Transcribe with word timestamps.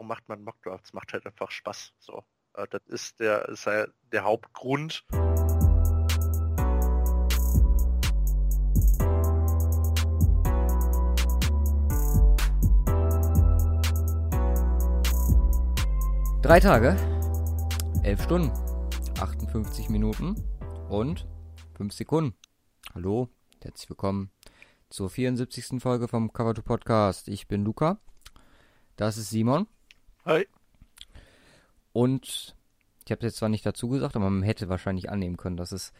warum 0.00 0.08
macht 0.08 0.30
man 0.30 0.42
Mockdrafts? 0.42 0.94
Macht 0.94 1.12
halt 1.12 1.26
einfach 1.26 1.50
Spaß. 1.50 1.92
So, 1.98 2.24
äh, 2.54 2.66
das 2.70 2.80
ist 2.86 3.20
der, 3.20 3.46
ist 3.50 3.66
halt 3.66 3.92
der 4.10 4.24
Hauptgrund. 4.24 5.04
Drei 16.40 16.60
Tage, 16.60 16.96
elf 18.02 18.22
Stunden, 18.22 18.50
58 19.20 19.90
Minuten 19.90 20.34
und 20.88 21.28
5 21.76 21.92
Sekunden. 21.92 22.34
Hallo, 22.94 23.28
herzlich 23.62 23.90
willkommen 23.90 24.30
zur 24.88 25.10
74. 25.10 25.78
Folge 25.78 26.08
vom 26.08 26.32
Cover 26.32 26.54
2 26.54 26.62
Podcast. 26.62 27.28
Ich 27.28 27.48
bin 27.48 27.66
Luca, 27.66 28.00
das 28.96 29.18
ist 29.18 29.28
Simon 29.28 29.66
Hi. 30.30 30.46
und 31.92 32.54
ich 33.04 33.10
habe 33.10 33.18
es 33.18 33.32
jetzt 33.32 33.38
zwar 33.38 33.48
nicht 33.48 33.66
dazu 33.66 33.88
gesagt, 33.88 34.14
aber 34.14 34.30
man 34.30 34.44
hätte 34.44 34.68
wahrscheinlich 34.68 35.10
annehmen 35.10 35.36
können, 35.36 35.56
dass 35.56 35.72
es 35.72 35.92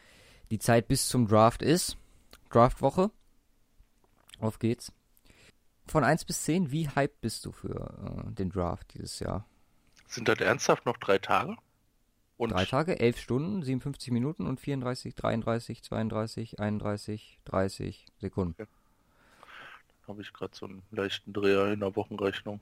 die 0.52 0.60
Zeit 0.60 0.86
bis 0.86 1.08
zum 1.08 1.26
Draft 1.26 1.62
ist. 1.62 1.96
Draftwoche. 2.48 3.10
Auf 4.38 4.60
geht's. 4.60 4.92
Von 5.88 6.04
1 6.04 6.26
bis 6.26 6.44
10, 6.44 6.70
wie 6.70 6.88
hyped 6.88 7.20
bist 7.20 7.44
du 7.44 7.50
für 7.50 8.24
äh, 8.28 8.32
den 8.32 8.50
Draft 8.50 8.94
dieses 8.94 9.18
Jahr? 9.18 9.48
Sind 10.06 10.28
das 10.28 10.38
ernsthaft 10.38 10.86
noch 10.86 10.98
drei 10.98 11.18
Tage? 11.18 11.56
Und 12.36 12.52
Drei 12.52 12.66
Tage, 12.66 13.00
11 13.00 13.18
Stunden, 13.18 13.62
57 13.64 14.12
Minuten 14.12 14.46
und 14.46 14.60
34, 14.60 15.12
33, 15.16 15.82
32, 15.82 16.60
31, 16.60 17.40
30 17.46 18.06
Sekunden. 18.20 18.68
habe 20.06 20.22
ich 20.22 20.32
gerade 20.32 20.54
so 20.54 20.66
einen 20.66 20.84
leichten 20.92 21.32
Dreher 21.32 21.72
in 21.72 21.80
der 21.80 21.96
Wochenrechnung. 21.96 22.60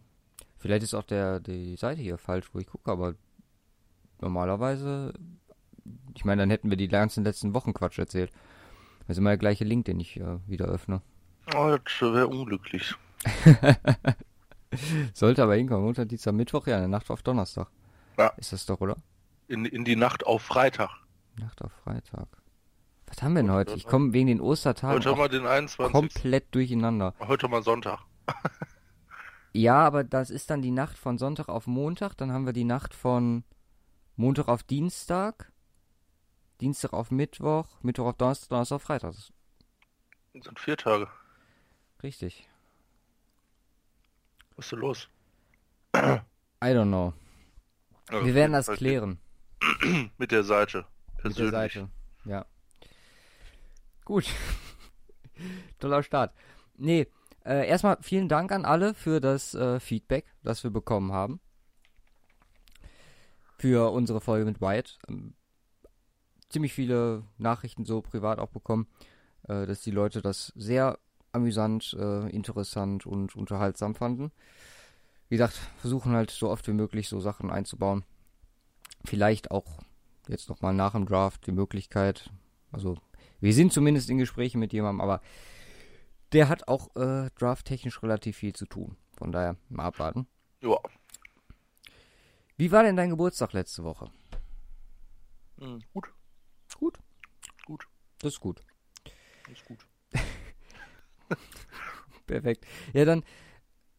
Vielleicht 0.59 0.83
ist 0.83 0.95
auch 0.95 1.05
der, 1.05 1.41
die 1.41 1.77
Seite 1.77 2.03
hier 2.03 2.19
falsch, 2.19 2.47
wo 2.53 2.59
ich 2.59 2.67
gucke, 2.67 2.91
aber 2.91 3.15
normalerweise, 4.21 5.15
ich 6.15 6.25
meine, 6.25 6.43
dann 6.43 6.51
hätten 6.51 6.71
wir 6.71 6.77
die 6.77 6.89
ganzen 6.89 7.25
letzten 7.25 7.55
Wochen 7.55 7.73
Quatsch 7.73 7.99
erzählt. 7.99 8.33
Das 9.07 9.17
ist 9.17 9.19
immer 9.19 9.31
der 9.31 9.39
gleiche 9.39 9.65
Link, 9.65 9.85
den 9.87 10.01
ich 10.01 10.19
äh, 10.19 10.39
wieder 10.47 10.67
öffne. 10.67 11.01
Oh, 11.55 11.77
das 11.83 12.03
wäre 12.03 12.27
unglücklich. 12.27 12.95
Sollte 15.15 15.43
aber 15.43 15.55
hinkommen. 15.55 15.85
Montag, 15.85 16.09
Dienstag, 16.09 16.35
Mittwoch, 16.35 16.67
ja, 16.67 16.77
eine 16.77 16.89
Nacht 16.89 17.11
auf 17.11 17.23
Donnerstag. 17.23 17.69
Ja. 18.19 18.29
Ist 18.37 18.53
das 18.53 18.67
doch, 18.67 18.81
oder? 18.81 18.97
In, 19.47 19.65
in 19.65 19.85
die 19.85 19.97
Nacht 19.97 20.27
auf 20.27 20.43
Freitag. 20.43 20.91
Nacht 21.39 21.63
auf 21.63 21.73
Freitag. 21.85 22.27
Was 23.07 23.23
haben 23.23 23.33
wir 23.35 23.43
denn 23.43 23.53
heute? 23.53 23.75
Ich 23.75 23.87
komme 23.87 24.13
wegen 24.13 24.27
den 24.27 24.41
Ostertagen 24.41 24.99
Heute 24.99 25.17
wir 25.17 25.29
den 25.29 25.47
21. 25.47 25.93
komplett 25.93 26.55
durcheinander. 26.55 27.15
Heute 27.21 27.49
mal 27.49 27.63
Sonntag. 27.63 28.01
Ja, 29.53 29.85
aber 29.85 30.05
das 30.05 30.31
ist 30.31 30.51
dann 30.51 30.63
die 30.63 30.71
Nacht 30.71 30.97
von 30.99 31.19
Sonntag 31.19 31.49
auf 31.49 31.67
Montag. 31.67 32.15
Dann 32.17 32.33
haben 32.33 32.47
wir 32.47 32.53
die 32.53 32.65
Nacht 32.65 32.95
von 32.95 33.45
Montag 34.17 34.49
auf 34.49 34.63
Dienstag. 34.63 35.53
Dienstag 36.61 36.93
auf 36.93 37.11
Mittwoch. 37.11 37.67
Mittwoch 37.83 38.07
auf 38.07 38.17
Donnerstag, 38.17 38.49
Donnerstag 38.51 38.77
auf 38.77 38.83
Freitag. 38.83 39.13
Das 40.35 40.45
sind 40.45 40.59
vier 40.61 40.77
Tage. 40.77 41.09
richtig. 42.03 42.49
Was 44.57 44.67
ist 44.67 44.73
denn 44.73 44.81
los? 44.81 45.09
I 45.97 46.21
don't 46.75 46.87
know. 46.89 47.13
Ja, 48.11 48.25
Wir 48.25 48.35
werden 48.35 48.53
das 48.53 48.67
klären. 48.67 49.19
Mit 50.19 50.31
der 50.33 50.43
Seite. 50.45 50.79
Mit 51.15 51.23
Persönlich. 51.23 51.51
der 51.51 51.61
Seite. 51.61 51.89
Ja. 52.25 52.47
Gut. 54.05 54.27
Toller 55.79 56.03
Start. 56.03 56.35
Nee, 56.77 57.07
äh, 57.45 57.67
erstmal 57.67 57.99
vielen 58.01 58.29
Dank 58.29 58.53
an 58.53 58.65
alle 58.65 58.95
für 58.95 59.21
das 59.21 59.55
äh, 59.55 59.81
Feedback, 59.81 60.27
das 60.43 60.65
wir 60.65 60.71
bekommen 60.71 61.13
haben. 61.13 61.41
Für 63.59 63.93
unsere 63.93 64.21
Folge 64.21 64.45
mit 64.45 64.61
Wyatt. 64.61 64.99
Ähm, 65.09 65.35
ziemlich 66.49 66.73
viele 66.73 67.25
Nachrichten 67.37 67.85
so 67.85 68.01
privat 68.01 68.39
auch 68.39 68.51
bekommen, 68.51 68.87
äh, 69.49 69.67
dass 69.67 69.83
die 69.83 69.91
Leute 69.91 70.23
das 70.23 70.53
sehr 70.57 70.99
amüsant, 71.33 71.97
äh, 71.99 72.29
interessant 72.31 73.07
und 73.07 73.37
unterhaltsam 73.37 73.95
fanden. 73.95 74.33
Wie 75.29 75.37
gesagt, 75.37 75.61
versuchen 75.79 76.13
halt 76.13 76.31
so 76.31 76.49
oft 76.49 76.67
wie 76.69 76.73
möglich 76.73 77.09
so 77.09 77.21
Sachen 77.21 77.51
einzubauen. 77.51 78.05
Vielleicht 79.05 79.51
auch 79.51 79.79
jetzt 80.27 80.49
nochmal 80.49 80.75
nach 80.75 80.93
dem 80.93 81.07
Draft 81.07 81.47
die 81.47 81.53
Möglichkeit. 81.53 82.31
Also, 82.73 82.97
wir 83.41 83.53
sind 83.53 83.73
zumindest 83.73 84.09
in 84.11 84.19
Gesprächen 84.19 84.59
mit 84.59 84.73
jemandem, 84.73 85.01
aber 85.01 85.21
der 86.33 86.49
hat 86.49 86.69
auch 86.69 86.95
äh, 86.97 87.31
drafttechnisch 87.37 88.03
relativ 88.03 88.37
viel 88.37 88.55
zu 88.55 88.67
tun. 88.67 88.97
Von 89.17 89.33
daher 89.33 89.57
mal 89.69 89.87
abwarten. 89.87 90.27
Ja. 90.63 90.79
Wie 92.57 92.73
war 92.73 92.83
denn 92.83 92.97
dein 92.97 93.11
Geburtstag 93.11 93.53
letzte 93.53 93.85
Woche? 93.85 94.11
Hm, 95.59 95.83
gut. 95.93 96.13
Gut. 96.77 96.99
Gut. 97.67 97.87
Das 98.19 98.35
ist 98.35 98.41
gut. 98.41 98.63
Ist 99.51 99.65
gut. 99.65 99.87
Perfekt. 102.27 102.67
Ja, 102.93 103.05
dann 103.05 103.25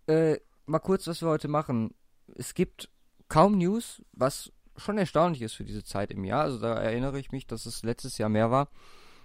äh, 0.08 0.38
mal 0.66 0.80
kurz, 0.80 1.08
was 1.08 1.22
wir 1.22 1.30
heute 1.30 1.48
machen. 1.48 1.94
Es 2.36 2.54
gibt 2.54 2.90
kaum 3.28 3.58
News, 3.58 4.02
was 4.12 4.52
schon 4.78 4.98
erstaunlich 4.98 5.42
ist 5.42 5.54
für 5.54 5.66
diese 5.66 5.84
Zeit 5.84 6.12
im 6.12 6.24
Jahr. 6.24 6.44
Also 6.44 6.60
da 6.60 6.76
erinnere 6.76 7.20
ich 7.20 7.32
mich, 7.32 7.48
dass 7.48 7.66
es 7.66 7.84
letztes 7.84 8.18
Jahr 8.18 8.30
mehr 8.30 8.52
war. 8.52 8.70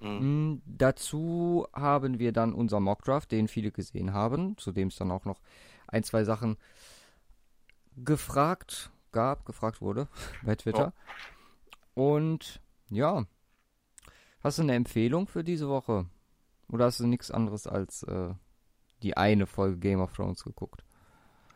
Hm. 0.05 0.53
Mm, 0.53 0.63
dazu 0.67 1.67
haben 1.73 2.19
wir 2.19 2.33
dann 2.33 2.53
unser 2.53 2.79
Mockdraft, 2.79 3.33
den 3.33 3.49
viele 3.49 3.73
gesehen 3.73 4.13
haben, 4.13 4.57
zu 4.59 4.71
dem 4.71 4.89
es 4.89 4.97
dann 4.97 5.11
auch 5.11 5.25
noch 5.25 5.41
ein, 5.89 6.05
zwei 6.05 6.25
Sachen 6.25 6.59
gefragt 7.97 8.91
gab, 9.13 9.47
gefragt 9.47 9.81
wurde 9.81 10.09
bei 10.43 10.57
Twitter. 10.57 10.93
Und 11.95 12.61
ja, 12.91 13.25
hast 14.41 14.59
du 14.59 14.63
eine 14.63 14.75
Empfehlung 14.75 15.27
für 15.27 15.43
diese 15.43 15.69
Woche? 15.69 16.07
Oder 16.69 16.87
hast 16.87 17.01
du 17.01 17.07
nichts 17.07 17.31
anderes 17.31 17.67
als 17.67 18.03
äh, 18.03 18.35
die 19.03 19.17
eine 19.17 19.47
Folge 19.47 19.79
Game 19.79 20.01
of 20.01 20.13
Thrones 20.13 20.45
geguckt? 20.45 20.85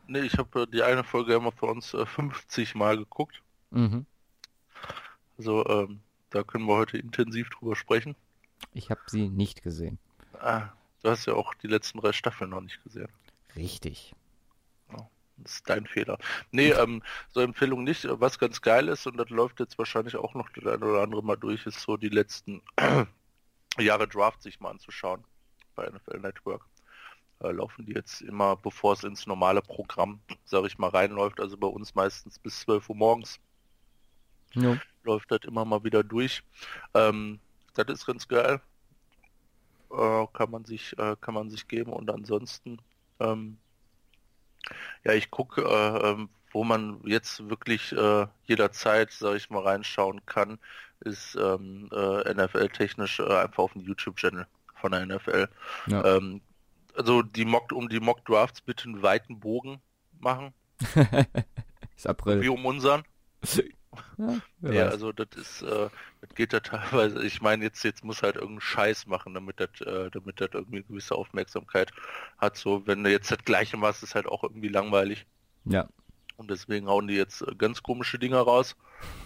Nee, 0.07 0.21
ich 0.21 0.39
habe 0.39 0.63
äh, 0.63 0.67
die 0.67 0.83
eine 0.83 1.05
Folge 1.05 1.35
immer 1.35 1.53
für 1.53 1.67
uns 1.67 1.93
äh, 1.93 2.07
50 2.07 2.75
Mal 2.77 2.97
geguckt. 2.97 3.43
Mhm. 3.71 4.07
Also 5.37 5.67
ähm, 5.67 6.01
da 6.31 6.43
können 6.43 6.67
wir 6.67 6.77
heute 6.77 6.97
intensiv 6.97 7.51
drüber 7.51 7.77
sprechen. 7.77 8.17
Ich 8.73 8.91
habe 8.91 9.01
sie 9.07 9.29
nicht 9.29 9.63
gesehen. 9.63 9.99
Ah, 10.41 10.69
du 11.03 11.11
hast 11.11 11.27
ja 11.27 11.35
auch 11.35 11.55
die 11.55 11.67
letzten 11.67 12.01
drei 12.01 12.13
Staffeln 12.13 12.51
noch 12.51 12.61
nicht 12.61 12.83
gesehen. 12.85 13.09
Richtig. 13.57 14.15
Das 15.43 15.55
ist 15.55 15.69
dein 15.69 15.87
Fehler. 15.87 16.19
Nee, 16.51 16.71
ähm, 16.71 17.03
so 17.29 17.41
Empfehlung 17.41 17.85
nicht. 17.85 18.07
Was 18.09 18.39
ganz 18.39 18.61
geil 18.61 18.89
ist, 18.89 19.07
und 19.07 19.17
das 19.17 19.31
läuft 19.31 19.61
jetzt 19.61 19.79
wahrscheinlich 19.79 20.17
auch 20.17 20.35
noch 20.35 20.49
das 20.51 20.67
eine 20.67 20.85
oder 20.85 21.03
andere 21.03 21.23
Mal 21.23 21.37
durch, 21.37 21.67
ist 21.67 21.81
so 21.81 21.97
die 21.97 22.09
letzten 22.09 22.63
Jahre 23.79 24.09
Draft 24.09 24.43
sich 24.43 24.59
mal 24.61 24.71
anzuschauen 24.71 25.25
bei 25.75 25.89
NFL 25.89 26.19
Network. 26.19 26.67
Äh, 27.41 27.53
laufen 27.53 27.87
die 27.87 27.93
jetzt 27.93 28.21
immer, 28.23 28.57
bevor 28.57 28.95
es 28.95 29.05
ins 29.05 29.27
normale 29.27 29.63
Programm, 29.63 30.21
sage 30.45 30.67
ich 30.67 30.79
mal, 30.79 30.91
reinläuft. 30.91 31.41
Also 31.41 31.57
bei 31.57 31.69
uns 31.69 31.95
meistens 31.95 32.39
bis 32.39 32.61
12 32.61 32.89
Uhr 32.89 32.97
morgens 32.97 33.39
Jo. 34.55 34.77
läuft 35.05 35.31
das 35.31 35.41
immer 35.45 35.65
mal 35.65 35.85
wieder 35.85 36.03
durch. 36.03 36.43
Ähm, 36.95 37.39
das 37.75 37.87
ist 37.89 38.07
ganz 38.07 38.29
geil. 38.29 38.61
Äh, 39.91 40.27
kann 40.33 40.51
man 40.51 40.65
sich, 40.65 40.99
äh, 40.99 41.17
kann 41.21 41.35
man 41.35 41.51
sich 41.51 41.67
geben 41.69 41.93
und 41.93 42.11
ansonsten, 42.11 42.79
ähm, 43.21 43.59
ja, 45.05 45.13
ich 45.13 45.31
gucke, 45.31 45.63
äh, 45.63 46.11
ähm, 46.11 46.29
wo 46.53 46.65
man 46.65 47.01
jetzt 47.05 47.49
wirklich 47.49 47.93
äh, 47.93 48.27
jederzeit, 48.45 49.13
sage 49.13 49.37
ich 49.37 49.51
mal, 49.51 49.63
reinschauen 49.63 50.25
kann, 50.27 50.59
ist 51.01 51.37
ähm, 51.37 51.89
äh, 51.93 52.35
NFL-technisch 52.35 53.21
äh, 53.21 53.39
einfach 53.39 53.65
auf 53.65 53.73
dem 53.73 53.83
YouTube-Channel 53.83 54.47
von 54.75 54.93
der 54.93 55.07
NFL. 55.07 55.49
Ja. 55.87 56.17
Ähm, 56.17 56.41
also 56.97 57.23
die 57.23 57.45
Mock, 57.45 57.73
um 57.73 57.89
die 57.89 58.01
Mock 58.01 58.25
Drafts 58.25 58.61
bitte 58.61 58.85
einen 58.85 59.03
weiten 59.03 59.39
Bogen 59.41 59.81
machen, 60.21 60.53
ist 61.97 62.07
April. 62.07 62.41
wie 62.43 62.49
um 62.49 62.67
unseren. 62.67 63.05
Ja, 64.19 64.73
Ja, 64.73 64.87
also 64.89 65.13
das 65.13 65.29
ist, 65.37 65.63
äh, 65.63 65.89
das 66.21 66.35
geht 66.35 66.53
da 66.53 66.61
teilweise, 66.61 67.25
ich 67.25 67.41
meine, 67.41 67.65
jetzt, 67.65 67.83
jetzt 67.85 68.05
muss 68.05 68.23
halt 68.23 68.37
irgendeinen 68.37 68.61
Scheiß 68.61 69.07
machen, 69.07 69.35
damit 69.35 69.61
das, 69.61 69.81
äh, 69.81 70.11
damit 70.11 70.41
das 70.41 70.51
irgendwie 70.53 70.79
eine 70.79 70.85
gewisse 70.87 71.15
Aufmerksamkeit 71.15 71.93
hat. 72.39 72.57
So, 72.57 72.87
wenn 72.87 73.05
du 73.05 73.11
jetzt 73.11 73.31
das 73.31 73.45
gleiche 73.45 73.77
machst, 73.77 74.03
ist 74.03 74.15
halt 74.15 74.27
auch 74.27 74.43
irgendwie 74.43 74.69
langweilig. 74.69 75.27
ja. 75.65 75.89
Und 76.37 76.53
deswegen 76.53 76.87
hauen 76.87 77.09
die 77.09 77.17
jetzt 77.17 77.43
äh, 77.43 77.55
ganz 77.57 77.83
komische 77.83 78.19
Dinger 78.19 78.39
raus. 78.39 78.77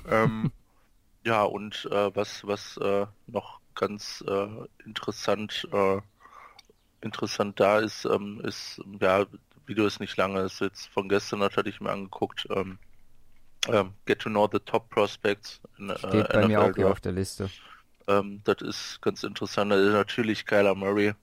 Ähm, 0.09 0.51
ja, 1.25 1.43
und 1.43 1.87
äh, 1.91 2.17
was, 2.17 2.47
was 2.47 2.79
äh, 2.79 3.07
noch 3.27 3.61
ganz 3.75 4.25
äh, 4.27 4.49
interessant, 4.85 5.67
interessant 7.01 7.59
da 7.61 7.79
ist, 7.81 8.05
ähm, 8.05 8.41
ist, 8.45 8.81
ja, 9.01 9.27
Video 9.67 9.87
ist 9.87 10.01
nicht 10.01 10.17
lange, 10.17 10.41
ist 10.41 10.61
jetzt 10.61 10.89
von 10.89 11.09
gestern, 11.09 11.41
das 11.41 11.57
hatte 11.57 11.69
ich 11.69 11.81
mir 11.81 11.91
angeguckt, 11.91 12.47
ähm, 12.51 12.79
ähm, 13.69 13.93
Get 14.07 14.21
to 14.21 14.29
know 14.31 14.49
the 14.51 14.59
top 14.61 14.89
prospects 14.91 15.61
in 15.79 15.91
äh, 15.91 15.99
Steht 15.99 16.29
bei 16.33 16.47
mir 16.47 16.61
auch 16.61 16.65
NFL 16.67 16.75
hier 16.77 16.91
auf 16.91 17.01
der 17.01 17.13
Liste. 17.13 17.51
Ähm, 18.09 18.41
das 18.45 18.57
ist 18.63 19.01
ganz 19.03 19.23
interessant. 19.23 19.71
Da 19.73 19.77
ist 19.77 19.93
natürlich 19.93 20.45
Kyler 20.47 20.75
Murray 20.75 21.15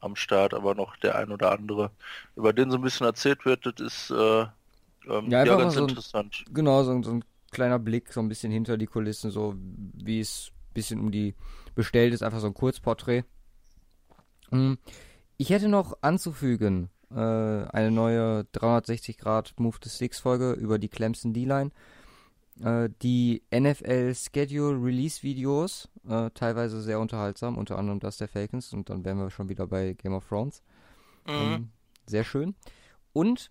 am 0.00 0.16
Start, 0.16 0.52
aber 0.54 0.74
noch 0.74 0.96
der 0.98 1.14
ein 1.16 1.30
oder 1.30 1.52
andere, 1.52 1.90
über 2.36 2.52
den 2.52 2.70
so 2.70 2.76
ein 2.76 2.82
bisschen 2.82 3.06
erzählt 3.06 3.44
wird, 3.44 3.64
das 3.66 3.74
ist 3.80 4.10
äh, 4.10 4.46
Ähm, 5.06 5.30
Ja, 5.30 5.44
ja, 5.44 5.56
ganz 5.56 5.74
so 5.74 5.82
ein- 5.84 5.88
interessant. 5.90 6.44
Genau, 6.52 6.82
so, 6.82 7.02
so 7.02 7.10
ein 7.12 7.24
kleiner 7.50 7.78
Blick, 7.78 8.12
so 8.12 8.20
ein 8.20 8.28
bisschen 8.28 8.50
hinter 8.50 8.78
die 8.78 8.86
Kulissen, 8.86 9.30
so 9.30 9.54
wie 9.58 10.20
es 10.20 10.50
ein 10.50 10.72
bisschen 10.74 11.00
um 11.00 11.12
die 11.12 11.34
bestellt 11.74 12.14
ist, 12.14 12.22
einfach 12.22 12.40
so 12.40 12.46
ein 12.46 12.54
Kurzporträt. 12.54 13.24
Hm, 14.50 14.78
Ich 15.36 15.50
hätte 15.50 15.68
noch 15.68 15.98
anzufügen, 16.00 16.88
äh, 17.14 17.18
eine 17.18 17.90
neue 17.90 18.44
360 18.52 19.18
Grad 19.18 19.54
Move 19.58 19.76
the 19.82 19.90
Sticks 19.90 20.18
Folge 20.20 20.52
über 20.52 20.78
die 20.78 20.88
Clemson 20.88 21.32
D-Line. 21.32 21.70
Äh, 22.60 22.90
die 23.02 23.42
NFL 23.52 24.14
Schedule 24.14 24.82
Release 24.82 25.22
Videos, 25.22 25.88
äh, 26.08 26.30
teilweise 26.30 26.80
sehr 26.82 27.00
unterhaltsam, 27.00 27.58
unter 27.58 27.78
anderem 27.78 28.00
das 28.00 28.16
der 28.18 28.28
Falcons 28.28 28.72
und 28.72 28.90
dann 28.90 29.04
wären 29.04 29.18
wir 29.18 29.30
schon 29.30 29.48
wieder 29.48 29.66
bei 29.66 29.94
Game 29.94 30.14
of 30.14 30.28
Thrones. 30.28 30.62
Mhm. 31.26 31.32
Ähm, 31.32 31.68
sehr 32.06 32.24
schön. 32.24 32.54
Und 33.12 33.50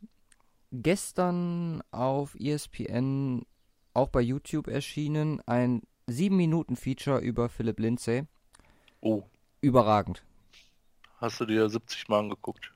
gestern 0.72 1.82
auf 1.92 2.36
ESPN 2.40 3.46
auch 3.94 4.10
bei 4.10 4.22
YouTube 4.22 4.68
erschienen 4.68 5.42
ein 5.46 5.84
7-Minuten-Feature 6.10 7.20
über 7.20 7.50
Philip 7.50 7.80
Lindsay. 7.80 8.24
Oh, 9.02 9.24
Überragend. 9.62 10.24
hast 11.18 11.40
du 11.40 11.46
dir 11.46 11.70
70 11.70 12.10
Mal 12.10 12.20
angeguckt? 12.20 12.73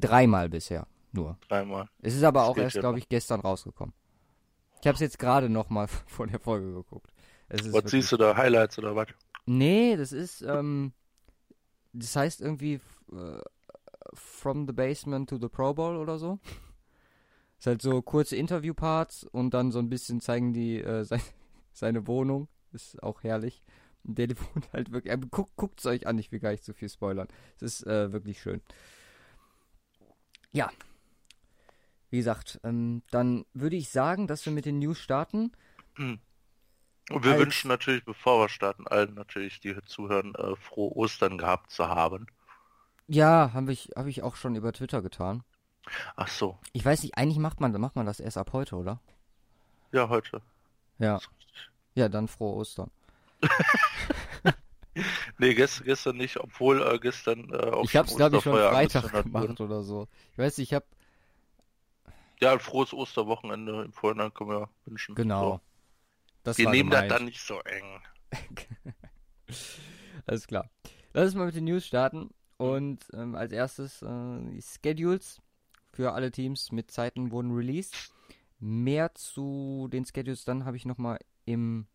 Dreimal 0.00 0.48
bisher 0.48 0.86
nur. 1.12 1.38
Dreimal. 1.48 1.88
Es 2.00 2.14
ist 2.14 2.22
aber 2.22 2.44
auch 2.44 2.54
geht 2.54 2.64
erst, 2.64 2.78
glaube 2.78 2.98
ich, 2.98 3.08
gestern 3.08 3.40
rausgekommen. 3.40 3.94
Ich 4.80 4.86
habe 4.86 4.94
es 4.94 5.00
jetzt 5.00 5.18
gerade 5.18 5.48
nochmal 5.48 5.88
vor 6.06 6.26
der 6.26 6.40
Folge 6.40 6.72
geguckt. 6.72 7.12
Es 7.48 7.66
ist 7.66 7.72
Was 7.72 7.90
siehst 7.90 8.12
du 8.12 8.16
da? 8.16 8.36
Highlights 8.36 8.78
oder 8.78 8.94
was? 8.94 9.08
Nee, 9.46 9.96
das 9.96 10.12
ist, 10.12 10.42
ähm, 10.42 10.92
das 11.92 12.14
heißt 12.14 12.40
irgendwie 12.40 12.80
äh, 13.12 13.40
From 14.14 14.66
the 14.66 14.72
Basement 14.72 15.28
to 15.28 15.38
the 15.38 15.48
Pro 15.48 15.74
Bowl 15.74 15.96
oder 15.96 16.18
so. 16.18 16.38
Ist 17.58 17.66
halt 17.66 17.82
so 17.82 18.00
kurze 18.00 18.36
Interviewparts 18.36 19.24
und 19.24 19.52
dann 19.52 19.72
so 19.72 19.80
ein 19.80 19.90
bisschen 19.90 20.20
zeigen 20.20 20.52
die 20.52 20.80
äh, 20.80 21.04
sein, 21.04 21.20
seine 21.72 22.06
Wohnung. 22.06 22.48
Ist 22.72 23.02
auch 23.02 23.22
herrlich. 23.22 23.62
Der 24.04 24.28
wohnt 24.54 24.72
halt 24.72 24.92
wirklich. 24.92 25.12
Äh, 25.12 25.18
guckt 25.30 25.56
guckt's 25.56 25.86
euch 25.86 26.06
an, 26.06 26.18
ich 26.18 26.30
will 26.30 26.38
gar 26.38 26.52
nicht 26.52 26.64
zu 26.64 26.72
viel 26.72 26.88
spoilern. 26.88 27.28
Es 27.56 27.62
ist 27.62 27.86
äh, 27.86 28.12
wirklich 28.12 28.40
schön. 28.40 28.62
Ja. 30.52 30.70
Wie 32.10 32.16
gesagt, 32.18 32.58
ähm, 32.64 33.02
dann 33.10 33.44
würde 33.54 33.76
ich 33.76 33.90
sagen, 33.90 34.26
dass 34.26 34.44
wir 34.44 34.52
mit 34.52 34.64
den 34.66 34.78
News 34.80 34.98
starten. 34.98 35.52
Und 35.96 36.18
wir 37.24 37.32
Als- 37.32 37.40
wünschen 37.40 37.68
natürlich, 37.68 38.04
bevor 38.04 38.40
wir 38.44 38.48
starten, 38.48 38.86
allen 38.88 39.14
natürlich, 39.14 39.60
die 39.60 39.72
hier 39.72 39.84
zuhören, 39.84 40.34
äh, 40.34 40.56
frohe 40.56 40.90
Ostern 40.96 41.38
gehabt 41.38 41.70
zu 41.70 41.88
haben. 41.88 42.26
Ja, 43.06 43.50
habe 43.52 43.72
ich, 43.72 43.90
hab 43.96 44.06
ich 44.06 44.22
auch 44.22 44.36
schon 44.36 44.54
über 44.56 44.72
Twitter 44.72 45.02
getan. 45.02 45.42
Ach 46.16 46.28
so, 46.28 46.58
Ich 46.72 46.84
weiß 46.84 47.02
nicht, 47.02 47.16
eigentlich 47.16 47.38
macht 47.38 47.60
man, 47.60 47.72
macht 47.80 47.96
man 47.96 48.06
das 48.06 48.20
erst 48.20 48.36
ab 48.38 48.52
heute, 48.52 48.76
oder? 48.76 49.00
ja, 49.92 50.08
heute. 50.08 50.40
Ja. 50.98 51.18
Ja, 51.94 52.08
dann 52.08 52.28
frohe 52.28 52.54
Ostern. 52.56 52.90
Nee, 55.40 55.54
gestern, 55.54 55.84
gestern 55.86 56.16
nicht, 56.18 56.36
obwohl 56.38 56.82
äh, 56.82 56.98
gestern 56.98 57.50
äh, 57.52 57.56
auch 57.70 57.84
ich 57.84 57.96
hab's, 57.96 58.14
glaube 58.14 58.36
ich, 58.36 58.42
schon 58.42 58.54
Freitag 58.54 59.10
gemacht 59.24 59.60
oder 59.60 59.82
so. 59.82 60.06
Ich 60.32 60.38
weiß 60.38 60.58
nicht, 60.58 60.70
ich 60.70 60.74
hab, 60.74 60.84
Ja, 62.40 62.52
ein 62.52 62.60
frohes 62.60 62.92
Osterwochenende 62.92 63.84
im 63.84 63.92
Vorhinein 63.92 64.32
können 64.34 64.50
wir 64.50 64.68
wünschen. 64.84 65.14
genau. 65.14 65.52
So. 65.54 65.60
Das 66.42 66.58
Wir 66.58 66.70
nehmen 66.70 66.90
das 66.90 67.00
gemeint. 67.02 67.12
dann 67.12 67.24
nicht 67.26 67.40
so 67.40 67.58
eng. 67.60 68.02
Alles 70.26 70.46
klar. 70.46 70.70
Lass 71.12 71.26
uns 71.26 71.34
mal 71.34 71.46
mit 71.46 71.54
den 71.54 71.64
News 71.64 71.86
starten. 71.86 72.30
Und 72.56 73.06
ähm, 73.14 73.34
als 73.34 73.52
erstes 73.52 74.02
äh, 74.02 74.06
die 74.52 74.62
Schedules 74.62 75.40
für 75.92 76.12
alle 76.12 76.30
Teams 76.30 76.72
mit 76.72 76.90
Zeiten 76.90 77.30
wurden 77.30 77.52
released. 77.52 78.12
Mehr 78.58 79.14
zu 79.14 79.88
den 79.90 80.04
Schedules 80.04 80.44
dann 80.44 80.66
habe 80.66 80.76
ich 80.76 80.84
nochmal 80.84 81.18
im 81.46 81.86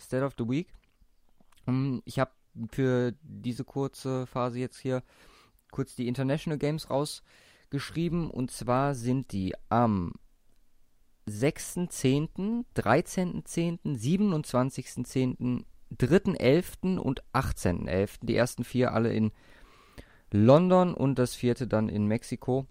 State 0.00 0.24
of 0.24 0.34
the 0.38 0.48
Week. 0.48 0.68
Ähm, 1.66 2.00
ich 2.04 2.18
habe 2.20 2.30
für 2.70 3.14
diese 3.22 3.64
kurze 3.64 4.26
Phase 4.26 4.58
jetzt 4.58 4.78
hier 4.78 5.02
kurz 5.70 5.94
die 5.96 6.08
International 6.08 6.58
Games 6.58 6.88
rausgeschrieben. 6.90 8.30
Und 8.30 8.50
zwar 8.50 8.94
sind 8.94 9.32
die 9.32 9.54
am 9.68 10.12
6.10., 11.28 12.64
13.10., 12.76 13.78
27.10., 13.84 15.64
3.11. 15.96 16.98
und 16.98 17.22
18.11. 17.32 18.18
Die 18.22 18.36
ersten 18.36 18.64
vier 18.64 18.92
alle 18.92 19.12
in 19.12 19.32
London 20.32 20.94
und 20.94 21.18
das 21.18 21.34
vierte 21.34 21.66
dann 21.66 21.88
in 21.88 22.06
Mexiko. 22.06 22.66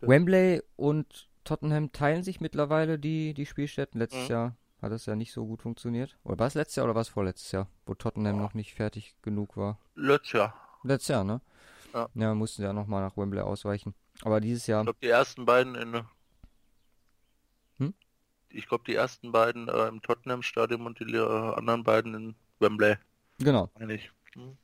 Wembley 0.00 0.62
und 0.76 1.28
Tottenham 1.44 1.92
teilen 1.92 2.22
sich 2.22 2.40
mittlerweile 2.40 2.98
die, 2.98 3.34
die 3.34 3.46
Spielstätten. 3.46 3.98
Letztes 3.98 4.28
Mhm. 4.28 4.32
Jahr 4.32 4.56
hat 4.82 4.92
das 4.92 5.06
ja 5.06 5.14
nicht 5.16 5.32
so 5.32 5.46
gut 5.46 5.62
funktioniert. 5.62 6.16
Oder 6.24 6.38
war 6.38 6.46
es 6.46 6.54
letztes 6.54 6.76
Jahr 6.76 6.84
oder 6.84 6.94
war 6.94 7.02
es 7.02 7.08
vorletztes 7.08 7.52
Jahr, 7.52 7.68
wo 7.86 7.94
Tottenham 7.94 8.36
Boah. 8.36 8.42
noch 8.44 8.54
nicht 8.54 8.74
fertig 8.74 9.14
genug 9.22 9.56
war? 9.56 9.78
Letztes 9.94 10.32
Jahr. 10.32 10.54
Letztes 10.82 11.08
Jahr, 11.08 11.24
ne? 11.24 11.40
Ja. 11.92 12.08
Ja, 12.14 12.34
mussten 12.34 12.62
ja 12.62 12.72
nochmal 12.72 13.02
nach 13.02 13.16
Wembley 13.16 13.40
ausweichen. 13.40 13.94
Aber 14.22 14.40
dieses 14.40 14.66
Jahr, 14.66 14.80
Ich 14.82 14.86
glaube, 14.86 14.98
die 15.02 15.08
ersten 15.08 15.44
beiden 15.44 15.74
in. 15.74 16.04
Hm? 17.78 17.94
Ich 18.48 18.66
glaube, 18.68 18.84
die 18.86 18.94
ersten 18.94 19.32
beiden 19.32 19.68
äh, 19.68 19.88
im 19.88 20.00
Tottenham-Stadion 20.02 20.86
und 20.86 21.00
die 21.00 21.04
äh, 21.14 21.54
anderen 21.54 21.84
beiden 21.84 22.14
in 22.14 22.34
Wembley, 22.58 22.96
genau, 23.38 23.70
meine 23.78 23.94
ich. 23.94 24.10
Hm. 24.34 24.56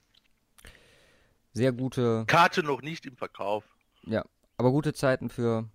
sehr 1.52 1.72
gute, 1.72 2.24
Karte 2.26 2.62
noch 2.62 2.82
nicht 2.82 3.04
im 3.06 3.16
Verkauf. 3.16 3.64
ja, 4.04 4.24
aber 4.58 4.70
gute 4.70 4.92
Zeiten 4.94 5.28
für 5.28 5.68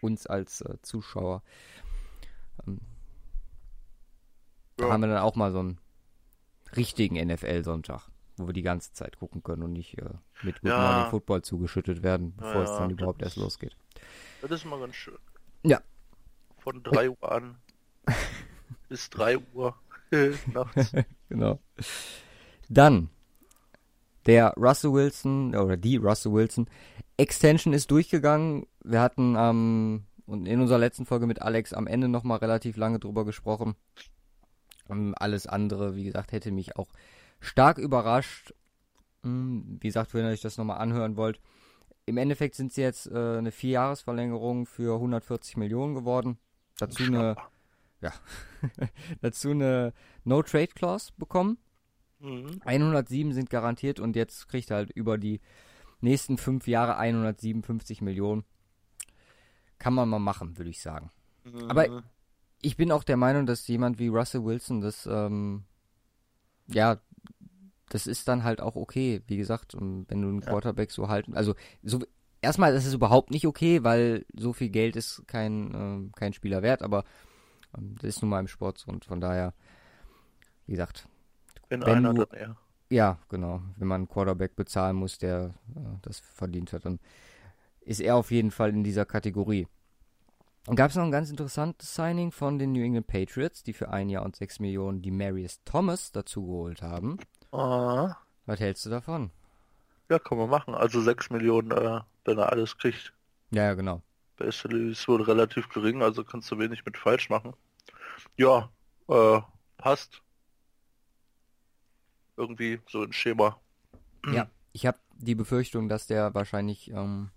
uns 0.00 0.26
als 0.26 0.60
äh, 0.62 0.80
Zuschauer. 0.82 1.42
Ähm, 2.66 2.80
Da 4.82 4.88
Ja. 4.88 4.92
haben 4.94 5.00
wir 5.02 5.08
dann 5.08 5.18
auch 5.18 5.36
mal 5.36 5.52
so 5.52 5.60
einen 5.60 5.78
richtigen 6.76 7.14
NFL-Sonntag, 7.16 8.08
wo 8.36 8.46
wir 8.48 8.52
die 8.52 8.62
ganze 8.62 8.92
Zeit 8.92 9.16
gucken 9.18 9.42
können 9.42 9.62
und 9.62 9.72
nicht 9.72 9.96
äh, 9.98 10.10
mit 10.42 10.60
Good 10.60 10.70
Ja. 10.72 10.78
Morning 10.78 11.10
Football 11.10 11.42
zugeschüttet 11.42 12.02
werden, 12.02 12.34
bevor 12.36 12.62
es 12.64 12.70
Ja, 12.70 12.78
dann 12.80 12.88
das 12.90 12.98
überhaupt 12.98 13.22
erst 13.22 13.36
losgeht. 13.36 13.76
Das 14.40 14.50
ist 14.50 14.64
mal 14.64 14.80
ganz 14.80 14.96
schön. 14.96 15.18
Ja. 15.64 15.80
Von 16.58 16.82
3 16.82 17.10
Uhr 17.10 17.30
an 17.32 17.56
bis 18.88 19.08
3 19.10 19.38
Uhr 19.54 19.76
nachts. 20.52 20.92
Genau. 21.28 21.60
Dann 22.68 23.08
der 24.26 24.52
Russell 24.56 24.92
Wilson 24.92 25.54
oder 25.54 25.76
die 25.78 25.96
Russell 25.96 26.32
Wilson 26.32 26.68
Extension 27.16 27.72
ist 27.72 27.90
durchgegangen. 27.90 28.66
Wir 28.84 29.00
hatten 29.00 29.34
ähm, 29.38 30.04
und 30.26 30.46
in 30.46 30.60
unserer 30.60 30.78
letzten 30.78 31.06
Folge 31.06 31.26
mit 31.26 31.40
Alex 31.40 31.72
am 31.72 31.86
Ende 31.86 32.08
nochmal 32.08 32.38
relativ 32.38 32.76
lange 32.76 32.98
drüber 32.98 33.24
gesprochen. 33.24 33.76
Alles 34.88 35.46
andere, 35.46 35.94
wie 35.96 36.04
gesagt, 36.04 36.32
hätte 36.32 36.50
mich 36.50 36.76
auch 36.76 36.88
stark 37.40 37.78
überrascht. 37.78 38.52
Hm, 39.22 39.78
Wie 39.80 39.86
gesagt, 39.88 40.12
wenn 40.14 40.24
ihr 40.24 40.30
euch 40.32 40.40
das 40.40 40.58
nochmal 40.58 40.78
anhören 40.78 41.16
wollt. 41.16 41.40
Im 42.06 42.16
Endeffekt 42.16 42.56
sind 42.56 42.72
sie 42.72 42.82
jetzt 42.82 43.06
äh, 43.06 43.38
eine 43.38 43.52
Vierjahresverlängerung 43.52 44.66
für 44.66 44.94
140 44.96 45.56
Millionen 45.56 45.94
geworden. 45.94 46.38
Dazu 46.78 47.04
eine, 47.04 47.36
ja, 48.00 48.12
dazu 49.20 49.50
eine 49.50 49.92
No-Trade-Clause 50.24 51.12
bekommen. 51.16 51.58
Mhm. 52.18 52.60
107 52.64 53.32
sind 53.32 53.50
garantiert 53.50 54.00
und 54.00 54.16
jetzt 54.16 54.48
kriegt 54.48 54.70
er 54.70 54.78
halt 54.78 54.90
über 54.90 55.16
die 55.18 55.40
nächsten 56.00 56.38
fünf 56.38 56.66
Jahre 56.66 56.96
157 56.96 58.00
Millionen. 58.02 58.44
Kann 59.78 59.94
man 59.94 60.08
mal 60.08 60.18
machen, 60.18 60.58
würde 60.58 60.70
ich 60.70 60.82
sagen. 60.82 61.10
Aber- 61.68 61.88
Mhm. 61.88 62.02
Ich 62.62 62.76
bin 62.76 62.92
auch 62.92 63.04
der 63.04 63.16
Meinung, 63.16 63.44
dass 63.46 63.66
jemand 63.68 63.98
wie 63.98 64.08
Russell 64.08 64.44
Wilson 64.44 64.80
das, 64.80 65.06
ähm, 65.06 65.64
ja, 66.68 66.98
das 67.88 68.06
ist 68.06 68.28
dann 68.28 68.44
halt 68.44 68.60
auch 68.60 68.76
okay. 68.76 69.22
Wie 69.26 69.36
gesagt, 69.36 69.74
wenn 69.74 70.06
du 70.08 70.28
einen 70.28 70.40
Ja. 70.40 70.46
Quarterback 70.48 70.90
so 70.90 71.08
halten, 71.08 71.34
also 71.34 71.54
so 71.82 72.00
erstmal 72.40 72.74
ist 72.74 72.86
es 72.86 72.94
überhaupt 72.94 73.30
nicht 73.30 73.46
okay, 73.46 73.82
weil 73.84 74.24
so 74.34 74.52
viel 74.52 74.70
Geld 74.70 74.96
ist 74.96 75.24
kein 75.26 75.72
ähm, 75.74 76.12
kein 76.14 76.32
Spieler 76.32 76.62
wert, 76.62 76.82
aber 76.82 77.04
ähm, 77.76 77.96
das 78.00 78.10
ist 78.16 78.22
nun 78.22 78.30
mal 78.30 78.40
im 78.40 78.48
Sport 78.48 78.78
so 78.78 78.90
und 78.90 79.04
von 79.04 79.20
daher, 79.20 79.54
wie 80.66 80.72
gesagt, 80.72 81.08
Wenn, 81.68 81.82
wenn 81.84 82.06
einer 82.06 82.14
du- 82.14 82.36
eher. 82.36 82.56
Ja, 82.90 83.18
genau. 83.30 83.62
Wenn 83.76 83.88
man 83.88 84.02
einen 84.02 84.08
Quarterback 84.08 84.54
bezahlen 84.54 84.96
muss, 84.96 85.16
der 85.18 85.54
äh, 85.74 85.80
das 86.02 86.20
verdient 86.20 86.72
hat, 86.74 86.84
dann 86.84 87.00
ist 87.80 88.00
er 88.00 88.16
auf 88.16 88.30
jeden 88.30 88.50
Fall 88.50 88.70
in 88.70 88.84
dieser 88.84 89.06
Kategorie. 89.06 89.66
Und 90.66 90.76
gab 90.76 90.90
es 90.90 90.96
noch 90.96 91.04
ein 91.04 91.10
ganz 91.10 91.28
interessantes 91.30 91.94
Signing 91.94 92.30
von 92.30 92.58
den 92.58 92.72
New 92.72 92.82
England 92.82 93.06
Patriots, 93.08 93.62
die 93.64 93.72
für 93.72 93.90
ein 93.90 94.08
Jahr 94.08 94.24
und 94.24 94.36
sechs 94.36 94.60
Millionen 94.60 95.02
die 95.02 95.10
Marius 95.10 95.60
Thomas 95.64 96.12
dazu 96.12 96.46
geholt 96.46 96.82
haben. 96.82 97.18
Ah, 97.50 98.16
Was 98.46 98.60
hältst 98.60 98.86
du 98.86 98.90
davon? 98.90 99.30
ja, 100.10 100.18
kann 100.18 100.36
man 100.36 100.50
machen. 100.50 100.74
Also 100.74 101.00
6 101.00 101.30
Millionen, 101.30 101.70
äh, 101.70 102.00
wenn 102.26 102.36
er 102.38 102.52
alles 102.52 102.76
kriegt. 102.76 103.14
Ja, 103.50 103.64
ja, 103.64 103.74
genau. 103.74 104.02
Base 104.36 104.68
ist 104.68 105.08
wohl 105.08 105.22
relativ 105.22 105.70
gering, 105.70 106.02
also 106.02 106.22
kannst 106.22 106.50
du 106.50 106.58
wenig 106.58 106.84
mit 106.84 106.98
falsch 106.98 107.30
machen. 107.30 107.54
Ja, 108.36 108.68
äh, 109.08 109.40
passt. 109.78 110.20
Irgendwie 112.36 112.80
so 112.88 113.02
ein 113.02 113.12
Schema. 113.14 113.58
Ja, 114.30 114.48
ich 114.72 114.84
habe 114.84 114.98
die 115.16 115.34
Befürchtung, 115.34 115.88
dass 115.88 116.06
der 116.06 116.34
wahrscheinlich 116.34 116.90
ähm, 116.90 117.30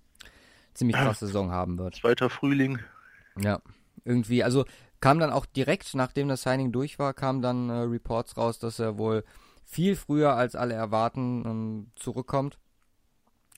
ziemlich 0.74 0.98
krasse 1.01 1.27
Saison 1.27 1.51
haben 1.51 1.77
wird. 1.77 1.96
Zweiter 1.96 2.29
Frühling. 2.29 2.79
Ja, 3.39 3.61
irgendwie, 4.03 4.43
also 4.43 4.65
kam 5.01 5.19
dann 5.19 5.31
auch 5.31 5.45
direkt, 5.45 5.93
nachdem 5.95 6.27
das 6.27 6.43
Signing 6.43 6.71
durch 6.71 6.99
war, 6.99 7.13
kamen 7.13 7.41
dann 7.41 7.69
äh, 7.69 7.73
Reports 7.73 8.37
raus, 8.37 8.59
dass 8.59 8.79
er 8.79 8.97
wohl 8.97 9.23
viel 9.65 9.95
früher 9.95 10.35
als 10.35 10.55
alle 10.55 10.73
erwarten 10.75 11.43
ähm, 11.45 11.91
zurückkommt 11.95 12.57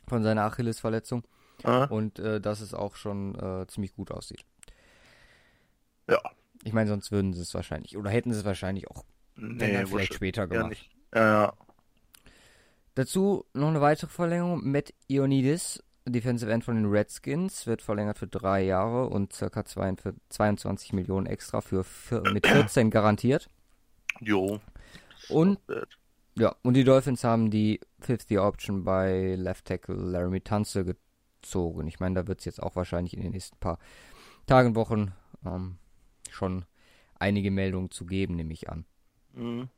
von 0.08 0.24
seiner 0.24 0.44
Achillesverletzung 0.44 1.24
Ah, 1.64 1.88
und 1.90 2.20
äh, 2.20 2.40
dass 2.42 2.62
es 2.62 2.74
auch 2.74 2.96
schon 2.96 3.36
äh, 3.36 3.68
ziemlich 3.68 3.94
gut 3.94 4.12
aussieht. 4.12 4.46
ja. 6.08 6.22
Ich 6.64 6.74
meine, 6.74 6.90
sonst 6.90 7.12
würden 7.12 7.34
sie 7.34 7.42
es 7.42 7.54
wahrscheinlich 7.54 7.98
oder 7.98 8.10
hätten 8.10 8.32
sie 8.34 8.40
es 8.40 8.46
wahrscheinlich 8.46 8.90
auch 8.90 9.06
Nee, 9.36 9.86
vielleicht 9.86 10.14
später 10.14 10.44
Ja, 10.44 10.48
gemacht. 10.48 10.72
nicht. 10.72 10.90
Ja, 11.14 11.44
ja. 11.44 11.54
Dazu 12.96 13.46
noch 13.54 13.68
eine 13.68 13.82
weitere 13.82 14.10
Verlängerung. 14.10 14.62
Matt 14.70 14.94
Ionidis, 15.08 15.84
Defensive 16.12 16.52
End 16.52 16.64
von 16.64 16.76
den 16.76 16.86
Redskins, 16.86 17.68
wird 17.68 17.82
verlängert 17.82 18.18
für 18.18 18.28
drei 18.28 18.64
Jahre 18.64 19.08
und 19.08 19.34
circa 19.34 19.66
42 19.66 20.22
22 20.30 20.94
Millionen 20.94 21.26
extra 21.28 21.62
für, 21.62 21.84
vier- 21.84 22.24
mit 22.34 22.48
14 22.52 22.90
garantiert. 22.90 23.50
Jo. 24.20 24.60
Und 25.30 25.60
ja, 26.36 26.56
und 26.64 26.76
die 26.76 26.84
Dolphins 26.84 27.24
haben 27.24 27.50
die 27.52 27.80
50 28.02 28.40
Option 28.40 28.84
bei 28.84 29.36
Left 29.36 29.66
Tackle 29.66 29.96
Laramie 29.96 30.42
Tunzel 30.42 30.86
gezogen. 31.42 31.88
Ich 31.88 32.00
meine, 32.00 32.16
da 32.16 32.28
wird 32.28 32.40
es 32.40 32.46
jetzt 32.46 32.62
auch 32.62 32.76
wahrscheinlich 32.76 33.16
in 33.16 33.22
den 33.24 33.32
nächsten 33.32 33.58
paar 33.58 33.80
Tagen, 34.46 34.76
Wochen 34.76 35.14
ähm, 35.46 35.78
schon 36.30 36.66
einige 37.20 37.52
Meldungen 37.52 37.92
zu 37.92 38.06
geben, 38.06 38.36
nehme 38.36 38.54
ich 38.54 38.70
an. 38.70 38.86
mhm. 39.34 39.70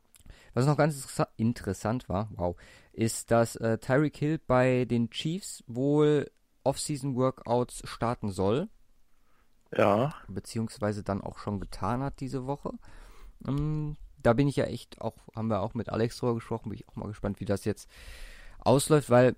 Was 0.59 0.67
noch 0.67 0.77
ganz 0.77 0.95
interessa- 1.05 1.27
interessant 1.37 2.09
war, 2.09 2.29
wow, 2.35 2.55
ist, 2.93 3.31
dass 3.31 3.55
äh, 3.55 3.77
Tyreek 3.77 4.17
Hill 4.17 4.39
bei 4.45 4.85
den 4.85 5.09
Chiefs 5.09 5.63
wohl 5.67 6.29
Off-Season-Workouts 6.63 7.83
starten 7.85 8.31
soll, 8.31 8.67
Ja. 9.75 10.13
beziehungsweise 10.27 11.03
dann 11.03 11.21
auch 11.21 11.39
schon 11.39 11.59
getan 11.59 12.01
hat 12.03 12.19
diese 12.19 12.45
Woche. 12.45 12.71
Ähm, 13.47 13.95
da 14.21 14.33
bin 14.33 14.47
ich 14.47 14.57
ja 14.57 14.65
echt 14.65 14.99
auch, 15.01 15.15
haben 15.35 15.47
wir 15.47 15.61
auch 15.61 15.73
mit 15.73 15.89
Alex 15.89 16.17
drüber 16.17 16.35
gesprochen, 16.35 16.69
bin 16.69 16.79
ich 16.79 16.89
auch 16.89 16.95
mal 16.95 17.07
gespannt, 17.07 17.39
wie 17.39 17.45
das 17.45 17.63
jetzt 17.65 17.89
ausläuft, 18.59 19.09
weil 19.09 19.35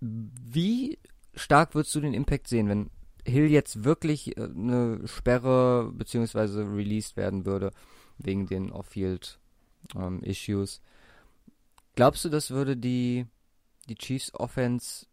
wie 0.00 0.98
stark 1.34 1.74
würdest 1.74 1.94
du 1.94 2.00
den 2.00 2.14
Impact 2.14 2.46
sehen, 2.46 2.68
wenn 2.68 2.90
Hill 3.26 3.50
jetzt 3.50 3.82
wirklich 3.84 4.36
äh, 4.36 4.44
eine 4.44 5.06
Sperre 5.08 5.90
beziehungsweise 5.92 6.60
released 6.64 7.16
werden 7.16 7.44
würde 7.44 7.72
wegen 8.18 8.46
den 8.46 8.70
Off-Field 8.70 9.40
ähm, 9.96 10.22
Issues? 10.22 10.80
Glaubst 11.94 12.24
du, 12.24 12.28
das 12.28 12.50
würde 12.50 12.76
die, 12.76 13.26
die 13.88 13.96
Chiefs 13.96 14.32
Offense 14.34 15.06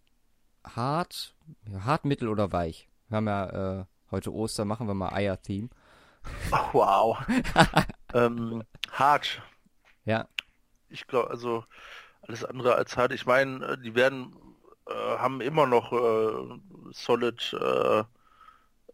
hart, 0.63 1.35
hart, 1.79 2.05
mittel 2.05 2.27
oder 2.29 2.51
weich? 2.51 2.87
Wir 3.09 3.17
haben 3.17 3.27
ja 3.27 3.79
äh, 3.81 3.85
heute 4.11 4.33
Ostern, 4.33 4.67
machen 4.67 4.87
wir 4.87 4.93
mal 4.93 5.13
Eier-Theme. 5.13 5.69
Wow. 6.73 7.19
ähm, 8.13 8.63
hart. 8.91 9.41
Ja, 10.05 10.27
Ich 10.89 11.05
glaube, 11.05 11.29
also 11.29 11.63
alles 12.23 12.43
andere 12.43 12.75
als 12.75 12.97
hart. 12.97 13.11
Ich 13.11 13.27
meine, 13.27 13.63
äh, 13.63 13.77
die 13.77 13.93
werden 13.93 14.35
äh, 14.87 14.93
haben 15.17 15.41
immer 15.41 15.67
noch 15.67 15.91
äh, 15.93 16.59
solid 16.91 17.53
äh, 17.59 18.03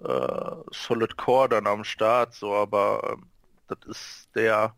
äh, 0.04 0.56
solid 0.72 1.18
Core 1.18 1.50
dann 1.50 1.68
am 1.68 1.84
Start, 1.84 2.34
so, 2.34 2.54
aber 2.54 3.14
ähm, 3.14 3.30
das 3.68 3.80
ist 3.86 4.30
der 4.36 4.76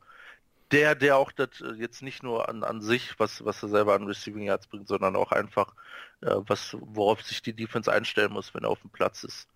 der 0.73 0.95
der 0.95 1.17
auch 1.17 1.31
das 1.31 1.61
äh, 1.61 1.73
jetzt 1.77 2.01
nicht 2.01 2.23
nur 2.23 2.49
an 2.49 2.63
an 2.63 2.81
sich, 2.81 3.19
was 3.19 3.45
was 3.45 3.63
er 3.63 3.69
selber 3.69 3.95
an 3.95 4.07
Receiving 4.07 4.43
Yards 4.43 4.67
bringt, 4.67 4.87
sondern 4.87 5.15
auch 5.15 5.31
einfach 5.31 5.73
äh, 6.21 6.35
was 6.47 6.75
worauf 6.79 7.21
sich 7.23 7.41
die 7.41 7.53
Defense 7.53 7.91
einstellen 7.91 8.33
muss, 8.33 8.53
wenn 8.53 8.63
er 8.63 8.69
auf 8.69 8.81
dem 8.81 8.91
Platz 8.91 9.23
ist. 9.23 9.47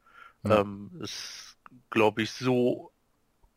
Ja. 0.43 0.61
Ähm, 0.61 0.91
ist 1.01 1.57
glaube 1.89 2.21
ich 2.23 2.31
so 2.31 2.91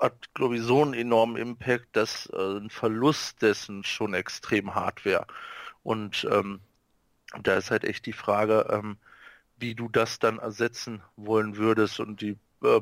hat, 0.01 0.33
glaube 0.35 0.57
ich, 0.57 0.63
so 0.63 0.83
einen 0.83 0.95
enormen 0.95 1.37
Impact, 1.37 1.89
dass 1.93 2.27
äh, 2.33 2.59
ein 2.59 2.71
Verlust 2.71 3.43
dessen 3.43 3.85
schon 3.85 4.15
extrem 4.15 4.75
hart 4.75 5.05
wäre. 5.05 5.27
Und 5.83 6.27
ähm, 6.31 6.61
da 7.43 7.57
ist 7.57 7.71
halt 7.71 7.85
echt 7.85 8.07
die 8.07 8.13
Frage, 8.13 8.67
ähm, 8.71 8.97
wie 9.59 9.75
du 9.75 9.89
das 9.89 10.19
dann 10.19 10.39
ersetzen 10.39 11.03
wollen 11.17 11.57
würdest. 11.57 12.01
Und 12.01 12.23
die 12.23 12.39
äh, 12.63 12.81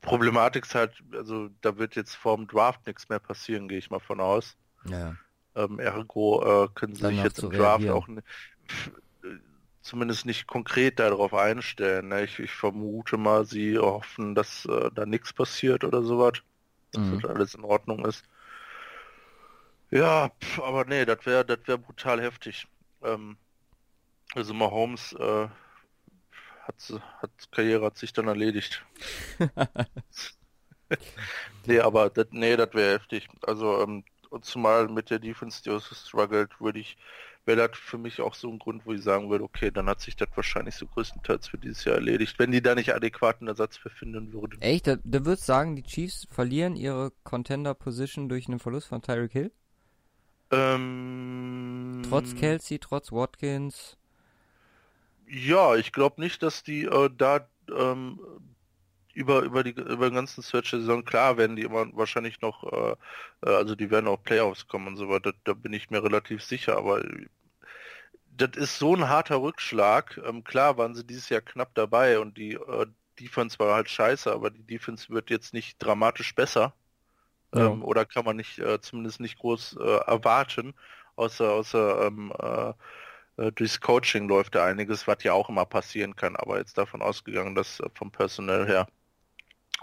Problematik 0.00 0.64
ist 0.66 0.74
halt, 0.74 1.02
also 1.12 1.48
da 1.60 1.78
wird 1.78 1.96
jetzt 1.96 2.14
vorm 2.14 2.46
Draft 2.46 2.86
nichts 2.86 3.08
mehr 3.08 3.18
passieren, 3.20 3.68
gehe 3.68 3.78
ich 3.78 3.90
mal 3.90 4.00
von 4.00 4.20
aus. 4.20 4.56
ja, 4.84 5.16
Ähm, 5.56 5.78
ergo 5.80 6.64
äh, 6.66 6.68
können 6.74 6.94
sie 6.94 7.06
sich 7.06 7.22
Danach 7.22 7.24
jetzt 7.24 7.42
im 7.42 7.52
Draft 7.52 7.90
reagieren. 7.90 7.90
auch 7.90 8.08
äh, 8.08 8.22
zumindest 9.82 10.26
nicht 10.26 10.46
konkret 10.46 10.98
darauf 10.98 11.34
einstellen. 11.34 12.08
Ne? 12.08 12.24
Ich, 12.24 12.38
ich 12.38 12.52
vermute 12.52 13.16
mal, 13.16 13.44
sie 13.44 13.78
hoffen, 13.78 14.34
dass 14.34 14.64
äh, 14.66 14.90
da 14.94 15.06
nichts 15.06 15.32
passiert 15.32 15.84
oder 15.84 16.02
sowas, 16.02 16.42
dass 16.92 17.08
Mhm. 17.08 17.20
das 17.20 17.24
alles 17.30 17.54
in 17.54 17.64
Ordnung 17.64 18.04
ist. 18.06 18.24
Ja, 19.90 20.30
pf, 20.40 20.60
aber 20.60 20.84
nee, 20.84 21.04
das 21.04 21.24
wäre 21.26 21.44
das 21.44 21.58
wäre 21.66 21.78
brutal 21.78 22.20
heftig. 22.20 22.66
Ähm, 23.02 23.38
also 24.34 24.54
Mahomes 24.54 25.12
äh, 25.14 25.48
hat, 26.66 27.02
hat 27.18 27.30
Karriere 27.52 27.86
hat 27.86 27.98
sich 27.98 28.12
dann 28.12 28.28
erledigt. 28.28 28.84
Nee, 31.66 31.80
aber 31.80 32.10
das, 32.10 32.26
nee, 32.30 32.56
das 32.56 32.72
wäre 32.74 32.94
heftig. 32.94 33.28
Also, 33.42 33.82
ähm, 33.82 34.04
und 34.30 34.44
zumal 34.44 34.88
mit 34.88 35.10
der 35.10 35.18
Defense, 35.18 35.62
die 35.62 35.70
so 35.70 35.80
struggelt, 35.80 36.60
würde 36.60 36.78
ich, 36.78 36.96
wäre 37.44 37.68
das 37.68 37.78
für 37.78 37.98
mich 37.98 38.20
auch 38.20 38.34
so 38.34 38.50
ein 38.50 38.58
Grund, 38.58 38.86
wo 38.86 38.92
ich 38.92 39.02
sagen 39.02 39.30
würde, 39.30 39.44
okay, 39.44 39.70
dann 39.70 39.88
hat 39.88 40.00
sich 40.00 40.16
das 40.16 40.28
wahrscheinlich 40.34 40.74
so 40.74 40.86
größtenteils 40.86 41.48
für 41.48 41.58
dieses 41.58 41.84
Jahr 41.84 41.96
erledigt, 41.96 42.38
wenn 42.38 42.50
die 42.52 42.62
da 42.62 42.74
nicht 42.74 42.94
adäquaten 42.94 43.48
Ersatz 43.48 43.76
für 43.76 43.90
finden 43.90 44.32
würden. 44.32 44.60
Echt? 44.60 44.86
Da, 44.86 44.96
da 45.02 45.24
würdest 45.24 45.46
sagen, 45.46 45.76
die 45.76 45.82
Chiefs 45.82 46.26
verlieren 46.30 46.76
ihre 46.76 47.12
Contender-Position 47.24 48.28
durch 48.28 48.48
einen 48.48 48.58
Verlust 48.58 48.88
von 48.88 49.02
Tyreek 49.02 49.32
Hill? 49.32 49.52
Ähm, 50.50 52.02
Trotz 52.08 52.34
Kelsey, 52.36 52.78
trotz 52.78 53.10
Watkins. 53.10 53.96
Ja, 55.28 55.74
ich 55.76 55.92
glaube 55.92 56.20
nicht, 56.20 56.42
dass 56.42 56.62
die 56.62 56.84
äh, 56.84 57.10
da 57.16 57.48
ähm, 57.76 58.20
über 59.14 59.42
über 59.42 59.64
die 59.64 59.70
über 59.70 60.08
den 60.10 60.14
ganzen 60.14 60.42
Stretch 60.42 60.70
der 60.70 60.80
Saison 60.80 61.04
klar 61.04 61.36
werden 61.36 61.56
die 61.56 61.62
immer 61.62 61.86
wahrscheinlich 61.96 62.40
noch 62.42 62.64
äh, 62.64 62.96
äh, 63.42 63.54
also 63.54 63.74
die 63.74 63.90
werden 63.90 64.08
auch 64.08 64.22
Playoffs 64.22 64.68
kommen 64.68 64.88
und 64.88 64.96
so 64.96 65.08
weiter, 65.08 65.32
da 65.44 65.54
bin 65.54 65.72
ich 65.72 65.90
mir 65.90 66.02
relativ 66.02 66.42
sicher, 66.42 66.76
aber 66.76 67.02
das 68.36 68.50
ist 68.56 68.78
so 68.78 68.94
ein 68.94 69.08
harter 69.08 69.40
Rückschlag. 69.40 70.20
Ähm, 70.24 70.44
klar 70.44 70.76
waren 70.78 70.94
sie 70.94 71.06
dieses 71.06 71.28
Jahr 71.28 71.40
knapp 71.40 71.74
dabei 71.74 72.18
und 72.18 72.36
die 72.36 72.54
äh, 72.54 72.86
Defense 73.18 73.58
war 73.58 73.74
halt 73.74 73.88
scheiße, 73.90 74.30
aber 74.32 74.50
die 74.50 74.62
Defense 74.66 75.08
wird 75.10 75.30
jetzt 75.30 75.54
nicht 75.54 75.78
dramatisch 75.82 76.34
besser. 76.34 76.74
Ja. 77.54 77.66
Ähm, 77.68 77.82
oder 77.82 78.04
kann 78.04 78.24
man 78.24 78.36
nicht, 78.36 78.58
äh, 78.58 78.80
zumindest 78.80 79.20
nicht 79.20 79.38
groß 79.38 79.78
äh, 79.80 79.98
erwarten, 80.06 80.74
außer, 81.16 81.50
außer 81.50 82.06
ähm, 82.06 82.32
äh, 82.38 82.70
äh, 82.70 82.74
durchs 83.52 83.80
Coaching 83.80 84.28
läuft 84.28 84.54
da 84.54 84.64
einiges, 84.64 85.06
was 85.06 85.22
ja 85.22 85.32
auch 85.32 85.48
immer 85.48 85.66
passieren 85.66 86.16
kann, 86.16 86.36
aber 86.36 86.58
jetzt 86.58 86.78
davon 86.78 87.02
ausgegangen, 87.02 87.54
dass 87.54 87.80
äh, 87.80 87.88
vom 87.94 88.10
Personell 88.10 88.66
her 88.66 88.88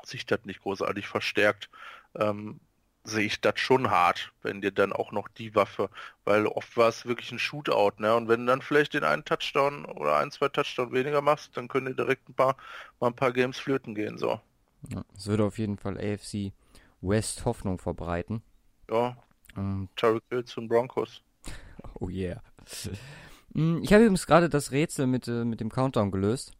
sich 0.04 0.26
das 0.26 0.46
nicht 0.46 0.62
großartig 0.62 1.08
verstärkt, 1.08 1.70
ähm, 2.16 2.60
sehe 3.06 3.26
ich 3.26 3.42
das 3.42 3.60
schon 3.60 3.90
hart, 3.92 4.32
wenn 4.42 4.62
dir 4.62 4.72
dann 4.72 4.94
auch 4.94 5.12
noch 5.12 5.28
die 5.28 5.56
Waffe, 5.56 5.90
weil 6.24 6.48
oft 6.48 6.78
war 6.78 6.88
es 6.90 7.06
wirklich 7.06 7.32
ein 7.32 7.40
Shootout, 7.40 7.94
ne? 8.02 8.16
Und 8.16 8.28
wenn 8.30 8.42
du 8.42 8.46
dann 8.48 8.62
vielleicht 8.62 8.94
den 8.94 9.04
einen 9.04 9.26
Touchdown 9.26 9.86
oder 9.86 10.18
ein, 10.18 10.32
zwei 10.32 10.48
Touchdown 10.50 10.94
weniger 10.94 11.22
machst, 11.22 11.58
dann 11.58 11.68
können 11.68 11.88
dir 11.88 11.96
direkt 11.96 12.30
ein 12.30 12.34
paar, 12.34 12.56
mal 13.00 13.08
ein 13.08 13.16
paar 13.16 13.34
Games 13.34 13.60
flöten 13.60 13.94
gehen, 13.96 14.18
so. 14.18 14.40
Ja, 14.90 15.04
es 15.16 15.28
würde 15.28 15.46
auf 15.46 15.58
jeden 15.58 15.78
Fall 15.78 15.98
AFC 15.98 16.54
West 17.02 17.46
Hoffnung 17.46 17.80
verbreiten. 17.80 18.42
Ja, 18.90 19.18
Ähm, 19.58 19.90
Tyreek 19.96 20.24
Hill 20.30 20.46
zu 20.46 20.62
den 20.62 20.70
Broncos. 20.70 21.22
oh 22.00 22.10
yeah. 22.10 22.42
Mm, 23.54 23.82
Ich 23.84 23.94
habe 23.94 24.04
übrigens 24.04 24.26
gerade 24.28 24.50
das 24.50 24.72
Rätsel 24.72 25.08
mit, 25.08 25.28
äh, 25.28 25.46
mit 25.46 25.60
dem 25.60 25.70
Countdown 25.70 26.12
gelöst. 26.12 26.54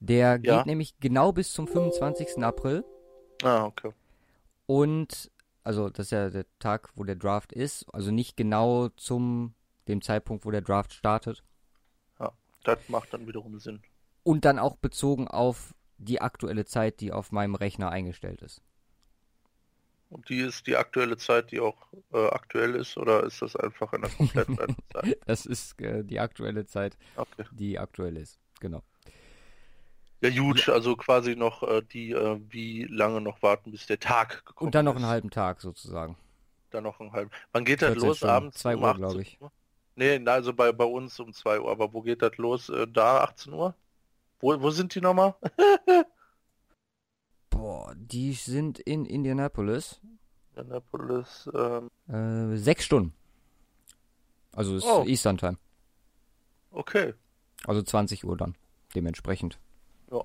Der 0.00 0.38
Ja. 0.42 0.58
geht 0.58 0.66
nämlich 0.66 0.98
genau 1.00 1.32
bis 1.32 1.52
zum 1.52 1.66
25. 1.66 2.44
April. 2.44 2.84
Ah, 3.42 3.64
okay. 3.64 3.92
Und, 4.66 5.30
also 5.64 5.88
das 5.90 6.06
ist 6.06 6.10
ja 6.12 6.30
der 6.30 6.46
Tag, 6.58 6.90
wo 6.94 7.04
der 7.04 7.16
Draft 7.16 7.52
ist. 7.52 7.86
Also 7.92 8.10
nicht 8.10 8.36
genau 8.36 8.88
zum 8.90 9.54
dem 9.88 10.02
Zeitpunkt, 10.02 10.44
wo 10.44 10.50
der 10.50 10.60
Draft 10.62 10.92
startet. 10.92 11.42
Das 12.64 12.78
macht 12.88 13.14
dann 13.14 13.26
wiederum 13.26 13.58
Sinn. 13.60 13.80
Und 14.24 14.44
dann 14.44 14.58
auch 14.58 14.76
bezogen 14.76 15.26
auf 15.26 15.74
die 15.96 16.20
aktuelle 16.20 16.66
Zeit, 16.66 17.00
die 17.00 17.12
auf 17.12 17.32
meinem 17.32 17.54
Rechner 17.54 17.90
eingestellt 17.90 18.42
ist. 18.42 18.60
Und 20.10 20.28
die 20.30 20.38
ist 20.40 20.66
die 20.66 20.76
aktuelle 20.76 21.16
Zeit, 21.18 21.50
die 21.52 21.60
auch 21.60 21.76
äh, 22.12 22.26
aktuell 22.28 22.74
ist, 22.76 22.96
oder 22.96 23.24
ist 23.24 23.42
das 23.42 23.54
einfach 23.56 23.92
in 23.92 24.02
der 24.02 24.10
kompletten 24.10 24.56
Zeit? 24.92 25.18
Das 25.26 25.44
ist 25.46 25.78
äh, 25.82 26.02
die 26.02 26.18
aktuelle 26.20 26.64
Zeit, 26.66 26.96
Okay. 27.16 27.44
die 27.52 27.78
aktuell 27.78 28.16
ist. 28.16 28.38
Genau. 28.60 28.82
Ja 30.20 30.30
gut, 30.30 30.68
also 30.68 30.96
quasi 30.96 31.36
noch 31.36 31.62
äh, 31.62 31.82
die, 31.82 32.10
äh, 32.12 32.40
wie 32.48 32.84
lange 32.84 33.20
noch 33.20 33.40
warten, 33.42 33.70
bis 33.70 33.86
der 33.86 34.00
Tag 34.00 34.44
gekommen 34.46 34.68
Und 34.68 34.74
dann 34.74 34.86
noch 34.86 34.94
ist. 34.94 35.02
einen 35.02 35.06
halben 35.10 35.30
Tag 35.30 35.60
sozusagen. 35.60 36.16
Dann 36.70 36.84
noch 36.84 36.98
einen 37.00 37.12
halben. 37.12 37.30
Wann 37.52 37.64
geht 37.64 37.82
das 37.82 37.90
14 37.90 38.08
los? 38.08 38.16
Stunden, 38.16 38.34
Abends? 38.34 38.58
2 38.58 38.76
um 38.76 38.82
Uhr, 38.82 38.88
18 38.88 38.98
glaub 39.00 39.18
ich. 39.20 39.40
Uhr? 39.40 39.52
Nee, 39.94 40.22
also 40.26 40.52
bei, 40.54 40.72
bei 40.72 40.84
uns 40.84 41.18
um 41.20 41.32
2 41.32 41.60
Uhr. 41.60 41.70
Aber 41.70 41.92
wo 41.92 42.02
geht 42.02 42.22
das 42.22 42.36
los? 42.36 42.68
Äh, 42.68 42.86
da 42.88 43.20
18 43.24 43.52
Uhr? 43.52 43.74
Wo, 44.40 44.60
wo 44.60 44.70
sind 44.70 44.94
die 44.94 45.00
nochmal? 45.00 45.34
Die 48.12 48.32
sind 48.32 48.78
in 48.78 49.04
Indianapolis. 49.04 50.00
Indianapolis, 50.56 51.48
ähm, 51.54 51.88
Äh, 52.08 52.56
sechs 52.56 52.84
Stunden. 52.84 53.12
Also 54.52 54.76
ist 54.76 54.84
Oh. 54.84 55.04
Eastern 55.06 55.36
Time. 55.38 55.58
okay. 56.70 57.14
Also 57.64 57.82
20 57.82 58.24
Uhr 58.24 58.36
dann. 58.36 58.56
Dementsprechend. 58.94 59.58
Ja. 60.10 60.22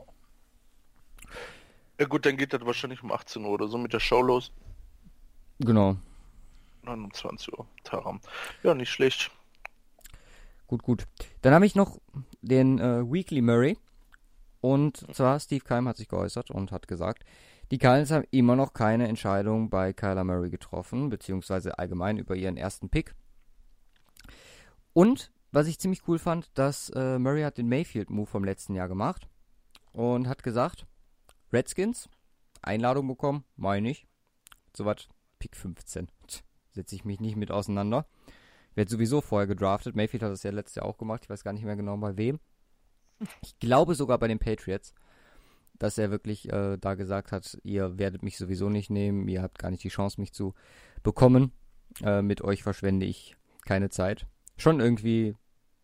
Ja 1.99 2.05
gut, 2.05 2.25
dann 2.25 2.37
geht 2.37 2.53
das 2.53 2.65
wahrscheinlich 2.65 3.03
um 3.03 3.11
18 3.11 3.43
Uhr 3.43 3.51
oder 3.51 3.67
so 3.67 3.77
mit 3.77 3.93
der 3.93 3.99
Show 3.99 4.21
los. 4.21 4.51
Genau. 5.59 5.97
Dann 6.83 7.03
um 7.05 7.13
20 7.13 7.57
Uhr. 7.57 7.65
Taram. 7.83 8.19
Ja, 8.63 8.73
nicht 8.73 8.89
schlecht. 8.91 9.31
Gut, 10.67 10.83
gut. 10.83 11.05
Dann 11.41 11.53
habe 11.53 11.65
ich 11.65 11.75
noch 11.75 11.99
den 12.41 12.79
äh, 12.79 13.03
Weekly 13.11 13.41
Murray. 13.41 13.77
Und 14.61 14.97
zwar 15.15 15.39
Steve 15.39 15.63
Keim 15.63 15.87
hat 15.87 15.97
sich 15.97 16.07
geäußert 16.07 16.49
und 16.49 16.71
hat 16.71 16.87
gesagt, 16.87 17.23
die 17.73 17.79
Cardinals 17.79 18.11
haben 18.11 18.27
immer 18.29 18.55
noch 18.55 18.73
keine 18.73 19.07
Entscheidung 19.07 19.71
bei 19.71 19.93
Kyler 19.93 20.23
Murray 20.23 20.51
getroffen, 20.51 21.09
beziehungsweise 21.09 21.79
allgemein 21.79 22.19
über 22.19 22.35
ihren 22.35 22.55
ersten 22.55 22.87
Pick. 22.87 23.15
Und 24.93 25.31
was 25.51 25.65
ich 25.65 25.79
ziemlich 25.79 26.07
cool 26.07 26.19
fand, 26.19 26.55
dass 26.55 26.91
äh, 26.91 27.17
Murray 27.17 27.41
hat 27.41 27.57
den 27.57 27.67
Mayfield-Move 27.69 28.27
vom 28.27 28.43
letzten 28.43 28.75
Jahr 28.75 28.87
gemacht 28.87 29.27
und 29.91 30.27
hat 30.27 30.43
gesagt, 30.43 30.85
Redskins, 31.51 32.09
Einladung 32.61 33.07
bekommen, 33.07 33.43
meine 33.55 33.89
ich. 33.89 34.05
Sowas, 34.77 35.09
Pick 35.39 35.55
15. 35.55 36.09
Setze 36.73 36.93
ich 36.93 37.05
mich 37.05 37.19
nicht 37.19 37.37
mit 37.37 37.49
auseinander. 37.49 38.05
Wird 38.75 38.91
sowieso 38.91 39.19
vorher 39.19 39.47
gedraftet. 39.47 39.95
Mayfield 39.95 40.21
hat 40.21 40.31
das 40.31 40.43
ja 40.43 40.51
letztes 40.51 40.75
Jahr 40.75 40.85
auch 40.85 40.99
gemacht. 40.99 41.21
Ich 41.23 41.29
weiß 41.31 41.43
gar 41.43 41.53
nicht 41.53 41.65
mehr 41.65 41.75
genau 41.75 41.97
bei 41.97 42.17
wem. 42.17 42.39
Ich 43.41 43.57
glaube 43.57 43.95
sogar 43.95 44.19
bei 44.19 44.27
den 44.27 44.37
Patriots, 44.37 44.93
dass 45.83 45.97
er 45.97 46.11
wirklich 46.11 46.49
äh, 46.49 46.77
da 46.77 46.93
gesagt 46.93 47.33
hat, 47.33 47.57
ihr 47.63 47.97
werdet 47.97 48.23
mich 48.23 48.37
sowieso 48.37 48.69
nicht 48.69 48.89
nehmen, 48.89 49.27
ihr 49.27 49.41
habt 49.41 49.59
gar 49.59 49.69
nicht 49.69 49.83
die 49.83 49.89
Chance, 49.89 50.21
mich 50.21 50.31
zu 50.31 50.53
bekommen. 51.03 51.51
Äh, 52.01 52.21
mit 52.21 52.41
euch 52.41 52.63
verschwende 52.63 53.05
ich 53.05 53.35
keine 53.65 53.89
Zeit. 53.89 54.25
Schon 54.55 54.79
irgendwie 54.79 55.35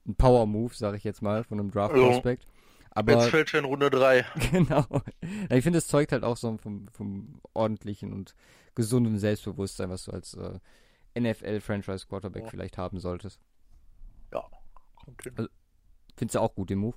ein 0.08 0.16
Power-Move, 0.16 0.74
sage 0.74 0.96
ich 0.96 1.04
jetzt 1.04 1.22
mal, 1.22 1.44
von 1.44 1.60
einem 1.60 1.70
Draft-Prospect. 1.70 2.46
Aber 2.92 3.12
Jetzt 3.12 3.28
fällt 3.28 3.50
schon 3.50 3.66
Runde 3.66 3.90
3. 3.90 4.26
genau. 4.52 4.86
Ich 5.50 5.64
finde, 5.64 5.80
es 5.80 5.88
zeugt 5.88 6.14
halt 6.14 6.24
auch 6.24 6.38
so 6.38 6.58
vom, 6.58 6.88
vom 6.94 7.42
ordentlichen 7.54 8.14
und 8.14 8.36
gesunden 8.76 9.20
Selbstbewusstsein, 9.20 9.90
was 9.90 10.06
du 10.06 10.12
als 10.12 10.34
äh, 10.36 10.60
NFL-Franchise-Quarterback 11.20 12.44
Ja. 12.44 12.50
vielleicht 12.50 12.78
haben 12.78 13.02
solltest. 13.02 13.42
Ja. 14.32 14.46
Kommt 14.96 15.24
hin. 15.24 15.50
Findest 16.16 16.36
du 16.36 16.40
auch 16.40 16.56
gut 16.56 16.70
den 16.70 16.80
Move? 16.80 16.96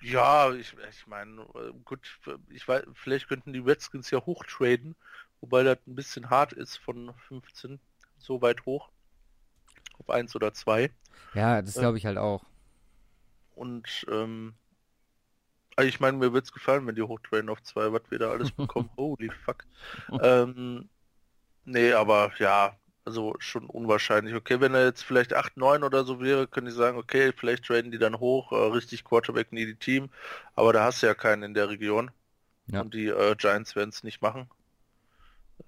Ja, 0.00 0.52
ich, 0.54 0.74
ich 0.90 1.06
meine, 1.06 1.42
äh, 1.54 1.72
gut, 1.84 2.18
ich 2.50 2.66
weiß, 2.66 2.84
vielleicht 2.94 3.28
könnten 3.28 3.52
die 3.52 3.58
Redskins 3.58 4.10
ja 4.10 4.24
hochtraden, 4.24 4.94
wobei 5.40 5.64
das 5.64 5.78
ein 5.86 5.94
bisschen 5.96 6.30
hart 6.30 6.52
ist 6.52 6.76
von 6.78 7.12
15 7.26 7.80
so 8.18 8.40
weit 8.42 8.64
hoch. 8.64 8.90
Auf 9.98 10.10
1 10.10 10.36
oder 10.36 10.54
2. 10.54 10.90
Ja, 11.34 11.62
das 11.62 11.74
Äh, 11.74 11.80
glaube 11.80 11.98
ich 11.98 12.06
halt 12.06 12.18
auch. 12.18 12.44
Und 13.54 14.06
ähm, 14.10 14.54
also 15.76 15.88
ich 15.88 16.00
meine, 16.00 16.16
mir 16.16 16.32
wird's 16.32 16.52
gefallen, 16.52 16.86
wenn 16.86 16.94
die 16.96 17.02
hochtraden 17.02 17.48
auf 17.50 17.62
2, 17.62 17.92
was 17.92 18.02
wir 18.10 18.18
da 18.18 18.30
alles 18.30 18.50
bekommen. 18.50 18.90
Holy 18.96 19.30
fuck. 19.30 19.64
ähm, 20.20 20.88
nee, 21.64 21.92
aber 21.92 22.32
ja, 22.38 22.77
also 23.08 23.34
schon 23.38 23.64
unwahrscheinlich. 23.66 24.34
Okay, 24.34 24.60
wenn 24.60 24.74
er 24.74 24.84
jetzt 24.84 25.02
vielleicht 25.02 25.32
8, 25.32 25.56
9 25.56 25.82
oder 25.82 26.04
so 26.04 26.20
wäre, 26.20 26.46
könnte 26.46 26.70
ich 26.70 26.76
sagen, 26.76 26.98
okay, 26.98 27.32
vielleicht 27.34 27.64
traden 27.64 27.90
die 27.90 27.98
dann 27.98 28.20
hoch, 28.20 28.52
äh, 28.52 28.56
richtig 28.56 29.02
Quarterback 29.02 29.50
needy 29.50 29.76
Team, 29.76 30.10
aber 30.54 30.74
da 30.74 30.84
hast 30.84 31.02
du 31.02 31.06
ja 31.06 31.14
keinen 31.14 31.42
in 31.42 31.54
der 31.54 31.70
Region. 31.70 32.10
Ja. 32.66 32.82
Und 32.82 32.92
die 32.92 33.06
äh, 33.06 33.34
Giants 33.36 33.76
werden 33.76 33.88
es 33.88 34.04
nicht 34.04 34.20
machen. 34.20 34.50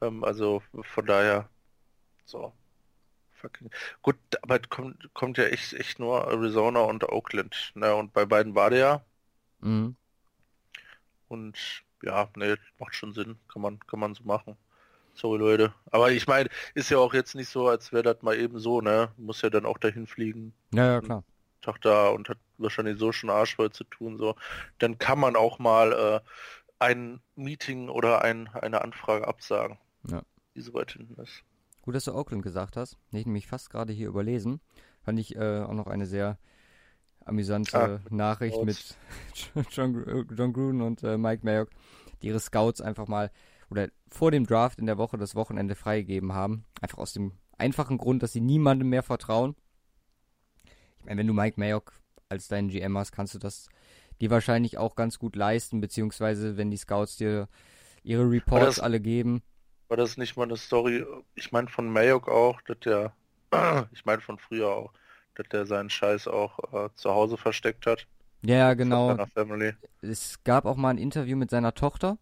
Ähm, 0.02 0.22
also 0.22 0.62
von 0.82 1.06
daher, 1.06 1.48
so. 2.26 2.52
Fucking. 3.36 3.70
Gut, 4.02 4.16
aber 4.42 4.58
kommt, 4.58 5.14
kommt 5.14 5.38
ja 5.38 5.44
echt, 5.44 5.72
echt 5.72 5.98
nur 5.98 6.28
Arizona 6.28 6.80
und 6.80 7.08
Oakland. 7.08 7.72
Ne? 7.74 7.94
Und 7.94 8.12
bei 8.12 8.26
beiden 8.26 8.54
war 8.54 8.68
der 8.68 8.78
ja. 8.78 9.04
Mhm. 9.60 9.96
Und 11.28 11.56
ja, 12.02 12.28
ne, 12.36 12.58
macht 12.78 12.94
schon 12.94 13.14
Sinn. 13.14 13.38
Kann 13.48 13.62
man, 13.62 13.80
kann 13.86 13.98
man 13.98 14.14
so 14.14 14.24
machen. 14.24 14.58
Sorry, 15.20 15.38
Leute. 15.38 15.74
Aber 15.90 16.10
ich 16.10 16.26
meine, 16.26 16.48
ist 16.74 16.90
ja 16.90 16.96
auch 16.96 17.12
jetzt 17.12 17.34
nicht 17.34 17.50
so, 17.50 17.68
als 17.68 17.92
wäre 17.92 18.02
das 18.02 18.22
mal 18.22 18.38
eben 18.38 18.58
so, 18.58 18.80
ne? 18.80 19.12
Muss 19.18 19.42
ja 19.42 19.50
dann 19.50 19.66
auch 19.66 19.76
dahin 19.76 20.06
fliegen. 20.06 20.54
Ja, 20.72 20.86
ja, 20.86 21.00
klar. 21.02 21.24
Tag 21.60 21.82
da 21.82 22.08
und 22.08 22.30
hat 22.30 22.38
wahrscheinlich 22.56 22.98
so 22.98 23.12
schon 23.12 23.28
Arsch 23.28 23.56
voll 23.56 23.70
zu 23.70 23.84
tun, 23.84 24.16
so. 24.16 24.34
Dann 24.78 24.98
kann 24.98 25.18
man 25.20 25.36
auch 25.36 25.58
mal 25.58 25.92
äh, 25.92 26.20
ein 26.78 27.20
Meeting 27.36 27.90
oder 27.90 28.22
ein, 28.22 28.48
eine 28.48 28.80
Anfrage 28.80 29.28
absagen. 29.28 29.76
Ja. 30.08 30.22
Die 30.54 30.62
so 30.62 30.72
weit 30.72 30.92
hinten 30.92 31.20
ist. 31.20 31.42
Gut, 31.82 31.94
dass 31.94 32.04
du 32.04 32.14
Oakland 32.14 32.42
gesagt 32.42 32.78
hast. 32.78 32.96
Ich 33.12 33.26
nämlich 33.26 33.46
fast 33.46 33.68
gerade 33.68 33.92
hier 33.92 34.08
überlesen. 34.08 34.60
Fand 35.02 35.18
ich 35.18 35.36
äh, 35.36 35.60
auch 35.60 35.74
noch 35.74 35.86
eine 35.86 36.06
sehr 36.06 36.38
amüsante 37.26 38.00
Ah, 38.02 38.08
Nachricht 38.08 38.62
mit 38.64 38.96
John, 39.70 40.26
John 40.34 40.52
Gruden 40.54 40.80
und 40.80 41.02
äh, 41.02 41.18
Mike 41.18 41.44
Mayock, 41.44 41.68
die 42.22 42.28
ihre 42.28 42.40
Scouts 42.40 42.80
einfach 42.80 43.06
mal 43.06 43.30
oder 43.70 43.88
vor 44.08 44.30
dem 44.30 44.46
Draft 44.46 44.78
in 44.78 44.86
der 44.86 44.98
Woche 44.98 45.16
das 45.16 45.34
Wochenende 45.34 45.74
freigegeben 45.74 46.32
haben. 46.32 46.64
Einfach 46.80 46.98
aus 46.98 47.12
dem 47.12 47.32
einfachen 47.58 47.98
Grund, 47.98 48.22
dass 48.22 48.32
sie 48.32 48.40
niemandem 48.40 48.88
mehr 48.88 49.02
vertrauen. 49.02 49.54
Ich 50.98 51.06
meine, 51.06 51.20
wenn 51.20 51.26
du 51.26 51.32
Mike 51.34 51.58
Mayock 51.58 51.92
als 52.28 52.48
deinen 52.48 52.68
GM 52.68 52.96
hast, 52.98 53.12
kannst 53.12 53.34
du 53.34 53.38
das 53.38 53.68
dir 54.20 54.30
wahrscheinlich 54.30 54.76
auch 54.78 54.96
ganz 54.96 55.18
gut 55.18 55.36
leisten, 55.36 55.80
beziehungsweise 55.80 56.56
wenn 56.56 56.70
die 56.70 56.76
Scouts 56.76 57.16
dir 57.16 57.48
ihre 58.02 58.28
Reports 58.28 58.76
das- 58.76 58.80
alle 58.80 59.00
geben. 59.00 59.42
War 59.88 59.96
das 59.96 60.16
nicht 60.16 60.36
mal 60.36 60.44
eine 60.44 60.56
Story, 60.56 61.04
ich 61.34 61.50
meine 61.50 61.68
von 61.68 61.90
Mayock 61.90 62.28
auch, 62.28 62.60
dass 62.62 62.78
der, 62.80 63.12
ich 63.92 64.04
meine 64.04 64.22
von 64.22 64.38
früher 64.38 64.68
auch, 64.68 64.92
dass 65.34 65.48
der 65.48 65.66
seinen 65.66 65.90
Scheiß 65.90 66.28
auch 66.28 66.58
äh, 66.72 66.90
zu 66.94 67.10
Hause 67.10 67.36
versteckt 67.36 67.86
hat. 67.86 68.06
Ja, 68.42 68.74
genau. 68.74 69.16
Es 70.00 70.42
gab 70.44 70.64
auch 70.64 70.76
mal 70.76 70.90
ein 70.90 70.98
Interview 70.98 71.36
mit 71.36 71.50
seiner 71.50 71.74
Tochter. 71.74 72.18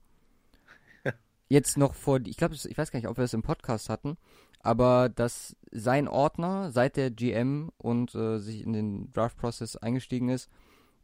Jetzt 1.49 1.79
noch 1.79 1.95
vor, 1.95 2.21
ich 2.25 2.37
glaube, 2.37 2.55
ich 2.55 2.79
weiß 2.79 2.91
gar 2.91 2.99
nicht, 2.99 3.09
ob 3.09 3.17
wir 3.17 3.25
es 3.25 3.33
im 3.33 3.43
Podcast 3.43 3.89
hatten, 3.89 4.19
aber 4.61 5.09
dass 5.09 5.57
sein 5.71 6.09
Ordner, 6.09 6.71
seit 6.71 6.97
der 6.97 7.11
GM 7.11 7.71
und 7.79 8.15
äh, 8.15 8.39
sich 8.39 8.63
in 8.63 8.73
den 8.73 9.13
Draft-Prozess 9.13 9.77
eingestiegen 9.77 10.29
ist, 10.29 10.51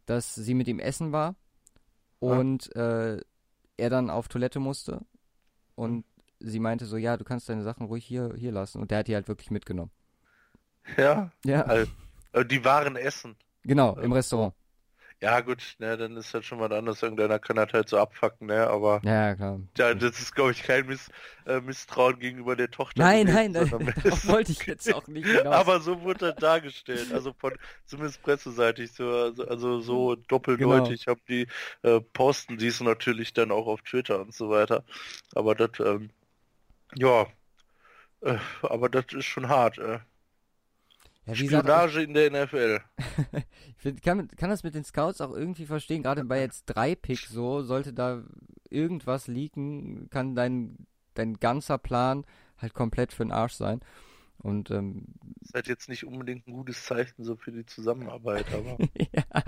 dass 0.07 0.35
sie 0.35 0.54
mit 0.54 0.68
ihm 0.68 0.80
essen 0.80 1.12
war 1.12 1.35
und 2.18 2.74
äh, 2.76 3.20
er 3.76 3.90
dann 3.90 4.11
auf 4.11 4.28
Toilette 4.28 4.61
musste 4.61 5.00
und 5.74 6.04
sie 6.40 6.59
meinte 6.59 6.87
so, 6.87 6.96
ja, 6.96 7.16
du 7.16 7.24
kannst 7.24 7.48
deine 7.48 7.62
Sachen 7.62 7.87
ruhig 7.87 8.04
hier, 8.04 8.35
hier 8.37 8.52
lassen 8.52 8.80
und 8.80 8.90
der 8.90 8.98
hat 8.98 9.09
die 9.09 9.14
halt 9.14 9.28
wirklich 9.28 9.50
mitgenommen. 9.50 9.90
Ja, 10.98 11.30
Ja, 11.44 11.62
also, 11.62 11.90
die 12.44 12.64
waren 12.64 12.96
Essen. 12.96 13.37
genau, 13.62 13.96
im 13.96 14.12
Restaurant. 14.12 14.54
Ja 15.24 15.40
gut, 15.40 15.76
ne, 15.78 15.96
dann 15.96 16.16
ist 16.18 16.34
halt 16.34 16.44
schon 16.44 16.58
mal 16.58 16.70
anders. 16.70 17.02
Irgendeiner 17.02 17.38
kann 17.38 17.56
das 17.56 17.72
halt 17.72 17.88
so 17.88 17.96
abfacken, 17.98 18.48
ne, 18.48 18.66
aber 18.66 19.00
Ja, 19.02 19.34
klar. 19.34 19.58
ja, 19.78 19.94
das 19.94 20.20
ist 20.20 20.34
glaube 20.34 20.52
ich 20.52 20.62
kein 20.62 20.84
Miss, 20.87 21.08
äh, 21.46 21.60
Misstrauen 21.62 22.18
gegenüber 22.18 22.56
der 22.56 22.70
Tochter. 22.70 23.02
Nein, 23.04 23.26
gewesen, 23.26 23.78
nein, 23.78 23.94
es- 24.04 24.28
wollte 24.28 24.52
ich 24.52 24.66
jetzt 24.66 24.92
auch 24.92 25.06
nicht 25.08 25.26
hinaus. 25.26 25.54
Aber 25.54 25.80
so 25.80 26.02
wurde 26.02 26.32
das 26.32 26.37
dargestellt, 26.37 27.10
also 27.14 27.32
von 27.38 27.54
zumindest 27.87 28.22
presseseitig 28.22 28.92
so, 28.92 29.08
also, 29.08 29.46
also 29.48 29.80
so 29.80 30.14
doppeldeutig 30.14 31.06
haben 31.06 31.22
die 31.26 31.46
äh, 31.82 32.00
posten 32.00 32.58
dies 32.58 32.80
natürlich 32.80 33.32
dann 33.32 33.50
auch 33.50 33.66
auf 33.66 33.80
Twitter 33.80 34.20
und 34.20 34.34
so 34.34 34.50
weiter. 34.50 34.84
Aber 35.34 35.54
das, 35.54 35.70
ähm, 35.80 36.10
ja, 36.96 37.26
äh, 38.22 38.38
aber 38.62 38.88
das 38.88 39.06
ist 39.12 39.26
schon 39.26 39.48
hart. 39.48 39.78
Äh. 39.78 40.00
Ja, 41.26 41.34
Spionage 41.34 42.02
in 42.02 42.14
der 42.14 42.30
NFL. 42.30 42.80
Ich 43.76 43.82
find, 43.82 44.02
kann, 44.02 44.28
kann 44.28 44.50
das 44.50 44.62
mit 44.62 44.74
den 44.74 44.84
Scouts 44.84 45.20
auch 45.20 45.34
irgendwie 45.34 45.66
verstehen, 45.66 46.02
gerade 46.02 46.24
bei 46.24 46.40
jetzt 46.40 46.64
drei 46.66 46.94
Picks 46.94 47.28
so, 47.28 47.62
sollte 47.62 47.92
da 47.92 48.22
irgendwas 48.70 49.26
leaken, 49.26 50.08
kann 50.08 50.34
dein, 50.34 50.87
dein 51.12 51.34
ganzer 51.34 51.76
Plan 51.76 52.24
halt 52.58 52.72
komplett 52.72 53.12
für 53.12 53.24
den 53.24 53.32
Arsch 53.32 53.54
sein. 53.54 53.80
Und 54.38 54.70
ähm, 54.70 55.04
Ist 55.40 55.54
halt 55.54 55.68
jetzt 55.68 55.88
nicht 55.88 56.04
unbedingt 56.04 56.46
ein 56.46 56.52
gutes 56.52 56.84
Zeichen 56.84 57.24
so 57.24 57.37
für 57.37 57.52
die 57.52 57.66
Zusammenarbeit, 57.66 58.46
aber 58.52 58.78
ja. 59.12 59.42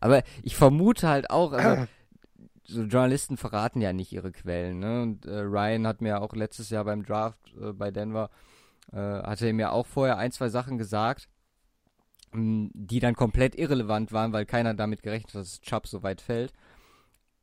Aber 0.00 0.22
ich 0.42 0.56
vermute 0.56 1.08
halt 1.08 1.30
auch, 1.30 1.52
also 1.52 1.86
so 2.64 2.82
Journalisten 2.82 3.36
verraten 3.36 3.80
ja 3.80 3.92
nicht 3.92 4.12
ihre 4.12 4.32
Quellen, 4.32 4.78
ne? 4.78 5.02
Und 5.02 5.26
äh, 5.26 5.38
Ryan 5.40 5.86
hat 5.86 6.00
mir 6.00 6.20
auch 6.22 6.34
letztes 6.34 6.70
Jahr 6.70 6.84
beim 6.84 7.04
Draft 7.04 7.38
äh, 7.60 7.72
bei 7.72 7.90
Denver, 7.90 8.30
äh, 8.92 8.96
hatte 8.96 9.46
er 9.46 9.52
mir 9.52 9.72
auch 9.72 9.86
vorher 9.86 10.18
ein, 10.18 10.32
zwei 10.32 10.48
Sachen 10.48 10.78
gesagt, 10.78 11.28
die 12.34 13.00
dann 13.00 13.14
komplett 13.14 13.54
irrelevant 13.56 14.12
waren, 14.12 14.32
weil 14.32 14.46
keiner 14.46 14.72
damit 14.72 15.02
gerechnet 15.02 15.34
hat, 15.34 15.42
dass 15.42 15.60
Chubb 15.60 15.86
so 15.86 16.02
weit 16.02 16.22
fällt. 16.22 16.52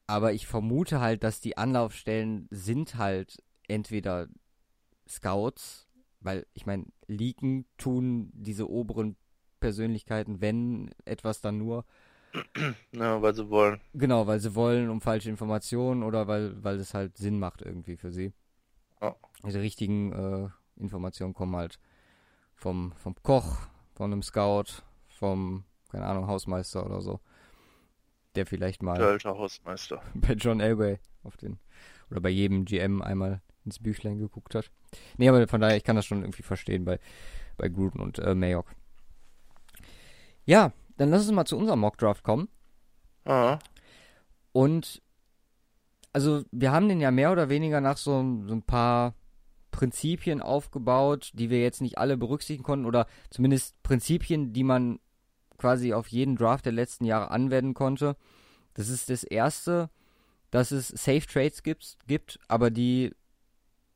Aber 0.07 0.33
ich 0.33 0.47
vermute 0.47 0.99
halt, 0.99 1.23
dass 1.23 1.41
die 1.41 1.57
Anlaufstellen 1.57 2.47
sind 2.49 2.95
halt 2.95 3.38
entweder 3.67 4.27
Scouts 5.07 5.89
weil 6.21 6.45
ich 6.53 6.65
meine, 6.65 6.85
leaken 7.07 7.65
tun 7.77 8.31
diese 8.33 8.69
oberen 8.69 9.15
Persönlichkeiten, 9.59 10.41
wenn 10.41 10.91
etwas 11.05 11.41
dann 11.41 11.57
nur. 11.57 11.85
Ja, 12.91 13.21
weil 13.21 13.33
sie 13.33 13.49
wollen. 13.49 13.81
Genau, 13.93 14.27
weil 14.27 14.39
sie 14.39 14.53
wollen, 14.53 14.89
um 14.89 15.01
falsche 15.01 15.29
Informationen 15.29 16.03
oder 16.03 16.27
weil, 16.27 16.63
weil 16.63 16.75
es 16.77 16.93
halt 16.93 17.17
Sinn 17.17 17.39
macht 17.39 17.62
irgendwie 17.62 17.97
für 17.97 18.12
sie. 18.12 18.33
Ja. 19.01 19.15
Die 19.43 19.57
richtigen 19.57 20.12
äh, 20.12 20.49
Informationen 20.79 21.33
kommen 21.33 21.55
halt 21.55 21.79
vom, 22.55 22.93
vom 22.93 23.15
Koch, 23.23 23.57
von 23.93 24.11
einem 24.11 24.23
Scout, 24.23 24.83
vom, 25.07 25.63
keine 25.91 26.05
Ahnung, 26.05 26.27
Hausmeister 26.27 26.85
oder 26.85 27.01
so. 27.01 27.19
Der 28.35 28.45
vielleicht 28.45 28.83
mal. 28.83 28.97
Der 28.97 29.07
alte 29.07 29.29
Hausmeister. 29.29 30.01
Bei 30.13 30.33
John 30.33 30.59
Elway 30.59 30.99
auf 31.23 31.37
den. 31.37 31.59
Oder 32.09 32.21
bei 32.21 32.29
jedem 32.29 32.65
GM 32.65 33.01
einmal 33.01 33.41
ins 33.65 33.79
Büchlein 33.79 34.17
geguckt 34.17 34.55
hat. 34.55 34.71
Nee, 35.17 35.29
aber 35.29 35.47
von 35.47 35.61
daher, 35.61 35.77
ich 35.77 35.83
kann 35.83 35.95
das 35.95 36.05
schon 36.05 36.23
irgendwie 36.23 36.41
verstehen 36.41 36.85
bei, 36.85 36.99
bei 37.57 37.69
Gruden 37.69 38.01
und 38.01 38.17
äh, 38.17 38.33
Mayock. 38.33 38.65
Ja, 40.45 40.73
dann 40.97 41.09
lass 41.09 41.21
uns 41.21 41.31
mal 41.31 41.45
zu 41.45 41.57
unserem 41.57 41.81
Mockdraft 41.81 42.23
kommen. 42.23 42.49
Ah. 43.25 43.59
Und 44.53 45.03
also 46.13 46.43
wir 46.51 46.71
haben 46.71 46.89
den 46.89 46.99
ja 46.99 47.11
mehr 47.11 47.31
oder 47.31 47.49
weniger 47.49 47.81
nach 47.81 47.97
so, 47.97 48.13
so 48.47 48.53
ein 48.53 48.63
paar 48.63 49.13
Prinzipien 49.79 50.41
aufgebaut, 50.41 51.31
die 51.35 51.49
wir 51.49 51.61
jetzt 51.61 51.79
nicht 51.79 51.97
alle 51.97 52.17
berücksichtigen 52.17 52.63
konnten 52.65 52.85
oder 52.85 53.07
zumindest 53.29 53.81
Prinzipien, 53.81 54.51
die 54.51 54.65
man 54.65 54.99
quasi 55.57 55.93
auf 55.93 56.09
jeden 56.09 56.35
Draft 56.35 56.65
der 56.65 56.73
letzten 56.73 57.05
Jahre 57.05 57.31
anwenden 57.31 57.73
konnte. 57.73 58.17
Das 58.73 58.89
ist 58.89 59.09
das 59.09 59.23
erste, 59.23 59.89
dass 60.51 60.71
es 60.71 60.89
Safe 60.89 61.21
Trades 61.25 61.63
gibt, 61.63 61.97
gibt 62.07 62.41
aber 62.49 62.71
die 62.71 63.15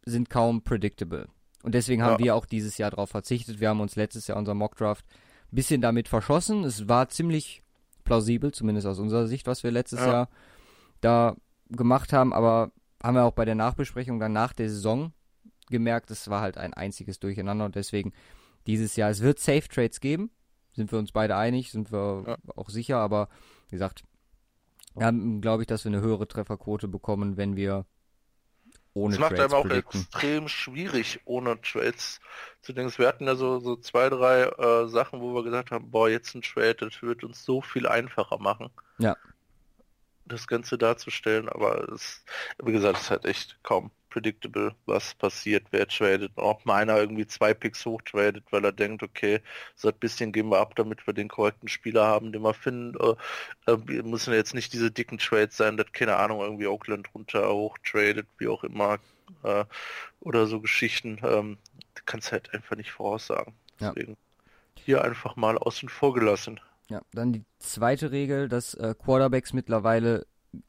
sind 0.06 0.30
kaum 0.30 0.64
predictable. 0.64 1.28
Und 1.64 1.76
deswegen 1.76 2.02
haben 2.02 2.14
Ja. 2.14 2.20
wir 2.20 2.36
auch 2.36 2.46
dieses 2.46 2.78
Jahr 2.78 2.92
darauf 2.92 3.10
verzichtet. 3.10 3.60
Wir 3.60 3.68
haben 3.68 3.82
uns 3.82 3.98
letztes 3.98 4.28
Jahr 4.28 4.38
unser 4.38 4.54
Mockdraft 4.54 5.04
ein 5.52 5.56
bisschen 5.56 5.82
damit 5.82 6.08
verschossen. 6.08 6.64
Es 6.64 6.88
war 6.88 7.10
ziemlich 7.10 7.62
plausibel, 8.06 8.54
zumindest 8.54 8.88
aus 8.88 9.00
unserer 9.00 9.28
Sicht, 9.28 9.48
was 9.48 9.64
wir 9.64 9.72
letztes 9.72 10.00
Ja. 10.00 10.08
Jahr 10.08 10.30
da 11.02 11.36
gemacht 11.68 12.14
haben. 12.14 12.32
Aber 12.32 12.72
haben 13.04 13.16
wir 13.16 13.26
auch 13.26 13.34
bei 13.34 13.44
der 13.44 13.56
Nachbesprechung 13.56 14.18
dann 14.22 14.32
nach 14.32 14.54
der 14.54 14.70
Saison 14.70 15.12
gemerkt, 15.68 16.12
es 16.12 16.30
war 16.30 16.42
halt 16.42 16.58
ein 16.58 16.74
einziges 16.74 17.20
Durcheinander. 17.20 17.66
Und 17.66 17.76
deswegen 17.76 18.14
dieses 18.68 18.96
Jahr, 18.96 19.10
es 19.10 19.22
wird 19.22 19.40
Safe 19.40 19.68
Trades 19.68 20.00
geben. 20.00 20.32
Sind 20.76 20.92
wir 20.92 21.00
uns 21.00 21.12
beide 21.12 21.36
einig, 21.36 21.72
sind 21.72 21.92
wir 21.92 22.24
Ja. 22.28 22.38
auch 22.56 22.70
sicher. 22.70 22.98
Aber 22.98 23.30
wie 23.70 23.76
gesagt, 23.76 24.04
haben, 25.00 25.42
glaube 25.42 25.64
ich, 25.64 25.68
dass 25.68 25.84
wir 25.86 25.92
eine 25.92 26.02
höhere 26.02 26.28
Trefferquote 26.28 26.88
bekommen, 26.88 27.38
wenn 27.38 27.56
wir 27.56 27.86
ohne 28.96 29.16
Es 29.16 29.20
macht 29.20 29.36
Trades 29.36 29.54
einem 29.54 29.62
auch 29.64 29.68
predikten. 29.68 30.02
extrem 30.02 30.48
schwierig, 30.48 31.20
ohne 31.26 31.60
Trades 31.62 32.20
zu 32.62 32.74
denken. 32.74 32.96
Wir 32.98 33.08
hatten 33.08 33.26
ja 33.26 33.36
so, 33.36 33.60
so 33.60 33.76
zwei, 33.76 34.10
drei 34.10 34.44
äh, 34.44 34.88
Sachen, 34.88 35.20
wo 35.20 35.34
wir 35.34 35.44
gesagt 35.44 35.72
haben, 35.72 35.90
boah, 35.90 36.10
jetzt 36.10 36.36
ein 36.36 36.44
Trade, 36.44 36.76
das 36.76 37.02
wird 37.02 37.24
uns 37.24 37.44
so 37.44 37.62
viel 37.62 37.88
einfacher 37.88 38.38
machen. 38.38 38.70
Ja. 39.00 39.18
Das 40.26 40.48
Ganze 40.48 40.78
darzustellen, 40.78 41.50
aber 41.50 41.90
es, 41.92 42.24
wie 42.64 42.72
gesagt, 42.72 42.98
es 42.98 43.04
ist 43.06 43.12
halt 43.12 43.26
echt 43.26 43.58
kaum 43.64 43.92
predictable, 44.14 44.76
was 44.86 45.16
passiert, 45.16 45.66
wer 45.72 45.88
tradet. 45.88 46.32
Ob 46.36 46.66
mal 46.66 46.84
einer 46.84 46.98
irgendwie 46.98 47.26
zwei 47.26 47.54
Picks 47.56 47.84
hochtradet, 47.84 48.44
weil 48.52 48.64
er 48.64 48.72
denkt, 48.72 49.02
okay, 49.02 49.42
so 49.76 49.88
ein 49.88 49.98
bisschen 50.00 50.32
geben 50.32 50.50
wir 50.50 50.60
ab, 50.60 50.76
damit 50.76 51.06
wir 51.08 51.16
den 51.16 51.28
korrekten 51.28 51.68
Spieler 51.68 52.06
haben, 52.06 52.32
den 52.32 52.44
wir 52.44 52.54
finden. 52.54 52.96
Äh, 53.00 53.72
äh, 53.72 53.78
wir 53.86 54.04
müssen 54.04 54.32
ja 54.32 54.38
jetzt 54.38 54.54
nicht 54.54 54.72
diese 54.72 54.92
dicken 54.92 55.18
Trades 55.18 55.58
sein, 55.58 55.78
dass, 55.78 55.92
keine 55.92 56.18
Ahnung, 56.18 56.42
irgendwie 56.42 56.68
Oakland 56.68 57.10
runter 57.16 57.52
hochtradet, 57.52 58.28
wie 58.38 58.48
auch 58.48 58.64
immer, 58.64 59.00
äh, 59.42 59.66
oder 60.20 60.46
so 60.46 60.62
Geschichten. 60.62 61.20
Ähm, 61.24 61.58
du 61.96 62.02
kannst 62.06 62.32
halt 62.32 62.54
einfach 62.54 62.76
nicht 62.76 62.92
voraussagen. 62.92 63.56
Ja. 63.80 63.94
Deswegen 63.94 64.16
hier 64.76 65.04
einfach 65.04 65.36
mal 65.36 65.58
außen 65.58 65.90
vor 65.90 66.14
gelassen. 66.14 66.60
Ja, 66.90 67.02
dann 67.14 67.34
die 67.34 67.44
zweite 67.58 68.12
Regel, 68.12 68.50
dass 68.50 68.78
Quarterbacks 69.00 69.54
mittlerweile 69.54 70.28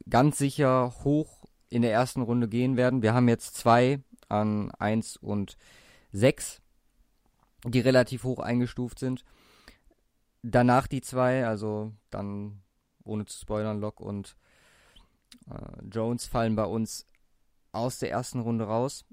ganz 0.09 0.39
sicher 0.39 0.95
hoch 1.03 1.44
in 1.75 1.83
der 1.83 1.93
ersten 1.93 2.23
Runde 2.23 2.49
gehen 2.49 2.77
werden. 2.77 3.03
Wir 3.03 3.15
haben 3.15 3.29
jetzt 3.29 3.57
zwei 3.57 4.01
an 4.29 4.71
1 4.73 5.17
und 5.17 5.57
6, 6.13 6.61
die 7.65 7.81
relativ 7.81 8.25
hoch 8.25 8.39
eingestuft 8.39 8.99
sind. 8.99 9.25
Danach 10.43 10.87
die 10.87 11.01
zwei, 11.01 11.47
also 11.47 11.93
dann 12.11 12.63
ohne 13.03 13.25
zu 13.25 13.39
spoilern, 13.39 13.81
Lock 13.81 14.01
und 14.01 14.37
äh, 15.51 15.85
Jones 15.91 16.27
fallen 16.27 16.57
bei 16.57 16.65
uns 16.65 17.07
aus 17.73 17.99
der 17.99 18.11
ersten 18.11 18.41
Runde 18.41 18.65
raus. 18.65 19.05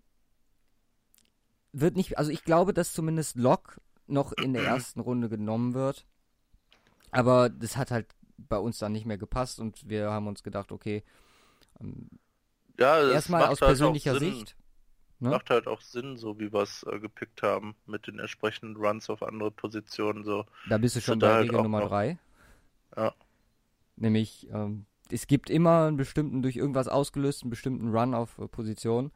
Wird 1.74 1.96
nicht, 1.96 2.18
also 2.18 2.32
ich 2.32 2.44
glaube, 2.44 2.74
dass 2.74 2.94
zumindest 2.94 3.38
Lock 3.38 3.82
noch 4.08 4.34
in 4.34 4.54
der 4.54 4.64
ersten 4.64 5.00
Runde 5.00 5.30
genommen 5.30 5.74
wird. 5.74 6.06
Aber 7.12 7.50
das 7.50 7.78
hat 7.78 7.92
halt 7.92 8.08
bei 8.38 8.58
uns 8.58 8.78
dann 8.78 8.92
nicht 8.92 9.06
mehr 9.06 9.18
gepasst 9.18 9.60
und 9.60 9.88
wir 9.90 10.12
haben 10.12 10.28
uns 10.28 10.44
gedacht, 10.44 10.72
okay, 10.72 11.04
ähm, 11.80 12.10
Ja, 12.82 13.12
erstmal 13.12 13.44
aus 13.44 13.62
halt 13.62 13.70
persönlicher. 13.70 14.18
Sicht. 14.20 14.56
Ne? 15.20 15.30
Macht 15.30 15.52
halt 15.52 15.68
auch 15.68 15.82
Sinn, 15.82 16.18
so 16.18 16.40
wie 16.40 16.52
wir 16.52 16.62
es 16.64 16.84
äh, 16.84 17.00
gepickt 17.00 17.44
haben, 17.44 17.76
mit 17.86 18.08
den 18.08 18.18
entsprechenden 18.18 18.76
Runs 18.76 19.08
auf 19.10 19.22
andere 19.22 19.52
Positionen. 19.52 20.24
So. 20.24 20.46
Da 20.68 20.80
bist 20.80 20.96
du 20.96 21.02
schon 21.02 21.20
bei 21.20 21.32
halt 21.32 21.44
Regel 21.44 21.62
Nummer 21.62 21.82
noch- 21.82 21.90
3. 21.90 22.18
Ja. 22.98 23.14
Nämlich, 23.98 24.50
ähm, 24.52 24.86
es 25.12 25.28
gibt 25.28 25.52
immer 25.52 25.86
einen 25.88 25.98
bestimmten, 25.98 26.42
durch 26.42 26.56
irgendwas 26.56 26.88
ausgelösten, 26.88 27.52
bestimmten 27.52 27.90
Run 27.96 28.16
auf 28.16 28.40
äh, 28.40 28.48
Position. 28.48 29.12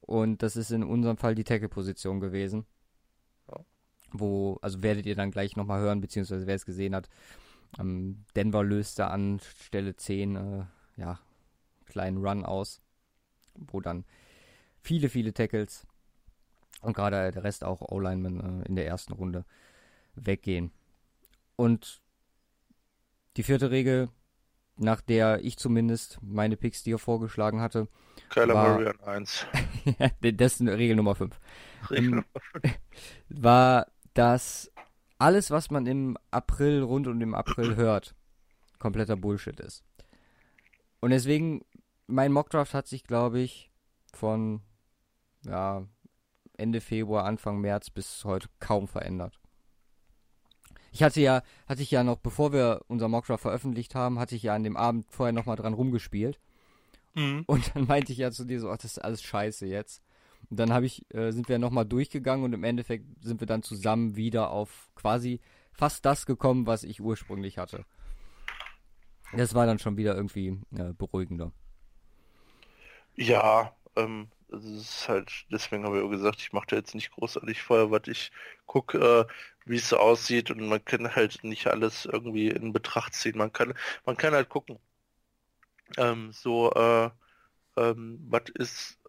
Und 0.00 0.42
das 0.42 0.56
ist 0.56 0.72
in 0.72 0.82
unserem 0.82 1.16
Fall 1.16 1.36
die 1.36 1.44
Tackle-Position 1.44 2.18
gewesen. 2.18 2.66
Ja. 3.48 3.60
Wo, 4.10 4.58
also 4.62 4.82
werdet 4.82 5.06
ihr 5.06 5.14
dann 5.14 5.30
gleich 5.30 5.54
nochmal 5.54 5.80
hören, 5.80 6.00
beziehungsweise 6.00 6.48
wer 6.48 6.56
es 6.56 6.66
gesehen 6.66 6.94
hat. 6.96 7.08
Ähm, 7.78 8.24
Denver 8.34 8.64
löste 8.64 9.06
an 9.06 9.38
Stelle 9.64 9.94
10, 9.94 10.34
äh, 10.34 10.64
ja, 10.96 11.20
kleinen 11.90 12.24
Run 12.24 12.44
aus. 12.44 12.80
Wo 13.54 13.80
dann 13.80 14.04
viele, 14.80 15.08
viele 15.08 15.34
Tackles 15.34 15.86
und 16.80 16.94
gerade 16.94 17.30
der 17.30 17.44
Rest 17.44 17.64
auch 17.64 17.82
O-Linemen 17.82 18.62
äh, 18.62 18.68
in 18.68 18.76
der 18.76 18.86
ersten 18.86 19.12
Runde 19.12 19.44
weggehen. 20.14 20.72
Und 21.56 22.00
die 23.36 23.42
vierte 23.42 23.70
Regel, 23.70 24.08
nach 24.76 25.00
der 25.02 25.44
ich 25.44 25.58
zumindest 25.58 26.18
meine 26.22 26.56
Picks 26.56 26.82
dir 26.82 26.98
vorgeschlagen 26.98 27.60
hatte, 27.60 27.88
Kyler 28.30 28.54
War- 28.54 28.74
Murray 28.78 28.88
an 28.88 29.00
1. 29.00 29.46
das 30.20 30.60
ist 30.60 30.66
Regel 30.66 30.96
Nummer 30.96 31.14
5, 31.14 31.38
Ähm, 31.90 32.24
war, 33.28 33.86
dass 34.14 34.70
alles, 35.18 35.50
was 35.50 35.70
man 35.70 35.86
im 35.86 36.16
April, 36.30 36.82
rund 36.82 37.06
um 37.06 37.20
den 37.20 37.34
April 37.34 37.76
hört, 37.76 38.14
kompletter 38.78 39.16
Bullshit 39.16 39.60
ist. 39.60 39.84
Und 41.00 41.10
deswegen, 41.10 41.62
mein 42.10 42.32
Mockdraft 42.32 42.74
hat 42.74 42.86
sich, 42.86 43.04
glaube 43.04 43.40
ich, 43.40 43.70
von 44.12 44.62
ja, 45.44 45.86
Ende 46.56 46.80
Februar, 46.80 47.24
Anfang 47.24 47.60
März 47.60 47.90
bis 47.90 48.24
heute 48.24 48.48
kaum 48.58 48.88
verändert. 48.88 49.38
Ich 50.92 51.02
hatte 51.02 51.20
ja, 51.20 51.42
hatte 51.66 51.82
ich 51.82 51.90
ja 51.90 52.02
noch, 52.02 52.16
bevor 52.16 52.52
wir 52.52 52.82
unser 52.88 53.08
Mockdraft 53.08 53.42
veröffentlicht 53.42 53.94
haben, 53.94 54.18
hatte 54.18 54.34
ich 54.34 54.42
ja 54.42 54.54
an 54.54 54.64
dem 54.64 54.76
Abend 54.76 55.06
vorher 55.10 55.32
nochmal 55.32 55.56
dran 55.56 55.74
rumgespielt. 55.74 56.40
Mhm. 57.14 57.44
Und 57.46 57.74
dann 57.74 57.86
meinte 57.86 58.12
ich 58.12 58.18
ja 58.18 58.30
zu 58.30 58.44
dir 58.44 58.60
so, 58.60 58.70
ach, 58.70 58.78
das 58.78 58.92
ist 58.92 58.98
alles 58.98 59.22
scheiße 59.22 59.66
jetzt. 59.66 60.02
Und 60.48 60.58
dann 60.58 60.72
habe 60.72 60.86
ich, 60.86 61.04
äh, 61.14 61.30
sind 61.30 61.48
wir 61.48 61.58
nochmal 61.58 61.86
durchgegangen 61.86 62.44
und 62.44 62.52
im 62.52 62.64
Endeffekt 62.64 63.22
sind 63.22 63.40
wir 63.40 63.46
dann 63.46 63.62
zusammen 63.62 64.16
wieder 64.16 64.50
auf 64.50 64.90
quasi 64.96 65.40
fast 65.72 66.04
das 66.04 66.26
gekommen, 66.26 66.66
was 66.66 66.82
ich 66.82 67.00
ursprünglich 67.00 67.58
hatte. 67.58 67.84
Das 69.32 69.54
war 69.54 69.66
dann 69.66 69.78
schon 69.78 69.96
wieder 69.96 70.16
irgendwie 70.16 70.58
äh, 70.76 70.92
beruhigender. 70.92 71.52
Ja, 73.20 73.76
ähm, 73.96 74.30
es 74.48 74.64
ist 74.64 75.08
halt, 75.08 75.46
deswegen 75.52 75.84
habe 75.84 75.98
ich 75.98 76.04
auch 76.04 76.10
gesagt, 76.10 76.40
ich 76.40 76.52
mache 76.52 76.66
da 76.68 76.76
jetzt 76.76 76.94
nicht 76.94 77.12
großartig 77.12 77.62
vorher, 77.62 77.90
was 77.92 78.08
ich 78.08 78.32
gucke, 78.66 78.98
äh, 79.30 79.32
wie 79.66 79.76
es 79.76 79.92
aussieht 79.92 80.50
und 80.50 80.66
man 80.68 80.84
kann 80.84 81.14
halt 81.14 81.44
nicht 81.44 81.66
alles 81.68 82.06
irgendwie 82.06 82.48
in 82.48 82.72
Betracht 82.72 83.14
ziehen. 83.14 83.38
Man 83.38 83.52
kann, 83.52 83.74
man 84.06 84.16
kann 84.16 84.34
halt 84.34 84.48
gucken, 84.48 84.80
ähm, 85.96 86.32
so, 86.32 86.72
äh, 86.72 87.10
ähm, 87.76 88.20
was 88.30 88.44
ist, 88.54 89.00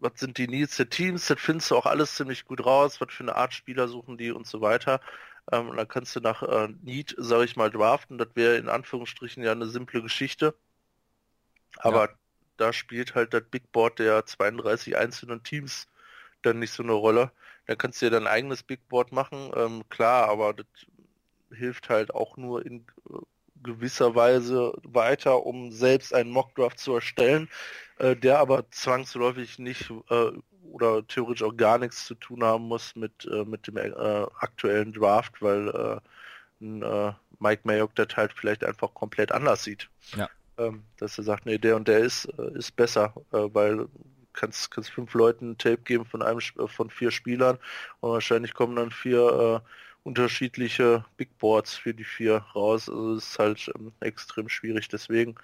was 0.00 0.12
sind 0.20 0.38
die 0.38 0.48
Needs 0.48 0.76
der 0.78 0.90
Teams, 0.90 1.28
das 1.28 1.40
findest 1.40 1.70
du 1.70 1.76
auch 1.76 1.86
alles 1.86 2.16
ziemlich 2.16 2.44
gut 2.46 2.64
raus, 2.66 3.00
was 3.00 3.12
für 3.14 3.24
eine 3.24 3.36
Art 3.36 3.54
Spieler 3.54 3.88
suchen 3.88 4.18
die 4.18 4.32
und 4.32 4.46
so 4.46 4.60
weiter. 4.60 5.00
Ähm, 5.52 5.70
und 5.70 5.76
dann 5.78 5.88
kannst 5.88 6.16
du 6.16 6.20
nach 6.20 6.42
äh, 6.44 6.68
Need, 6.82 7.14
sage 7.18 7.44
ich 7.46 7.56
mal, 7.56 7.70
draften. 7.70 8.18
Das 8.18 8.28
wäre 8.36 8.56
in 8.58 8.68
Anführungsstrichen 8.68 9.42
ja 9.44 9.52
eine 9.52 9.66
simple 9.68 10.02
Geschichte. 10.02 10.56
Aber 11.78 12.08
da 12.56 12.72
spielt 12.72 13.14
halt 13.14 13.34
das 13.34 13.44
Big 13.50 13.70
Board 13.72 13.98
der 13.98 14.24
32 14.26 14.96
einzelnen 14.96 15.42
Teams 15.42 15.88
dann 16.42 16.58
nicht 16.58 16.72
so 16.72 16.82
eine 16.82 16.92
Rolle. 16.92 17.32
Da 17.66 17.74
kannst 17.74 18.00
du 18.00 18.06
dir 18.06 18.10
dein 18.10 18.26
eigenes 18.26 18.62
Big 18.62 18.88
Board 18.88 19.12
machen, 19.12 19.50
ähm, 19.56 19.84
klar, 19.88 20.28
aber 20.28 20.52
das 20.54 20.66
hilft 21.50 21.88
halt 21.88 22.14
auch 22.14 22.36
nur 22.36 22.64
in 22.64 22.84
äh, 23.08 23.14
gewisser 23.62 24.14
Weise 24.14 24.74
weiter, 24.82 25.46
um 25.46 25.72
selbst 25.72 26.14
einen 26.14 26.30
Mockdraft 26.30 26.78
zu 26.78 26.94
erstellen, 26.94 27.48
äh, 27.98 28.14
der 28.14 28.38
aber 28.38 28.70
zwangsläufig 28.70 29.58
nicht 29.58 29.90
äh, 30.10 30.32
oder 30.70 31.06
theoretisch 31.06 31.42
auch 31.42 31.56
gar 31.56 31.78
nichts 31.78 32.04
zu 32.06 32.14
tun 32.14 32.44
haben 32.44 32.64
muss 32.64 32.96
mit, 32.96 33.26
äh, 33.30 33.44
mit 33.44 33.66
dem 33.66 33.76
äh, 33.76 33.90
aktuellen 34.38 34.92
Draft, 34.92 35.40
weil 35.40 35.68
äh, 35.68 36.00
ein, 36.60 37.14
Mike 37.40 37.62
Mayock 37.64 37.94
das 37.94 38.08
halt 38.16 38.32
vielleicht 38.32 38.64
einfach 38.64 38.94
komplett 38.94 39.32
anders 39.32 39.64
sieht. 39.64 39.88
Ja. 40.16 40.28
Ähm, 40.58 40.84
dass 40.98 41.18
er 41.18 41.24
sagt, 41.24 41.46
nee, 41.46 41.58
der 41.58 41.76
und 41.76 41.88
der 41.88 42.00
ist, 42.00 42.26
äh, 42.38 42.56
ist 42.56 42.76
besser, 42.76 43.12
äh, 43.32 43.48
weil 43.52 43.88
kannst 44.32 44.70
kannst 44.70 44.90
fünf 44.90 45.14
Leuten 45.14 45.52
ein 45.52 45.58
Tape 45.58 45.78
geben 45.78 46.04
von 46.04 46.22
einem 46.22 46.40
von 46.40 46.90
vier 46.90 47.10
Spielern 47.10 47.58
und 48.00 48.10
wahrscheinlich 48.10 48.52
kommen 48.52 48.74
dann 48.74 48.90
vier 48.90 49.62
unterschiedliche 50.02 51.04
Big 51.16 51.38
Boards 51.38 51.74
für 51.74 51.94
die 51.94 52.04
vier 52.04 52.38
raus. 52.54 52.88
Also 52.88 53.14
es 53.14 53.28
ist 53.28 53.38
halt 53.38 53.72
ähm, 53.76 53.92
extrem 54.00 54.48
schwierig. 54.48 54.88
Deswegen, 54.88 55.36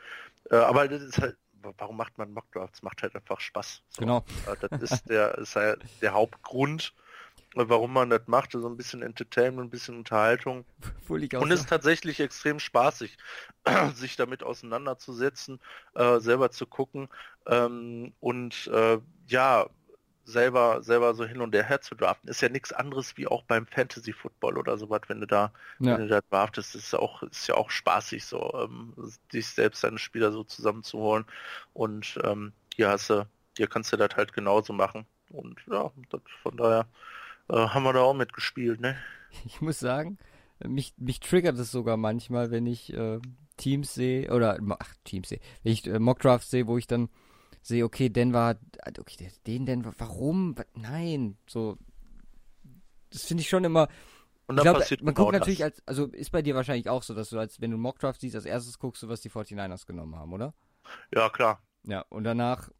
aber 0.50 0.88
das 0.88 1.02
ist 1.02 1.18
halt 1.18 1.36
warum 1.78 1.96
macht 1.96 2.18
man 2.18 2.32
Mockdrafts? 2.32 2.82
Macht 2.82 3.02
halt 3.02 3.14
einfach 3.14 3.40
Spaß. 3.40 3.82
So. 3.90 4.00
Genau. 4.00 4.24
Das 4.60 4.82
ist 4.82 5.08
der, 5.08 5.38
ist 5.38 5.56
halt 5.56 5.82
der 6.00 6.12
Hauptgrund, 6.12 6.92
warum 7.54 7.92
man 7.92 8.10
das 8.10 8.22
macht. 8.26 8.52
So 8.52 8.66
ein 8.68 8.76
bisschen 8.76 9.02
Entertainment, 9.02 9.68
ein 9.68 9.70
bisschen 9.70 9.96
Unterhaltung. 9.98 10.64
Und 11.42 11.50
es 11.50 11.60
ist 11.60 11.68
tatsächlich 11.68 12.20
extrem 12.20 12.60
spaßig, 12.60 13.16
sich 13.94 14.16
damit 14.16 14.42
auseinanderzusetzen, 14.42 15.60
äh, 15.94 16.20
selber 16.20 16.50
zu 16.50 16.66
gucken. 16.66 17.08
Ähm, 17.46 18.12
und 18.20 18.68
äh, 18.68 18.98
ja, 19.26 19.66
selber, 20.24 20.82
selber 20.82 21.14
so 21.14 21.24
hin 21.24 21.40
und 21.40 21.54
her 21.54 21.80
zu 21.80 21.94
draften. 21.94 22.30
Ist 22.30 22.40
ja 22.40 22.48
nichts 22.48 22.72
anderes 22.72 23.16
wie 23.16 23.26
auch 23.26 23.42
beim 23.42 23.66
Fantasy 23.66 24.12
Football 24.12 24.58
oder 24.58 24.78
sowas, 24.78 25.02
wenn 25.08 25.20
du 25.20 25.26
da, 25.26 25.52
ja. 25.78 25.94
wenn 25.94 26.02
du 26.02 26.08
da 26.08 26.20
draftest, 26.30 26.74
ist 26.74 26.94
auch, 26.94 27.22
ist 27.24 27.48
ja 27.48 27.56
auch 27.56 27.70
spaßig, 27.70 28.24
so, 28.24 28.52
ähm, 28.54 28.94
dich 29.32 29.48
selbst 29.48 29.82
deine 29.82 29.98
Spieler 29.98 30.32
so 30.32 30.44
zusammenzuholen. 30.44 31.24
Und 31.72 32.18
ähm, 32.24 32.52
hier 32.74 32.88
hast 32.90 33.10
du, 33.10 33.26
hier 33.56 33.66
kannst 33.66 33.92
du 33.92 33.96
das 33.96 34.16
halt 34.16 34.32
genauso 34.32 34.72
machen. 34.72 35.06
Und 35.30 35.60
ja, 35.70 35.90
das, 36.10 36.20
von 36.42 36.56
daher 36.56 36.86
äh, 37.50 37.68
haben 37.68 37.82
wir 37.82 37.92
da 37.92 38.00
auch 38.00 38.14
mitgespielt, 38.14 38.80
ne? 38.80 38.96
Ich 39.44 39.60
muss 39.60 39.78
sagen, 39.78 40.18
mich, 40.64 40.94
mich 40.96 41.20
triggert 41.20 41.56
es 41.58 41.70
sogar 41.70 41.96
manchmal, 41.96 42.50
wenn 42.50 42.66
ich 42.66 42.92
äh, 42.92 43.20
Teams 43.56 43.94
sehe, 43.94 44.32
oder 44.32 44.58
ach, 44.78 44.94
Teams 45.04 45.28
sehe, 45.28 45.40
wenn 45.62 45.72
ich 45.72 45.86
äh, 45.86 45.98
Mockdrafts 45.98 46.50
sehe, 46.50 46.66
wo 46.66 46.78
ich 46.78 46.86
dann 46.86 47.08
sehe, 47.62 47.84
okay, 47.84 48.08
Denver 48.08 48.46
hat, 48.46 48.98
okay, 48.98 49.30
den 49.46 49.66
Denver, 49.66 49.92
warum? 49.98 50.56
Nein, 50.74 51.36
so, 51.46 51.78
das 53.10 53.24
finde 53.24 53.42
ich 53.42 53.48
schon 53.48 53.64
immer. 53.64 53.88
Und 54.46 54.56
dann 54.56 54.64
glaub, 54.64 54.78
passiert 54.78 55.02
man 55.02 55.14
genau 55.14 55.26
guckt 55.26 55.38
natürlich 55.38 55.62
als, 55.62 55.80
also 55.86 56.06
ist 56.06 56.32
bei 56.32 56.42
dir 56.42 56.56
wahrscheinlich 56.56 56.88
auch 56.88 57.04
so, 57.04 57.14
dass 57.14 57.30
du 57.30 57.38
als, 57.38 57.60
wenn 57.60 57.70
du 57.70 57.76
Mockdraft 57.76 58.20
siehst, 58.20 58.34
als 58.34 58.46
erstes 58.46 58.78
guckst 58.78 59.02
du, 59.02 59.08
was 59.08 59.20
die 59.20 59.30
49ers 59.30 59.86
genommen 59.86 60.16
haben, 60.16 60.32
oder? 60.32 60.54
Ja, 61.14 61.28
klar. 61.28 61.62
Ja, 61.84 62.04
und 62.08 62.24
danach 62.24 62.70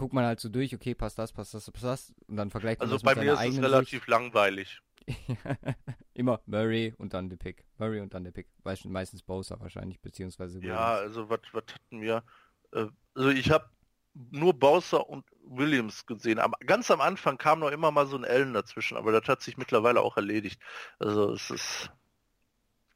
guckt 0.00 0.14
man 0.14 0.24
halt 0.24 0.40
so 0.40 0.48
durch, 0.48 0.74
okay, 0.74 0.94
passt 0.94 1.18
das, 1.18 1.30
passt 1.30 1.52
das, 1.52 1.70
passt 1.70 1.84
das, 1.84 2.14
und 2.26 2.36
dann 2.36 2.50
vergleicht 2.50 2.80
man 2.80 2.86
also 2.90 2.96
das 2.96 3.02
mit 3.04 3.22
seiner 3.22 3.38
eigenen 3.38 3.38
Also 3.38 3.44
bei 3.44 3.50
mir 3.50 3.50
ist 3.50 3.58
es 3.58 3.70
relativ 3.70 4.00
Sicht. 4.00 4.08
langweilig. 4.08 4.80
Immer 6.14 6.40
Murray 6.46 6.94
und 6.96 7.12
dann 7.12 7.28
der 7.28 7.36
Pick. 7.36 7.66
Murray 7.76 8.00
und 8.00 8.14
dann 8.14 8.24
der 8.24 8.30
Pick. 8.30 8.48
Meistens 8.64 9.22
Bowser 9.22 9.60
wahrscheinlich, 9.60 10.00
beziehungsweise 10.00 10.62
Williams. 10.62 10.78
Ja, 10.78 10.94
also 10.94 11.28
was 11.28 11.40
hatten 11.54 12.00
wir? 12.00 12.24
Äh, 12.72 12.86
also 13.14 13.28
ich 13.28 13.50
habe 13.50 13.68
nur 14.14 14.54
Bowser 14.54 15.06
und 15.06 15.26
Williams 15.44 16.06
gesehen. 16.06 16.38
Aber 16.38 16.56
ganz 16.64 16.90
am 16.90 17.02
Anfang 17.02 17.36
kam 17.36 17.58
noch 17.58 17.70
immer 17.70 17.90
mal 17.90 18.06
so 18.06 18.16
ein 18.16 18.24
Ellen 18.24 18.54
dazwischen, 18.54 18.96
aber 18.96 19.12
das 19.12 19.28
hat 19.28 19.42
sich 19.42 19.58
mittlerweile 19.58 20.00
auch 20.00 20.16
erledigt. 20.16 20.62
Also 20.98 21.32
es 21.34 21.50
ist 21.50 21.90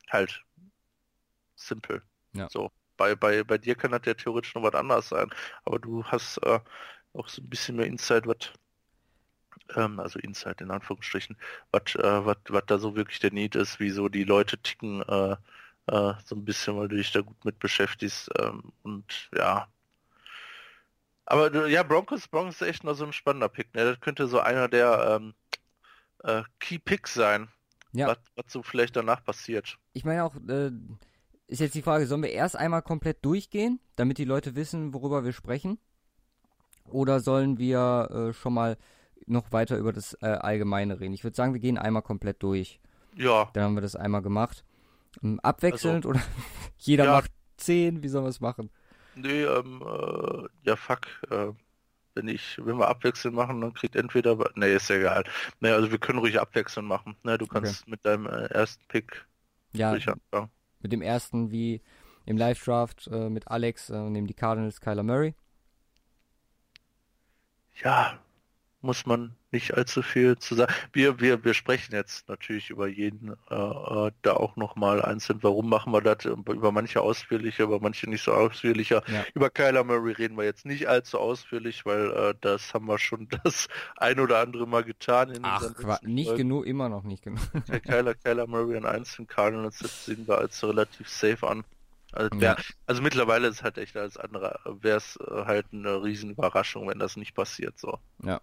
halt 0.09 0.43
simpel. 1.55 2.03
Ja. 2.33 2.49
So. 2.49 2.71
Bei, 2.97 3.15
bei, 3.15 3.45
bei 3.45 3.59
dir 3.59 3.75
kann 3.75 3.93
das 3.93 4.03
ja 4.05 4.15
theoretisch 4.15 4.55
noch 4.55 4.63
was 4.63 4.75
anderes 4.75 5.09
sein. 5.09 5.31
Aber 5.65 5.79
du 5.79 6.05
hast 6.05 6.39
äh, 6.39 6.61
auch 7.13 7.29
so 7.29 7.43
ein 7.43 7.49
bisschen 7.49 7.77
mehr 7.77 7.87
Insight, 7.87 8.27
was 8.27 8.53
ähm, 9.77 10.01
also 10.01 10.19
Insight 10.19 10.61
in 10.61 10.71
Anführungsstrichen, 10.71 11.37
was 11.73 11.95
äh, 11.95 12.63
da 12.67 12.79
so 12.79 12.97
wirklich 12.97 13.21
der 13.21 13.33
Need 13.33 13.55
ist, 13.57 13.81
wie 13.81 13.91
so 13.91 14.09
die 14.09 14.25
Leute 14.25 14.59
ticken, 14.59 15.03
äh, 15.03 15.37
äh, 15.87 16.15
so 16.25 16.37
ein 16.37 16.45
bisschen, 16.45 16.77
weil 16.77 16.89
du 16.89 16.97
dich 16.97 17.13
da 17.13 17.21
gut 17.21 17.45
mit 17.45 17.59
beschäftigst. 17.59 18.31
Ähm, 18.39 18.73
und 18.83 19.31
ja, 19.37 19.69
aber 21.27 21.69
ja, 21.69 21.83
Broncos, 21.83 22.29
Broncos 22.29 22.61
ist 22.61 22.69
echt 22.69 22.85
noch 22.85 22.95
so 22.95 23.05
ein 23.05 23.13
spannender 23.13 23.49
Pick. 23.49 23.75
Ne? 23.75 23.85
Das 23.85 24.01
könnte 24.01 24.27
so 24.27 24.41
einer 24.41 24.69
der 24.69 25.21
ähm, 25.21 25.35
äh, 26.23 26.43
Key 26.61 26.79
Picks 26.79 27.15
sein, 27.15 27.49
ja. 27.93 28.09
was, 28.09 28.19
was 28.37 28.53
so 28.53 28.63
vielleicht 28.63 28.97
danach 28.97 29.25
passiert. 29.25 29.79
Ich 29.95 30.05
meine 30.05 30.25
auch, 30.25 30.35
äh, 30.49 30.71
ist 31.47 31.61
jetzt 31.61 31.75
die 31.75 31.83
Frage, 31.83 32.07
sollen 32.07 32.23
wir 32.23 32.33
erst 32.33 32.57
einmal 32.57 32.83
komplett 32.83 33.25
durchgehen, 33.25 33.81
damit 33.97 34.19
die 34.19 34.25
Leute 34.25 34.55
wissen, 34.57 34.95
worüber 34.95 35.25
wir 35.25 35.33
sprechen? 35.33 35.79
Oder 36.91 37.21
sollen 37.21 37.59
wir 37.59 38.11
äh, 38.11 38.33
schon 38.33 38.55
mal 38.55 38.77
noch 39.27 39.53
weiter 39.53 39.77
über 39.79 39.93
das 39.93 40.15
äh, 40.21 40.27
Allgemeine 40.27 41.01
reden? 41.01 41.15
Ich 41.15 41.25
würde 41.25 41.37
sagen, 41.37 41.55
wir 41.55 41.61
gehen 41.61 41.79
einmal 41.79 42.03
komplett 42.03 42.43
durch. 42.43 42.81
Ja. 43.17 43.51
Dann 43.53 43.65
haben 43.65 43.75
wir 43.75 43.83
das 43.83 43.97
einmal 43.97 44.23
gemacht. 44.23 44.65
Ähm, 45.23 45.41
abwechselnd 45.41 46.07
also, 46.07 46.11
oder 46.11 46.21
jeder 46.79 47.05
ja. 47.05 47.13
macht 47.13 47.31
zehn, 47.57 48.03
wie 48.03 48.09
sollen 48.09 48.25
wir 48.25 48.31
es 48.31 48.41
machen? 48.41 48.71
Nee, 49.15 49.45
ähm, 49.45 49.83
äh, 49.83 50.49
ja 50.69 50.77
fuck, 50.77 51.07
äh, 51.31 51.53
wenn 52.15 52.29
ich, 52.29 52.59
wenn 52.65 52.79
wir 52.79 52.89
abwechselnd 52.89 53.37
machen, 53.37 53.61
dann 53.61 53.75
kriegt 53.75 53.97
entweder, 53.97 54.37
nee, 54.55 54.75
ist 54.75 54.89
ja 54.89 54.97
egal. 54.97 55.25
Nee, 55.61 55.71
also 55.71 55.91
wir 55.91 55.99
können 55.99 56.19
ruhig 56.19 56.41
abwechselnd 56.41 56.89
machen. 56.89 57.17
Ne, 57.23 57.39
du 57.39 57.47
kannst 57.47 57.83
okay. 57.83 57.91
mit 57.91 58.05
deinem 58.05 58.27
äh, 58.27 58.47
ersten 58.47 58.85
Pick 58.89 59.25
ja, 59.73 59.93
anfangen. 59.93 60.21
Mit 60.85 60.93
dem 60.93 61.01
ersten 61.01 61.51
wie 61.51 61.81
im 62.27 62.37
Live-Draft 62.37 63.09
äh, 63.11 63.31
mit 63.31 63.49
Alex 63.49 63.89
äh, 63.89 63.99
nehmen 63.99 64.27
die 64.27 64.35
Cardinals 64.35 64.83
Kyler 64.83 65.03
Murray. 65.03 65.35
Ja, 67.83 68.19
muss 68.85 69.07
man 69.07 69.35
nicht 69.51 69.75
allzu 69.75 70.03
viel 70.03 70.37
zu 70.39 70.55
sagen. 70.55 70.73
Wir, 70.93 71.19
wir, 71.21 71.45
wir 71.45 71.55
sprechen 71.55 71.95
jetzt 71.95 72.29
natürlich 72.29 72.71
über 72.71 72.87
jeden 72.87 73.35
äh, 73.51 73.55
äh 73.55 74.11
da 74.23 74.35
auch 74.35 74.57
nochmal 74.57 75.03
einzeln. 75.03 75.39
Warum 75.43 75.69
machen 75.69 75.93
wir 75.93 76.01
das? 76.01 76.25
Über 76.25 76.71
manche 76.71 77.01
ausführlicher, 77.01 77.65
über 77.65 77.81
manche 77.81 78.09
nicht 78.09 78.23
so 78.23 78.33
ausführlicher. 78.33 79.03
Ja. 79.09 79.25
Über 79.35 79.51
Kyler 79.51 79.85
Murray 79.85 80.13
reden 80.13 80.37
wir 80.37 80.45
jetzt 80.45 80.67
nicht 80.67 80.89
allzu 80.89 81.19
ausführlich, 81.19 81.87
weil 81.87 82.11
äh, 82.11 82.35
das 82.41 82.75
haben 82.75 82.87
wir 82.87 82.99
schon 82.99 83.29
das 83.45 83.69
ein 83.97 84.21
oder 84.21 84.39
andere 84.39 84.67
Mal 84.67 84.85
getan. 84.85 85.39
Ach, 85.43 85.63
nicht 86.03 86.27
Folgen. 86.27 86.39
genug, 86.39 86.67
immer 86.67 86.89
noch 86.89 87.03
nicht 87.03 87.23
genug. 87.23 87.41
Kyler, 87.85 88.15
Kyler 88.15 88.47
Murray 88.47 88.77
an 88.77 88.85
einzelnen 88.85 89.29
Cardinals 89.29 89.79
sehen 89.79 90.29
wir 90.29 90.39
als 90.39 90.63
relativ 90.63 91.09
safe 91.09 91.47
an. 91.47 91.65
Also, 92.15 92.41
wär, 92.41 92.57
ja. 92.57 92.65
also 92.87 93.03
mittlerweile 93.03 93.49
ist 93.49 93.63
halt 93.63 93.77
echt 93.77 93.97
als 93.97 94.17
anderer, 94.17 94.61
wäre 94.81 94.99
es 94.99 95.17
äh, 95.17 95.45
halt 95.47 95.67
eine 95.73 96.03
riesen 96.03 96.31
Überraschung, 96.31 96.89
wenn 96.89 97.01
das 97.01 97.17
nicht 97.17 97.35
passiert 97.35 97.79
so. 97.79 97.99
Ja. 98.23 98.41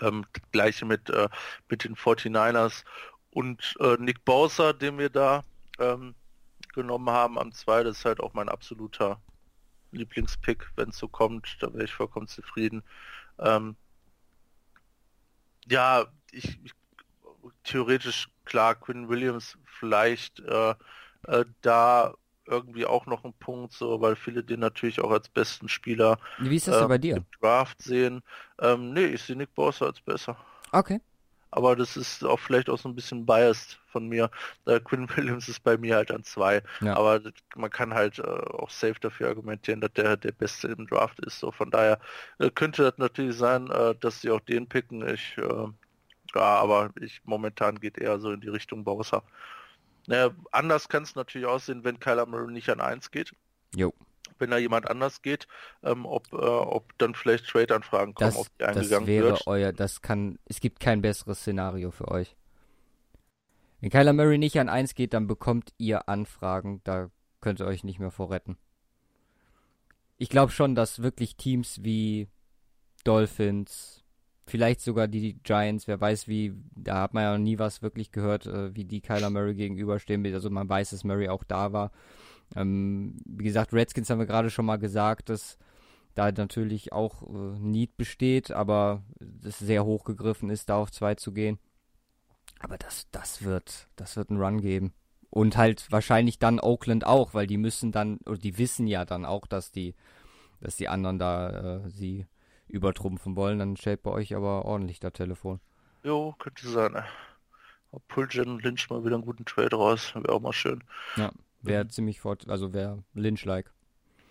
Ähm, 0.00 0.24
gleiche 0.52 0.84
mit, 0.84 1.10
äh, 1.10 1.28
mit 1.68 1.84
den 1.84 1.96
49ers 1.96 2.84
und 3.30 3.76
äh, 3.80 3.96
Nick 3.98 4.24
Bowser, 4.24 4.72
den 4.72 4.98
wir 4.98 5.10
da 5.10 5.44
ähm, 5.78 6.14
genommen 6.72 7.10
haben 7.10 7.38
am 7.38 7.52
2, 7.52 7.82
das 7.82 7.98
ist 7.98 8.04
halt 8.04 8.20
auch 8.20 8.34
mein 8.34 8.48
absoluter 8.48 9.20
Lieblingspick, 9.92 10.70
wenn 10.76 10.90
es 10.90 10.98
so 10.98 11.08
kommt, 11.08 11.56
da 11.60 11.72
wäre 11.72 11.84
ich 11.84 11.92
vollkommen 11.92 12.28
zufrieden. 12.28 12.82
Ähm, 13.38 13.76
ja, 15.66 16.06
ich, 16.30 16.58
ich, 16.64 16.72
theoretisch 17.64 18.28
klar, 18.44 18.74
Quinn 18.74 19.08
Williams 19.08 19.58
vielleicht 19.64 20.40
äh, 20.40 20.74
äh, 21.26 21.44
da 21.62 22.14
irgendwie 22.50 22.86
auch 22.86 23.06
noch 23.06 23.24
ein 23.24 23.32
Punkt, 23.34 23.72
so, 23.72 24.00
weil 24.00 24.16
viele 24.16 24.42
den 24.44 24.60
natürlich 24.60 25.00
auch 25.00 25.10
als 25.10 25.28
besten 25.28 25.68
Spieler 25.68 26.18
Wie 26.38 26.56
ist 26.56 26.68
das 26.68 26.82
äh, 26.82 26.88
bei 26.88 26.98
dir? 26.98 27.16
im 27.16 27.26
Draft 27.40 27.80
sehen. 27.82 28.22
Ähm, 28.60 28.92
nee, 28.92 29.06
ich 29.06 29.22
sehe 29.22 29.36
Nick 29.36 29.54
Bosa 29.54 29.86
als 29.86 30.00
besser. 30.00 30.36
Okay. 30.72 31.00
Aber 31.52 31.74
das 31.74 31.96
ist 31.96 32.24
auch 32.24 32.38
vielleicht 32.38 32.70
auch 32.70 32.78
so 32.78 32.88
ein 32.88 32.94
bisschen 32.94 33.26
biased 33.26 33.80
von 33.90 34.08
mir. 34.08 34.30
Äh, 34.66 34.80
Quinn 34.80 35.08
Williams 35.16 35.48
ist 35.48 35.62
bei 35.64 35.76
mir 35.76 35.96
halt 35.96 36.10
an 36.12 36.22
zwei. 36.24 36.62
Ja. 36.80 36.96
Aber 36.96 37.20
man 37.56 37.70
kann 37.70 37.94
halt 37.94 38.18
äh, 38.18 38.22
auch 38.22 38.70
safe 38.70 39.00
dafür 39.00 39.28
argumentieren, 39.28 39.80
dass 39.80 39.92
der 39.94 40.16
der 40.16 40.32
Beste 40.32 40.68
im 40.68 40.86
Draft 40.86 41.18
ist. 41.20 41.40
So 41.40 41.50
von 41.50 41.70
daher 41.70 41.98
äh, 42.38 42.50
könnte 42.50 42.82
das 42.84 42.98
natürlich 42.98 43.36
sein, 43.36 43.68
äh, 43.70 43.94
dass 43.96 44.20
sie 44.20 44.30
auch 44.30 44.40
den 44.40 44.68
picken. 44.68 45.06
Ich 45.08 45.36
äh, 45.38 45.66
ja, 46.34 46.40
aber 46.40 46.90
ich 47.00 47.20
momentan 47.24 47.80
geht 47.80 47.98
eher 47.98 48.18
so 48.20 48.32
in 48.32 48.40
die 48.40 48.48
Richtung 48.48 48.84
Bowser. 48.84 49.22
Naja, 50.10 50.32
anders 50.50 50.88
kann 50.88 51.04
es 51.04 51.14
natürlich 51.14 51.46
aussehen, 51.46 51.84
wenn 51.84 52.00
Kyler 52.00 52.26
Murray 52.26 52.52
nicht 52.52 52.68
an 52.68 52.80
1 52.80 53.12
geht. 53.12 53.32
Jo. 53.76 53.94
Wenn 54.40 54.50
da 54.50 54.58
jemand 54.58 54.90
anders 54.90 55.22
geht, 55.22 55.46
ähm, 55.84 56.04
ob, 56.04 56.32
äh, 56.32 56.36
ob 56.36 56.98
dann 56.98 57.14
vielleicht 57.14 57.46
Trade-Anfragen 57.46 58.14
kommen, 58.14 58.30
das, 58.30 58.36
auf 58.36 58.48
die 58.58 58.64
eingegangen 58.64 58.90
das 58.90 59.06
wäre 59.06 59.28
wird. 59.28 59.46
euer, 59.46 59.72
das 59.72 60.02
kann, 60.02 60.40
es 60.46 60.58
gibt 60.58 60.80
kein 60.80 61.00
besseres 61.00 61.38
Szenario 61.38 61.92
für 61.92 62.08
euch. 62.08 62.34
Wenn 63.80 63.90
Kyler 63.90 64.12
Murray 64.12 64.38
nicht 64.38 64.58
an 64.58 64.68
1 64.68 64.96
geht, 64.96 65.14
dann 65.14 65.28
bekommt 65.28 65.72
ihr 65.78 66.08
Anfragen, 66.08 66.80
da 66.82 67.12
könnt 67.40 67.60
ihr 67.60 67.66
euch 67.66 67.84
nicht 67.84 68.00
mehr 68.00 68.10
vorretten. 68.10 68.58
Ich 70.16 70.28
glaube 70.28 70.50
schon, 70.50 70.74
dass 70.74 71.02
wirklich 71.02 71.36
Teams 71.36 71.84
wie 71.84 72.26
Dolphins, 73.04 73.99
vielleicht 74.50 74.80
sogar 74.80 75.08
die 75.08 75.34
Giants, 75.42 75.86
wer 75.86 76.00
weiß 76.00 76.28
wie, 76.28 76.54
da 76.74 77.02
hat 77.02 77.14
man 77.14 77.22
ja 77.22 77.32
noch 77.32 77.42
nie 77.42 77.58
was 77.58 77.82
wirklich 77.82 78.12
gehört, 78.12 78.46
äh, 78.46 78.74
wie 78.74 78.84
die 78.84 79.00
Kyler 79.00 79.30
Murray 79.30 79.54
gegenüberstehen. 79.54 80.24
Also 80.34 80.50
man 80.50 80.68
weiß, 80.68 80.90
dass 80.90 81.04
Murray 81.04 81.28
auch 81.28 81.44
da 81.44 81.72
war. 81.72 81.90
Ähm, 82.56 83.16
wie 83.24 83.44
gesagt, 83.44 83.72
Redskins 83.72 84.10
haben 84.10 84.18
wir 84.18 84.26
gerade 84.26 84.50
schon 84.50 84.66
mal 84.66 84.78
gesagt, 84.78 85.28
dass 85.28 85.56
da 86.14 86.30
natürlich 86.32 86.92
auch 86.92 87.22
äh, 87.22 87.58
Need 87.60 87.96
besteht, 87.96 88.50
aber 88.50 89.02
es 89.44 89.58
sehr 89.58 89.84
hoch 89.84 90.04
gegriffen 90.04 90.50
ist, 90.50 90.68
da 90.68 90.76
auf 90.76 90.90
zwei 90.90 91.14
zu 91.14 91.32
gehen. 91.32 91.58
Aber 92.58 92.76
das, 92.76 93.06
das 93.12 93.42
wird, 93.42 93.88
das 93.96 94.16
wird 94.16 94.30
einen 94.30 94.40
Run 94.40 94.60
geben. 94.60 94.92
Und 95.30 95.56
halt 95.56 95.90
wahrscheinlich 95.90 96.40
dann 96.40 96.58
Oakland 96.58 97.06
auch, 97.06 97.34
weil 97.34 97.46
die 97.46 97.56
müssen 97.56 97.92
dann, 97.92 98.18
oder 98.26 98.38
die 98.38 98.58
wissen 98.58 98.88
ja 98.88 99.04
dann 99.04 99.24
auch, 99.24 99.46
dass 99.46 99.70
die, 99.70 99.94
dass 100.60 100.76
die 100.76 100.88
anderen 100.88 101.18
da 101.18 101.84
äh, 101.84 101.90
sie 101.90 102.26
übertrumpfen 102.70 103.36
wollen. 103.36 103.58
Dann 103.58 103.76
stellt 103.76 104.02
bei 104.02 104.10
euch 104.10 104.34
aber 104.34 104.64
ordentlich 104.64 105.00
das 105.00 105.12
Telefon. 105.12 105.60
Jo, 106.02 106.34
könnte 106.38 106.68
sein. 106.68 106.96
Pullt 108.08 108.34
Jen 108.34 108.60
Lynch 108.60 108.88
mal 108.88 109.04
wieder 109.04 109.16
einen 109.16 109.24
guten 109.24 109.44
Trade 109.44 109.74
raus. 109.76 110.14
Wäre 110.14 110.32
auch 110.32 110.40
mal 110.40 110.52
schön. 110.52 110.82
Ja, 111.16 111.32
wäre 111.62 111.84
mhm. 111.84 111.90
ziemlich 111.90 112.20
fort, 112.20 112.48
also 112.48 112.72
wäre 112.72 113.02
Lynch-like. 113.14 113.70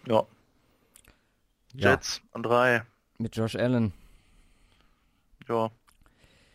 Ja. 0.07 0.25
Jets 1.73 2.17
ja. 2.17 2.23
an 2.31 2.43
drei. 2.43 2.83
Mit 3.17 3.35
Josh 3.35 3.55
Allen. 3.55 3.93
Ja. 5.47 5.69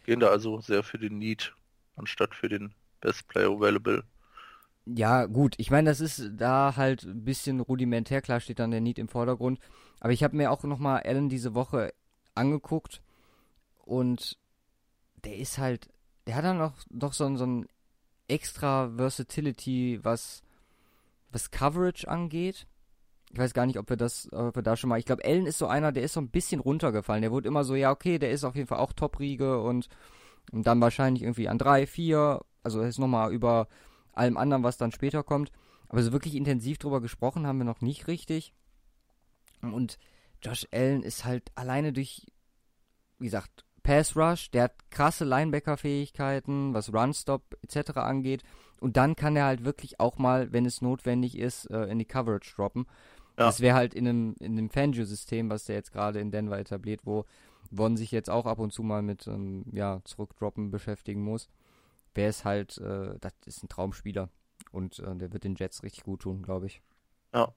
Gehen 0.06 0.20
da 0.20 0.28
also 0.28 0.60
sehr 0.60 0.82
für 0.82 0.98
den 0.98 1.18
Need 1.18 1.54
anstatt 1.96 2.34
für 2.34 2.48
den 2.48 2.74
Best 3.00 3.28
Player 3.28 3.50
Available. 3.50 4.04
Ja, 4.86 5.26
gut. 5.26 5.54
Ich 5.58 5.70
meine, 5.70 5.88
das 5.88 6.00
ist 6.00 6.30
da 6.36 6.74
halt 6.76 7.04
ein 7.04 7.24
bisschen 7.24 7.60
rudimentär. 7.60 8.20
Klar 8.20 8.40
steht 8.40 8.58
dann 8.58 8.70
der 8.70 8.80
Need 8.80 8.98
im 8.98 9.08
Vordergrund. 9.08 9.58
Aber 10.04 10.12
ich 10.12 10.22
habe 10.22 10.36
mir 10.36 10.50
auch 10.50 10.62
nochmal 10.64 11.00
Allen 11.04 11.30
diese 11.30 11.54
Woche 11.54 11.94
angeguckt. 12.34 13.00
Und 13.86 14.38
der 15.24 15.38
ist 15.38 15.56
halt, 15.56 15.88
der 16.26 16.34
hat 16.34 16.44
dann 16.44 16.60
auch 16.60 16.74
doch 16.90 17.14
so, 17.14 17.34
so 17.36 17.46
ein 17.46 17.66
extra 18.28 18.92
Versatility, 18.94 20.00
was, 20.02 20.42
was 21.32 21.50
Coverage 21.50 22.06
angeht. 22.06 22.66
Ich 23.32 23.38
weiß 23.38 23.54
gar 23.54 23.64
nicht, 23.64 23.78
ob 23.78 23.88
wir 23.88 23.96
das, 23.96 24.30
ob 24.30 24.54
wir 24.54 24.62
da 24.62 24.76
schon 24.76 24.90
mal. 24.90 24.98
Ich 24.98 25.06
glaube, 25.06 25.24
Allen 25.24 25.46
ist 25.46 25.56
so 25.56 25.68
einer, 25.68 25.90
der 25.90 26.02
ist 26.02 26.12
so 26.12 26.20
ein 26.20 26.28
bisschen 26.28 26.60
runtergefallen. 26.60 27.22
Der 27.22 27.32
wurde 27.32 27.48
immer 27.48 27.64
so, 27.64 27.74
ja, 27.74 27.90
okay, 27.90 28.18
der 28.18 28.30
ist 28.30 28.44
auf 28.44 28.56
jeden 28.56 28.68
Fall 28.68 28.80
auch 28.80 28.92
Top-Riege 28.92 29.62
und, 29.62 29.88
und 30.52 30.66
dann 30.66 30.82
wahrscheinlich 30.82 31.22
irgendwie 31.22 31.48
an 31.48 31.56
drei, 31.56 31.86
vier. 31.86 32.42
Also 32.62 32.80
er 32.80 32.88
ist 32.88 32.98
nochmal 32.98 33.32
über 33.32 33.68
allem 34.12 34.36
anderen, 34.36 34.64
was 34.64 34.76
dann 34.76 34.92
später 34.92 35.22
kommt. 35.22 35.50
Aber 35.88 36.02
so 36.02 36.12
wirklich 36.12 36.34
intensiv 36.34 36.76
drüber 36.76 37.00
gesprochen 37.00 37.46
haben 37.46 37.56
wir 37.56 37.64
noch 37.64 37.80
nicht 37.80 38.06
richtig. 38.06 38.52
Und 39.72 39.98
Josh 40.42 40.66
Allen 40.72 41.02
ist 41.02 41.24
halt 41.24 41.50
alleine 41.54 41.92
durch, 41.92 42.26
wie 43.18 43.26
gesagt, 43.26 43.64
Pass 43.82 44.16
Rush, 44.16 44.50
der 44.50 44.64
hat 44.64 44.90
krasse 44.90 45.24
Linebacker-Fähigkeiten, 45.24 46.74
was 46.74 46.92
Run-Stop 46.92 47.56
etc. 47.62 47.98
angeht. 47.98 48.42
Und 48.80 48.96
dann 48.96 49.14
kann 49.14 49.36
er 49.36 49.44
halt 49.44 49.64
wirklich 49.64 50.00
auch 50.00 50.18
mal, 50.18 50.52
wenn 50.52 50.66
es 50.66 50.82
notwendig 50.82 51.38
ist, 51.38 51.70
äh, 51.70 51.84
in 51.84 51.98
die 51.98 52.06
Coverage 52.06 52.54
droppen. 52.56 52.86
Ja. 53.38 53.46
Das 53.46 53.60
wäre 53.60 53.76
halt 53.76 53.94
in 53.94 54.08
einem, 54.08 54.36
in 54.40 54.52
einem 54.52 54.70
Fangio-System, 54.70 55.50
was 55.50 55.64
der 55.64 55.76
jetzt 55.76 55.92
gerade 55.92 56.20
in 56.20 56.30
Denver 56.30 56.58
etabliert, 56.58 57.00
wo 57.04 57.24
Von 57.74 57.96
sich 57.96 58.10
jetzt 58.10 58.30
auch 58.30 58.46
ab 58.46 58.58
und 58.58 58.72
zu 58.72 58.82
mal 58.82 59.02
mit 59.02 59.26
ähm, 59.26 59.64
ja, 59.72 60.00
Zurückdroppen 60.04 60.70
beschäftigen 60.70 61.22
muss. 61.22 61.48
Wäre 62.14 62.28
es 62.30 62.44
halt, 62.44 62.78
äh, 62.78 63.18
das 63.20 63.32
ist 63.46 63.64
ein 63.64 63.68
Traumspieler. 63.68 64.28
Und 64.70 64.98
äh, 65.00 65.16
der 65.16 65.32
wird 65.32 65.44
den 65.44 65.56
Jets 65.56 65.82
richtig 65.82 66.04
gut 66.04 66.22
tun, 66.22 66.42
glaube 66.42 66.66
ich. 66.66 66.82
Ja. 67.32 67.52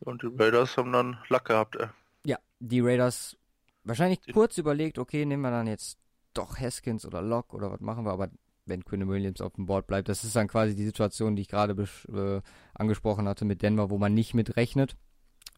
Und 0.00 0.22
die 0.22 0.30
Raiders 0.38 0.76
haben 0.76 0.92
dann 0.92 1.18
Lack 1.28 1.46
gehabt, 1.46 1.76
ey. 1.76 1.88
Ja, 2.24 2.38
die 2.60 2.80
Raiders 2.80 3.36
wahrscheinlich 3.84 4.20
die 4.20 4.32
kurz 4.32 4.58
überlegt, 4.58 4.98
okay, 4.98 5.24
nehmen 5.24 5.42
wir 5.42 5.50
dann 5.50 5.66
jetzt 5.66 5.98
doch 6.34 6.58
Haskins 6.58 7.06
oder 7.06 7.22
Lock 7.22 7.54
oder 7.54 7.70
was 7.70 7.80
machen 7.80 8.04
wir, 8.04 8.12
aber 8.12 8.30
wenn 8.66 8.84
Quinn 8.84 9.08
Williams 9.08 9.40
auf 9.40 9.54
dem 9.54 9.66
Board 9.66 9.86
bleibt. 9.86 10.08
Das 10.08 10.24
ist 10.24 10.34
dann 10.36 10.48
quasi 10.48 10.74
die 10.74 10.84
Situation, 10.84 11.36
die 11.36 11.42
ich 11.42 11.48
gerade 11.48 11.88
äh, 12.12 12.42
angesprochen 12.74 13.28
hatte 13.28 13.44
mit 13.44 13.62
Denver, 13.62 13.90
wo 13.90 13.98
man 13.98 14.12
nicht 14.12 14.34
mit 14.34 14.56
rechnet, 14.56 14.96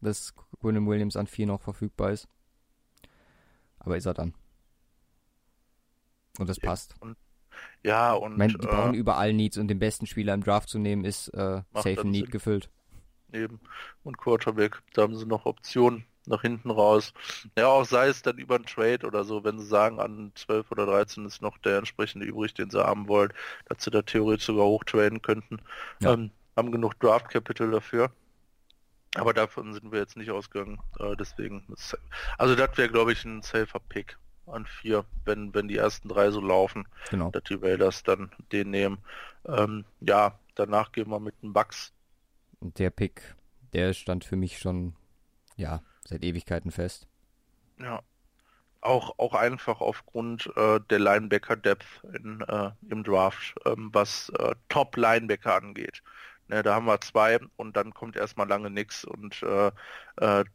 dass 0.01 0.33
Quinn 0.61 0.87
Williams 0.87 1.17
an 1.17 1.27
4 1.27 1.47
noch 1.47 1.61
verfügbar 1.61 2.11
ist. 2.11 2.27
Aber 3.79 3.97
ist 3.97 4.05
er 4.05 4.13
dann. 4.13 4.35
Und 6.37 6.47
das 6.47 6.57
ja, 6.57 6.69
passt. 6.69 6.95
Und, 7.01 7.17
ja, 7.83 8.13
und. 8.13 8.33
Ich 8.33 8.37
meine, 8.37 8.53
die 8.53 8.67
äh, 8.67 8.69
brauchen 8.69 8.93
überall 8.93 9.33
Needs 9.33 9.57
und 9.57 9.67
den 9.67 9.79
besten 9.79 10.05
Spieler 10.05 10.33
im 10.35 10.43
Draft 10.43 10.69
zu 10.69 10.77
nehmen, 10.77 11.03
ist 11.03 11.29
äh, 11.29 11.63
safe 11.73 12.07
Need 12.07 12.25
Sinn. 12.25 12.31
gefüllt. 12.31 12.69
Eben. 13.33 13.59
Und 14.03 14.17
Quarterback, 14.17 14.81
da 14.93 15.03
haben 15.03 15.15
sie 15.15 15.25
noch 15.25 15.45
Optionen 15.45 16.05
nach 16.25 16.41
hinten 16.41 16.69
raus. 16.69 17.13
Ja, 17.57 17.67
auch 17.67 17.85
sei 17.85 18.07
es 18.07 18.21
dann 18.21 18.37
über 18.37 18.55
einen 18.55 18.65
Trade 18.65 19.05
oder 19.05 19.23
so, 19.23 19.43
wenn 19.43 19.59
sie 19.59 19.65
sagen, 19.65 19.99
an 19.99 20.31
12 20.35 20.71
oder 20.71 20.85
13 20.85 21.25
ist 21.25 21.41
noch 21.41 21.57
der 21.57 21.79
entsprechende 21.79 22.25
übrig, 22.25 22.53
den 22.53 22.69
sie 22.69 22.83
haben 22.83 23.07
wollen, 23.07 23.33
dass 23.65 23.83
sie 23.83 23.91
da 23.91 24.01
theoretisch 24.01 24.45
sogar 24.45 24.65
hochtraden 24.65 25.21
könnten. 25.21 25.59
Ja. 26.01 26.13
Ähm, 26.13 26.31
haben 26.55 26.71
genug 26.71 26.99
Draft 26.99 27.29
Capital 27.29 27.71
dafür. 27.71 28.11
Aber 29.15 29.33
davon 29.33 29.73
sind 29.73 29.91
wir 29.91 29.99
jetzt 29.99 30.17
nicht 30.17 30.29
ausgegangen. 30.29 30.79
Äh, 30.99 31.15
deswegen, 31.15 31.65
also 32.37 32.55
das 32.55 32.77
wäre, 32.77 32.89
glaube 32.89 33.11
ich, 33.11 33.25
ein 33.25 33.41
safer 33.41 33.79
Pick 33.79 34.17
an 34.45 34.65
vier, 34.65 35.05
wenn, 35.25 35.53
wenn 35.53 35.67
die 35.67 35.77
ersten 35.77 36.09
drei 36.09 36.31
so 36.31 36.41
laufen, 36.41 36.87
genau. 37.09 37.31
dass 37.31 37.43
die 37.43 37.55
Raiders 37.55 38.03
dann 38.03 38.31
den 38.51 38.69
nehmen. 38.69 38.99
Ähm, 39.47 39.85
ja, 40.01 40.37
danach 40.55 40.91
gehen 40.91 41.09
wir 41.09 41.19
mit 41.19 41.41
den 41.41 41.53
Bucks. 41.53 41.93
Der 42.61 42.89
Pick, 42.89 43.35
der 43.73 43.93
stand 43.93 44.25
für 44.25 44.35
mich 44.35 44.59
schon, 44.59 44.95
ja, 45.55 45.81
seit 46.05 46.23
Ewigkeiten 46.23 46.71
fest. 46.71 47.07
Ja. 47.79 48.01
Auch, 48.81 49.17
auch 49.17 49.33
einfach 49.33 49.81
aufgrund 49.81 50.49
äh, 50.55 50.79
der 50.89 50.99
Linebacker-Depth 50.99 52.03
äh, 52.13 52.71
im 52.89 53.03
Draft, 53.03 53.55
ähm, 53.65 53.89
was 53.91 54.29
äh, 54.39 54.55
Top-Linebacker 54.69 55.55
angeht. 55.55 56.01
Ne, 56.47 56.63
da 56.63 56.75
haben 56.75 56.85
wir 56.85 56.99
zwei 57.01 57.39
und 57.57 57.75
dann 57.75 57.93
kommt 57.93 58.15
erstmal 58.15 58.47
lange 58.47 58.69
nichts 58.69 59.03
und 59.05 59.43
äh, 59.43 59.71
äh, 60.17 60.45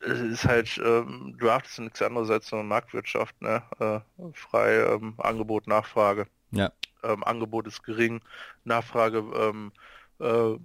es 0.00 0.20
ist 0.20 0.44
halt, 0.44 0.80
ähm, 0.84 1.36
Draft 1.38 1.66
ist 1.66 1.78
nichts 1.78 2.02
anderes 2.02 2.30
als 2.30 2.52
eine 2.52 2.62
Marktwirtschaft, 2.62 3.40
ne? 3.40 3.62
Äh, 3.78 4.00
frei 4.32 4.76
ähm, 4.76 5.14
Angebot, 5.18 5.66
Nachfrage. 5.66 6.26
Ja. 6.50 6.72
Ähm, 7.02 7.22
Angebot 7.24 7.66
ist 7.66 7.82
gering, 7.82 8.20
Nachfrage 8.64 9.18
ähm, 9.18 9.72
äh, 10.20 10.56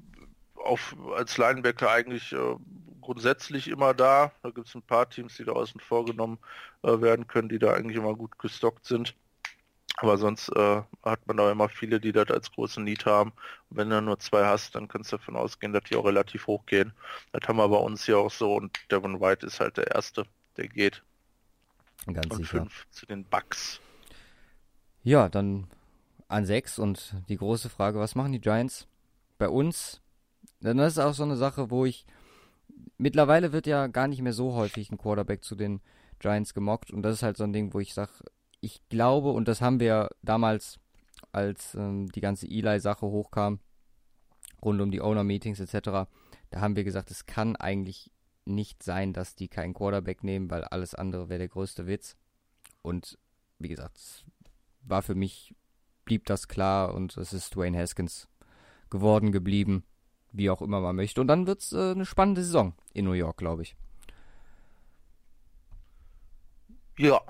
auf, 0.63 0.95
als 1.15 1.37
Linebacker 1.37 1.89
eigentlich 1.89 2.33
äh, 2.33 2.55
grundsätzlich 3.01 3.67
immer 3.67 3.93
da. 3.93 4.31
Da 4.43 4.49
gibt 4.51 4.67
es 4.67 4.75
ein 4.75 4.81
paar 4.81 5.09
Teams, 5.09 5.35
die 5.37 5.45
da 5.45 5.53
außen 5.53 5.79
vorgenommen 5.79 6.37
äh, 6.83 7.01
werden 7.01 7.27
können, 7.27 7.49
die 7.49 7.59
da 7.59 7.73
eigentlich 7.73 7.97
immer 7.97 8.15
gut 8.15 8.37
gestockt 8.39 8.85
sind. 8.85 9.15
Aber 9.97 10.17
sonst 10.17 10.49
äh, 10.49 10.81
hat 11.03 11.27
man 11.27 11.37
da 11.37 11.51
immer 11.51 11.67
viele, 11.67 11.99
die 11.99 12.13
das 12.13 12.29
als 12.29 12.51
großen 12.51 12.83
Need 12.83 13.05
haben. 13.05 13.33
Und 13.69 13.77
wenn 13.77 13.89
du 13.89 14.01
nur 14.01 14.19
zwei 14.19 14.45
hast, 14.45 14.75
dann 14.75 14.87
kannst 14.87 15.11
du 15.11 15.17
davon 15.17 15.35
ausgehen, 15.35 15.73
dass 15.73 15.83
die 15.83 15.95
auch 15.95 16.05
relativ 16.05 16.47
hoch 16.47 16.65
gehen. 16.65 16.93
Das 17.33 17.47
haben 17.47 17.57
wir 17.57 17.67
bei 17.67 17.77
uns 17.77 18.05
hier 18.05 18.17
auch 18.17 18.31
so 18.31 18.55
und 18.55 18.77
Devon 18.91 19.19
White 19.19 19.45
ist 19.45 19.59
halt 19.59 19.75
der 19.77 19.87
Erste, 19.87 20.25
der 20.55 20.69
geht. 20.69 21.03
Ganz 22.05 22.27
und 22.27 22.37
sicher. 22.37 22.59
fünf 22.59 22.87
zu 22.91 23.05
den 23.07 23.25
Bucks. 23.25 23.81
Ja, 25.03 25.27
dann 25.27 25.67
an 26.29 26.45
sechs 26.45 26.79
und 26.79 27.15
die 27.27 27.37
große 27.37 27.69
Frage, 27.69 27.99
was 27.99 28.15
machen 28.15 28.31
die 28.31 28.39
Giants? 28.39 28.87
Bei 29.37 29.49
uns, 29.49 30.01
dann 30.61 30.79
ist 30.79 30.99
auch 30.99 31.13
so 31.13 31.23
eine 31.23 31.37
Sache, 31.37 31.71
wo 31.71 31.85
ich 31.85 32.05
mittlerweile 32.97 33.51
wird 33.53 33.67
ja 33.67 33.87
gar 33.87 34.07
nicht 34.07 34.21
mehr 34.21 34.33
so 34.33 34.53
häufig 34.53 34.91
ein 34.91 34.97
Quarterback 34.97 35.43
zu 35.43 35.55
den 35.55 35.81
Giants 36.19 36.53
gemockt 36.53 36.91
und 36.91 37.01
das 37.01 37.15
ist 37.15 37.23
halt 37.23 37.37
so 37.37 37.43
ein 37.43 37.53
Ding, 37.53 37.73
wo 37.73 37.79
ich 37.79 37.93
sage, 37.93 38.11
ich 38.61 38.81
glaube, 38.89 39.31
und 39.31 39.47
das 39.47 39.61
haben 39.61 39.79
wir 39.79 40.09
damals, 40.21 40.79
als 41.31 41.75
ähm, 41.75 42.11
die 42.11 42.21
ganze 42.21 42.47
Eli-Sache 42.47 43.05
hochkam, 43.05 43.59
rund 44.61 44.81
um 44.81 44.91
die 44.91 45.01
Owner-Meetings 45.01 45.59
etc., 45.61 46.09
da 46.51 46.61
haben 46.61 46.75
wir 46.75 46.83
gesagt, 46.83 47.11
es 47.11 47.25
kann 47.25 47.55
eigentlich 47.55 48.11
nicht 48.43 48.83
sein, 48.83 49.13
dass 49.13 49.35
die 49.35 49.47
keinen 49.47 49.73
Quarterback 49.73 50.23
nehmen, 50.23 50.49
weil 50.49 50.63
alles 50.63 50.95
andere 50.95 51.29
wäre 51.29 51.39
der 51.39 51.47
größte 51.47 51.85
Witz. 51.85 52.17
Und 52.81 53.17
wie 53.59 53.67
gesagt, 53.67 53.97
es 53.97 54.25
war 54.81 55.03
für 55.03 55.13
mich, 55.15 55.55
blieb 56.03 56.25
das 56.25 56.47
klar 56.47 56.95
und 56.95 57.15
es 57.17 57.31
ist 57.31 57.55
Dwayne 57.55 57.77
Haskins 57.77 58.27
geworden 58.89 59.31
geblieben 59.31 59.83
wie 60.31 60.49
auch 60.49 60.61
immer 60.61 60.79
man 60.79 60.95
möchte. 60.95 61.21
Und 61.21 61.27
dann 61.27 61.47
wird 61.47 61.61
es 61.61 61.73
äh, 61.73 61.91
eine 61.91 62.05
spannende 62.05 62.43
Saison 62.43 62.73
in 62.93 63.05
New 63.05 63.13
York, 63.13 63.37
glaube 63.37 63.63
ich. 63.63 63.75
Ja, 66.97 67.21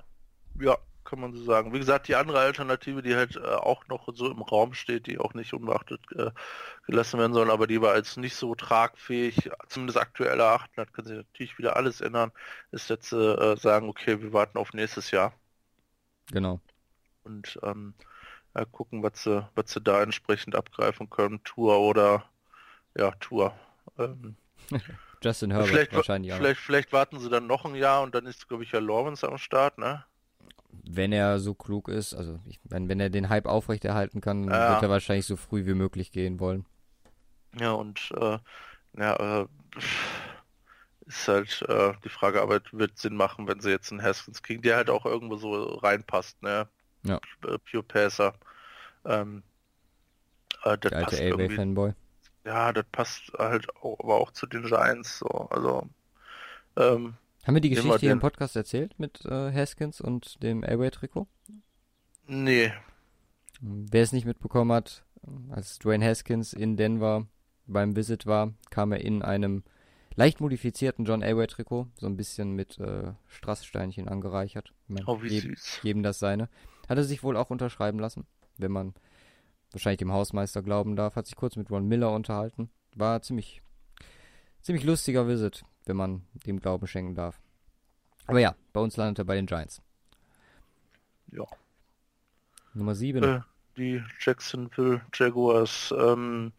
ja, 0.59 0.77
kann 1.03 1.19
man 1.19 1.33
so 1.33 1.43
sagen. 1.43 1.73
Wie 1.73 1.79
gesagt, 1.79 2.07
die 2.07 2.15
andere 2.15 2.39
Alternative, 2.39 3.01
die 3.01 3.15
halt 3.15 3.35
äh, 3.35 3.39
auch 3.39 3.87
noch 3.87 4.07
so 4.13 4.29
im 4.29 4.41
Raum 4.41 4.73
steht, 4.73 5.07
die 5.07 5.19
auch 5.19 5.33
nicht 5.33 5.53
unbeachtet 5.53 6.01
äh, 6.15 6.31
gelassen 6.85 7.19
werden 7.19 7.33
soll, 7.33 7.51
aber 7.51 7.67
die 7.67 7.81
wir 7.81 7.91
als 7.91 8.17
nicht 8.17 8.35
so 8.35 8.55
tragfähig, 8.55 9.49
zumindest 9.67 9.99
aktuell 9.99 10.39
erachten, 10.39 10.73
das 10.75 10.91
kann 10.91 11.05
sich 11.05 11.17
natürlich 11.17 11.57
wieder 11.57 11.75
alles 11.75 12.01
ändern, 12.01 12.31
ist 12.71 12.89
jetzt 12.89 13.11
äh, 13.13 13.55
sagen, 13.57 13.89
okay, 13.89 14.21
wir 14.21 14.33
warten 14.33 14.57
auf 14.57 14.73
nächstes 14.73 15.11
Jahr. 15.11 15.33
Genau. 16.31 16.59
Und 17.23 17.59
ähm, 17.63 17.93
gucken, 18.71 19.03
was 19.03 19.23
sie, 19.23 19.47
was 19.55 19.71
sie 19.71 19.81
da 19.81 20.01
entsprechend 20.01 20.55
abgreifen 20.55 21.09
können, 21.09 21.43
Tour 21.43 21.79
oder 21.79 22.25
ja, 22.97 23.11
Tour. 23.19 23.53
Ähm, 23.97 24.35
Justin 25.21 25.51
Herbert 25.51 25.69
vielleicht, 25.69 25.93
wahrscheinlich 25.93 26.33
vielleicht, 26.33 26.59
vielleicht 26.61 26.93
warten 26.93 27.19
sie 27.19 27.29
dann 27.29 27.47
noch 27.47 27.65
ein 27.65 27.75
Jahr 27.75 28.03
und 28.03 28.15
dann 28.15 28.25
ist, 28.25 28.47
glaube 28.47 28.63
ich, 28.63 28.71
ja 28.71 28.79
Lawrence 28.79 29.27
am 29.27 29.37
Start, 29.37 29.77
ne? 29.77 30.05
Wenn 30.71 31.11
er 31.11 31.39
so 31.39 31.53
klug 31.53 31.89
ist, 31.89 32.13
also 32.13 32.39
ich, 32.45 32.59
wenn, 32.63 32.87
wenn 32.87 32.99
er 32.99 33.09
den 33.09 33.29
Hype 33.29 33.47
aufrechterhalten 33.47 34.21
kann, 34.21 34.45
ja. 34.45 34.73
wird 34.73 34.83
er 34.83 34.89
wahrscheinlich 34.89 35.25
so 35.25 35.35
früh 35.35 35.65
wie 35.65 35.73
möglich 35.73 36.11
gehen 36.11 36.39
wollen. 36.39 36.65
Ja, 37.59 37.71
und 37.71 38.11
äh, 38.15 38.37
ja, 38.97 39.41
äh, 39.41 39.47
ist 41.07 41.27
halt 41.27 41.65
äh, 41.67 41.93
die 42.03 42.09
Frage, 42.09 42.41
aber 42.41 42.57
es 42.57 42.71
wird 42.71 42.97
Sinn 42.97 43.15
machen, 43.15 43.47
wenn 43.47 43.59
sie 43.59 43.71
jetzt 43.71 43.91
einen 43.91 44.01
Haskins 44.01 44.43
kriegen, 44.43 44.61
der 44.61 44.77
halt 44.77 44.89
auch 44.89 45.05
irgendwo 45.05 45.37
so 45.37 45.51
reinpasst, 45.75 46.41
ne? 46.43 46.67
Ja. 47.03 47.19
Pure 47.41 47.83
Passer. 47.83 48.33
Ähm, 49.05 49.43
äh, 50.63 50.63
Der 50.63 50.73
alte 50.73 50.89
passt 50.89 51.19
Elway 51.19 51.43
irgendwie. 51.43 51.55
Fanboy. 51.55 51.93
Ja, 52.45 52.71
das 52.73 52.85
passt 52.91 53.31
halt 53.37 53.67
auch, 53.77 53.99
aber 53.99 54.15
auch 54.15 54.31
zu 54.31 54.47
den 54.47 54.63
Giants 54.63 55.19
so. 55.19 55.27
Also 55.27 55.87
ähm, 56.77 57.15
Haben 57.45 57.53
wir 57.53 57.61
die 57.61 57.69
Geschichte 57.69 57.99
hier 57.99 58.11
im. 58.11 58.19
Podcast 58.19 58.55
erzählt 58.55 58.97
mit 58.99 59.25
äh, 59.25 59.51
Haskins 59.53 60.01
und 60.01 60.41
dem 60.43 60.63
Elway-Trikot? 60.63 61.27
nee, 62.27 62.71
Wer 63.61 64.03
es 64.03 64.13
nicht 64.13 64.25
mitbekommen 64.25 64.71
hat, 64.71 65.03
als 65.49 65.79
Dwayne 65.79 66.05
Haskins 66.05 66.53
in 66.53 66.77
Denver 66.77 67.27
beim 67.67 67.95
Visit 67.95 68.25
war, 68.25 68.53
kam 68.69 68.93
er 68.93 69.01
in 69.01 69.21
einem 69.21 69.63
leicht 70.15 70.39
modifizierten 70.39 71.05
John 71.05 71.21
Elway-Trikot, 71.21 71.87
so 71.95 72.05
ein 72.07 72.15
bisschen 72.15 72.53
mit 72.55 72.77
äh, 72.79 73.11
Strasssteinchen 73.27 74.07
angereichert. 74.07 74.73
Ich 74.83 74.89
mein, 74.89 75.03
oh 75.07 75.21
wie 75.21 75.27
jedem, 75.27 75.55
süß. 75.55 75.79
jedem 75.83 76.03
das 76.03 76.19
seine. 76.19 76.49
Hat 76.87 76.97
er 76.97 77.03
sich 77.03 77.21
wohl 77.21 77.35
auch 77.35 77.49
unterschreiben 77.49 77.99
lassen, 77.99 78.25
wenn 78.57 78.71
man 78.71 78.93
wahrscheinlich 79.71 79.99
dem 79.99 80.11
Hausmeister 80.11 80.61
glauben 80.61 80.95
darf. 80.95 81.15
Hat 81.15 81.25
sich 81.25 81.35
kurz 81.35 81.55
mit 81.55 81.69
Ron 81.69 81.87
Miller 81.87 82.11
unterhalten. 82.11 82.69
War 82.95 83.21
ziemlich, 83.21 83.61
ziemlich 84.61 84.83
lustiger 84.83 85.27
Visit, 85.27 85.63
wenn 85.85 85.97
man 85.97 86.25
dem 86.45 86.59
Glauben 86.59 86.87
schenken 86.87 87.15
darf. 87.15 87.41
Aber 88.25 88.39
ja, 88.39 88.55
bei 88.73 88.79
uns 88.81 88.97
landet 88.97 89.19
er 89.19 89.25
bei 89.25 89.35
den 89.35 89.45
Giants. 89.45 89.81
Ja. 91.31 91.45
Nummer 92.73 92.95
7. 92.95 93.23
Äh, 93.23 93.41
die 93.77 94.03
Jacksonville 94.19 95.01
Jaguars 95.13 95.93
ähm, 95.97 96.51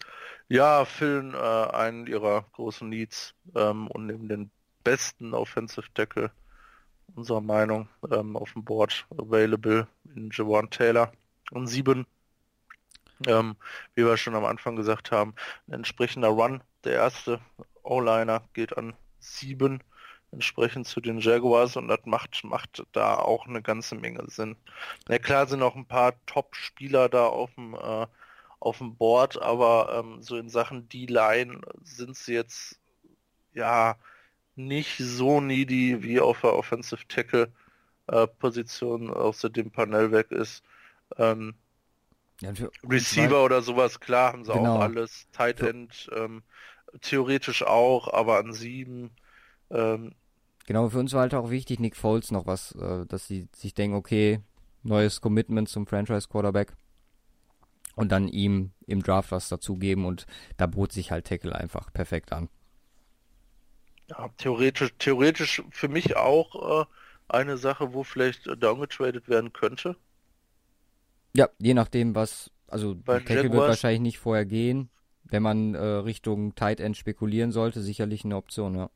ja, 0.49 0.85
füllen 0.85 1.35
äh, 1.35 1.37
einen 1.37 2.07
ihrer 2.07 2.45
großen 2.53 2.89
Needs 2.89 3.35
ähm, 3.55 3.87
und 3.89 4.07
nehmen 4.07 4.29
den 4.29 4.51
besten 4.83 5.35
Offensive 5.35 5.87
Tackle 5.95 6.33
unserer 7.15 7.41
Meinung 7.41 7.89
ähm, 8.11 8.37
auf 8.37 8.53
dem 8.53 8.65
Board 8.65 9.07
available 9.17 9.87
in 10.15 10.31
Javon 10.33 10.71
Taylor 10.71 11.13
und 11.51 11.67
sieben. 11.67 12.07
Ähm, 13.27 13.57
wie 13.95 14.05
wir 14.05 14.16
schon 14.16 14.35
am 14.35 14.45
Anfang 14.45 14.77
gesagt 14.77 15.11
haben, 15.11 15.35
ein 15.68 15.75
entsprechender 15.75 16.29
Run. 16.29 16.62
Der 16.85 16.95
erste 16.95 17.41
O-Liner 17.83 18.43
geht 18.55 18.77
an 18.77 18.95
sieben 19.18 19.83
entsprechend 20.33 20.87
zu 20.87 21.01
den 21.01 21.18
Jaguars 21.18 21.77
und 21.77 21.89
das 21.89 22.01
macht, 22.05 22.45
macht 22.45 22.85
da 22.93 23.16
auch 23.16 23.47
eine 23.47 23.62
ganze 23.62 23.95
Menge 23.95 24.25
Sinn. 24.29 24.57
Na 25.09 25.18
klar 25.18 25.47
sind 25.47 25.62
auch 25.62 25.75
ein 25.75 25.87
paar 25.87 26.14
Top-Spieler 26.27 27.09
da 27.09 27.27
auf 27.27 27.55
dem, 27.55 27.75
äh, 27.75 28.07
auf 28.61 28.79
dem 28.79 28.97
Board, 28.97 29.41
aber 29.41 30.03
ähm, 30.05 30.23
so 30.23 30.37
in 30.37 30.49
Sachen 30.49 30.89
D-Line 30.89 31.61
sind 31.83 32.16
sie 32.16 32.35
jetzt 32.35 32.81
ja 33.55 33.97
nicht 34.55 34.99
so 34.99 35.41
needy 35.41 36.03
wie 36.03 36.21
auf 36.21 36.43
der 36.43 36.55
Offensive 36.55 37.07
Tackle 37.09 37.53
äh, 38.07 38.27
Position, 38.27 39.11
außerdem 39.11 39.71
Panel 39.71 40.12
weg 40.12 40.31
ist. 40.31 40.62
Ähm, 41.16 41.55
Ja, 42.41 42.53
Receiver 42.84 43.45
oder 43.45 43.62
sowas, 43.62 44.01
klar, 44.01 44.32
haben 44.32 44.45
sie 44.45 44.53
Genau. 44.53 44.55
auch 44.55 44.74
alles. 44.74 45.28
Tight 45.32 45.61
End 45.62 46.09
ähm, 46.14 46.43
theoretisch 47.03 47.62
auch, 47.62 48.09
aber 48.12 48.38
an 48.38 48.53
sieben 48.53 49.16
ähm, 49.70 50.14
Genau, 50.66 50.88
für 50.88 50.99
uns 50.99 51.12
war 51.12 51.22
halt 51.22 51.34
auch 51.34 51.51
wichtig, 51.51 51.80
Nick 51.80 51.97
Foles 51.97 52.30
noch 52.30 52.47
was, 52.47 52.72
äh, 52.76 53.05
dass 53.07 53.26
sie 53.26 53.49
sich 53.55 53.74
denken, 53.74 53.97
okay, 53.97 54.41
neues 54.82 55.20
Commitment 55.20 55.68
zum 55.68 55.86
Franchise-Quarterback 55.86 56.72
und 57.95 58.11
dann 58.12 58.26
ihm 58.28 58.72
im 58.86 59.01
Draft 59.03 59.30
was 59.30 59.49
dazugeben 59.49 60.05
und 60.05 60.26
da 60.57 60.66
bot 60.66 60.91
sich 60.93 61.11
halt 61.12 61.26
Tackle 61.26 61.55
einfach 61.55 61.93
perfekt 61.93 62.32
an. 62.32 62.49
Ja, 64.09 64.28
theoretisch, 64.36 64.93
theoretisch 64.99 65.62
für 65.70 65.88
mich 65.88 66.16
auch 66.16 66.82
äh, 66.82 66.86
eine 67.28 67.57
Sache, 67.59 67.93
wo 67.95 68.03
vielleicht 68.05 68.47
äh, 68.47 68.57
downgetradet 68.57 69.28
werden 69.28 69.53
könnte. 69.53 69.97
Ja, 71.35 71.49
je 71.59 71.74
nachdem, 71.74 72.14
was, 72.14 72.51
also 72.66 72.97
Bei 73.05 73.20
Tackle 73.20 73.53
wird 73.53 73.55
wahrscheinlich 73.55 74.01
nicht 74.01 74.18
vorher 74.18 74.47
gehen, 74.47 74.91
wenn 75.24 75.43
man 75.43 75.74
äh, 75.74 75.78
Richtung 75.78 76.55
Tight 76.55 76.81
End 76.81 76.97
spekulieren 76.97 77.53
sollte, 77.53 77.81
sicherlich 77.81 78.24
eine 78.24 78.37
Option, 78.37 78.74
ja. 78.74 78.91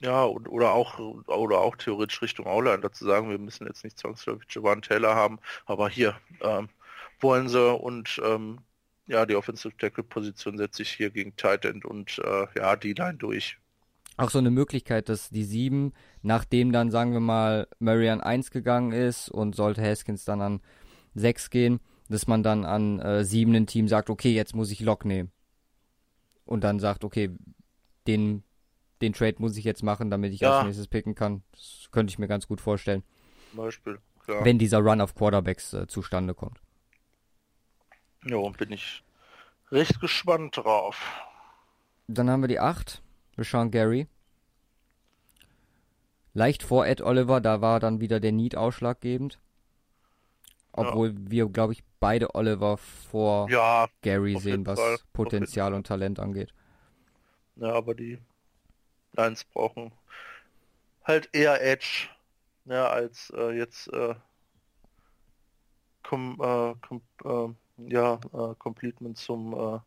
Ja, 0.00 0.24
und, 0.24 0.48
oder 0.48 0.72
auch 0.72 0.98
oder 0.98 1.58
auch 1.58 1.76
theoretisch 1.76 2.22
Richtung 2.22 2.46
O-Line 2.46 2.80
dazu 2.80 3.04
sagen, 3.04 3.30
wir 3.30 3.38
müssen 3.38 3.68
jetzt 3.68 3.84
nicht 3.84 3.98
zwangsläufig 3.98 4.48
Javon 4.50 4.82
Taylor 4.82 5.14
haben, 5.14 5.38
aber 5.64 5.88
hier 5.88 6.16
ähm, 6.40 6.68
wollen 7.20 7.48
sie 7.48 7.72
und 7.72 8.20
ähm, 8.24 8.58
ja, 9.06 9.26
die 9.26 9.36
Offensive 9.36 9.76
Tackle 9.76 10.02
Position 10.02 10.58
setze 10.58 10.82
ich 10.82 10.90
hier 10.90 11.10
gegen 11.10 11.36
Tight 11.36 11.64
End 11.64 11.84
und 11.84 12.18
äh, 12.18 12.46
ja, 12.56 12.74
die 12.74 12.94
Line 12.94 13.18
durch. 13.18 13.58
Auch 14.16 14.30
so 14.30 14.38
eine 14.38 14.50
Möglichkeit, 14.50 15.08
dass 15.08 15.30
die 15.30 15.44
sieben, 15.44 15.92
nachdem 16.20 16.72
dann, 16.72 16.90
sagen 16.90 17.12
wir 17.12 17.20
mal, 17.20 17.68
Murray 17.78 18.10
an 18.10 18.20
1 18.20 18.50
gegangen 18.50 18.92
ist 18.92 19.30
und 19.30 19.54
sollte 19.54 19.82
Haskins 19.82 20.24
dann 20.24 20.40
an 20.40 20.60
6 21.14 21.50
gehen, 21.50 21.80
dass 22.08 22.26
man 22.26 22.42
dann 22.42 22.64
an 22.64 23.00
äh, 23.00 23.24
7 23.24 23.54
ein 23.54 23.66
Team 23.66 23.88
sagt, 23.88 24.10
okay, 24.10 24.32
jetzt 24.32 24.54
muss 24.54 24.70
ich 24.70 24.80
Lock 24.80 25.04
nehmen. 25.04 25.30
Und 26.44 26.64
dann 26.64 26.80
sagt, 26.80 27.04
okay, 27.04 27.30
den, 28.06 28.42
den 29.00 29.12
Trade 29.12 29.36
muss 29.38 29.56
ich 29.56 29.64
jetzt 29.64 29.82
machen, 29.82 30.10
damit 30.10 30.32
ich 30.32 30.40
Ja. 30.40 30.58
als 30.58 30.64
nächstes 30.66 30.88
picken 30.88 31.14
kann. 31.14 31.42
Das 31.52 31.88
könnte 31.92 32.10
ich 32.10 32.18
mir 32.18 32.28
ganz 32.28 32.46
gut 32.48 32.60
vorstellen, 32.60 33.02
Beispiel. 33.52 33.98
Klar. 34.24 34.44
wenn 34.44 34.58
dieser 34.58 34.78
Run 34.78 35.00
auf 35.00 35.14
Quarterbacks 35.14 35.72
äh, 35.72 35.86
zustande 35.86 36.34
kommt. 36.34 36.60
Jo, 38.24 38.50
bin 38.50 38.70
ich 38.72 39.02
recht 39.70 40.00
gespannt 40.00 40.56
drauf. 40.56 40.96
Dann 42.08 42.28
haben 42.30 42.42
wir 42.42 42.48
die 42.48 42.60
8, 42.60 43.02
Rashawn 43.38 43.70
Gary. 43.70 44.06
Leicht 46.34 46.62
vor 46.62 46.86
Ed 46.86 47.00
Oliver, 47.02 47.40
da 47.40 47.60
war 47.60 47.78
dann 47.80 48.00
wieder 48.00 48.18
der 48.20 48.32
Need 48.32 48.56
ausschlaggebend. 48.56 49.38
Obwohl 50.72 51.14
wir, 51.30 51.48
glaube 51.48 51.74
ich, 51.74 51.82
beide 52.00 52.34
Oliver 52.34 52.76
vor 52.78 53.52
Ja, 53.52 53.88
Gary 54.02 54.36
sehen, 54.38 54.66
was 54.66 54.76
Fall, 54.76 54.98
Potenzial 55.12 55.74
und 55.74 55.86
Talent 55.86 56.20
angeht. 56.20 56.52
ja, 57.56 57.72
aber 57.72 57.94
die 57.94 58.18
Lines 59.14 59.44
brauchen 59.44 59.92
halt 61.04 61.28
eher 61.32 61.62
Edge, 61.62 62.08
ja, 62.64 62.88
als 62.88 63.30
äh, 63.36 63.52
jetzt 63.56 63.88
äh, 63.92 64.14
kom, 66.02 66.36
äh, 66.40 66.74
kom, 66.86 67.02
äh, 67.24 67.92
ja, 67.92 68.20
äh, 68.32 68.54
Completement 68.58 69.16
zum 69.18 69.52
äh, 69.54 69.80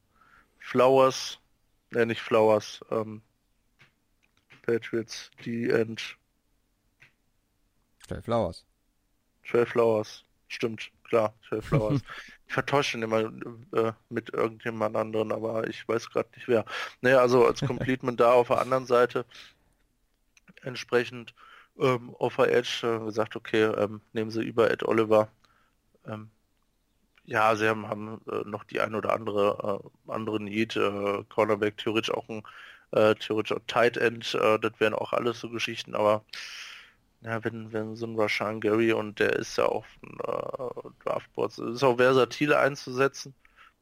Flowers, 0.59 1.39
ne, 1.91 2.05
nicht 2.07 2.21
Flowers, 2.21 2.81
ähm, 2.91 3.23
Patriots, 4.63 5.31
die 5.45 5.69
End, 5.69 6.17
Trey 8.07 8.21
Flowers. 8.21 8.63
Trey 9.45 9.65
Flowers, 9.65 10.24
stimmt, 10.55 10.91
klar, 11.03 11.33
Trey 11.47 11.61
Flowers. 11.61 12.01
ich 12.47 12.53
vertausche 12.53 12.97
ihn 12.97 13.03
immer 13.03 13.31
äh, 13.73 13.93
mit 14.09 14.33
irgendjemand 14.33 14.95
anderen, 14.95 15.31
aber 15.31 15.67
ich 15.67 15.87
weiß 15.87 16.09
gerade 16.09 16.29
nicht 16.35 16.47
wer. 16.47 16.65
Naja, 17.01 17.19
also 17.19 17.45
als 17.45 17.61
Completement 17.67 18.19
da 18.19 18.33
auf 18.33 18.47
der 18.47 18.61
anderen 18.61 18.85
Seite 18.85 19.25
entsprechend 20.63 21.33
ähm, 21.79 22.15
auf 22.17 22.37
der 22.37 22.53
Edge 22.53 22.81
äh, 22.83 23.05
gesagt, 23.05 23.35
okay, 23.35 23.63
ähm, 23.63 24.01
nehmen 24.13 24.31
sie 24.31 24.43
über 24.43 24.71
Ed 24.71 24.83
Oliver. 24.83 25.29
Ähm, 26.07 26.29
ja, 27.25 27.55
sie 27.55 27.67
haben, 27.67 27.87
haben 27.87 28.21
äh, 28.31 28.47
noch 28.47 28.63
die 28.63 28.79
ein 28.81 28.95
oder 28.95 29.13
andere 29.13 29.81
äh, 30.07 30.11
andere 30.11 30.41
Need, 30.41 30.75
äh, 30.75 31.23
Cornerback, 31.29 31.77
theoretisch 31.77 32.13
auch 32.13 32.29
ein 32.29 32.43
äh, 32.91 33.15
theoretisch 33.15 33.51
auch 33.57 33.61
Tight 33.67 33.97
End, 33.97 34.35
äh, 34.35 34.59
das 34.59 34.73
wären 34.79 34.93
auch 34.93 35.13
alles 35.13 35.39
so 35.39 35.49
Geschichten, 35.49 35.95
aber 35.95 36.23
ja, 37.25 37.43
wenn, 37.43 37.73
wenn 37.73 37.95
so 37.95 38.05
ein 38.05 38.19
Rashan 38.19 38.61
Gary 38.61 38.93
und 38.93 39.19
der 39.19 39.33
ist 39.33 39.57
ja 39.57 39.65
auf 39.65 39.85
äh, 40.03 40.89
Draftboards, 41.03 41.57
ist 41.57 41.83
auch 41.83 41.97
versatil 41.97 42.53
einzusetzen. 42.53 43.33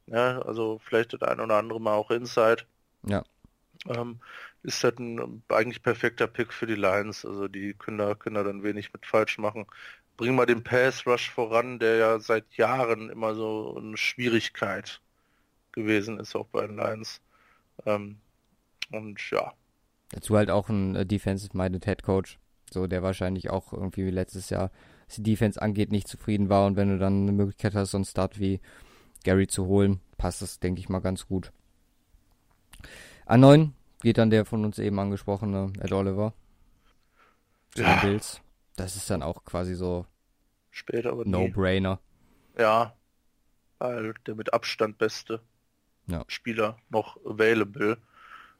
Ja, 0.06 0.40
also 0.42 0.80
vielleicht 0.82 1.12
das 1.12 1.22
ein 1.22 1.40
oder 1.40 1.56
andere 1.56 1.80
Mal 1.80 1.94
auch 1.94 2.10
Inside. 2.10 2.64
Ja. 3.06 3.22
Ähm, 3.86 4.20
ist 4.62 4.82
das 4.82 4.96
ein 4.98 5.42
eigentlich 5.48 5.82
perfekter 5.82 6.26
Pick 6.26 6.52
für 6.52 6.66
die 6.66 6.74
Lions. 6.74 7.24
Also 7.24 7.48
die 7.48 7.74
können 7.74 7.98
da, 7.98 8.14
können 8.14 8.36
da 8.36 8.42
dann 8.42 8.62
wenig 8.62 8.92
mit 8.92 9.04
falsch 9.04 9.38
machen. 9.38 9.66
Bring 10.16 10.34
mal 10.34 10.46
den 10.46 10.62
Pass 10.62 11.06
Rush 11.06 11.30
voran, 11.30 11.78
der 11.78 11.96
ja 11.96 12.18
seit 12.20 12.54
Jahren 12.54 13.10
immer 13.10 13.34
so 13.34 13.76
eine 13.76 13.96
Schwierigkeit 13.96 15.00
gewesen 15.72 16.18
ist, 16.18 16.34
auch 16.34 16.46
bei 16.46 16.66
den 16.66 16.76
Lions. 16.76 17.20
Ähm, 17.84 18.18
und 18.90 19.30
ja, 19.30 19.52
Dazu 20.14 20.36
halt 20.36 20.50
auch 20.50 20.68
ein 20.68 20.94
äh, 20.94 21.04
Defensive-Minded 21.04 21.84
Head 21.86 22.02
Coach. 22.04 22.38
So, 22.74 22.86
der 22.86 23.02
wahrscheinlich 23.02 23.48
auch 23.48 23.72
irgendwie 23.72 24.10
letztes 24.10 24.50
Jahr, 24.50 24.70
was 25.06 25.16
die 25.16 25.22
Defense 25.22 25.62
angeht, 25.62 25.90
nicht 25.90 26.08
zufrieden 26.08 26.48
war. 26.50 26.66
Und 26.66 26.76
wenn 26.76 26.90
du 26.90 26.98
dann 26.98 27.22
eine 27.22 27.32
Möglichkeit 27.32 27.74
hast, 27.74 27.92
so 27.92 27.96
einen 27.96 28.04
Start 28.04 28.38
wie 28.38 28.60
Gary 29.24 29.46
zu 29.46 29.66
holen, 29.66 30.00
passt 30.18 30.42
das, 30.42 30.60
denke 30.60 30.80
ich 30.80 30.88
mal, 30.90 30.98
ganz 31.00 31.26
gut. 31.26 31.52
An 33.24 33.40
9 33.40 33.72
geht 34.02 34.18
dann 34.18 34.28
der 34.28 34.44
von 34.44 34.64
uns 34.64 34.78
eben 34.78 34.98
angesprochene 34.98 35.72
Ed 35.80 35.92
Oliver 35.92 36.34
zu 37.74 37.82
Ja. 37.82 37.94
den 38.00 38.10
Bills. 38.10 38.42
Das 38.76 38.96
ist 38.96 39.08
dann 39.08 39.22
auch 39.22 39.44
quasi 39.44 39.74
so 39.74 40.04
später 40.70 41.12
aber. 41.12 41.24
No-Brainer. 41.24 42.00
Ja, 42.58 42.94
weil 43.78 44.14
der 44.26 44.34
mit 44.34 44.52
Abstand 44.52 44.98
beste 44.98 45.40
Ja. 46.06 46.24
Spieler 46.28 46.76
noch 46.90 47.16
available. 47.24 47.96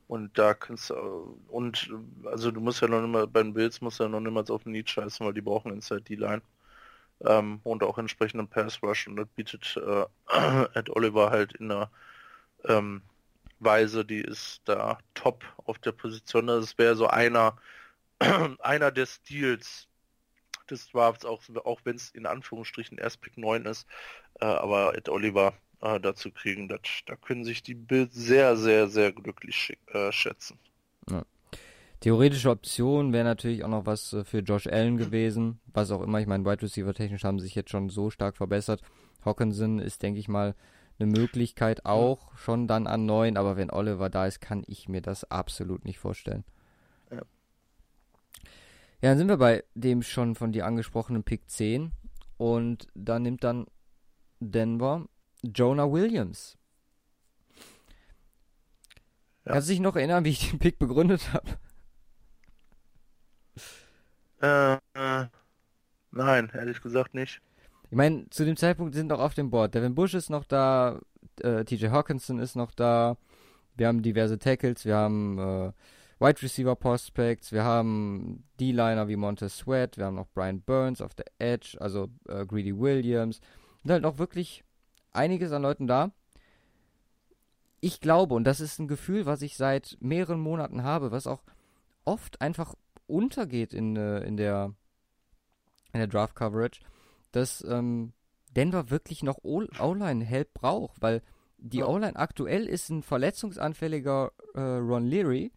Und 0.07 0.37
da 0.39 0.55
kannst 0.55 0.91
du, 0.91 1.39
und 1.49 1.91
also 2.25 2.51
du 2.51 2.61
musst 2.61 2.83
ja 2.83 2.89
noch 2.89 3.03
immer, 3.03 3.27
bei 3.27 3.43
den 3.43 3.55
Bills 3.55 3.81
musst 3.81 4.01
du 4.01 4.05
ja 4.05 4.09
noch 4.09 4.21
niemals 4.21 4.51
auf 4.51 4.65
den 4.65 4.73
Need 4.73 4.91
scheißen, 4.91 5.25
weil 5.25 5.35
die 5.35 5.41
brauchen 5.41 5.73
Inside 5.73 6.03
D-Line. 6.03 6.43
Ähm, 7.25 7.61
und 7.65 7.83
auch 7.83 7.99
entsprechenden 7.99 8.49
Pass 8.49 8.83
Rush 8.83 9.07
und 9.07 9.17
das 9.17 9.29
bietet 9.29 9.77
äh, 9.77 10.05
Ed 10.75 10.91
Oliver 10.91 11.31
halt 11.31 11.55
in 11.55 11.71
einer 11.71 11.91
ähm, 12.65 13.03
Weise, 13.61 14.05
die 14.05 14.21
ist 14.21 14.63
da 14.65 14.99
top 15.15 15.45
auf 15.65 15.79
der 15.79 15.93
Position. 15.93 16.49
Das 16.49 16.57
also 16.57 16.79
wäre 16.79 16.97
so 16.97 17.07
einer, 17.09 17.57
einer 18.61 18.91
der 18.91 19.07
Stils 19.07 19.89
des 20.71 20.91
Drafts, 20.91 21.25
auch, 21.25 21.43
auch 21.65 21.81
wenn 21.85 21.97
es 21.97 22.11
in 22.11 22.27
Anführungsstrichen 22.27 22.99
erst 22.99 23.21
Pick 23.21 23.39
9 23.39 23.67
ist, 23.67 23.87
äh, 24.41 24.47
aber 24.47 24.97
Ed 24.97 25.09
Oliver 25.09 25.55
äh, 25.85 26.01
dazu 26.01 26.31
kriegen. 26.31 26.69
Das, 26.69 26.81
da 27.07 27.15
können 27.15 27.45
sich 27.45 27.63
die 27.63 27.75
Bills 27.75 28.15
sehr, 28.15 28.57
sehr, 28.57 28.89
sehr 28.89 29.13
glücklich 29.13 29.77
äh, 29.93 30.11
schätzen. 30.11 30.59
Ja. 31.11 31.25
Theoretische 32.01 32.51
Option 32.51 33.13
wäre 33.13 33.25
natürlich 33.25 33.65
auch 33.65 33.69
noch 33.69 33.87
was 33.87 34.13
äh, 34.13 34.25
für 34.25 34.41
Josh 34.41 34.67
Allen 34.67 34.97
gewesen, 34.97 35.61
was 35.73 35.91
auch 35.91 36.03
immer. 36.03 36.21
Ich 36.21 36.27
meine, 36.27 36.45
Wide 36.45 36.63
Receiver 36.63 36.95
technisch 36.95 37.25
haben 37.25 37.39
sich 37.39 37.55
jetzt 37.55 37.71
schon 37.71 37.91
so 37.91 38.11
stark 38.11 38.37
verbessert. 38.37 38.83
Hawkinson 39.25 39.79
ist, 39.79 40.03
denke 40.03 40.19
ich 40.19 40.29
mal, 40.29 40.55
eine 40.99 41.11
Möglichkeit 41.11 41.85
auch 41.85 42.35
schon 42.37 42.67
dann 42.67 42.87
an 42.87 43.05
neun, 43.05 43.37
aber 43.37 43.57
wenn 43.57 43.71
Oliver 43.71 44.11
da 44.11 44.27
ist, 44.27 44.41
kann 44.41 44.63
ich 44.67 44.89
mir 44.89 45.03
das 45.03 45.31
absolut 45.31 45.85
nicht 45.85 45.99
vorstellen. 45.99 46.45
Ja. 47.11 47.23
Ja, 49.03 49.11
dann 49.11 49.19
sind 49.19 49.29
wir 49.29 49.37
bei 49.37 49.65
dem 49.75 50.03
schon 50.03 50.35
von 50.35 50.53
dir 50.53 50.67
angesprochenen 50.67 51.25
Pick 51.25 51.51
10 51.51 51.91
und 52.37 52.87
da 52.95 53.19
nimmt 53.19 53.45
dann 53.45 53.67
Denver 54.41 55.07
Jonah 55.53 55.91
Williams. 55.91 56.57
Ja. 59.45 59.53
Kannst 59.53 59.69
du 59.69 59.73
dich 59.73 59.81
noch 59.81 59.97
erinnern, 59.97 60.25
wie 60.25 60.31
ich 60.31 60.51
den 60.51 60.59
Pick 60.59 60.79
begründet 60.79 61.33
habe? 61.33 61.59
Äh, 64.41 64.75
äh, 64.95 65.27
nein, 66.11 66.51
ehrlich 66.55 66.81
gesagt 66.81 67.15
nicht. 67.15 67.41
Ich 67.91 67.97
meine, 67.97 68.29
zu 68.31 68.45
dem 68.45 68.57
Zeitpunkt 68.57 68.95
sind 68.95 69.09
noch 69.09 69.21
auf 69.21 69.35
dem 69.35 69.51
Board. 69.51 69.75
Devin 69.75 69.95
Bush 69.95 70.15
ist 70.15 70.31
noch 70.31 70.45
da, 70.45 71.01
äh, 71.41 71.65
TJ 71.65 71.89
Hawkinson 71.89 72.39
ist 72.39 72.57
noch 72.57 72.73
da. 72.73 73.17
Wir 73.77 73.89
haben 73.89 74.03
diverse 74.03 74.39
Tackles, 74.39 74.85
wir 74.85 74.97
haben 74.97 75.39
äh, 75.39 75.73
Wide 76.21 76.43
Receiver 76.43 76.77
Prospects, 76.77 77.53
wir 77.53 77.65
haben 77.65 78.45
D-Liner 78.61 79.09
wie 79.09 79.17
Montez 79.17 79.59
Sweat, 79.59 79.97
wir 79.99 80.07
haben 80.07 80.15
noch 80.15 80.29
Brian 80.29 80.63
Burns 80.63 81.01
auf 81.01 81.15
der 81.15 81.27
Edge, 81.39 81.77
also 81.81 82.09
äh, 82.29 82.47
Greedy 82.47 82.79
Williams. 82.79 83.41
Und 83.83 83.91
halt 83.91 84.03
noch 84.03 84.19
wirklich 84.19 84.64
einiges 85.15 85.53
an 85.53 85.63
Leuten 85.63 85.87
da. 85.87 86.13
Ich 87.81 88.01
glaube, 88.01 88.35
und 88.35 88.45
das 88.45 88.61
ist 88.61 88.79
ein 88.79 88.89
Gefühl, 88.89 89.27
was 89.27 89.43
ich 89.43 89.57
seit 89.57 89.97
mehreren 90.01 90.41
Monaten 90.41 90.83
habe, 90.83 91.11
was 91.11 91.27
auch 91.27 91.43
oft 92.05 92.41
einfach 92.41 92.75
untergeht 93.07 93.75
in, 93.75 93.97
äh, 93.97 94.21
in 94.21 94.37
der, 94.37 94.75
in 95.93 96.01
der 96.01 96.07
Draft 96.07 96.35
Coverage, 96.35 96.81
dass 97.33 97.63
ähm, 97.69 98.13
Denver 98.51 98.91
wirklich 98.91 99.23
noch 99.23 99.39
O-Line-Help 99.43 100.55
braucht, 100.55 101.03
weil 101.03 101.23
die 101.59 101.79
ja. 101.79 101.87
O-Line 101.87 102.17
aktuell 102.17 102.67
ist 102.67 102.91
ein 102.91 103.03
verletzungsanfälliger 103.03 104.33
äh, 104.55 104.61
Ron 104.61 105.07
Leary, 105.07 105.53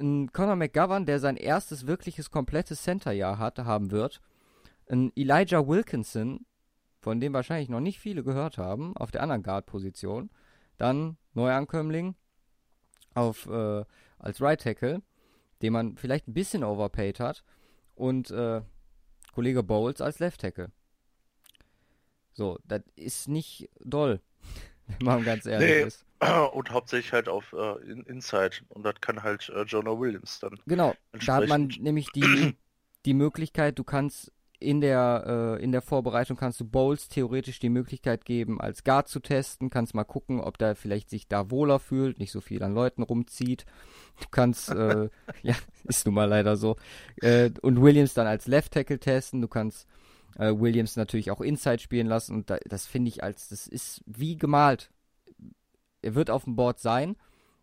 ein 0.00 0.32
Conor 0.32 0.56
McGovern, 0.56 1.06
der 1.06 1.18
sein 1.18 1.36
erstes 1.36 1.86
wirkliches 1.86 2.30
komplettes 2.30 2.82
Center-Jahr 2.82 3.38
hat, 3.38 3.58
haben 3.58 3.90
wird, 3.90 4.20
ein 4.88 5.12
Elijah 5.16 5.66
Wilkinson, 5.66 6.46
von 7.00 7.20
dem 7.20 7.32
wahrscheinlich 7.32 7.68
noch 7.68 7.80
nicht 7.80 7.98
viele 7.98 8.22
gehört 8.22 8.58
haben, 8.58 8.96
auf 8.96 9.10
der 9.10 9.22
anderen 9.22 9.42
Guard-Position. 9.42 10.30
Dann 10.76 11.16
Neuankömmling 11.34 12.14
auf, 13.14 13.46
äh, 13.46 13.84
als 14.18 14.40
Right 14.40 14.60
Tackle, 14.60 15.02
den 15.62 15.72
man 15.72 15.96
vielleicht 15.96 16.28
ein 16.28 16.34
bisschen 16.34 16.64
overpaid 16.64 17.20
hat. 17.20 17.44
Und 17.94 18.30
äh, 18.30 18.62
Kollege 19.32 19.62
Bowles 19.62 20.00
als 20.00 20.18
Left 20.18 20.40
Tackle. 20.40 20.72
So, 22.32 22.58
das 22.64 22.82
ist 22.94 23.28
nicht 23.28 23.68
doll, 23.80 24.20
wenn 24.86 25.06
man 25.06 25.24
ganz 25.24 25.46
ehrlich 25.46 25.68
nee. 25.68 25.82
ist. 25.82 26.04
Und 26.52 26.70
hauptsächlich 26.70 27.12
halt 27.12 27.28
auf 27.28 27.52
äh, 27.52 27.90
in, 27.90 28.02
Inside. 28.04 28.56
Und 28.68 28.82
das 28.82 28.94
kann 29.00 29.22
halt 29.22 29.48
äh, 29.50 29.62
Jonah 29.62 29.98
Williams 29.98 30.40
dann. 30.40 30.58
Genau, 30.66 30.94
da 31.26 31.36
hat 31.36 31.48
man 31.48 31.68
nämlich 31.78 32.10
die, 32.12 32.56
die 33.04 33.14
Möglichkeit, 33.14 33.78
du 33.78 33.84
kannst 33.84 34.32
in 34.60 34.80
der, 34.80 35.58
äh, 35.58 35.62
in 35.62 35.72
der 35.72 35.82
Vorbereitung 35.82 36.36
kannst 36.36 36.58
du 36.60 36.64
Bowles 36.64 37.08
theoretisch 37.08 37.60
die 37.60 37.68
Möglichkeit 37.68 38.24
geben, 38.24 38.60
als 38.60 38.82
Guard 38.82 39.08
zu 39.08 39.20
testen, 39.20 39.70
kannst 39.70 39.94
mal 39.94 40.04
gucken, 40.04 40.40
ob 40.40 40.58
der 40.58 40.74
vielleicht 40.74 41.10
sich 41.10 41.28
da 41.28 41.50
wohler 41.50 41.78
fühlt, 41.78 42.18
nicht 42.18 42.32
so 42.32 42.40
viel 42.40 42.62
an 42.62 42.74
Leuten 42.74 43.02
rumzieht. 43.02 43.64
Du 44.20 44.26
kannst, 44.30 44.68
äh, 44.70 45.08
ja, 45.42 45.54
ist 45.84 46.06
nun 46.06 46.14
mal 46.14 46.28
leider 46.28 46.56
so. 46.56 46.76
Äh, 47.22 47.50
und 47.62 47.80
Williams 47.80 48.14
dann 48.14 48.26
als 48.26 48.46
Left 48.46 48.72
Tackle 48.72 48.98
testen, 48.98 49.40
du 49.40 49.48
kannst 49.48 49.86
äh, 50.36 50.52
Williams 50.52 50.96
natürlich 50.96 51.30
auch 51.30 51.40
Inside 51.40 51.78
spielen 51.78 52.06
lassen 52.06 52.34
und 52.34 52.50
da, 52.50 52.58
das 52.64 52.86
finde 52.86 53.08
ich 53.10 53.22
als, 53.22 53.48
das 53.48 53.66
ist 53.66 54.02
wie 54.06 54.36
gemalt. 54.36 54.90
Er 56.02 56.14
wird 56.14 56.30
auf 56.30 56.44
dem 56.44 56.56
Board 56.56 56.80
sein, 56.80 57.16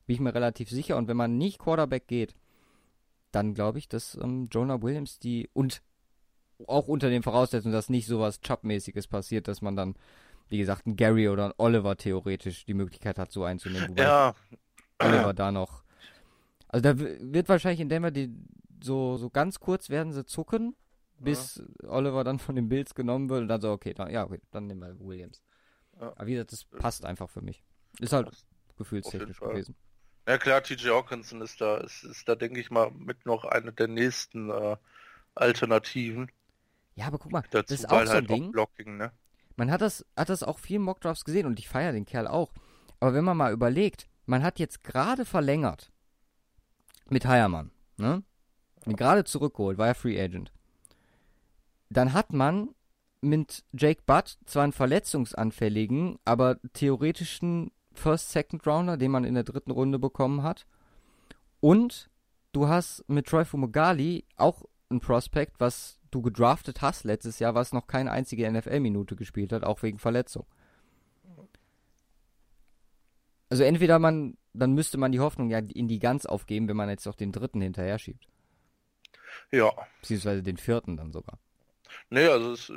bin 0.06 0.16
ich 0.16 0.20
mir 0.20 0.34
relativ 0.34 0.70
sicher. 0.70 0.98
Und 0.98 1.08
wenn 1.08 1.18
man 1.18 1.38
nicht 1.38 1.60
Quarterback 1.60 2.08
geht, 2.08 2.36
dann 3.32 3.54
glaube 3.54 3.80
ich, 3.80 3.90
dass 3.90 4.16
ähm, 4.16 4.48
Jonah 4.52 4.82
Williams 4.82 5.20
die 5.20 5.50
und 5.54 5.82
auch 6.68 6.88
unter 6.88 7.10
den 7.10 7.24
Voraussetzungen, 7.24 7.74
dass 7.74 7.90
nicht 7.90 8.08
sowas 8.08 8.42
Chubb-mäßiges 8.42 9.08
passiert, 9.08 9.48
dass 9.48 9.62
man 9.62 9.76
dann, 9.76 9.96
wie 10.48 10.58
gesagt, 10.58 10.86
ein 10.86 10.96
Gary 10.96 11.30
oder 11.30 11.46
ein 11.46 11.54
Oliver 11.58 11.98
theoretisch 11.98 12.66
die 12.66 12.74
Möglichkeit 12.74 13.18
hat, 13.18 13.32
so 13.32 13.44
einzunehmen. 13.44 13.90
Wobei 13.90 14.04
ja. 14.04 14.36
Oliver 15.00 15.34
da 15.34 15.52
noch. 15.52 15.84
Also 16.68 16.84
da 16.84 17.00
wird 17.00 17.50
wahrscheinlich 17.50 17.82
in 17.82 17.90
Denver 17.90 18.12
die, 18.12 18.34
so, 18.84 19.18
so 19.18 19.30
ganz 19.30 19.60
kurz 19.60 19.90
werden 19.90 20.14
sie 20.14 20.26
zucken, 20.26 20.76
bis 21.20 21.62
ja. 21.82 21.90
Oliver 21.90 22.24
dann 22.24 22.40
von 22.40 22.56
den 22.56 22.70
Bills 22.70 22.96
genommen 22.96 23.30
wird 23.30 23.42
und 23.42 23.48
dann 23.48 23.62
so, 23.62 23.72
okay, 23.72 23.94
dann, 23.94 24.12
ja, 24.12 24.24
okay, 24.24 24.42
dann 24.52 24.68
nehmen 24.68 24.82
wir 24.82 25.00
Williams. 25.00 25.42
Ja. 26.00 26.12
Aber 26.16 26.26
wie 26.26 26.34
gesagt, 26.34 26.52
das 26.52 26.66
passt 26.66 27.06
einfach 27.06 27.30
für 27.30 27.42
mich. 27.42 27.64
Ist 28.00 28.14
halt 28.14 28.30
gefühlstechnisch 28.78 29.40
gewesen. 29.40 29.76
Ja 30.28 30.38
klar, 30.38 30.64
TJ 30.64 30.90
Hawkinson 30.90 31.42
ist 31.42 31.62
da, 31.62 31.78
ist, 31.78 32.04
ist 32.04 32.28
da, 32.28 32.36
denke 32.36 32.60
ich 32.60 32.72
mal, 32.72 32.92
mit 32.92 33.26
noch 33.26 33.46
einer 33.46 33.72
der 33.72 33.88
nächsten 33.88 34.50
äh, 34.50 34.76
Alternativen. 35.36 36.32
Ja, 36.96 37.08
aber 37.08 37.20
guck 37.20 37.32
mal, 37.32 37.44
Dazu, 37.52 37.74
das 37.74 37.80
ist 37.80 37.86
auch 37.90 38.04
so 38.06 38.10
ein 38.10 38.10
halt 38.10 38.30
Ding. 38.30 38.52
Blocking, 38.52 38.98
ne? 38.98 39.12
Man 39.58 39.72
hat 39.72 39.82
das, 39.82 40.06
hat 40.18 40.30
das 40.30 40.44
auch 40.44 40.60
viel 40.60 40.80
Mockdrafts 40.80 41.26
gesehen 41.26 41.46
und 41.46 41.60
ich 41.60 41.70
feiere 41.70 41.92
den 41.94 42.06
Kerl 42.06 42.28
auch. 42.28 42.52
Aber 43.00 43.14
wenn 43.14 43.24
man 43.24 43.38
mal 43.38 43.54
überlegt, 43.54 44.08
man 44.26 44.44
hat 44.44 44.60
jetzt 44.60 44.84
gerade 44.84 45.26
verlängert 45.26 45.92
mit 47.10 47.26
Heiermann, 47.26 47.72
ne? 47.98 48.24
Gerade 48.86 49.24
zurückgeholt, 49.24 49.78
war 49.78 49.88
ja 49.88 49.94
Free 49.94 50.22
Agent. 50.22 50.52
Dann 51.90 52.14
hat 52.14 52.34
man 52.34 52.70
mit 53.22 53.64
Jake 53.74 54.04
Butt 54.06 54.38
zwar 54.46 54.64
einen 54.64 54.74
verletzungsanfälligen, 54.74 56.20
aber 56.24 56.60
theoretischen 56.74 57.72
First 57.94 58.32
Second 58.32 58.66
Rounder, 58.68 58.98
den 58.98 59.12
man 59.12 59.24
in 59.24 59.34
der 59.34 59.44
dritten 59.44 59.72
Runde 59.72 59.98
bekommen 59.98 60.44
hat. 60.44 60.68
Und 61.60 62.10
du 62.52 62.68
hast 62.68 63.08
mit 63.10 63.28
Troy 63.28 63.46
Fumagali 63.46 64.26
auch 64.38 64.64
ein 64.90 65.00
Prospect, 65.00 65.60
was 65.60 66.00
du 66.12 66.22
gedraftet 66.22 66.82
hast 66.82 67.04
letztes 67.04 67.40
Jahr, 67.40 67.56
was 67.56 67.74
noch 67.74 67.88
keine 67.88 68.12
einzige 68.12 68.50
NFL-Minute 68.52 69.16
gespielt 69.16 69.52
hat, 69.52 69.64
auch 69.64 69.84
wegen 69.84 70.00
Verletzung. 70.00 70.46
Also 73.50 73.64
entweder 73.64 74.00
man, 74.00 74.38
dann 74.54 74.74
müsste 74.74 74.98
man 74.98 75.12
die 75.12 75.20
Hoffnung 75.20 75.50
ja 75.50 75.60
in 75.60 75.88
die 75.88 76.00
ganz 76.00 76.26
aufgeben, 76.26 76.68
wenn 76.68 76.78
man 76.78 76.90
jetzt 76.90 77.06
noch 77.06 77.16
den 77.16 77.32
dritten 77.32 77.62
hinterher 77.62 78.00
schiebt. 78.00 78.28
Ja. 79.52 79.72
Beziehungsweise 80.02 80.42
den 80.42 80.58
vierten 80.58 80.98
dann 80.98 81.12
sogar. 81.12 81.40
Nee, 82.10 82.26
also 82.26 82.52
es, 82.52 82.72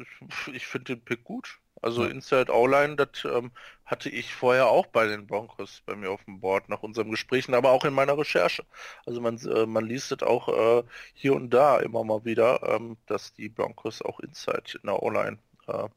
ich 0.53 0.67
finde 0.67 0.97
den 0.97 1.05
Pick 1.05 1.25
gut. 1.25 1.61
Also 1.83 2.05
ja. 2.05 2.11
Inside 2.11 2.53
O-Line, 2.53 2.97
das 2.97 3.25
ähm, 3.25 3.53
hatte 3.85 4.11
ich 4.11 4.35
vorher 4.35 4.69
auch 4.69 4.87
bei 4.87 5.07
den 5.07 5.27
Broncos 5.27 5.83
bei 5.87 5.95
mir 5.97 6.11
auf 6.11 6.25
dem 6.25 6.41
Board 6.41 6.69
nach 6.69 6.83
unseren 6.83 7.11
Gesprächen, 7.11 7.55
aber 7.55 7.71
auch 7.71 7.85
in 7.85 7.95
meiner 7.95 8.19
Recherche. 8.19 8.65
Also 9.07 9.21
man, 9.21 9.39
äh, 9.39 9.67
man 9.67 9.87
liest 9.87 10.13
es 10.13 10.23
auch 10.23 10.49
äh, 10.49 10.83
hier 11.15 11.35
und 11.35 11.51
da 11.51 11.79
immer 11.79 12.05
mal 12.05 12.25
wieder, 12.25 12.63
ähm, 12.69 12.97
dass 13.07 13.33
die 13.33 13.49
Broncos 13.49 14.03
auch 14.03 14.21
Inside 14.21 14.79
in 14.83 14.87
der 14.87 15.03
O-Line. 15.03 15.39
Äh, 15.67 15.89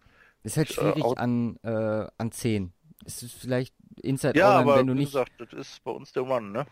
ist 0.44 0.58
halt 0.58 0.70
äh, 0.72 0.74
schwierig 0.74 1.04
an, 1.18 1.58
äh, 1.64 2.08
an 2.18 2.32
10. 2.32 2.74
Es 3.06 3.24
ist 3.24 3.34
vielleicht 3.34 3.74
Inside 4.02 4.38
ja, 4.38 4.62
O-Line, 4.62 4.80
wenn 4.80 4.88
du 4.88 4.94
nicht. 4.94 5.12
Gesagt, 5.12 5.34
das 5.40 5.54
ist 5.54 5.84
bei 5.84 5.92
uns 5.92 6.14
der 6.14 6.28
One, 6.28 6.50
ne? 6.50 6.68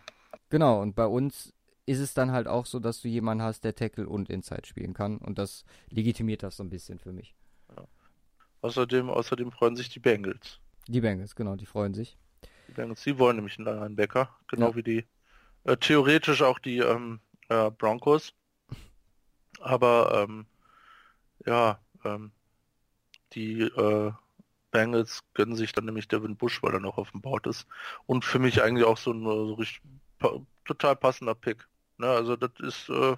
Genau, 0.48 0.80
und 0.80 0.94
bei 0.94 1.06
uns 1.06 1.52
ist 1.86 1.98
es 1.98 2.14
dann 2.14 2.30
halt 2.30 2.46
auch 2.46 2.66
so, 2.66 2.78
dass 2.78 3.00
du 3.00 3.08
jemanden 3.08 3.42
hast, 3.42 3.64
der 3.64 3.74
Tackle 3.74 4.08
und 4.08 4.30
Inside 4.30 4.66
spielen 4.66 4.94
kann. 4.94 5.18
Und 5.18 5.38
das 5.38 5.64
legitimiert 5.88 6.42
das 6.42 6.56
so 6.56 6.62
ein 6.62 6.70
bisschen 6.70 6.98
für 6.98 7.12
mich. 7.12 7.34
Außerdem, 8.62 9.08
außerdem 9.08 9.52
freuen 9.52 9.76
sich 9.76 9.88
die 9.88 10.00
Bengals. 10.00 10.60
Die 10.86 11.00
Bengals, 11.00 11.34
genau, 11.34 11.56
die 11.56 11.66
freuen 11.66 11.94
sich. 11.94 12.16
Die 12.68 12.72
Bengals, 12.72 13.02
die 13.02 13.18
wollen 13.18 13.36
nämlich 13.36 13.58
einen 13.58 13.66
Linebacker, 13.66 14.34
genau 14.48 14.70
ja. 14.70 14.76
wie 14.76 14.82
die 14.82 15.04
äh, 15.64 15.76
theoretisch 15.76 16.42
auch 16.42 16.58
die 16.58 16.78
ähm, 16.78 17.20
äh, 17.48 17.70
Broncos. 17.70 18.32
Aber 19.60 20.26
ähm, 20.28 20.46
ja, 21.46 21.78
ähm, 22.04 22.32
die 23.32 23.62
äh, 23.62 24.12
Bengals 24.70 25.22
gönnen 25.34 25.56
sich 25.56 25.72
dann 25.72 25.84
nämlich 25.84 26.08
Devin 26.08 26.36
Bush, 26.36 26.62
weil 26.62 26.74
er 26.74 26.80
noch 26.80 26.98
auf 26.98 27.10
dem 27.10 27.20
Board 27.20 27.46
ist. 27.46 27.66
Und 28.06 28.24
für 28.24 28.38
mich 28.38 28.62
eigentlich 28.62 28.86
auch 28.86 28.98
so 28.98 29.12
ein 29.12 29.24
so 29.24 29.54
richtig 29.54 29.82
pa 30.18 30.40
total 30.64 30.96
passender 30.96 31.34
Pick. 31.34 31.66
Ne, 31.98 32.08
also 32.08 32.36
das 32.36 32.52
ist 32.60 32.88
äh, 32.88 33.16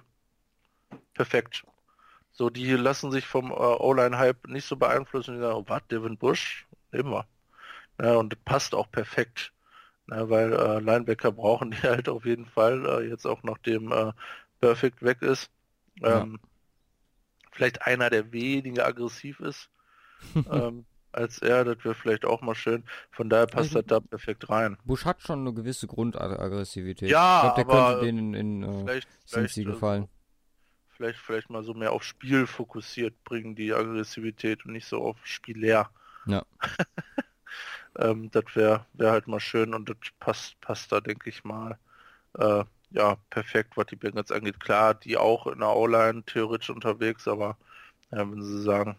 perfekt. 1.13 1.63
So, 2.33 2.49
die 2.49 2.71
lassen 2.71 3.11
sich 3.11 3.25
vom 3.25 3.51
äh, 3.51 3.53
O-Line-Hype 3.53 4.47
nicht 4.47 4.65
so 4.65 4.75
beeinflussen. 4.75 5.35
Die 5.35 5.41
sagen, 5.41 5.55
oh, 5.55 5.65
was, 5.67 5.85
Devin 5.87 6.17
Bush? 6.17 6.67
Immer. 6.91 7.25
Ja, 8.01 8.15
und 8.15 8.33
das 8.33 8.39
passt 8.43 8.75
auch 8.75 8.89
perfekt. 8.91 9.53
Ja, 10.09 10.29
weil 10.29 10.51
äh, 10.51 10.79
Linebacker 10.79 11.31
brauchen 11.31 11.71
die 11.71 11.77
halt 11.83 12.09
auf 12.09 12.25
jeden 12.25 12.45
Fall, 12.45 12.85
äh, 12.85 13.07
jetzt 13.07 13.25
auch 13.25 13.43
nachdem 13.43 13.91
äh, 13.91 14.11
Perfect 14.59 15.01
weg 15.03 15.21
ist. 15.21 15.49
Ähm, 16.01 16.39
ja. 16.41 16.49
Vielleicht 17.51 17.83
einer, 17.83 18.09
der 18.09 18.31
weniger 18.31 18.85
aggressiv 18.87 19.39
ist 19.39 19.69
ähm, 20.51 20.85
als 21.11 21.39
er, 21.39 21.63
das 21.63 21.77
wäre 21.83 21.93
vielleicht 21.93 22.25
auch 22.25 22.41
mal 22.41 22.55
schön. 22.55 22.83
Von 23.11 23.29
daher 23.29 23.45
passt 23.45 23.75
also, 23.75 23.81
das 23.81 23.85
da 23.87 23.99
perfekt 23.99 24.49
rein. 24.49 24.77
Bush 24.83 25.05
hat 25.05 25.21
schon 25.21 25.41
eine 25.41 25.53
gewisse 25.53 25.87
Grundaggressivität. 25.87 27.09
Ja, 27.09 27.37
ich 27.37 27.53
glaube, 27.53 27.73
der 27.73 27.85
könnte 27.85 28.05
denen 28.05 28.33
in, 28.33 28.63
in 28.63 28.63
äh, 28.63 28.83
vielleicht, 28.83 29.07
vielleicht, 29.27 29.55
gefallen. 29.65 30.07
Vielleicht, 31.03 31.19
vielleicht 31.19 31.49
mal 31.49 31.63
so 31.63 31.73
mehr 31.73 31.91
auf 31.91 32.03
Spiel 32.03 32.47
fokussiert 32.47 33.23
bringen, 33.25 33.55
die 33.55 33.73
Aggressivität 33.73 34.65
und 34.65 34.71
nicht 34.71 34.87
so 34.87 35.01
auf 35.01 35.17
Spiel 35.25 35.57
leer. 35.57 35.89
Ja. 36.25 36.45
ähm, 37.97 38.31
das 38.31 38.45
wäre 38.53 38.85
wär 38.93 39.11
halt 39.11 39.27
mal 39.27 39.41
schön 39.41 39.73
und 39.73 39.89
das 39.89 39.97
passt, 40.19 40.59
passt 40.61 40.91
da, 40.91 41.01
denke 41.01 41.29
ich 41.29 41.43
mal. 41.43 41.77
Äh, 42.37 42.63
ja, 42.91 43.17
perfekt, 43.29 43.75
was 43.75 43.87
die 43.87 43.97
Bengals 43.97 44.31
angeht. 44.31 44.59
Klar, 44.59 44.93
die 44.93 45.17
auch 45.17 45.47
in 45.47 45.59
der 45.59 45.75
O-Line 45.75 46.23
theoretisch 46.23 46.69
unterwegs, 46.69 47.27
aber 47.27 47.57
ja, 48.11 48.19
wenn 48.19 48.41
sie 48.41 48.61
sagen, 48.61 48.97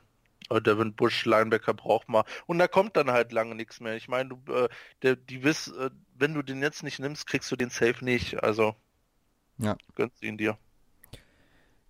äh, 0.51 0.61
Devin 0.61 0.93
Bush, 0.93 1.25
Linebacker 1.25 1.73
braucht 1.73 2.09
mal. 2.11 2.25
Und 2.47 2.59
da 2.59 2.69
kommt 2.69 2.97
dann 2.99 3.11
halt 3.11 3.33
lange 3.33 3.55
nichts 3.55 3.81
mehr. 3.81 3.95
Ich 3.95 4.09
meine, 4.09 4.31
du, 4.31 4.53
äh, 4.53 4.69
der, 5.03 5.17
die 5.17 5.43
wiss, 5.43 5.69
äh, 5.69 5.91
wenn 6.17 6.35
du 6.35 6.43
den 6.43 6.61
jetzt 6.61 6.83
nicht 6.83 6.99
nimmst, 6.99 7.27
kriegst 7.27 7.51
du 7.51 7.57
den 7.57 7.71
Safe 7.71 8.05
nicht. 8.05 8.43
Also 8.43 8.75
ja. 9.57 9.77
gönnst 9.95 10.23
ihn 10.23 10.37
dir. 10.37 10.59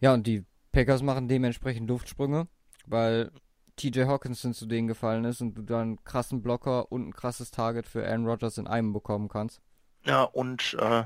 Ja, 0.04 0.12
und 0.12 0.26
die 0.26 0.44
Packers 0.70 1.00
machen 1.00 1.28
dementsprechend 1.28 1.88
Luftsprünge, 1.88 2.46
weil 2.84 3.32
TJ 3.76 4.02
Hawkinson 4.02 4.52
zu 4.52 4.66
denen 4.66 4.86
gefallen 4.86 5.24
ist 5.24 5.40
und 5.40 5.54
du 5.54 5.62
dann 5.62 5.80
einen 5.80 6.04
krassen 6.04 6.42
Blocker 6.42 6.92
und 6.92 7.08
ein 7.08 7.14
krasses 7.14 7.50
Target 7.50 7.86
für 7.86 8.06
Aaron 8.06 8.26
Rodgers 8.26 8.58
in 8.58 8.66
einem 8.66 8.92
bekommen 8.92 9.30
kannst. 9.30 9.62
Ja, 10.04 10.24
und 10.24 10.76
äh, 10.78 11.04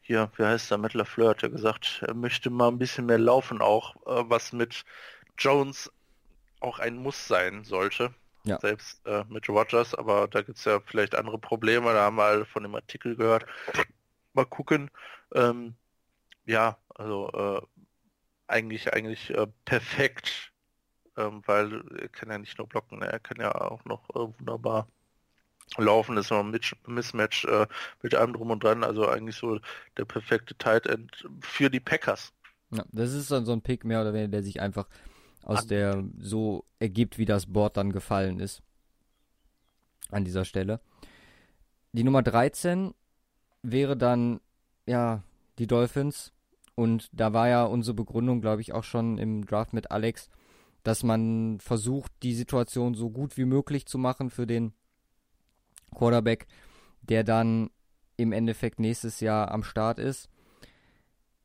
hier, 0.00 0.32
wie 0.34 0.42
heißt 0.42 0.72
der, 0.72 0.78
Matt 0.78 0.94
LaFleur 0.94 1.30
hat 1.30 1.42
ja 1.42 1.48
gesagt, 1.48 2.02
er 2.04 2.14
möchte 2.14 2.50
mal 2.50 2.66
ein 2.66 2.78
bisschen 2.78 3.06
mehr 3.06 3.20
laufen 3.20 3.60
auch, 3.60 3.94
äh, 4.06 4.28
was 4.28 4.52
mit 4.52 4.84
Jones 5.38 5.92
auch 6.58 6.80
ein 6.80 6.96
Muss 6.96 7.28
sein 7.28 7.62
sollte. 7.62 8.12
Ja. 8.42 8.58
Selbst 8.58 9.06
äh, 9.06 9.22
mit 9.28 9.48
Rogers, 9.48 9.94
aber 9.94 10.26
da 10.26 10.42
gibt 10.42 10.58
es 10.58 10.64
ja 10.64 10.80
vielleicht 10.80 11.14
andere 11.14 11.38
Probleme, 11.38 11.92
da 11.92 12.06
haben 12.06 12.16
wir 12.16 12.24
halt 12.24 12.48
von 12.48 12.64
dem 12.64 12.74
Artikel 12.74 13.14
gehört. 13.14 13.46
Mal 14.32 14.46
gucken. 14.46 14.90
Ähm, 15.32 15.76
ja, 16.44 16.76
also 16.96 17.30
äh, 17.32 17.60
eigentlich 18.48 18.92
eigentlich 18.92 19.30
äh, 19.30 19.46
perfekt 19.64 20.52
ähm, 21.16 21.42
weil 21.46 21.82
er 21.98 22.08
kann 22.08 22.30
ja 22.30 22.38
nicht 22.38 22.58
nur 22.58 22.68
blocken, 22.68 22.98
ne? 22.98 23.06
er 23.06 23.18
kann 23.18 23.38
ja 23.38 23.54
auch 23.54 23.84
noch 23.84 24.08
äh, 24.10 24.38
wunderbar 24.38 24.86
laufen, 25.76 26.16
ist 26.16 26.30
noch 26.30 26.44
ein 26.44 26.58
Mismatch 26.86 27.44
äh, 27.46 27.66
mit 28.02 28.14
allem 28.14 28.34
drum 28.34 28.50
und 28.50 28.62
dran, 28.62 28.84
also 28.84 29.08
eigentlich 29.08 29.36
so 29.36 29.58
der 29.96 30.04
perfekte 30.04 30.54
Tight 30.56 30.86
End 30.86 31.28
für 31.40 31.70
die 31.70 31.80
Packers. 31.80 32.32
Ja, 32.70 32.84
das 32.92 33.12
ist 33.12 33.30
dann 33.30 33.44
so 33.44 33.52
ein 33.52 33.62
Pick 33.62 33.84
mehr 33.84 34.00
oder 34.00 34.12
weniger, 34.12 34.28
der 34.28 34.42
sich 34.42 34.60
einfach 34.60 34.88
aus 35.42 35.62
An 35.62 35.68
der 35.68 36.04
so 36.18 36.64
ergibt, 36.78 37.18
wie 37.18 37.24
das 37.24 37.46
Board 37.46 37.76
dann 37.76 37.92
gefallen 37.92 38.40
ist. 38.40 38.62
An 40.10 40.24
dieser 40.24 40.44
Stelle. 40.44 40.80
Die 41.92 42.04
Nummer 42.04 42.22
13 42.22 42.94
wäre 43.62 43.96
dann, 43.96 44.40
ja, 44.86 45.22
die 45.58 45.66
Dolphins. 45.66 46.32
Und 46.76 47.08
da 47.12 47.32
war 47.32 47.48
ja 47.48 47.64
unsere 47.64 47.94
Begründung, 47.94 48.40
glaube 48.40 48.60
ich, 48.60 48.72
auch 48.72 48.84
schon 48.84 49.18
im 49.18 49.44
Draft 49.44 49.72
mit 49.72 49.90
Alex, 49.90 50.28
dass 50.84 51.02
man 51.02 51.58
versucht, 51.58 52.12
die 52.22 52.34
Situation 52.34 52.94
so 52.94 53.10
gut 53.10 53.36
wie 53.36 53.46
möglich 53.46 53.86
zu 53.86 53.98
machen 53.98 54.30
für 54.30 54.46
den 54.46 54.72
Quarterback, 55.94 56.46
der 57.00 57.24
dann 57.24 57.70
im 58.16 58.32
Endeffekt 58.32 58.78
nächstes 58.78 59.20
Jahr 59.20 59.50
am 59.50 59.64
Start 59.64 59.98
ist. 59.98 60.28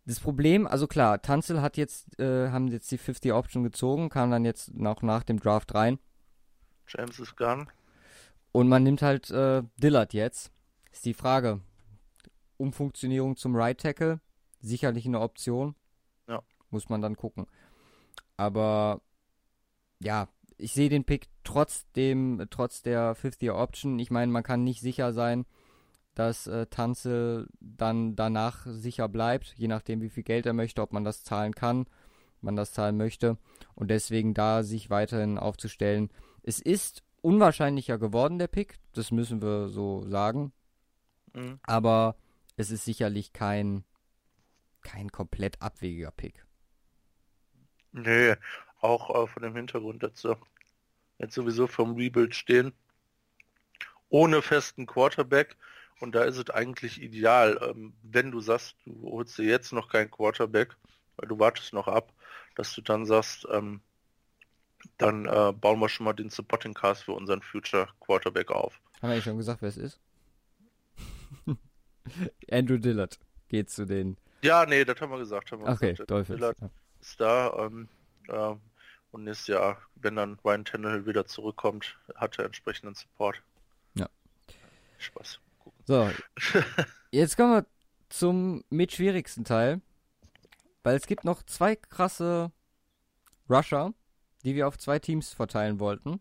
Das 0.06 0.20
Problem, 0.20 0.68
also 0.68 0.88
klar, 0.88 1.22
Tanzel 1.22 1.62
hat 1.62 1.78
jetzt, 1.78 2.20
äh, 2.20 2.50
haben 2.50 2.68
jetzt 2.68 2.92
die 2.92 2.98
50 2.98 3.34
Option 3.34 3.64
gezogen, 3.64 4.10
kam 4.10 4.32
dann 4.32 4.46
jetzt 4.46 4.74
noch 4.74 5.02
nach 5.02 5.24
dem 5.24 5.40
Draft 5.40 5.74
rein. 5.74 6.00
James 6.88 7.18
ist 7.20 7.38
gone. 7.38 7.68
Und 8.52 8.68
man 8.68 8.84
nimmt 8.84 9.02
halt 9.02 9.30
äh, 9.32 9.64
Dillard 9.78 10.14
jetzt. 10.14 10.52
Ist 10.92 11.06
die 11.06 11.14
Frage. 11.14 11.62
Umfunktionierung 12.58 13.38
zum 13.38 13.56
Right 13.56 13.80
Tackle, 13.80 14.20
sicherlich 14.62 15.06
eine 15.06 15.20
Option. 15.20 15.76
Ja. 16.28 16.42
Muss 16.70 16.90
man 16.90 17.02
dann 17.02 17.16
gucken. 17.18 17.48
Aber 18.38 19.02
ja, 20.00 20.28
ich 20.58 20.74
sehe 20.74 20.90
den 20.90 21.04
Pick 21.04 21.28
trotzdem, 21.44 22.46
trotz 22.50 22.82
der 22.82 23.16
50er-Option. 23.16 24.00
Ich 24.00 24.12
meine, 24.12 24.32
man 24.32 24.44
kann 24.44 24.64
nicht 24.64 24.82
sicher 24.82 25.14
sein, 25.14 25.46
dass 26.14 26.48
äh, 26.48 26.68
Tanze 26.68 27.48
dann 27.60 28.16
danach 28.16 28.66
sicher 28.66 29.08
bleibt, 29.08 29.54
je 29.58 29.68
nachdem, 29.68 30.02
wie 30.02 30.10
viel 30.10 30.24
Geld 30.24 30.46
er 30.46 30.54
möchte, 30.54 30.82
ob 30.82 30.94
man 30.94 31.04
das 31.04 31.24
zahlen 31.24 31.56
kann, 31.56 31.86
man 32.42 32.56
das 32.56 32.74
zahlen 32.74 32.98
möchte. 32.98 33.38
Und 33.76 33.90
deswegen 33.90 34.34
da 34.34 34.64
sich 34.64 34.90
weiterhin 34.90 35.38
aufzustellen. 35.38 36.10
Es 36.44 36.60
ist 36.60 37.04
unwahrscheinlicher 37.22 37.98
geworden, 37.98 38.40
der 38.40 38.48
Pick, 38.48 38.80
das 38.94 39.12
müssen 39.12 39.42
wir 39.42 39.70
so 39.70 40.08
sagen. 40.08 40.52
Mhm. 41.34 41.60
Aber 41.64 42.16
es 42.58 42.72
ist 42.72 42.86
sicherlich 42.86 43.34
kein, 43.34 43.84
kein 44.82 45.12
komplett 45.12 45.62
abwegiger 45.62 46.12
Pick. 46.12 46.46
Nee, 47.92 48.36
auch 48.80 49.24
äh, 49.24 49.28
von 49.28 49.44
dem 49.44 49.56
Hintergrund, 49.56 50.04
dass 50.04 50.22
sie 50.22 50.36
jetzt 51.20 51.36
sowieso 51.36 51.68
vom 51.68 51.96
Rebuild 51.96 52.36
stehen, 52.36 52.74
ohne 54.10 54.42
festen 54.42 54.86
Quarterback. 54.86 55.56
Und 56.00 56.16
da 56.16 56.24
ist 56.24 56.38
es 56.38 56.50
eigentlich 56.50 57.02
ideal, 57.02 57.60
ähm, 57.62 57.94
wenn 58.02 58.32
du 58.32 58.40
sagst, 58.40 58.76
du 58.86 59.12
holst 59.12 59.38
dir 59.38 59.46
jetzt 59.46 59.72
noch 59.72 59.90
keinen 59.90 60.10
Quarterback, 60.10 60.76
weil 61.16 61.30
du 61.30 61.38
wartest 61.38 61.74
noch 61.74 61.88
ab, 61.88 62.12
dass 62.56 62.74
du 62.74 62.82
dann 62.82 63.06
sagst, 63.06 63.48
ähm, 63.52 63.82
dann 64.98 65.26
äh, 65.26 65.54
bauen 65.54 65.80
wir 65.80 65.90
schon 65.90 66.06
mal 66.06 66.14
den 66.14 66.30
Supporting 66.30 66.74
Cast 66.74 67.04
für 67.04 67.14
unseren 67.14 67.42
Future 67.42 67.88
Quarterback 68.00 68.50
auf. 68.50 68.82
Haben 69.02 69.10
wir 69.10 69.18
ja 69.18 69.22
schon 69.22 69.38
gesagt, 69.38 69.62
wer 69.62 69.70
es 69.70 69.78
ist? 69.78 70.00
Andrew 72.50 72.78
Dillard 72.78 73.20
geht 73.48 73.70
zu 73.70 73.86
den. 73.86 74.18
Ja, 74.44 74.66
nee, 74.66 74.84
das 74.86 75.00
haben 75.00 75.12
wir 75.12 75.20
gesagt. 75.20 75.52
Haben 75.52 75.64
wir 75.64 75.72
okay, 75.72 75.92
gesagt. 75.92 76.10
Dolphins. 76.10 76.40
Dillard 76.40 76.58
ist 77.00 77.20
da. 77.20 77.54
Ähm, 77.66 77.88
äh, 78.28 78.56
und 79.12 79.26
nächstes 79.26 79.48
Jahr, 79.48 79.78
wenn 79.96 80.16
dann 80.16 80.40
Ryan 80.44 80.66
Tannehill 80.66 81.06
wieder 81.06 81.26
zurückkommt, 81.26 81.98
hat 82.16 82.40
er 82.40 82.46
entsprechenden 82.46 82.96
Support. 82.96 83.42
Ja. 83.96 84.10
Spaß. 84.98 85.40
Gucken. 85.60 85.84
So, 85.86 86.10
jetzt 87.12 87.36
kommen 87.36 87.54
wir 87.54 87.66
zum 88.10 88.64
mit 88.70 88.94
schwierigsten 88.94 89.44
Teil. 89.44 89.82
Weil 90.84 90.96
es 90.96 91.06
gibt 91.06 91.24
noch 91.24 91.44
zwei 91.44 91.76
krasse 91.76 92.52
Rusher, 93.50 93.94
die 94.44 94.56
wir 94.56 94.68
auf 94.68 94.78
zwei 94.78 95.00
Teams 95.00 95.34
verteilen 95.34 95.80
wollten. 95.80 96.20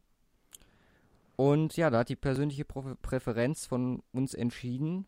Und 1.37 1.77
ja, 1.77 1.89
da 1.89 2.01
hat 2.01 2.11
die 2.11 2.17
persönliche 2.17 2.67
Präferenz 2.67 3.65
von 3.65 4.03
uns 4.13 4.35
entschieden. 4.35 5.07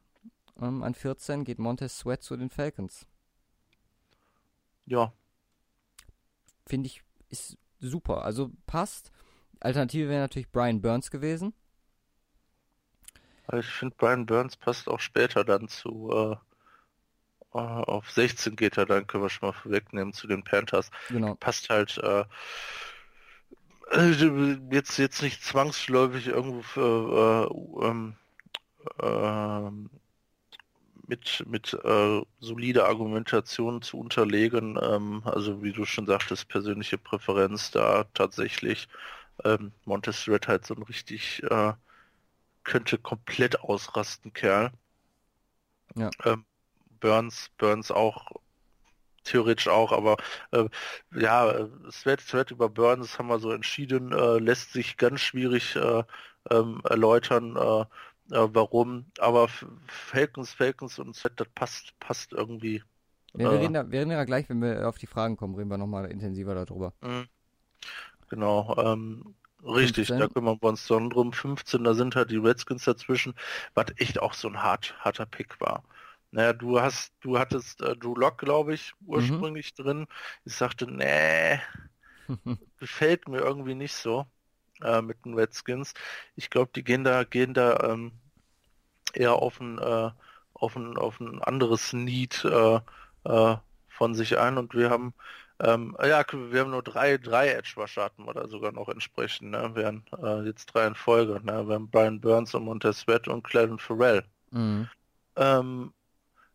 Ähm, 0.61 0.83
an 0.83 0.95
14 0.95 1.45
geht 1.45 1.59
Montez 1.59 1.99
Sweat 1.99 2.23
zu 2.23 2.37
den 2.37 2.51
Falcons. 2.51 3.07
Ja. 4.87 5.13
Finde 6.67 6.87
ich, 6.87 7.03
ist 7.29 7.57
super. 7.81 8.25
Also 8.25 8.51
passt. 8.67 9.11
Alternative 9.61 10.09
wäre 10.09 10.21
natürlich 10.21 10.51
Brian 10.51 10.83
Burns 10.83 11.11
gewesen. 11.11 11.55
Ich 13.53 13.67
finde, 13.67 13.95
Brian 13.97 14.27
Burns 14.27 14.57
passt 14.57 14.89
auch 14.89 15.01
später 15.01 15.45
dann 15.45 15.69
zu. 15.69 16.11
Äh, 16.13 16.37
äh 17.55 17.59
auf 17.59 18.11
16 18.11 18.57
geht 18.57 18.77
er, 18.77 18.87
dann 18.87 19.07
können 19.07 19.25
wir 19.25 19.31
schon 19.31 19.49
mal 19.49 19.53
vorwegnehmen 19.53 20.13
zu 20.13 20.27
den 20.27 20.45
Panthers. 20.45 20.91
Genau. 21.09 21.35
Passt 21.35 21.69
halt. 21.69 21.99
Äh, 21.99 22.25
äh 23.91 24.59
jetzt 24.71 24.97
jetzt 24.99 25.23
nicht 25.23 25.43
zwangsläufig 25.43 26.29
irgendwo 26.29 26.63
für 26.63 27.51
äh, 27.51 27.87
ähm, 27.87 28.17
ähm, 29.01 29.91
mit, 31.13 31.45
mit 31.47 31.75
äh, 31.85 32.23
solider 32.41 32.87
Argumentation 32.87 33.83
zu 33.83 33.99
unterlegen. 33.99 34.79
Ähm, 34.81 35.23
also 35.27 35.63
wie 35.63 35.73
du 35.73 35.85
schon 35.85 36.07
sagtest, 36.07 36.49
persönliche 36.49 36.97
Präferenz 36.97 37.71
da 37.71 38.05
tatsächlich. 38.15 38.89
Ähm, 39.45 39.73
Montes 39.85 40.27
Red 40.27 40.49
halt 40.49 40.65
so 40.67 40.75
ein 40.75 40.83
richtig 40.83 41.43
äh, 41.43 41.75
könnte 42.65 42.97
komplett 42.97 43.61
ausrasten, 43.61 44.33
Kerl. 44.33 44.73
Ja. 45.97 46.09
Ähm, 46.25 46.47
Burns, 47.01 47.51
Burns 47.59 47.91
auch 47.91 48.31
theoretisch 49.25 49.69
auch, 49.69 49.93
aber 49.93 50.17
äh, 50.53 50.65
ja, 51.15 51.69
Sweat, 51.91 52.23
Sweat 52.23 52.51
über 52.51 52.71
Burns 52.71 53.19
haben 53.19 53.29
wir 53.29 53.39
so 53.39 53.53
entschieden, 53.53 54.13
äh, 54.13 54.39
lässt 54.39 54.73
sich 54.73 54.97
ganz 54.97 55.21
schwierig 55.21 55.77
äh, 55.77 56.05
ähm, 56.51 56.81
erläutern. 56.89 57.87
Äh, 58.33 58.49
warum, 58.55 59.05
aber 59.19 59.47
Falcons, 59.87 60.55
Falcons 60.55 60.99
und 60.99 61.15
Set, 61.15 61.35
das 61.37 61.49
passt, 61.55 61.99
passt 62.01 62.33
irgendwie. 62.33 62.83
Ja, 63.35 63.51
wir, 63.51 63.53
äh, 63.53 63.61
reden 63.61 63.75
da, 63.75 63.91
wir 63.91 64.01
reden 64.01 64.11
ja 64.11 64.25
gleich, 64.25 64.49
wenn 64.49 64.63
wir 64.63 64.89
auf 64.89 64.97
die 64.97 65.07
Fragen 65.07 65.37
kommen, 65.37 65.55
reden 65.55 65.69
wir 65.69 65.77
nochmal 65.77 66.11
intensiver 66.11 66.55
darüber. 66.55 66.95
Mhm. 67.03 67.29
Genau, 68.31 68.75
ähm, 68.79 69.35
richtig, 69.63 70.07
15. 70.07 70.19
da 70.19 70.29
kümmern 70.29 70.59
wir 70.63 70.69
uns 70.71 70.87
dann 70.87 71.11
drum. 71.11 71.35
15, 71.35 71.85
da 71.85 71.93
sind 71.93 72.17
halt 72.17 72.31
die 72.31 72.39
Redskins 72.39 72.85
dazwischen, 72.85 73.35
was 73.75 73.87
echt 73.97 74.19
auch 74.19 74.33
so 74.33 74.49
ein 74.49 74.63
hart, 74.63 74.95
harter 75.01 75.27
Pick 75.27 75.61
war. 75.61 75.85
Naja, 76.31 76.55
du 76.55 76.81
hast, 76.81 77.13
du 77.21 77.39
hattest 77.39 77.83
äh, 77.83 77.95
Drew 77.95 78.15
Lock, 78.15 78.39
glaube 78.39 78.73
ich, 78.73 78.95
ursprünglich 79.05 79.75
mhm. 79.77 79.83
drin. 79.83 80.07
Ich 80.47 80.55
sagte, 80.55 80.91
nee, 80.91 81.61
gefällt 82.79 83.29
mir 83.29 83.41
irgendwie 83.41 83.75
nicht 83.75 83.95
so 83.95 84.25
äh, 84.81 85.03
mit 85.03 85.23
den 85.27 85.35
Redskins. 85.35 85.93
Ich 86.35 86.49
glaube, 86.49 86.71
die 86.75 86.83
gehen 86.83 87.05
da, 87.05 87.25
gehen 87.25 87.53
da 87.53 87.93
ähm, 87.93 88.13
eher 89.17 89.35
auf 89.35 89.61
ein, 89.61 89.79
äh, 89.79 90.11
auf 90.55 90.77
ein, 90.77 90.97
auf 90.97 91.21
ein 91.21 91.43
anderes 91.43 91.93
Need 91.93 92.45
äh, 92.45 92.81
äh, 93.25 93.57
von 93.89 94.15
sich 94.15 94.39
ein 94.39 94.59
und 94.59 94.75
wir 94.75 94.91
haben 94.91 95.15
ähm, 95.63 95.97
ja, 96.03 96.25
wir 96.33 96.61
haben 96.61 96.71
nur 96.73 96.83
drei, 96.83 97.19
drei 97.19 97.51
Edge 97.51 97.75
Rusher 97.77 98.05
hatten 98.05 98.25
oder 98.25 98.49
sogar 98.49 98.73
noch 98.73 98.89
entsprechend, 98.89 99.53
ne? 99.53 99.71
Wir 99.75 99.87
haben 99.87 100.05
äh, 100.21 100.45
jetzt 100.47 100.67
drei 100.67 100.89
in 100.89 100.97
Folge, 100.97 101.41
ne? 101.45 101.69
Wir 101.69 101.77
haben 101.77 101.89
Brian 101.89 102.21
Burns 102.21 102.53
und 102.55 102.65
Montez 102.65 103.01
Sweat 103.01 103.29
und 103.29 103.45
Clellan 103.45 103.79
Farrell. 103.79 104.25
Mhm. 104.51 104.89
Ähm, 105.37 105.93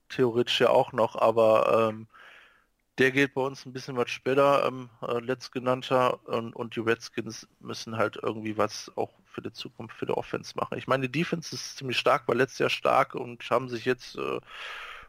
theoretisch 0.10 0.60
ja 0.60 0.70
auch 0.70 0.92
noch, 0.92 1.16
aber 1.16 1.90
ähm, 1.90 2.08
der 2.98 3.12
geht 3.12 3.34
bei 3.34 3.42
uns 3.42 3.66
ein 3.66 3.74
bisschen 3.74 3.96
was 3.96 4.10
später, 4.10 4.66
ähm, 4.66 4.90
äh, 5.02 5.20
letztgenannter, 5.20 6.26
und, 6.28 6.56
und 6.56 6.76
die 6.76 6.80
Redskins 6.80 7.48
müssen 7.60 7.98
halt 7.98 8.18
irgendwie 8.22 8.58
was 8.58 8.92
auch 8.96 9.14
für 9.26 9.42
die 9.42 9.54
Zukunft, 9.54 9.96
für 9.96 10.08
die 10.08 10.18
Offense 10.18 10.54
machen. 10.56 10.78
Ich 10.78 10.88
meine, 10.88 11.08
die 11.08 11.20
Defense 11.20 11.54
ist 11.54 11.78
ziemlich 11.78 11.98
stark, 11.98 12.28
war 12.28 12.36
letztes 12.36 12.60
Jahr 12.60 12.70
stark 12.70 13.14
und 13.14 13.48
haben 13.50 13.70
sich 13.70 13.86
jetzt 13.86 14.18
äh, 14.18 14.40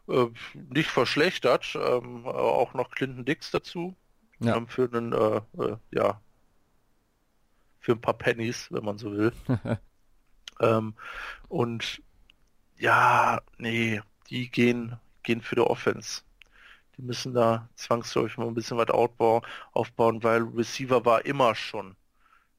äh, 0.07 0.31
nicht 0.69 0.89
verschlechtert. 0.89 1.75
Ähm, 1.75 2.25
auch 2.25 2.73
noch 2.73 2.91
Clinton 2.91 3.25
Dix 3.25 3.51
dazu. 3.51 3.95
Ja. 4.39 4.55
Ähm, 4.55 4.67
für 4.67 4.89
einen, 4.91 5.13
äh, 5.13 5.41
äh, 5.57 5.77
ja, 5.91 6.21
für 7.79 7.93
ein 7.93 8.01
paar 8.01 8.13
Pennies, 8.13 8.71
wenn 8.71 8.85
man 8.85 8.97
so 8.97 9.11
will. 9.11 9.33
ähm, 10.59 10.93
und 11.47 12.01
ja, 12.77 13.41
nee, 13.57 14.01
die 14.29 14.49
gehen, 14.49 14.97
gehen 15.23 15.41
für 15.41 15.55
die 15.55 15.61
Offense. 15.61 16.21
Die 16.99 17.05
müssen 17.05 17.33
da 17.33 17.69
zwangsläufig 17.75 18.37
mal 18.37 18.47
ein 18.47 18.53
bisschen 18.53 18.77
was 18.77 18.89
aufbauen, 18.89 20.21
weil 20.21 20.43
Receiver 20.43 21.05
war 21.05 21.25
immer 21.25 21.55
schon 21.55 21.95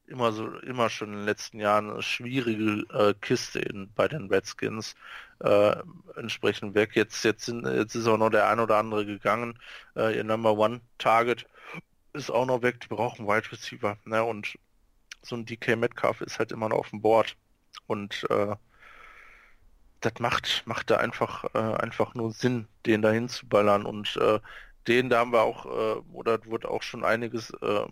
immer 0.07 0.33
so, 0.33 0.49
immer 0.61 0.91
schon 0.91 1.11
in 1.11 1.19
den 1.19 1.25
letzten 1.27 1.61
Jahren 1.61 1.91
eine 1.91 2.03
schwierige 2.03 2.85
äh, 2.93 3.15
Kiste 3.21 3.61
in, 3.61 3.93
bei 3.95 4.09
den 4.09 4.29
Redskins. 4.29 4.95
Äh, 5.41 5.77
entsprechend 6.17 6.75
weg. 6.75 6.97
Jetzt, 6.97 7.23
jetzt, 7.25 7.45
sind, 7.45 7.67
jetzt 7.67 7.95
ist 7.95 8.07
auch 8.07 8.19
noch 8.19 8.31
der 8.31 8.49
ein 8.49 8.61
oder 8.61 8.79
andere 8.79 9.07
gegangen. 9.07 9.59
Äh, 9.97 10.17
ihr 10.17 10.25
Number 10.25 10.55
One 10.55 10.81
Target 10.99 11.47
ist 12.15 12.31
auch 12.31 12.47
noch 12.47 12.63
weg. 12.63 12.81
Die 12.81 12.89
brauchen 12.89 13.27
Wide 13.27 13.53
Receiver. 13.53 13.99
Ne? 14.05 14.25
Und 14.25 14.59
so 15.23 15.37
ein 15.37 15.47
DK 15.47 15.77
Metcalf 15.77 16.21
ist 16.23 16.39
halt 16.39 16.53
immer 16.53 16.69
noch 16.71 16.79
auf 16.79 16.91
dem 16.91 17.03
Board. 17.03 17.37
Und 17.87 18.27
äh, 18.31 18.57
das 20.01 20.15
macht, 20.19 20.63
macht 20.67 20.91
da 20.91 20.97
einfach, 20.97 21.45
äh, 21.55 21.59
einfach 21.59 22.15
nur 22.15 22.33
Sinn, 22.33 22.67
den 22.87 23.03
dahin 23.03 23.29
zu 23.29 23.47
ballern. 23.47 23.85
Und 23.85 24.17
äh, 24.17 24.41
den, 24.89 25.11
da 25.11 25.19
haben 25.19 25.33
wir 25.33 25.43
auch, 25.43 25.67
äh, 25.67 26.01
oder 26.13 26.45
wurde 26.47 26.71
auch 26.71 26.83
schon 26.83 27.05
einiges 27.05 27.51
äh, 27.61 27.87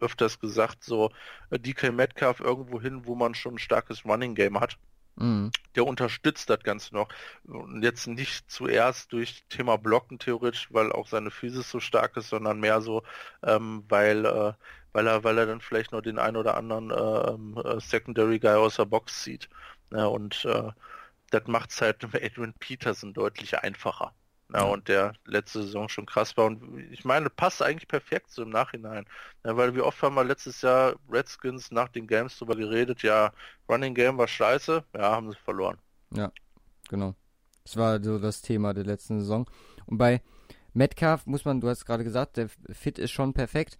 öfters 0.00 0.40
gesagt, 0.40 0.82
so 0.84 1.10
äh, 1.50 1.58
DK 1.58 1.92
Metcalf 1.92 2.40
irgendwo 2.40 2.80
hin, 2.80 3.06
wo 3.06 3.14
man 3.14 3.34
schon 3.34 3.54
ein 3.54 3.58
starkes 3.58 4.04
Running 4.04 4.34
Game 4.34 4.60
hat. 4.60 4.78
Mhm. 5.16 5.52
Der 5.76 5.86
unterstützt 5.86 6.50
das 6.50 6.60
Ganze 6.60 6.94
noch. 6.94 7.08
Und 7.44 7.82
jetzt 7.82 8.06
nicht 8.06 8.50
zuerst 8.50 9.12
durch 9.12 9.44
Thema 9.48 9.76
Blocken 9.78 10.18
theoretisch, 10.18 10.68
weil 10.72 10.90
auch 10.92 11.06
seine 11.06 11.30
Physis 11.30 11.70
so 11.70 11.78
stark 11.78 12.16
ist, 12.16 12.30
sondern 12.30 12.58
mehr 12.58 12.80
so, 12.80 13.02
ähm, 13.44 13.84
weil, 13.88 14.24
äh, 14.26 14.52
weil 14.92 15.06
er, 15.06 15.22
weil 15.24 15.38
er 15.38 15.46
dann 15.46 15.60
vielleicht 15.60 15.92
noch 15.92 16.00
den 16.02 16.18
einen 16.18 16.36
oder 16.36 16.56
anderen 16.56 16.90
äh, 16.90 16.94
ähm, 17.30 17.56
äh 17.64 17.80
Secondary 17.80 18.40
Guy 18.40 18.54
aus 18.54 18.76
der 18.76 18.86
Box 18.86 19.22
zieht. 19.22 19.48
Ja, 19.92 20.06
und 20.06 20.44
äh, 20.46 20.72
das 21.34 21.46
macht 21.46 21.70
es 21.70 21.80
halt 21.80 22.02
mit 22.12 22.22
Adrian 22.22 22.54
Peterson 22.54 23.12
deutlich 23.12 23.58
einfacher. 23.58 24.12
Ja, 24.52 24.62
und 24.64 24.88
der 24.88 25.14
letzte 25.24 25.62
Saison 25.62 25.88
schon 25.88 26.06
krass 26.06 26.36
war. 26.36 26.44
Und 26.44 26.78
ich 26.92 27.04
meine, 27.04 27.30
passt 27.30 27.62
eigentlich 27.62 27.88
perfekt 27.88 28.30
so 28.30 28.42
im 28.42 28.50
Nachhinein. 28.50 29.06
Ja, 29.44 29.56
weil 29.56 29.74
wie 29.74 29.80
oft 29.80 30.00
haben 30.02 30.14
wir 30.14 30.22
letztes 30.22 30.62
Jahr 30.62 30.94
Redskins 31.10 31.70
nach 31.70 31.88
den 31.88 32.06
Games 32.06 32.38
darüber 32.38 32.54
geredet, 32.54 33.02
ja, 33.02 33.32
Running 33.68 33.94
Game 33.94 34.18
war 34.18 34.28
scheiße, 34.28 34.84
ja, 34.94 35.00
haben 35.00 35.30
sie 35.30 35.38
verloren. 35.38 35.78
Ja, 36.14 36.30
genau. 36.88 37.14
Das 37.64 37.76
war 37.76 38.02
so 38.02 38.18
das 38.18 38.42
Thema 38.42 38.74
der 38.74 38.84
letzten 38.84 39.18
Saison. 39.18 39.50
Und 39.86 39.98
bei 39.98 40.22
Metcalf 40.74 41.26
muss 41.26 41.44
man, 41.44 41.60
du 41.60 41.68
hast 41.68 41.86
gerade 41.86 42.04
gesagt, 42.04 42.36
der 42.36 42.48
Fit 42.70 42.98
ist 42.98 43.12
schon 43.12 43.32
perfekt. 43.32 43.78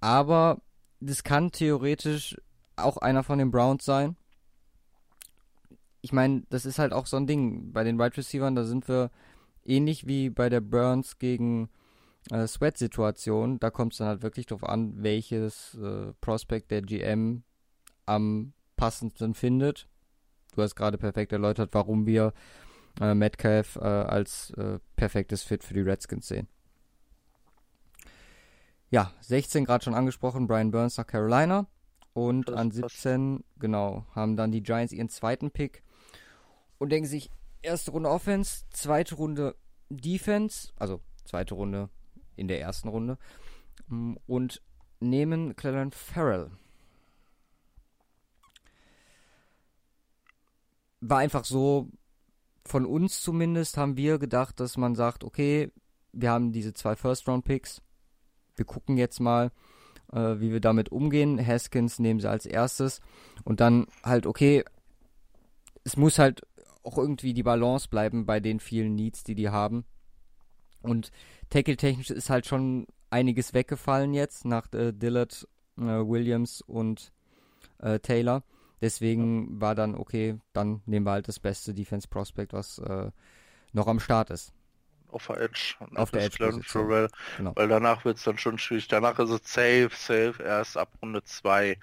Aber 0.00 0.60
das 1.00 1.22
kann 1.22 1.52
theoretisch 1.52 2.36
auch 2.74 2.96
einer 2.98 3.22
von 3.22 3.38
den 3.38 3.50
Browns 3.50 3.84
sein. 3.84 4.16
Ich 6.00 6.12
meine, 6.12 6.42
das 6.50 6.66
ist 6.66 6.78
halt 6.78 6.92
auch 6.92 7.06
so 7.06 7.16
ein 7.16 7.26
Ding. 7.26 7.72
Bei 7.72 7.84
den 7.84 7.98
Wide 7.98 8.16
Receivers, 8.16 8.54
da 8.54 8.64
sind 8.64 8.88
wir 8.88 9.10
ähnlich 9.64 10.06
wie 10.06 10.30
bei 10.30 10.48
der 10.48 10.60
Burns 10.60 11.18
gegen 11.18 11.68
äh, 12.30 12.46
Sweat-Situation, 12.46 13.58
da 13.58 13.70
kommt 13.70 13.92
es 13.92 13.98
dann 13.98 14.08
halt 14.08 14.22
wirklich 14.22 14.46
darauf 14.46 14.64
an, 14.64 15.02
welches 15.02 15.74
äh, 15.74 16.12
Prospect 16.20 16.70
der 16.70 16.82
GM 16.82 17.42
am 18.04 18.52
passendsten 18.76 19.34
findet. 19.34 19.88
Du 20.54 20.62
hast 20.62 20.74
gerade 20.74 20.98
perfekt 20.98 21.32
erläutert, 21.32 21.70
warum 21.72 22.06
wir 22.06 22.32
äh, 23.00 23.14
Metcalf 23.14 23.76
äh, 23.76 23.80
als 23.80 24.50
äh, 24.52 24.78
perfektes 24.96 25.42
Fit 25.42 25.62
für 25.62 25.74
die 25.74 25.80
Redskins 25.80 26.28
sehen. 26.28 26.48
Ja, 28.90 29.12
16 29.20 29.64
gerade 29.64 29.84
schon 29.84 29.94
angesprochen, 29.94 30.46
Brian 30.46 30.70
Burns 30.70 30.96
nach 30.96 31.06
Carolina. 31.06 31.66
Und 32.14 32.50
an 32.50 32.70
17, 32.70 33.44
genau, 33.58 34.06
haben 34.14 34.36
dann 34.36 34.50
die 34.50 34.62
Giants 34.62 34.94
ihren 34.94 35.10
zweiten 35.10 35.50
Pick 35.50 35.82
und 36.78 36.90
denken 36.90 37.08
sich, 37.08 37.30
erste 37.62 37.90
Runde 37.90 38.10
Offense, 38.10 38.64
zweite 38.70 39.16
Runde 39.16 39.56
Defense, 39.88 40.72
also 40.76 41.00
zweite 41.24 41.54
Runde 41.54 41.88
in 42.36 42.48
der 42.48 42.60
ersten 42.60 42.88
Runde 42.88 43.18
mm, 43.88 44.14
und 44.26 44.62
nehmen 45.00 45.56
Clellan 45.56 45.92
Farrell. 45.92 46.50
War 51.00 51.18
einfach 51.18 51.44
so, 51.44 51.88
von 52.64 52.84
uns 52.84 53.20
zumindest 53.20 53.76
haben 53.76 53.96
wir 53.96 54.18
gedacht, 54.18 54.58
dass 54.60 54.76
man 54.76 54.94
sagt, 54.94 55.24
okay, 55.24 55.70
wir 56.12 56.30
haben 56.30 56.52
diese 56.52 56.72
zwei 56.72 56.96
First-Round-Picks, 56.96 57.82
wir 58.56 58.64
gucken 58.64 58.96
jetzt 58.96 59.20
mal, 59.20 59.52
äh, 60.12 60.40
wie 60.40 60.50
wir 60.50 60.60
damit 60.60 60.90
umgehen. 60.90 61.44
Haskins 61.44 61.98
nehmen 61.98 62.20
sie 62.20 62.30
als 62.30 62.46
erstes 62.46 63.00
und 63.44 63.60
dann 63.60 63.86
halt, 64.02 64.26
okay, 64.26 64.64
es 65.84 65.96
muss 65.96 66.18
halt 66.18 66.42
auch 66.86 66.98
irgendwie 66.98 67.34
die 67.34 67.42
Balance 67.42 67.88
bleiben 67.88 68.26
bei 68.26 68.40
den 68.40 68.60
vielen 68.60 68.94
Needs, 68.94 69.24
die 69.24 69.34
die 69.34 69.50
haben. 69.50 69.84
Und 70.82 71.10
tackle-technisch 71.50 72.10
ist 72.10 72.30
halt 72.30 72.46
schon 72.46 72.86
einiges 73.10 73.54
weggefallen 73.54 74.14
jetzt 74.14 74.44
nach 74.44 74.72
äh, 74.72 74.92
Dillard, 74.92 75.48
äh, 75.78 75.82
Williams 75.82 76.62
und 76.62 77.12
äh, 77.78 77.98
Taylor. 77.98 78.42
Deswegen 78.80 79.60
war 79.60 79.74
dann, 79.74 79.94
okay, 79.94 80.38
dann 80.52 80.82
nehmen 80.86 81.06
wir 81.06 81.12
halt 81.12 81.28
das 81.28 81.40
beste 81.40 81.74
Defense 81.74 82.06
Prospect, 82.08 82.52
was 82.52 82.78
äh, 82.78 83.10
noch 83.72 83.86
am 83.86 84.00
Start 84.00 84.30
ist. 84.30 84.52
Auf 85.08 85.28
der 85.28 85.40
Edge. 85.40 85.74
Auf 85.94 86.10
der 86.10 86.24
Edge. 86.24 86.60
Farrell, 86.62 87.08
genau. 87.36 87.52
Weil 87.56 87.68
danach 87.68 88.04
wird 88.04 88.18
es 88.18 88.24
dann 88.24 88.38
schon 88.38 88.58
schwierig. 88.58 88.88
Danach 88.88 89.18
ist 89.18 89.30
es 89.30 89.40
safe, 89.44 89.90
safe, 89.92 90.42
erst 90.42 90.76
ab 90.76 90.92
Runde 91.00 91.22
2 91.22 91.78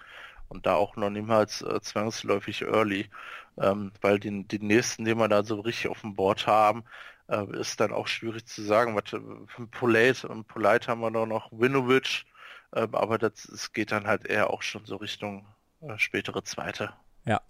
und 0.49 0.65
da 0.65 0.75
auch 0.75 0.95
noch 0.95 1.09
niemals 1.09 1.61
äh, 1.61 1.81
zwangsläufig 1.81 2.61
early, 2.61 3.09
ähm, 3.57 3.91
weil 4.01 4.19
die, 4.19 4.47
die 4.47 4.59
nächsten, 4.59 5.05
die 5.05 5.15
wir 5.15 5.27
da 5.27 5.43
so 5.43 5.59
richtig 5.59 5.89
auf 5.89 6.01
dem 6.01 6.15
Board 6.15 6.47
haben, 6.47 6.83
äh, 7.27 7.45
ist 7.59 7.79
dann 7.79 7.91
auch 7.91 8.07
schwierig 8.07 8.45
zu 8.45 8.61
sagen. 8.63 8.95
Was, 8.95 9.13
äh, 9.13 9.65
Polite, 9.71 10.27
und 10.27 10.47
Polite 10.47 10.87
haben 10.87 11.01
wir 11.01 11.11
noch, 11.11 11.25
noch 11.25 11.51
Winovich, 11.51 12.25
äh, 12.71 12.87
aber 12.91 13.17
das, 13.17 13.45
es 13.45 13.73
geht 13.73 13.91
dann 13.91 14.07
halt 14.07 14.25
eher 14.25 14.49
auch 14.49 14.61
schon 14.61 14.85
so 14.85 14.97
Richtung 14.97 15.47
äh, 15.81 15.97
spätere 15.97 16.43
zweite. 16.43 16.93
Ja. 17.25 17.41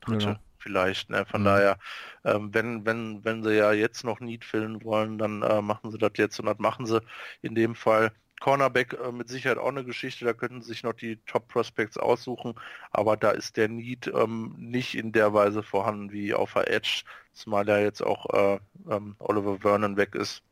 Dritte. 0.00 0.26
Genau. 0.26 0.38
Vielleicht, 0.58 1.10
ne? 1.10 1.26
Von 1.26 1.42
mhm. 1.42 1.44
daher, 1.44 1.78
ähm, 2.24 2.54
wenn, 2.54 2.86
wenn, 2.86 3.22
wenn 3.22 3.42
sie 3.42 3.54
ja 3.54 3.72
jetzt 3.72 4.02
noch 4.02 4.20
Need 4.20 4.46
füllen 4.46 4.82
wollen, 4.82 5.18
dann 5.18 5.42
äh, 5.42 5.60
machen 5.60 5.90
sie 5.90 5.98
das 5.98 6.12
jetzt 6.16 6.40
und 6.40 6.46
das 6.46 6.58
machen 6.58 6.86
sie 6.86 7.02
in 7.42 7.54
dem 7.54 7.74
Fall 7.74 8.12
Cornerback 8.44 8.92
äh, 9.02 9.10
mit 9.10 9.30
Sicherheit 9.30 9.56
auch 9.56 9.68
eine 9.68 9.86
Geschichte, 9.86 10.26
da 10.26 10.34
könnten 10.34 10.60
sich 10.60 10.82
noch 10.82 10.92
die 10.92 11.16
Top 11.24 11.48
Prospects 11.48 11.96
aussuchen, 11.96 12.52
aber 12.90 13.16
da 13.16 13.30
ist 13.30 13.56
der 13.56 13.68
Need 13.68 14.06
ähm, 14.08 14.54
nicht 14.58 14.94
in 14.96 15.12
der 15.12 15.32
Weise 15.32 15.62
vorhanden 15.62 16.12
wie 16.12 16.34
auf 16.34 16.52
der 16.52 16.70
Edge, 16.70 17.04
zumal 17.32 17.66
ja 17.66 17.78
jetzt 17.78 18.02
auch 18.02 18.26
äh, 18.34 18.60
ähm, 18.90 19.16
Oliver 19.18 19.60
Vernon 19.60 19.96
weg 19.96 20.14
ist. 20.14 20.42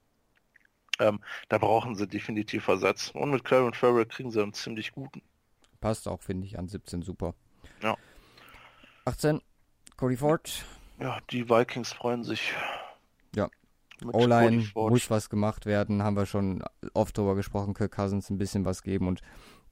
Ähm, 1.00 1.20
da 1.50 1.58
brauchen 1.58 1.94
sie 1.94 2.06
definitiv 2.06 2.66
Ersatz. 2.66 3.10
Und 3.10 3.30
mit 3.30 3.44
Clarence 3.44 3.76
Farrell 3.76 4.06
kriegen 4.06 4.30
sie 4.30 4.40
einen 4.40 4.54
ziemlich 4.54 4.92
guten. 4.92 5.20
Passt 5.82 6.08
auch, 6.08 6.22
finde 6.22 6.46
ich, 6.46 6.58
an 6.58 6.68
17 6.68 7.02
super. 7.02 7.34
Ja. 7.82 7.98
18 9.04 9.42
Cody 9.98 10.16
Ford. 10.16 10.64
Ja, 10.98 11.18
die 11.30 11.46
Vikings 11.46 11.92
freuen 11.92 12.24
sich. 12.24 12.54
Ja. 13.36 13.50
O-Line 14.04 14.64
muss 14.74 15.10
was 15.10 15.30
gemacht 15.30 15.66
werden, 15.66 16.02
haben 16.02 16.16
wir 16.16 16.26
schon 16.26 16.62
oft 16.94 17.16
drüber 17.16 17.34
gesprochen. 17.34 17.74
Kirk 17.74 17.92
Cousins 17.92 18.30
ein 18.30 18.38
bisschen 18.38 18.64
was 18.64 18.82
geben 18.82 19.08
und 19.08 19.22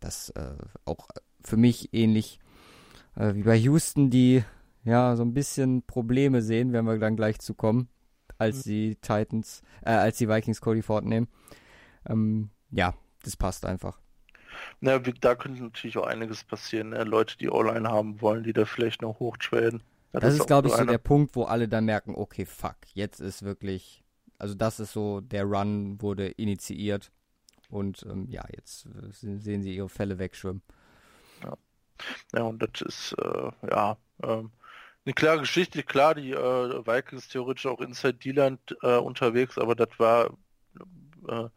das 0.01 0.31
äh, 0.31 0.55
auch 0.85 1.09
für 1.43 1.57
mich 1.57 1.93
ähnlich 1.93 2.41
äh, 3.17 3.35
wie 3.35 3.43
bei 3.43 3.57
Houston, 3.57 4.11
die 4.11 4.45
ja 4.85 5.17
so 5.17 5.23
ein 5.23 5.35
bisschen 5.35 5.83
Probleme 5.83 6.43
sehen, 6.43 6.73
werden 6.73 6.87
wir 6.87 6.99
dann 6.99 7.17
gleich 7.17 7.39
zu 7.39 7.55
kommen, 7.55 7.89
als 8.39 8.65
mhm. 8.65 8.71
die 8.71 8.97
Titans, 8.97 9.63
äh, 9.83 9.91
als 9.91 10.19
die 10.19 10.29
Vikings 10.29 10.61
Cody 10.61 10.83
Ford 10.83 11.05
nehmen. 11.05 11.29
Ähm, 12.09 12.51
ja, 12.71 12.95
das 13.23 13.37
passt 13.37 13.65
einfach. 13.67 14.01
Na, 14.81 14.99
da 14.99 15.35
könnte 15.35 15.63
natürlich 15.63 15.99
auch 15.99 16.07
einiges 16.07 16.45
passieren. 16.45 16.91
Ne? 16.91 17.05
Leute, 17.05 17.37
die 17.39 17.49
O-Line 17.49 17.89
haben 17.89 18.21
wollen, 18.21 18.43
die 18.43 18.53
da 18.53 18.65
vielleicht 18.65 19.03
noch 19.03 19.21
hochtraden. 19.21 19.83
Das, 20.13 20.23
das 20.23 20.35
ist, 20.35 20.47
glaube 20.47 20.69
ich, 20.69 20.75
so 20.75 20.85
der 20.85 20.99
Punkt, 20.99 21.37
wo 21.37 21.45
alle 21.45 21.69
dann 21.69 21.85
merken, 21.85 22.15
okay, 22.17 22.45
fuck, 22.45 22.77
jetzt 22.95 23.21
ist 23.21 23.45
wirklich, 23.45 24.03
also 24.41 24.55
das 24.55 24.81
ist 24.81 24.93
so, 24.93 25.21
der 25.21 25.45
Run 25.45 26.01
wurde 26.01 26.29
initiiert 26.29 27.13
und 27.69 28.05
ähm, 28.09 28.27
ja, 28.29 28.45
jetzt 28.55 28.87
äh, 28.87 29.13
sehen 29.13 29.63
sie 29.63 29.77
ihre 29.77 29.89
Fälle 29.89 30.19
wegschwimmen. 30.19 30.63
Ja, 31.43 31.57
ja 32.35 32.43
und 32.43 32.61
das 32.61 32.81
ist, 32.81 33.13
äh, 33.19 33.51
ja, 33.71 33.97
ähm, 34.23 34.51
eine 35.05 35.15
klare 35.15 35.41
Geschichte. 35.41 35.83
Klar, 35.83 36.15
die 36.15 36.33
äh, 36.33 36.87
Vikings 36.87 37.29
theoretisch 37.29 37.67
auch 37.67 37.81
Inside 37.81 38.15
D-Land 38.15 38.77
äh, 38.83 38.97
unterwegs, 38.97 39.59
aber 39.59 39.75
das 39.75 39.89
war 39.99 40.37
äh, 41.29 41.49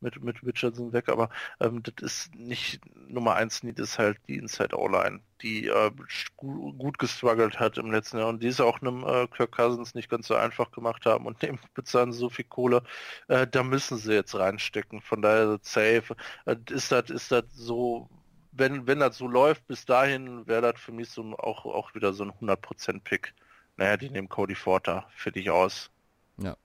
mit, 0.00 0.22
mit 0.22 0.42
Richardson 0.42 0.92
weg, 0.92 1.08
aber 1.08 1.30
ähm, 1.60 1.82
das 1.82 1.94
ist 2.00 2.34
nicht 2.34 2.80
Nummer 3.08 3.34
eins 3.34 3.62
Need 3.62 3.78
ist 3.78 3.98
halt 3.98 4.18
die 4.28 4.36
Inside 4.36 4.78
O-Line, 4.78 5.20
die 5.42 5.68
äh, 5.68 5.90
gut 6.36 6.98
gestruggelt 6.98 7.58
hat 7.58 7.78
im 7.78 7.90
letzten 7.90 8.18
Jahr 8.18 8.28
und 8.28 8.42
die 8.42 8.48
ist 8.48 8.60
auch 8.60 8.80
einem 8.80 9.04
äh, 9.04 9.26
Kirk 9.28 9.52
Cousins 9.52 9.94
nicht 9.94 10.08
ganz 10.08 10.26
so 10.26 10.34
einfach 10.34 10.70
gemacht 10.70 11.06
haben 11.06 11.26
und 11.26 11.42
dem 11.42 11.58
bezahlen 11.74 12.12
so 12.12 12.28
viel 12.28 12.44
Kohle, 12.44 12.82
äh, 13.28 13.46
da 13.46 13.62
müssen 13.62 13.98
sie 13.98 14.14
jetzt 14.14 14.34
reinstecken. 14.34 15.00
Von 15.00 15.22
daher 15.22 15.58
safe. 15.62 16.16
Äh, 16.46 16.56
ist 16.70 16.92
das 16.92 17.10
ist 17.10 17.32
das 17.32 17.44
so 17.52 18.08
wenn, 18.52 18.86
wenn 18.86 19.00
das 19.00 19.16
so 19.16 19.26
läuft, 19.26 19.66
bis 19.66 19.84
dahin 19.84 20.46
wäre 20.46 20.72
das 20.72 20.80
für 20.80 20.92
mich 20.92 21.08
so 21.10 21.22
auch, 21.38 21.64
auch 21.64 21.94
wieder 21.94 22.12
so 22.12 22.24
ein 22.24 22.32
100% 22.32 23.00
Pick. 23.02 23.34
Naja, 23.76 23.96
die 23.96 24.10
nehmen 24.10 24.28
Cody 24.28 24.54
Forter 24.54 25.06
für 25.14 25.32
dich 25.32 25.50
aus. 25.50 25.90
Ja. 26.36 26.56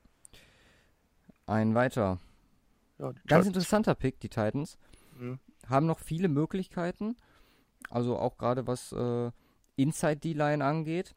Ein 1.48 1.76
weiter. 1.76 2.20
Ja, 2.98 3.14
Ganz 3.28 3.48
interessanter 3.48 3.96
Pick, 3.96 4.20
die 4.20 4.30
Titans. 4.30 4.78
Mhm. 5.18 5.40
Haben 5.68 5.86
noch 5.86 6.00
viele 6.00 6.28
Möglichkeiten. 6.28 7.16
Also 7.90 8.18
auch 8.18 8.38
gerade 8.38 8.68
was 8.68 8.92
äh, 8.92 9.32
Inside 9.76 10.18
D-Line 10.18 10.64
angeht. 10.64 11.16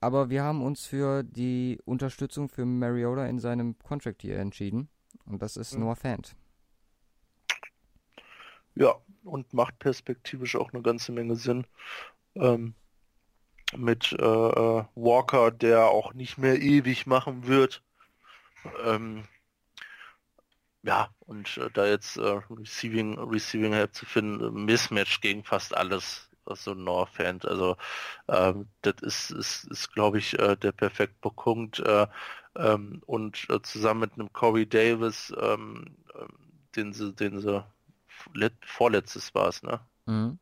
Aber 0.00 0.30
wir 0.30 0.42
haben 0.42 0.62
uns 0.62 0.86
für 0.86 1.22
die 1.22 1.78
Unterstützung 1.84 2.48
für 2.48 2.64
Mariota 2.64 3.26
in 3.26 3.38
seinem 3.38 3.78
Contract 3.78 4.22
hier 4.22 4.38
entschieden. 4.38 4.88
Und 5.26 5.42
das 5.42 5.56
ist 5.56 5.74
mhm. 5.74 5.80
Noah 5.80 5.96
Fant. 5.96 6.34
Ja, 8.74 8.94
und 9.24 9.52
macht 9.52 9.78
perspektivisch 9.78 10.56
auch 10.56 10.72
eine 10.72 10.82
ganze 10.82 11.12
Menge 11.12 11.36
Sinn. 11.36 11.66
Ähm, 12.34 12.74
mit 13.76 14.12
äh, 14.12 14.24
äh 14.24 14.84
Walker, 14.94 15.50
der 15.50 15.88
auch 15.88 16.14
nicht 16.14 16.38
mehr 16.38 16.60
ewig 16.60 17.06
machen 17.06 17.46
wird. 17.46 17.82
Ähm, 18.84 19.24
ja, 20.82 21.10
und 21.20 21.56
äh, 21.58 21.70
da 21.72 21.86
jetzt 21.86 22.16
äh, 22.16 22.40
Receiving, 22.50 23.18
Receiving 23.18 23.72
Help 23.72 23.94
zu 23.94 24.06
finden, 24.06 24.64
Mismatch 24.64 25.20
gegen 25.20 25.44
fast 25.44 25.76
alles, 25.76 26.30
was 26.44 26.64
so 26.64 26.72
ein 26.72 26.84
North-Fan. 26.84 27.40
Also 27.44 27.76
ähm, 28.28 28.68
das 28.82 28.94
ist, 29.02 29.30
ist, 29.30 29.64
ist 29.64 29.92
glaube 29.92 30.18
ich, 30.18 30.38
äh, 30.38 30.56
der 30.56 30.72
perfekte 30.72 31.30
Punkt. 31.30 31.80
Äh, 31.80 32.06
ähm, 32.56 33.02
und 33.06 33.46
äh, 33.50 33.60
zusammen 33.62 34.00
mit 34.00 34.14
einem 34.14 34.32
Corey 34.32 34.66
Davis, 34.66 35.32
ähm, 35.40 35.96
ähm 36.18 36.28
den 36.76 36.92
sie, 36.92 37.12
den 37.12 37.40
sie 37.40 37.64
vorletztes 38.64 39.34
war 39.34 39.48
es, 39.48 39.62
ne? 39.62 39.80
Mhm. 40.06 40.38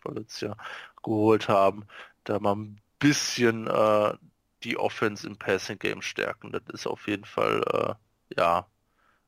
Vorletztes 0.00 0.40
Jahr 0.42 0.56
geholt 1.02 1.48
haben, 1.48 1.84
da 2.24 2.38
mal 2.38 2.54
ein 2.54 2.80
bisschen 2.98 3.66
äh, 3.66 4.14
die 4.62 4.76
Offense 4.76 5.26
im 5.26 5.36
Passing 5.36 5.78
Game 5.78 6.00
stärken. 6.00 6.52
Das 6.52 6.62
ist 6.72 6.86
auf 6.86 7.08
jeden 7.08 7.24
Fall 7.24 7.62
äh, 7.72 8.34
ja 8.36 8.66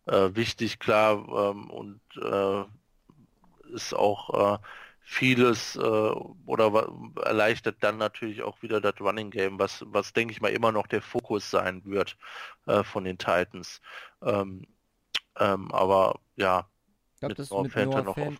äh, 0.06 0.34
wichtig, 0.34 0.78
klar, 0.78 1.50
ähm, 1.52 1.70
und 1.70 2.00
äh, 2.20 2.64
ist 3.74 3.94
auch 3.94 4.56
äh, 4.56 4.58
vieles 5.00 5.76
äh, 5.76 5.80
oder 5.80 6.92
erleichtert 7.24 7.76
dann 7.80 7.96
natürlich 7.98 8.42
auch 8.42 8.60
wieder 8.62 8.80
das 8.80 9.00
Running 9.00 9.30
Game, 9.30 9.58
was, 9.58 9.84
was 9.86 10.12
denke 10.12 10.32
ich 10.32 10.40
mal 10.40 10.50
immer 10.50 10.72
noch 10.72 10.86
der 10.86 11.02
Fokus 11.02 11.50
sein 11.50 11.82
wird 11.84 12.16
äh, 12.66 12.82
von 12.82 13.04
den 13.04 13.18
Titans. 13.18 13.80
Ähm, 14.22 14.66
ähm, 15.38 15.70
aber 15.72 16.18
ja, 16.36 16.68
ich 17.14 17.20
glaube, 17.20 17.34
dass 17.34 17.50
mit 17.50 17.76
Noah 17.76 18.02
noch 18.02 18.14
Fan 18.14 18.38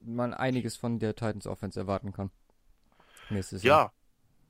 man 0.00 0.34
einiges 0.34 0.76
von 0.76 0.98
der 0.98 1.14
Titans 1.14 1.46
Offense 1.46 1.78
erwarten 1.78 2.12
kann. 2.12 2.30
Nächstes 3.28 3.62
ja, 3.62 3.76
Jahr. 3.76 3.92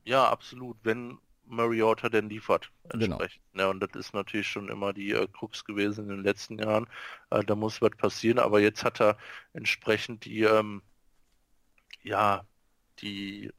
ja, 0.05 0.29
absolut. 0.29 0.77
Wenn 0.83 1.19
Mariota 1.47 2.09
denn 2.09 2.28
liefert. 2.28 2.70
Genau. 2.90 3.20
Ja, 3.55 3.68
und 3.68 3.80
das 3.80 3.90
ist 3.94 4.14
natürlich 4.14 4.49
schon 4.49 4.68
immer 4.68 4.92
die 4.92 5.12
äh, 5.12 5.26
Krux 5.32 5.64
gewesen 5.64 6.05
in 6.05 6.16
den 6.16 6.22
letzten 6.22 6.59
Jahren. 6.59 6.86
Äh, 7.30 7.44
da 7.44 7.55
muss 7.55 7.80
was 7.80 7.90
passieren, 7.97 8.38
aber 8.38 8.61
jetzt 8.61 8.84
hat 8.84 9.01
er 9.01 9.16
entsprechend 9.53 10.24
die, 10.24 10.42
ähm, 10.42 10.82
ja, 12.03 12.44
die 13.01 13.51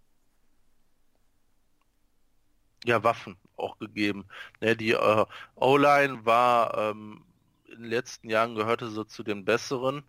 ja, 2.85 3.03
Waffen 3.03 3.37
auch 3.55 3.77
gegeben. 3.79 4.25
Ne, 4.61 4.75
die 4.75 4.91
äh, 4.91 5.25
O-Line 5.55 6.25
war 6.25 6.77
ähm, 6.77 7.25
in 7.65 7.83
den 7.83 7.89
letzten 7.89 8.29
Jahren 8.29 8.55
gehörte 8.55 8.89
so 8.89 9.03
zu 9.03 9.23
den 9.23 9.45
besseren, 9.45 10.03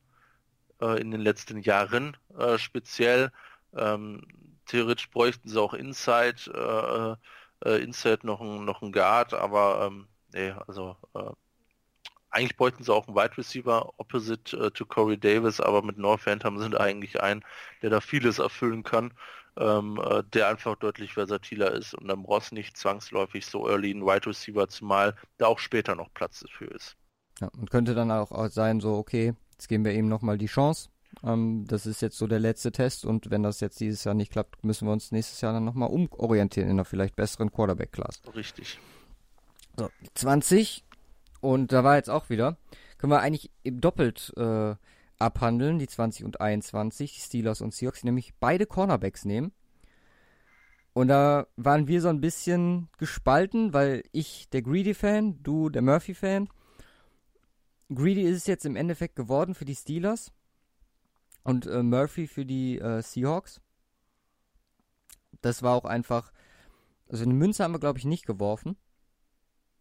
äh, 0.81 1.01
in 1.01 1.11
den 1.11 1.21
letzten 1.21 1.61
Jahren 1.61 2.17
äh, 2.37 2.59
speziell. 2.59 3.33
Ähm, 3.75 4.23
theoretisch 4.67 5.11
bräuchten 5.11 5.49
sie 5.49 5.61
auch 5.61 5.75
Inside 5.75 7.19
äh, 7.65 7.83
Inside 7.83 8.27
noch 8.27 8.41
ein, 8.41 8.65
noch 8.65 8.83
ein 8.83 8.93
Guard, 8.93 9.35
aber 9.35 9.87
ähm, 9.87 10.09
nee, 10.33 10.53
also 10.67 10.97
äh, 11.15 11.31
eigentlich 12.31 12.57
bräuchten 12.57 12.85
sie 12.85 12.93
auch 12.93 13.07
einen 13.07 13.17
Wide 13.17 13.39
Receiver 13.39 13.93
opposite 13.97 14.57
äh, 14.57 14.71
to 14.71 14.85
Corey 14.85 15.19
Davis, 15.19 15.61
aber 15.61 15.83
mit 15.83 15.99
North 15.99 16.21
Phantom 16.21 16.59
sind 16.59 16.79
eigentlich 16.79 17.21
ein, 17.21 17.45
der 17.83 17.91
da 17.91 18.01
vieles 18.01 18.39
erfüllen 18.39 18.83
kann, 18.83 19.13
ähm, 19.57 20.01
äh, 20.05 20.23
der 20.33 20.49
einfach 20.49 20.77
deutlich 20.77 21.15
versatiler 21.15 21.73
ist 21.73 21.95
und 21.95 22.09
dann 22.09 22.23
brauchst 22.23 22.53
nicht 22.53 22.77
zwangsläufig 22.77 23.47
so 23.47 23.69
early 23.69 23.91
einen 23.91 24.05
Wide 24.05 24.27
Receiver, 24.27 24.69
zumal 24.69 25.15
da 25.39 25.47
auch 25.47 25.59
später 25.59 25.95
noch 25.95 26.13
Platz 26.15 26.41
dafür 26.41 26.73
ist. 26.73 26.97
Ja, 27.41 27.49
und 27.57 27.71
könnte 27.71 27.95
dann 27.95 28.11
auch 28.11 28.49
sein, 28.51 28.81
so, 28.81 28.97
okay, 28.97 29.35
jetzt 29.53 29.69
geben 29.69 29.85
wir 29.85 29.93
ihm 29.93 30.09
nochmal 30.09 30.39
die 30.39 30.47
Chance, 30.47 30.91
ähm, 31.23 31.65
das 31.67 31.87
ist 31.87 32.03
jetzt 32.03 32.19
so 32.19 32.27
der 32.27 32.39
letzte 32.39 32.73
Test 32.73 33.05
und 33.05 33.31
wenn 33.31 33.43
das 33.43 33.61
jetzt 33.61 33.81
dieses 33.81 34.05
Jahr 34.05 34.15
nicht 34.15 34.33
klappt, 34.33 34.65
müssen 34.65 34.87
wir 34.87 34.93
uns 34.93 35.13
nächstes 35.13 35.41
Jahr 35.41 35.53
dann 35.53 35.65
nochmal 35.65 35.91
umorientieren 35.91 36.69
in 36.69 36.77
einer 36.77 36.85
vielleicht 36.85 37.17
besseren 37.17 37.51
Quarterback-Class. 37.51 38.23
Richtig. 38.35 38.79
So, 39.77 39.89
20 40.15 40.85
und 41.41 41.73
da 41.73 41.85
war 41.85 41.97
jetzt 41.97 42.11
auch 42.11 42.31
wieder, 42.31 42.57
können 42.99 43.13
wir 43.13 43.21
eigentlich 43.21 43.51
eben 43.65 43.81
doppelt 43.81 44.33
äh, 44.37 44.75
abhandeln, 45.19 45.79
die 45.79 45.89
20 45.89 46.25
und 46.25 46.41
21, 46.41 47.15
die 47.15 47.21
Steelers 47.21 47.61
und 47.61 47.75
Seahawks, 47.75 48.05
nämlich 48.05 48.35
beide 48.39 48.67
Cornerbacks 48.67 49.25
nehmen. 49.25 49.53
Und 50.93 51.09
da 51.09 51.47
waren 51.57 51.87
wir 51.87 52.01
so 52.01 52.09
ein 52.09 52.21
bisschen 52.21 52.89
gespalten, 52.99 53.73
weil 53.73 54.03
ich 54.11 54.49
der 54.51 54.63
Greedy-Fan, 54.63 55.43
du 55.43 55.69
der 55.69 55.83
Murphy-Fan. 55.83 56.49
Greedy 57.95 58.23
ist 58.23 58.39
es 58.39 58.47
jetzt 58.47 58.67
im 58.67 58.75
Endeffekt 58.75 59.15
geworden 59.15 59.55
für 59.55 59.65
die 59.65 59.77
Steelers 59.77 60.33
und 61.43 61.67
äh, 61.67 61.83
Murphy 61.83 62.27
für 62.27 62.45
die 62.45 62.79
äh, 62.79 63.03
Seahawks. 63.03 63.61
Das 65.41 65.63
war 65.63 65.75
auch 65.75 65.85
einfach, 65.85 66.33
also 67.09 67.25
eine 67.25 67.35
Münze 67.35 67.65
haben 67.65 67.73
wir 67.73 67.81
glaube 67.81 67.99
ich 67.99 68.05
nicht 68.05 68.27
geworfen. 68.27 68.77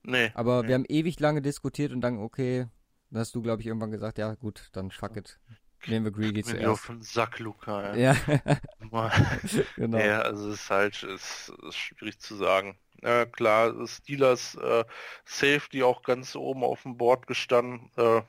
Nee. 0.04 0.32
Aber 0.36 0.62
nee. 0.62 0.70
wir 0.70 0.76
haben 0.76 0.86
ewig 0.88 1.20
lange 1.20 1.42
diskutiert 1.42 1.92
und 1.92 2.02
dann, 2.02 2.20
okay, 2.20 2.68
dann 3.10 3.20
hast 3.20 3.36
du 3.36 3.42
glaube 3.42 3.62
ich 3.62 3.68
irgendwann 3.68 3.92
gesagt, 3.92 4.18
ja 4.18 4.34
gut, 4.36 4.70
dann 4.74 4.92
fuck 4.92 5.18
it. 5.18 5.40
Nehmen 5.86 6.06
wir 6.06 6.12
Greedy 6.12 6.44
zuerst. 6.44 6.66
auf 6.66 6.88
den 6.88 7.02
Sack, 7.02 7.40
Luca. 7.40 7.96
Ja. 7.96 8.16
genau. 9.76 9.98
Ja, 9.98 10.22
also 10.22 10.50
es 10.50 10.62
ist 10.62 10.70
halt, 10.70 11.04
es 11.04 11.52
ist 11.68 11.76
schwierig 11.76 12.20
zu 12.20 12.36
sagen. 12.36 12.78
Ja, 13.04 13.26
klar, 13.26 13.88
Steelers 13.88 14.56
äh, 14.56 14.84
Safety 15.26 15.84
auch 15.84 16.02
ganz 16.02 16.36
oben 16.36 16.64
auf 16.64 16.82
dem 16.82 16.98
Board 16.98 17.28
gestanden. 17.28 17.92
Äh, 17.96 18.22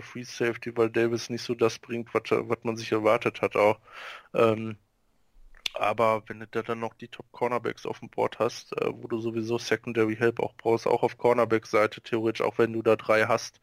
Free 0.00 0.24
Safety, 0.24 0.76
weil 0.76 0.90
Davis 0.90 1.30
nicht 1.30 1.42
so 1.42 1.54
das 1.54 1.78
bringt, 1.78 2.12
was, 2.14 2.64
man 2.64 2.76
sich 2.76 2.92
erwartet 2.92 3.42
hat 3.42 3.56
auch. 3.56 3.78
Ähm, 4.34 4.76
aber 5.74 6.22
wenn 6.28 6.40
du 6.40 6.46
da 6.46 6.62
dann 6.62 6.80
noch 6.80 6.94
die 6.94 7.08
Top 7.08 7.30
Cornerbacks 7.32 7.86
auf 7.86 8.00
dem 8.00 8.10
Board 8.10 8.38
hast, 8.38 8.72
äh, 8.80 8.88
wo 8.92 9.08
du 9.08 9.20
sowieso 9.20 9.58
Secondary 9.58 10.16
Help 10.16 10.40
auch 10.40 10.54
brauchst, 10.56 10.86
auch 10.86 11.02
auf 11.02 11.18
Cornerback-Seite 11.18 12.00
theoretisch, 12.02 12.42
auch 12.42 12.58
wenn 12.58 12.72
du 12.72 12.82
da 12.82 12.96
drei 12.96 13.26
hast, 13.26 13.60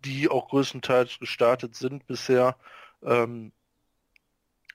die 0.00 0.28
auch 0.28 0.48
größtenteils 0.50 1.18
gestartet 1.18 1.74
sind 1.76 2.06
bisher, 2.06 2.56
ähm, 3.02 3.52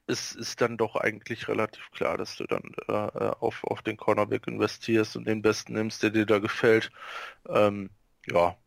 es 0.07 0.33
ist 0.33 0.61
dann 0.61 0.77
doch 0.77 0.95
eigentlich 0.95 1.47
relativ 1.47 1.89
klar, 1.91 2.17
dass 2.17 2.35
du 2.35 2.45
dann 2.45 2.63
äh, 2.87 2.93
äh, 2.93 3.31
auf, 3.39 3.63
auf 3.63 3.81
den 3.81 3.97
Cornerback 3.97 4.47
investierst 4.47 5.15
und 5.15 5.25
den 5.25 5.41
besten 5.41 5.73
nimmst, 5.73 6.03
der 6.03 6.09
dir 6.09 6.25
da 6.25 6.39
gefällt. 6.39 6.91
Ähm, 7.47 7.89
ja, 8.27 8.57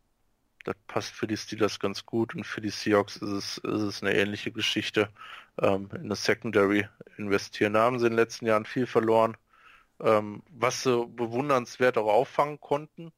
das 0.67 0.77
passt 0.89 1.13
für 1.15 1.27
die 1.27 1.37
Steelers 1.37 1.79
ganz 1.79 2.05
gut 2.07 2.35
und 2.35 2.45
für 2.45 2.61
die 2.61 2.71
Seahawks 2.71 3.17
ist 3.17 3.31
es, 3.31 3.59
ist 3.59 3.83
es 3.83 4.03
eine 4.03 4.15
ähnliche 4.15 4.51
Geschichte. 4.51 5.09
Ähm, 5.63 5.89
in 5.95 6.09
der 6.09 6.17
Secondary 6.17 6.89
investieren. 7.17 7.75
Da 7.75 7.83
haben 7.83 7.99
sie 7.99 8.07
in 8.07 8.13
den 8.13 8.19
letzten 8.19 8.47
Jahren 8.47 8.67
viel 8.67 8.87
verloren, 8.87 9.37
ähm, 10.01 10.43
was 10.51 10.83
sie 10.83 11.07
bewundernswert 11.07 11.99
auch 11.99 12.13
auffangen 12.13 12.61
konnten 12.61 13.13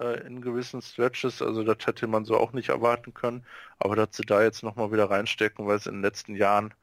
äh, 0.00 0.26
in 0.26 0.42
gewissen 0.42 0.82
Stretches. 0.82 1.42
Also 1.42 1.64
das 1.64 1.86
hätte 1.86 2.06
man 2.08 2.24
so 2.24 2.36
auch 2.38 2.52
nicht 2.52 2.70
erwarten 2.70 3.14
können. 3.14 3.46
Aber 3.78 3.96
dass 3.96 4.16
sie 4.16 4.24
da 4.24 4.42
jetzt 4.42 4.62
nochmal 4.62 4.92
wieder 4.92 5.10
reinstecken, 5.10 5.66
weil 5.66 5.76
es 5.76 5.86
in 5.86 5.94
den 5.94 6.02
letzten 6.02 6.36
Jahren 6.36 6.74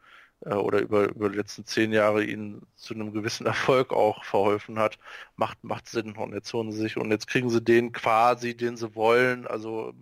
äh, 0.46 0.54
oder 0.54 0.80
über, 0.80 1.10
über 1.10 1.30
die 1.30 1.38
letzten 1.38 1.66
zehn 1.66 1.92
Jahre 1.92 2.24
ihnen 2.24 2.66
zu 2.76 2.94
einem 2.94 3.14
gewissen 3.14 3.46
Erfolg 3.48 3.92
auch 3.94 4.24
verholfen 4.24 4.80
hat, 4.80 4.98
macht, 5.36 5.64
macht 5.64 5.88
Sinn. 5.88 6.16
Und 6.16 6.34
jetzt 6.34 6.54
holen 6.54 6.72
sie 6.72 6.80
sich 6.80 6.98
und 6.98 7.12
jetzt 7.12 7.28
kriegen 7.28 7.50
sie 7.50 7.62
den 7.62 7.92
quasi, 7.92 8.56
den 8.56 8.78
sie 8.78 8.96
wollen. 8.96 9.48
Also 9.48 9.94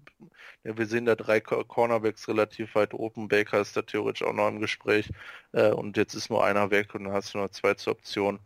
ja, 0.63 0.77
wir 0.77 0.85
sehen 0.85 1.05
da 1.05 1.15
drei 1.15 1.39
Cornerbacks 1.39 2.27
relativ 2.27 2.75
weit 2.75 2.93
oben. 2.93 3.27
Baker 3.27 3.61
ist 3.61 3.77
da 3.77 3.81
theoretisch 3.83 4.23
auch 4.27 4.33
noch 4.33 4.47
im 4.49 4.59
Gespräch. 4.59 5.09
Äh, 5.53 5.71
und 5.71 5.97
jetzt 5.97 6.13
ist 6.13 6.29
nur 6.29 6.43
einer 6.43 6.71
weg 6.71 6.93
und 6.95 7.05
dann 7.05 7.13
hast 7.13 7.33
du 7.33 7.39
noch 7.39 7.49
zwei 7.49 7.73
zur 7.75 7.93
Option. 7.93 8.39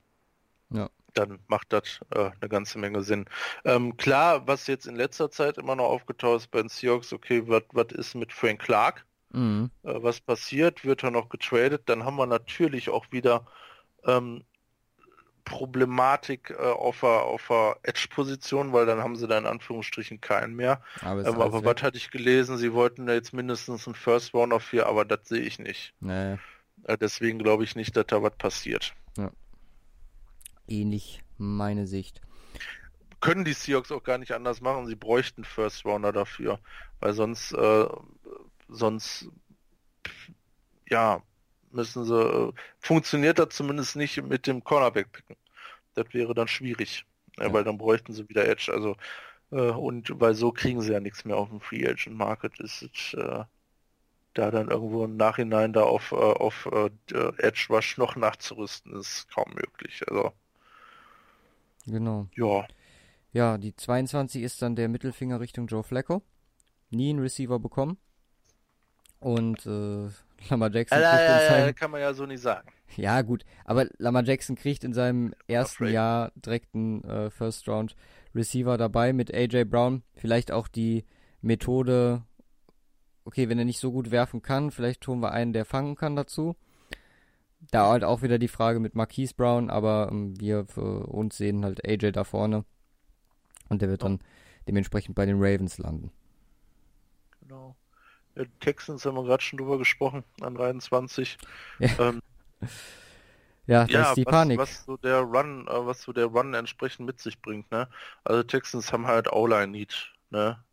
Ja. 0.70 0.90
Dann 1.14 1.40
macht 1.48 1.74
das 1.74 2.00
äh, 2.12 2.32
eine 2.40 2.50
ganze 2.50 2.80
Menge 2.80 3.04
Sinn. 3.04 3.26
Ähm, 3.66 3.98
klar, 3.98 4.48
was 4.48 4.68
jetzt 4.68 4.88
in 4.88 4.96
letzter 4.96 5.30
Zeit 5.30 5.58
immer 5.58 5.76
noch 5.76 5.90
aufgetaucht 5.90 6.38
ist 6.38 6.52
bei 6.52 6.62
den 6.62 6.70
Seahawks, 6.70 7.12
okay, 7.12 7.44
was 7.46 7.92
ist 7.92 8.16
mit 8.16 8.32
Frank 8.32 8.62
Clark? 8.62 9.06
Mhm. 9.32 9.72
Äh, 9.84 10.02
was 10.02 10.20
passiert? 10.20 10.86
Wird 10.86 11.04
er 11.04 11.12
noch 11.12 11.30
getradet? 11.30 11.84
Dann 11.86 12.06
haben 12.06 12.18
wir 12.18 12.28
natürlich 12.28 12.90
auch 12.90 13.06
wieder 13.12 13.46
ähm, 14.06 14.44
Problematik 15.46 16.52
äh, 16.52 16.62
auf 16.62 17.02
der, 17.02 17.10
auf 17.10 17.48
der 17.48 17.78
Edge-Position, 17.84 18.74
weil 18.74 18.86
dann 18.86 19.00
haben 19.00 19.16
sie 19.16 19.28
da 19.28 19.38
in 19.38 19.46
Anführungsstrichen 19.46 20.22
keinen 20.22 20.56
mehr. 20.56 20.82
Aber, 21.02 21.26
ähm, 21.26 21.42
aber 21.42 21.64
was 21.64 21.82
hatte 21.82 21.98
ich 21.98 22.12
gelesen? 22.12 22.58
Sie 22.58 22.74
wollten 22.74 23.08
da 23.08 23.14
jetzt 23.14 23.34
mindestens 23.34 23.88
einen 23.88 23.96
First 23.96 24.34
Rounder 24.34 24.60
für, 24.60 24.86
aber 24.86 25.06
das 25.06 25.28
sehe 25.28 25.42
ich 25.42 25.60
nicht. 25.60 25.94
Nee. 26.00 26.38
Äh, 26.84 26.98
deswegen 26.98 27.40
glaube 27.40 27.64
ich 27.64 27.76
nicht, 27.76 27.96
dass 27.96 28.08
da 28.08 28.22
was 28.22 28.36
passiert. 28.36 28.94
Ja. 29.18 29.32
Ähnlich 30.68 31.24
meine 31.38 31.88
Sicht. 31.88 32.22
Können 33.20 33.46
die 33.46 33.54
Seahawks 33.54 33.92
auch 33.92 34.04
gar 34.04 34.18
nicht 34.18 34.32
anders 34.32 34.62
machen. 34.62 34.88
Sie 34.88 34.96
bräuchten 34.96 35.44
First 35.44 35.86
Rounder 35.86 36.12
dafür, 36.12 36.60
weil 37.00 37.14
sonst 37.14 37.52
äh, 37.52 37.86
sonst 38.72 39.30
ja 40.90 41.22
müssen 41.72 42.06
sie 42.06 42.20
äh, 42.20 42.52
funktioniert 42.80 43.40
das 43.40 43.50
zumindest 43.50 43.96
nicht 43.96 44.22
mit 44.24 44.48
dem 44.48 44.64
Cornerback 44.64 45.12
picken. 45.12 45.36
Das 45.94 46.14
wäre 46.14 46.34
dann 46.34 46.48
schwierig, 46.48 47.06
ja. 47.38 47.52
weil 47.54 47.64
dann 47.64 47.78
bräuchten 47.78 48.14
sie 48.14 48.28
wieder 48.30 48.48
Edge. 48.48 48.72
Also 48.74 48.96
äh, 49.52 49.72
und 49.72 50.20
weil 50.20 50.36
so 50.36 50.52
kriegen 50.52 50.82
sie 50.82 50.94
ja 50.94 51.00
nichts 51.00 51.26
mehr 51.26 51.38
auf 51.38 51.50
dem 51.50 51.62
Free 51.62 51.88
Agent 51.88 52.16
Market. 52.18 52.60
Ist 52.60 52.84
es, 52.84 53.14
äh, 53.14 53.44
da 54.34 54.52
dann 54.52 54.70
irgendwo 54.70 55.04
im 55.04 55.18
Nachhinein 55.18 55.74
da 55.74 55.84
auf, 55.84 56.12
äh, 56.14 56.16
auf 56.16 56.70
äh, 56.72 56.90
Edge 57.38 57.68
Rush 57.70 57.98
noch 57.98 58.16
nachzurüsten, 58.16 58.98
ist 58.98 59.30
kaum 59.34 59.52
möglich. 59.54 60.02
Also 60.08 60.32
genau. 61.86 62.28
Ja. 62.36 62.66
Ja, 63.34 63.58
die 63.58 63.76
22 63.76 64.44
ist 64.44 64.62
dann 64.62 64.76
der 64.76 64.90
Mittelfinger 64.90 65.40
Richtung 65.40 65.68
Joe 65.68 65.84
Flacco. 65.84 66.22
Nie 66.90 67.12
einen 67.12 67.20
Receiver 67.20 67.60
bekommen. 67.60 67.98
Und 69.22 69.66
äh, 69.68 70.10
Lamar 70.50 70.72
Jackson 70.72 71.00
ja, 71.00 71.10
kriegt 71.12 71.22
ja, 71.24 71.40
in 71.40 71.48
seinem... 71.48 71.66
Ja, 71.68 71.74
kann 71.74 71.92
man 71.92 72.02
ja 72.02 72.14
so 72.14 72.26
nicht 72.26 72.42
sagen. 72.42 72.68
Ja, 72.98 73.22
gut. 73.22 73.46
Aber 73.64 73.86
Lamar 73.98 74.24
Jackson 74.24 74.56
kriegt 74.56 74.84
in 74.84 74.94
seinem 74.94 75.34
ersten 75.48 75.88
Jahr 75.88 76.32
direkt 76.36 76.76
einen 76.76 77.04
äh, 77.04 77.30
First 77.30 77.68
Round 77.70 77.96
Receiver 78.36 78.78
dabei 78.78 79.14
mit 79.14 79.34
AJ 79.34 79.66
Brown. 79.66 80.04
Vielleicht 80.16 80.52
auch 80.52 80.68
die 80.68 81.06
Methode, 81.42 82.24
okay, 83.26 83.48
wenn 83.48 83.60
er 83.60 83.66
nicht 83.66 83.80
so 83.80 83.92
gut 83.92 84.12
werfen 84.12 84.42
kann, 84.42 84.72
vielleicht 84.72 85.02
tun 85.02 85.22
wir 85.22 85.32
einen, 85.32 85.54
der 85.54 85.66
fangen 85.66 85.96
kann 85.96 86.16
dazu. 86.16 86.56
Da 87.70 87.90
halt 87.90 88.04
auch 88.04 88.24
wieder 88.24 88.40
die 88.40 88.48
Frage 88.48 88.80
mit 88.80 88.96
Marquise 88.96 89.36
Brown, 89.36 89.70
aber 89.70 90.10
ähm, 90.12 90.40
wir 90.40 90.66
für 90.66 91.06
uns 91.08 91.38
sehen 91.38 91.64
halt 91.64 91.88
AJ 91.88 92.14
da 92.14 92.24
vorne. 92.24 92.66
Und 93.70 93.84
der 93.84 93.90
wird 93.90 94.04
dann 94.04 94.20
dementsprechend 94.68 95.16
bei 95.16 95.28
den 95.28 95.38
Ravens 95.38 95.78
landen. 95.78 96.12
Genau. 97.42 97.76
Ja, 98.36 98.44
Texans 98.60 99.06
haben 99.06 99.16
wir 99.16 99.24
gerade 99.24 99.44
schon 99.44 99.58
drüber 99.58 99.78
gesprochen, 99.78 100.24
an 100.42 100.56
23. 100.56 101.38
Ja, 101.80 101.90
ähm, 102.00 102.22
ja 103.68 103.84
das 103.84 103.92
ja, 103.92 104.10
ist 104.10 104.18
die 104.18 104.26
was, 104.26 104.32
Panik. 104.32 104.58
Was 104.60 104.86
so 104.86 104.98
der 104.98 105.20
Run, 105.20 105.68
äh, 105.68 105.86
was 105.86 106.02
so 106.02 106.14
der 106.14 106.26
Run 106.26 106.54
entsprechend 106.54 107.06
mit 107.06 107.20
sich 107.20 107.42
bringt, 107.42 107.72
ne? 107.72 107.88
Also 108.24 108.44
Texans 108.44 108.92
haben 108.94 109.08
halt 109.08 109.32
O-Line-Need, 109.32 110.12
ne? 110.30 110.64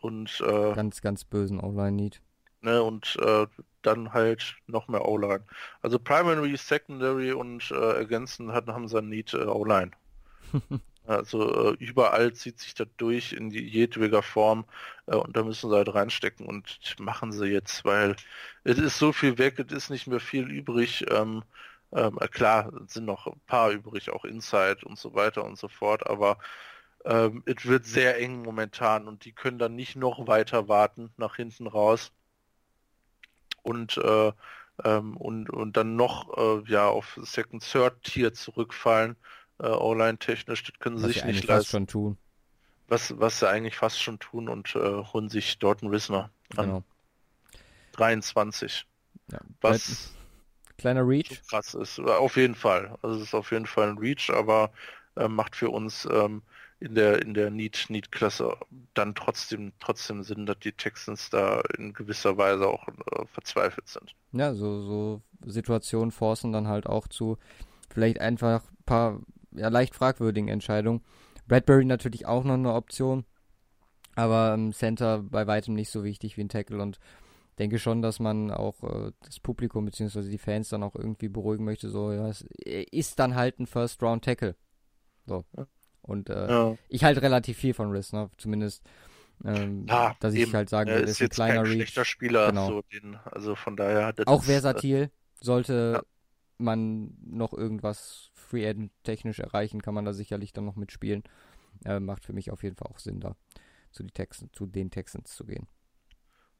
Und 0.00 0.42
äh, 0.46 0.74
ganz, 0.74 1.00
ganz 1.00 1.24
bösen 1.24 1.60
O-Line-Need. 1.60 2.20
Ne, 2.64 2.80
und 2.80 3.16
äh, 3.20 3.46
dann 3.82 4.12
halt 4.12 4.56
noch 4.68 4.86
mehr 4.86 5.04
O-Line. 5.08 5.42
Also 5.80 5.98
Primary, 5.98 6.56
Secondary 6.56 7.32
und 7.32 7.72
äh, 7.72 7.94
ergänzend 7.96 8.52
hat, 8.52 8.68
haben 8.68 8.86
sie 8.86 8.98
ein 8.98 9.08
Need 9.08 9.34
äh, 9.34 9.44
O-Line. 9.44 9.90
Also 11.04 11.72
äh, 11.72 11.76
überall 11.80 12.32
zieht 12.32 12.60
sich 12.60 12.74
das 12.74 12.86
durch 12.96 13.32
in 13.32 13.50
die 13.50 13.66
jedweder 13.66 14.22
Form 14.22 14.64
äh, 15.01 15.01
und 15.16 15.36
da 15.36 15.42
müssen 15.42 15.70
sie 15.70 15.76
halt 15.76 15.94
reinstecken 15.94 16.46
und 16.46 16.78
machen 17.00 17.32
sie 17.32 17.46
jetzt, 17.46 17.84
weil 17.84 18.16
es 18.64 18.78
ist 18.78 18.98
so 18.98 19.12
viel 19.12 19.38
weg, 19.38 19.58
es 19.58 19.72
ist 19.72 19.90
nicht 19.90 20.06
mehr 20.06 20.20
viel 20.20 20.50
übrig. 20.50 21.04
Ähm, 21.10 21.44
ähm, 21.92 22.18
äh, 22.20 22.28
klar, 22.28 22.72
sind 22.86 23.04
noch 23.04 23.26
ein 23.26 23.40
paar 23.46 23.70
übrig, 23.70 24.10
auch 24.10 24.24
Inside 24.24 24.78
und 24.84 24.98
so 24.98 25.14
weiter 25.14 25.44
und 25.44 25.58
so 25.58 25.68
fort, 25.68 26.06
aber 26.06 26.38
ähm, 27.04 27.42
es 27.46 27.66
wird 27.66 27.84
sehr 27.86 28.18
eng 28.20 28.42
momentan 28.42 29.08
und 29.08 29.24
die 29.24 29.32
können 29.32 29.58
dann 29.58 29.74
nicht 29.76 29.96
noch 29.96 30.26
weiter 30.26 30.68
warten 30.68 31.12
nach 31.16 31.36
hinten 31.36 31.66
raus 31.66 32.12
und 33.62 33.96
äh, 33.98 34.32
ähm, 34.84 35.16
und, 35.16 35.50
und 35.50 35.76
dann 35.76 35.96
noch 35.96 36.36
äh, 36.36 36.70
ja 36.70 36.88
auf 36.88 37.18
Second 37.22 37.62
Third 37.62 38.02
Tier 38.02 38.32
zurückfallen 38.32 39.16
äh, 39.58 39.66
online 39.66 40.18
technisch, 40.18 40.64
das 40.64 40.78
können 40.78 40.98
sie 40.98 41.08
sich 41.08 41.24
nicht 41.24 41.44
leisten. 41.44 41.70
schon 41.70 41.86
tun. 41.86 42.18
Was, 42.92 43.18
was 43.18 43.38
sie 43.38 43.48
eigentlich 43.48 43.76
fast 43.76 44.02
schon 44.02 44.18
tun 44.18 44.50
und 44.50 44.76
äh, 44.76 45.02
holen 45.02 45.30
sich 45.30 45.58
dort 45.58 45.82
einen 45.82 45.92
Wisner 45.92 46.28
an. 46.56 46.66
Genau. 46.66 46.84
23. 47.92 48.86
Ja, 49.30 49.38
was 49.62 50.12
kleiner 50.76 51.08
Reach. 51.08 51.40
Krass 51.48 51.72
ist. 51.72 51.98
Auf 52.00 52.36
jeden 52.36 52.54
Fall. 52.54 52.98
Also 53.00 53.16
es 53.16 53.22
ist 53.28 53.34
auf 53.34 53.50
jeden 53.50 53.64
Fall 53.64 53.88
ein 53.88 53.96
Reach, 53.96 54.28
aber 54.28 54.72
äh, 55.16 55.26
macht 55.26 55.56
für 55.56 55.70
uns 55.70 56.06
ähm, 56.12 56.42
in 56.80 56.94
der 56.94 57.22
in 57.22 57.32
der 57.32 57.50
Need 57.50 57.86
Need 57.88 58.12
Klasse 58.12 58.58
dann 58.92 59.14
trotzdem 59.14 59.72
trotzdem 59.80 60.22
Sinn, 60.22 60.44
dass 60.44 60.58
die 60.58 60.72
Texans 60.72 61.30
da 61.30 61.62
in 61.78 61.94
gewisser 61.94 62.36
Weise 62.36 62.66
auch 62.66 62.86
äh, 62.88 63.24
verzweifelt 63.32 63.88
sind. 63.88 64.14
Ja, 64.32 64.52
so 64.52 64.82
so 64.82 65.22
Situationen 65.50 66.10
forcen 66.10 66.52
dann 66.52 66.68
halt 66.68 66.86
auch 66.86 67.08
zu 67.08 67.38
vielleicht 67.88 68.20
einfach 68.20 68.64
ein 68.64 68.84
paar 68.84 69.20
ja, 69.52 69.68
leicht 69.68 69.94
fragwürdigen 69.94 70.48
Entscheidung. 70.48 71.02
Bradbury 71.48 71.84
natürlich 71.84 72.26
auch 72.26 72.44
noch 72.44 72.54
eine 72.54 72.72
Option, 72.74 73.24
aber 74.14 74.54
im 74.54 74.72
Center 74.72 75.22
bei 75.22 75.46
weitem 75.46 75.74
nicht 75.74 75.90
so 75.90 76.04
wichtig 76.04 76.36
wie 76.36 76.42
ein 76.42 76.48
Tackle 76.48 76.80
und 76.80 76.98
denke 77.58 77.78
schon, 77.78 78.02
dass 78.02 78.18
man 78.20 78.50
auch 78.50 78.82
äh, 78.82 79.12
das 79.24 79.40
Publikum 79.40 79.84
bzw. 79.84 80.28
die 80.28 80.38
Fans 80.38 80.68
dann 80.68 80.82
auch 80.82 80.94
irgendwie 80.94 81.28
beruhigen 81.28 81.64
möchte. 81.64 81.90
So, 81.90 82.12
ja, 82.12 82.28
es 82.28 82.42
ist 82.64 83.18
dann 83.18 83.34
halt 83.34 83.58
ein 83.60 83.66
First 83.66 84.02
Round 84.02 84.24
Tackle. 84.24 84.56
So. 85.26 85.44
Und 86.02 86.30
äh, 86.30 86.48
ja. 86.48 86.76
ich 86.88 87.04
halte 87.04 87.22
relativ 87.22 87.58
viel 87.58 87.74
von 87.74 87.90
Riss, 87.90 88.12
ne? 88.12 88.30
zumindest. 88.36 88.82
Ähm, 89.44 89.86
ja, 89.88 90.14
dass 90.20 90.34
ich 90.34 90.40
eben. 90.42 90.52
halt 90.52 90.68
sagen 90.68 90.90
würde, 90.90 91.02
ist, 91.02 91.20
ist 91.20 91.22
ein 91.22 91.28
kleiner 91.28 91.62
kein 91.62 91.72
schlechter 91.72 92.04
Spieler, 92.04 92.48
genau. 92.48 92.68
so 92.68 92.82
den, 92.92 93.16
also 93.24 93.54
von 93.56 93.76
daher 93.76 94.06
hat 94.06 94.18
er 94.20 94.28
auch 94.28 94.44
versatil. 94.44 95.10
Sollte 95.40 95.92
ja. 95.96 96.02
man 96.58 97.16
noch 97.24 97.52
irgendwas 97.52 98.30
Free 98.52 98.68
Agent 98.68 98.92
technisch 99.02 99.38
erreichen, 99.38 99.80
kann 99.80 99.94
man 99.94 100.04
da 100.04 100.12
sicherlich 100.12 100.52
dann 100.52 100.66
noch 100.66 100.76
mitspielen. 100.76 101.22
Äh, 101.86 102.00
macht 102.00 102.26
für 102.26 102.34
mich 102.34 102.50
auf 102.50 102.62
jeden 102.62 102.76
Fall 102.76 102.90
auch 102.92 102.98
Sinn, 102.98 103.18
da 103.18 103.34
zu, 103.92 104.02
die 104.02 104.10
Texans, 104.10 104.52
zu 104.52 104.66
den 104.66 104.90
Texans 104.90 105.34
zu 105.34 105.46
gehen. 105.46 105.66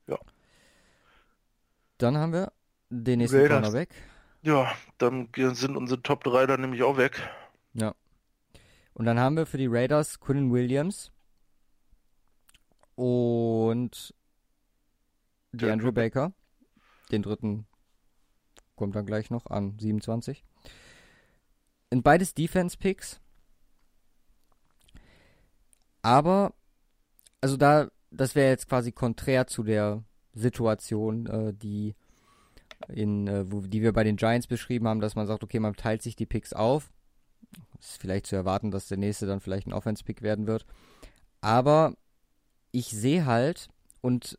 Ja. 0.06 0.18
Dann 1.98 2.16
haben 2.16 2.32
wir 2.32 2.50
den 2.88 3.18
nächsten 3.18 3.36
Raiders. 3.36 3.60
Corner 3.60 3.72
weg. 3.74 3.90
Ja, 4.40 4.72
dann 4.96 5.28
sind 5.34 5.76
unsere 5.76 6.02
Top 6.02 6.24
3 6.24 6.46
dann 6.46 6.62
nämlich 6.62 6.82
auch 6.82 6.96
weg. 6.96 7.20
Ja. 7.74 7.94
Und 8.94 9.04
dann 9.04 9.20
haben 9.20 9.36
wir 9.36 9.44
für 9.44 9.58
die 9.58 9.68
Raiders 9.68 10.18
Quinnen 10.18 10.50
Williams 10.50 11.12
und 12.94 14.14
DeAndre 15.52 15.92
Baker. 15.92 16.32
Den 17.10 17.20
dritten 17.20 17.66
kommt 18.76 18.96
dann 18.96 19.04
gleich 19.04 19.28
noch 19.28 19.44
an 19.44 19.78
27 19.78 20.42
in 21.92 22.02
beides 22.02 22.32
Defense-Picks. 22.32 23.20
Aber, 26.00 26.54
also 27.42 27.56
da, 27.56 27.90
das 28.10 28.34
wäre 28.34 28.48
jetzt 28.48 28.68
quasi 28.68 28.92
konträr 28.92 29.46
zu 29.46 29.62
der 29.62 30.02
Situation, 30.32 31.26
äh, 31.26 31.52
die 31.52 31.94
in, 32.88 33.28
äh, 33.28 33.44
wo, 33.52 33.60
die 33.60 33.82
wir 33.82 33.92
bei 33.92 34.04
den 34.04 34.16
Giants 34.16 34.46
beschrieben 34.46 34.88
haben, 34.88 35.00
dass 35.00 35.14
man 35.14 35.26
sagt, 35.26 35.44
okay, 35.44 35.60
man 35.60 35.76
teilt 35.76 36.02
sich 36.02 36.16
die 36.16 36.26
Picks 36.26 36.54
auf. 36.54 36.90
Ist 37.78 38.00
vielleicht 38.00 38.26
zu 38.26 38.36
erwarten, 38.36 38.70
dass 38.70 38.88
der 38.88 38.98
nächste 38.98 39.26
dann 39.26 39.40
vielleicht 39.40 39.66
ein 39.66 39.74
Offense-Pick 39.74 40.22
werden 40.22 40.46
wird. 40.46 40.64
Aber 41.42 41.94
ich 42.70 42.86
sehe 42.86 43.26
halt, 43.26 43.68
und 44.00 44.38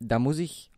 da 0.00 0.18
muss 0.18 0.38
ich 0.38 0.70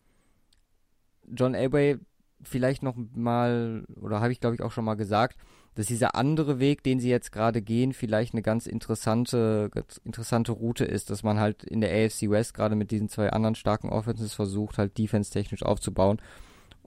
John 1.26 1.54
Elway 1.54 1.98
vielleicht 2.44 2.84
noch 2.84 2.94
mal, 2.96 3.84
oder 4.00 4.20
habe 4.20 4.32
ich 4.32 4.40
glaube 4.40 4.54
ich 4.54 4.62
auch 4.62 4.72
schon 4.72 4.84
mal 4.84 4.94
gesagt, 4.94 5.36
dass 5.74 5.86
dieser 5.86 6.14
andere 6.14 6.58
Weg, 6.58 6.82
den 6.82 7.00
sie 7.00 7.08
jetzt 7.08 7.32
gerade 7.32 7.62
gehen, 7.62 7.92
vielleicht 7.92 8.34
eine 8.34 8.42
ganz 8.42 8.66
interessante, 8.66 9.70
ganz 9.70 9.96
interessante 10.04 10.52
Route 10.52 10.84
ist, 10.84 11.08
dass 11.10 11.22
man 11.22 11.40
halt 11.40 11.64
in 11.64 11.80
der 11.80 11.90
AFC 11.90 12.28
West 12.28 12.54
gerade 12.54 12.74
mit 12.74 12.90
diesen 12.90 13.08
zwei 13.08 13.30
anderen 13.30 13.54
starken 13.54 13.88
Offenses 13.88 14.34
versucht, 14.34 14.78
halt 14.78 14.98
defense-technisch 14.98 15.62
aufzubauen. 15.62 16.20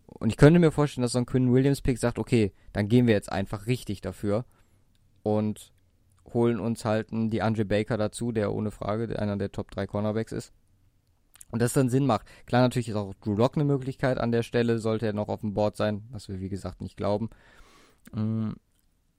Und 0.06 0.30
ich 0.30 0.38
könnte 0.38 0.60
mir 0.60 0.72
vorstellen, 0.72 1.02
dass 1.02 1.14
so 1.14 1.18
ein 1.18 1.26
Quinn 1.26 1.52
Williams-Pick 1.52 1.98
sagt, 1.98 2.20
okay, 2.20 2.54
dann 2.74 2.88
gehen 2.88 3.08
wir 3.08 3.16
jetzt 3.16 3.32
einfach 3.32 3.66
richtig 3.66 4.02
dafür 4.02 4.46
und 5.24 5.74
holen 6.34 6.60
uns 6.60 6.86
halt 6.86 7.12
einen 7.12 7.30
DeAndre 7.30 7.66
Baker 7.66 7.98
dazu, 7.98 8.32
der 8.32 8.54
ohne 8.54 8.72
Frage 8.72 9.18
einer 9.20 9.38
der 9.38 9.52
Top 9.52 9.72
3 9.72 9.88
Cornerbacks 9.88 10.32
ist. 10.32 10.54
Und 11.52 11.62
das 11.62 11.74
dann 11.74 11.90
Sinn 11.90 12.06
macht. 12.06 12.28
Klar, 12.46 12.62
natürlich 12.62 12.90
ist 12.90 12.96
auch 12.96 13.14
Drew 13.16 13.36
Lock 13.36 13.56
eine 13.56 13.66
Möglichkeit 13.66 14.18
an 14.20 14.32
der 14.32 14.44
Stelle, 14.44 14.80
sollte 14.80 15.06
er 15.06 15.14
noch 15.14 15.30
auf 15.30 15.42
dem 15.42 15.54
Board 15.54 15.78
sein, 15.78 16.04
was 16.12 16.28
wir 16.28 16.40
wie 16.40 16.50
gesagt 16.50 16.82
nicht 16.82 16.98
glauben. 16.98 17.30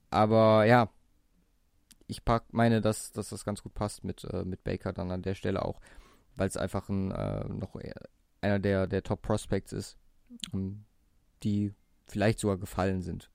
Aber 0.09 0.65
ja, 0.65 0.89
ich 2.07 2.23
pack, 2.23 2.45
meine, 2.51 2.81
dass, 2.81 3.11
dass 3.11 3.29
das 3.29 3.45
ganz 3.45 3.61
gut 3.61 3.73
passt 3.73 4.03
mit, 4.03 4.23
äh, 4.25 4.43
mit 4.43 4.63
Baker 4.63 4.93
dann 4.93 5.11
an 5.11 5.21
der 5.21 5.35
Stelle 5.35 5.63
auch, 5.63 5.79
weil 6.35 6.47
es 6.47 6.57
einfach 6.57 6.89
ein, 6.89 7.11
äh, 7.11 7.45
noch 7.49 7.75
einer 8.41 8.59
der, 8.59 8.87
der 8.87 9.03
Top 9.03 9.21
Prospects 9.21 9.73
ist, 9.73 9.97
ähm, 10.53 10.85
die 11.43 11.73
vielleicht 12.07 12.39
sogar 12.39 12.57
gefallen 12.57 13.01
sind. 13.01 13.29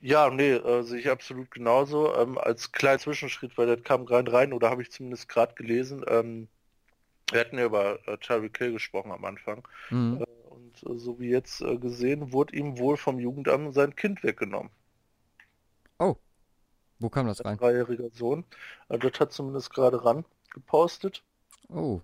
Ja, 0.00 0.30
nee, 0.30 0.52
äh, 0.52 0.82
sehe 0.82 1.00
ich 1.00 1.10
absolut 1.10 1.50
genauso. 1.50 2.14
Ähm, 2.16 2.38
als 2.38 2.72
kleiner 2.72 2.98
Zwischenschritt, 2.98 3.56
weil 3.58 3.66
das 3.66 3.82
kam 3.82 4.06
gerade 4.06 4.32
rein, 4.32 4.52
oder 4.52 4.70
habe 4.70 4.82
ich 4.82 4.90
zumindest 4.90 5.28
gerade 5.28 5.54
gelesen, 5.54 6.04
ähm, 6.08 6.48
wir 7.30 7.40
hatten 7.40 7.58
ja 7.58 7.64
über 7.64 7.98
äh, 8.06 8.16
Tyreek 8.18 8.56
Hill 8.58 8.72
gesprochen 8.72 9.10
am 9.10 9.24
Anfang. 9.24 9.66
Mhm. 9.90 10.18
Äh, 10.20 10.50
und 10.50 10.82
äh, 10.82 10.98
so 10.98 11.18
wie 11.18 11.30
jetzt 11.30 11.60
äh, 11.60 11.76
gesehen, 11.76 12.32
wurde 12.32 12.56
ihm 12.56 12.78
wohl 12.78 12.96
vom 12.96 13.18
Jugendamt 13.18 13.74
sein 13.74 13.96
Kind 13.96 14.22
weggenommen. 14.22 14.70
Oh. 15.98 16.16
Wo 16.98 17.08
kam 17.10 17.26
das 17.26 17.44
rein? 17.44 17.52
Ein 17.52 17.58
dreijähriger 17.58 18.10
Sohn. 18.10 18.44
Äh, 18.88 18.98
das 18.98 19.20
hat 19.20 19.32
zumindest 19.32 19.72
gerade 19.72 20.04
ran 20.04 20.24
gepostet. 20.50 21.22
Oh. 21.68 22.00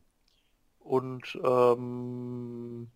Und 0.81 1.39
ähm, 1.43 2.89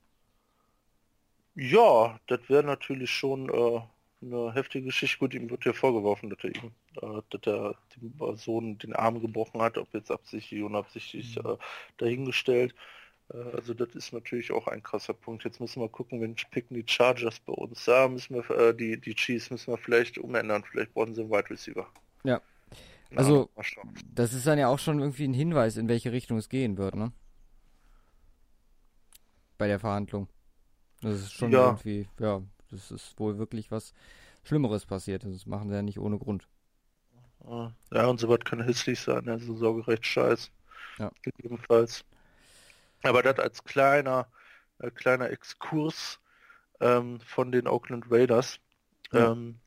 ja, 1.55 2.21
das 2.27 2.41
wäre 2.49 2.65
natürlich 2.65 3.11
schon 3.11 3.49
äh, 3.49 3.81
eine 4.23 4.53
heftige 4.53 4.87
Geschichte. 4.87 5.19
Gut, 5.19 5.35
ihm 5.35 5.49
wird 5.49 5.65
ja 5.65 5.73
vorgeworfen, 5.73 6.31
dass 6.31 6.39
er 6.43 6.51
ihm, 6.51 6.73
äh, 7.01 7.23
dass 7.31 7.41
er 7.47 7.77
dem 7.97 8.37
Sohn 8.37 8.79
den 8.79 8.95
Arm 8.95 9.21
gebrochen 9.21 9.63
hat, 9.63 9.79
ob 9.79 9.93
jetzt 9.95 10.11
absichtlich 10.11 10.61
oder 10.61 10.71
unabsichtlich 10.71 11.37
mhm. 11.37 11.53
äh, 11.53 11.57
dahingestellt. 11.99 12.75
Äh, 13.33 13.39
also 13.55 13.74
das 13.74 13.95
ist 13.95 14.12
natürlich 14.12 14.53
auch 14.53 14.66
ein 14.66 14.83
krasser 14.83 15.14
Punkt. 15.14 15.45
Jetzt 15.45 15.61
müssen 15.61 15.81
wir 15.81 15.89
gucken, 15.89 16.20
wenn 16.20 16.35
picken 16.35 16.74
die 16.74 16.85
Chargers 16.87 17.41
bei 17.41 17.53
uns. 17.53 17.85
Da 17.85 18.09
müssen 18.09 18.35
wir 18.35 18.51
äh, 18.51 18.74
die, 18.74 19.01
die 19.01 19.14
Chiefs 19.14 19.51
müssen 19.51 19.72
wir 19.72 19.79
vielleicht 19.79 20.18
umändern. 20.18 20.64
Vielleicht 20.64 20.95
brauchen 20.95 21.14
sie 21.14 21.22
einen 21.22 21.31
Wide 21.31 21.51
Receiver. 21.51 21.87
Ja. 22.24 22.41
Also, 23.14 23.51
das 24.12 24.33
ist 24.33 24.47
dann 24.47 24.59
ja 24.59 24.68
auch 24.68 24.81
schon 24.81 24.99
irgendwie 24.99 25.24
ein 25.24 25.33
Hinweis, 25.33 25.77
in 25.77 25.89
welche 25.89 26.11
Richtung 26.12 26.39
es 26.39 26.49
gehen 26.49 26.77
wird, 26.77 26.97
ne? 26.97 27.12
Bei 29.59 29.68
der 29.68 29.79
Verhandlung. 29.79 30.29
Das 31.03 31.14
ist 31.20 31.33
schon 31.33 31.53
ja. 31.53 31.66
irgendwie, 31.66 32.09
ja, 32.18 32.43
das 32.70 32.91
ist 32.91 33.18
wohl 33.18 33.39
wirklich 33.39 33.70
was 33.70 33.95
Schlimmeres 34.43 34.87
passiert. 34.87 35.24
Das 35.24 35.47
machen 35.47 35.68
sie 35.68 35.77
ja 35.77 35.83
nicht 35.83 35.99
ohne 35.99 36.18
Grund. 36.18 36.49
Ja, 37.93 38.07
und 38.07 38.18
so 38.18 38.29
was 38.29 38.41
kann 38.41 38.61
hässlich 38.62 38.99
sein, 38.99 39.29
also 39.29 39.55
sorgerecht 39.55 40.05
scheiß. 40.05 40.51
Ja. 40.99 41.12
Gegebenenfalls. 41.22 42.05
Aber 43.03 43.23
das 43.23 43.39
als 43.39 43.65
kleiner, 43.65 44.29
äh, 44.79 44.91
kleiner 44.91 45.31
Exkurs 45.31 46.21
ähm, 46.81 47.21
von 47.21 47.53
den 47.53 47.67
Oakland 47.67 48.11
Raiders. 48.11 48.59
Ja. 49.13 49.33
Ähm, 49.33 49.59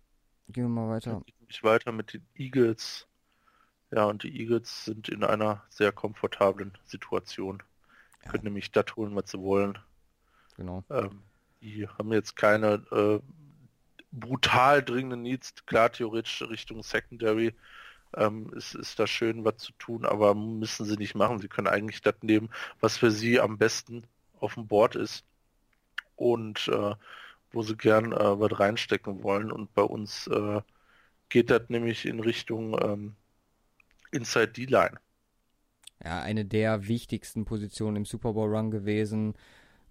Gehen 0.49 0.63
wir 0.63 0.69
mal 0.69 0.89
weiter. 0.89 1.21
Ich 1.47 1.63
weiter 1.63 1.91
mit 1.91 2.13
den 2.13 2.25
Eagles. 2.35 3.07
Ja, 3.91 4.05
und 4.05 4.23
die 4.23 4.39
Eagles 4.39 4.85
sind 4.85 5.09
in 5.09 5.23
einer 5.23 5.63
sehr 5.69 5.91
komfortablen 5.91 6.77
Situation. 6.85 7.63
Ja. 8.23 8.31
Können 8.31 8.45
nämlich 8.45 8.71
das 8.71 8.95
holen, 8.95 9.15
was 9.15 9.31
sie 9.31 9.39
wollen. 9.39 9.79
Genau. 10.57 10.83
Ähm, 10.89 11.23
die 11.61 11.87
haben 11.87 12.11
jetzt 12.13 12.35
keine 12.35 12.83
äh, 12.91 13.19
brutal 14.11 14.83
dringenden 14.83 15.21
Needs. 15.21 15.53
Klar, 15.65 15.91
theoretisch 15.91 16.41
Richtung 16.43 16.83
Secondary 16.83 17.53
ähm, 18.15 18.51
ist, 18.53 18.75
ist 18.75 18.99
da 18.99 19.07
schön 19.07 19.45
was 19.45 19.57
zu 19.57 19.71
tun, 19.73 20.05
aber 20.05 20.35
müssen 20.35 20.85
sie 20.85 20.97
nicht 20.97 21.15
machen. 21.15 21.39
Sie 21.39 21.47
können 21.47 21.67
eigentlich 21.67 22.01
das 22.01 22.15
nehmen, 22.21 22.49
was 22.79 22.97
für 22.97 23.11
sie 23.11 23.39
am 23.39 23.57
besten 23.57 24.03
auf 24.39 24.55
dem 24.55 24.67
Board 24.67 24.95
ist 24.95 25.25
und 26.15 26.67
äh, 26.67 26.95
wo 27.51 27.63
sie 27.63 27.75
gern 27.75 28.11
äh, 28.11 28.39
was 28.39 28.59
reinstecken 28.59 29.23
wollen. 29.23 29.51
Und 29.51 29.73
bei 29.73 29.83
uns 29.83 30.27
äh, 30.27 30.61
geht 31.29 31.49
das 31.49 31.69
nämlich 31.69 32.05
in 32.05 32.19
Richtung 32.19 32.77
ähm, 32.81 33.15
Inside 34.11 34.49
D-Line. 34.49 34.99
Ja, 36.03 36.21
eine 36.21 36.45
der 36.45 36.87
wichtigsten 36.87 37.45
Positionen 37.45 37.97
im 37.97 38.05
Super 38.05 38.33
Bowl 38.33 38.55
Run 38.55 38.71
gewesen. 38.71 39.35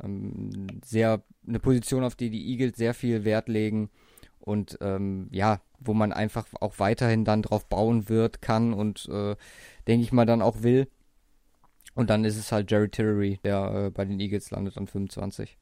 Ähm, 0.02 0.66
sehr 0.84 1.22
eine 1.46 1.60
Position, 1.60 2.04
auf 2.04 2.14
die 2.14 2.30
die 2.30 2.50
Eagles 2.50 2.76
sehr 2.76 2.94
viel 2.94 3.24
Wert 3.24 3.48
legen 3.48 3.90
und 4.40 4.78
ähm, 4.80 5.28
ja, 5.30 5.60
wo 5.78 5.94
man 5.94 6.12
einfach 6.12 6.46
auch 6.60 6.78
weiterhin 6.78 7.24
dann 7.24 7.42
drauf 7.42 7.66
bauen 7.66 8.08
wird, 8.08 8.42
kann 8.42 8.72
und 8.72 9.08
äh, 9.08 9.36
denke 9.86 10.04
ich 10.04 10.12
mal 10.12 10.26
dann 10.26 10.42
auch 10.42 10.62
will. 10.62 10.88
Und 11.94 12.10
dann 12.10 12.24
ist 12.24 12.36
es 12.36 12.52
halt 12.52 12.70
Jerry 12.70 12.88
Tillery, 12.88 13.40
der 13.42 13.86
äh, 13.86 13.90
bei 13.90 14.04
den 14.04 14.20
Eagles 14.20 14.50
landet 14.50 14.76
an 14.76 14.86
25. 14.86 15.56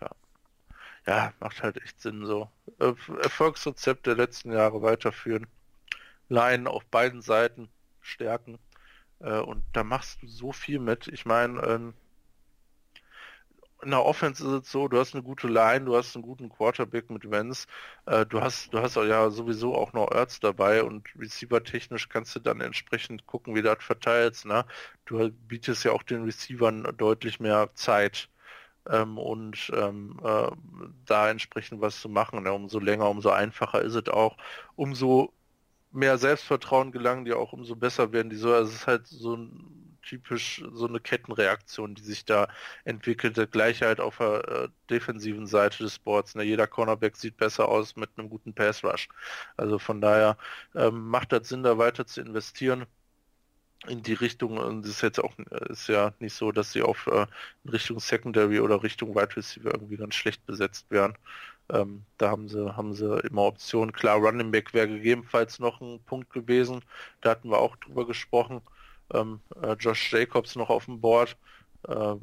Ja. 0.00 0.10
Ja, 1.06 1.32
macht 1.40 1.62
halt 1.62 1.80
echt 1.82 2.00
Sinn 2.00 2.26
so. 2.26 2.50
Erfolgsrezept 2.78 4.06
der 4.06 4.16
letzten 4.16 4.52
Jahre 4.52 4.82
weiterführen. 4.82 5.46
Line 6.28 6.68
auf 6.68 6.84
beiden 6.86 7.22
Seiten 7.22 7.68
stärken. 8.00 8.58
Äh, 9.20 9.38
und 9.38 9.64
da 9.72 9.84
machst 9.84 10.22
du 10.22 10.26
so 10.26 10.52
viel 10.52 10.78
mit. 10.78 11.08
Ich 11.08 11.24
meine, 11.24 11.60
ähm, 11.62 11.94
in 13.86 13.92
der 13.92 14.04
Offense 14.04 14.44
ist 14.44 14.64
es 14.64 14.72
so, 14.72 14.88
du 14.88 14.98
hast 14.98 15.14
eine 15.14 15.22
gute 15.22 15.46
Line, 15.46 15.84
du 15.84 15.96
hast 15.96 16.16
einen 16.16 16.22
guten 16.24 16.48
Quarterback 16.48 17.08
mit 17.08 17.30
Vance, 17.30 17.68
äh, 18.06 18.26
du 18.26 18.40
hast, 18.40 18.74
du 18.74 18.80
hast 18.80 18.96
ja 18.96 19.30
sowieso 19.30 19.76
auch 19.76 19.92
noch 19.92 20.10
Ertz 20.10 20.40
dabei 20.40 20.82
und 20.82 21.08
Receiver-technisch 21.16 22.08
kannst 22.08 22.34
du 22.34 22.40
dann 22.40 22.60
entsprechend 22.60 23.26
gucken, 23.26 23.54
wie 23.54 23.62
du 23.62 23.74
das 23.74 23.84
verteilst. 23.84 24.44
Ne? 24.44 24.64
Du 25.04 25.30
bietest 25.30 25.84
ja 25.84 25.92
auch 25.92 26.02
den 26.02 26.24
Receivern 26.24 26.94
deutlich 26.98 27.38
mehr 27.40 27.70
Zeit. 27.74 28.28
Ähm, 28.88 29.18
und 29.18 29.70
ähm, 29.74 30.18
äh, 30.24 30.50
da 31.06 31.30
entsprechend 31.30 31.80
was 31.80 32.00
zu 32.00 32.08
machen. 32.08 32.42
Ne? 32.44 32.52
Umso 32.52 32.78
länger, 32.80 33.08
umso 33.08 33.30
einfacher 33.30 33.82
ist 33.82 33.94
es 33.94 34.08
auch. 34.08 34.36
Umso 34.76 35.32
mehr 35.92 36.18
Selbstvertrauen 36.18 36.92
gelangen 36.92 37.24
die 37.24 37.32
auch, 37.32 37.52
umso 37.52 37.76
besser 37.76 38.12
werden 38.12 38.30
die 38.30 38.36
so. 38.36 38.52
Also 38.52 38.70
es 38.70 38.76
ist 38.80 38.86
halt 38.86 39.06
so 39.06 39.36
ein 39.36 39.75
typisch 40.06 40.62
so 40.72 40.86
eine 40.86 41.00
Kettenreaktion, 41.00 41.94
die 41.94 42.02
sich 42.02 42.24
da 42.24 42.48
entwickelte. 42.84 43.46
Gleichheit 43.46 43.98
halt 43.98 44.00
auf 44.00 44.18
der 44.18 44.48
äh, 44.48 44.68
defensiven 44.90 45.46
Seite 45.46 45.82
des 45.84 45.98
Boards. 45.98 46.34
Ne? 46.34 46.44
Jeder 46.44 46.66
Cornerback 46.66 47.16
sieht 47.16 47.36
besser 47.36 47.68
aus 47.68 47.96
mit 47.96 48.10
einem 48.16 48.30
guten 48.30 48.54
Pass 48.54 48.84
Rush. 48.84 49.08
Also 49.56 49.78
von 49.78 50.00
daher 50.00 50.38
ähm, 50.74 51.08
macht 51.08 51.32
das 51.32 51.48
Sinn, 51.48 51.62
da 51.62 51.78
weiter 51.78 52.06
zu 52.06 52.20
investieren 52.20 52.86
in 53.88 54.02
die 54.02 54.14
Richtung, 54.14 54.58
und 54.58 54.84
es 54.84 54.92
ist 54.92 55.02
jetzt 55.02 55.20
auch 55.22 55.38
ist 55.68 55.88
ja 55.88 56.12
nicht 56.18 56.34
so, 56.34 56.50
dass 56.52 56.72
sie 56.72 56.82
auf 56.82 57.06
äh, 57.08 57.26
Richtung 57.70 58.00
Secondary 58.00 58.60
oder 58.60 58.82
Richtung 58.82 59.14
Wide 59.14 59.36
Receiver 59.36 59.72
irgendwie 59.72 59.96
ganz 59.96 60.14
schlecht 60.14 60.44
besetzt 60.46 60.86
wären. 60.90 61.14
Ähm, 61.68 62.04
da 62.18 62.30
haben 62.30 62.48
sie, 62.48 62.76
haben 62.76 62.94
sie 62.94 63.20
immer 63.28 63.42
Optionen. 63.42 63.92
Klar, 63.92 64.18
Running 64.18 64.50
Back 64.50 64.72
wäre 64.74 64.88
gegebenenfalls 64.88 65.58
noch 65.58 65.80
ein 65.80 66.00
Punkt 66.06 66.32
gewesen. 66.32 66.82
Da 67.20 67.30
hatten 67.30 67.50
wir 67.50 67.58
auch 67.58 67.76
drüber 67.76 68.06
gesprochen 68.06 68.62
ähm, 69.12 69.40
äh, 69.62 69.72
Josh 69.74 70.12
Jacobs 70.12 70.56
noch 70.56 70.70
auf 70.70 70.86
dem 70.86 71.00
Board. 71.00 71.36
Äh, 71.86 72.14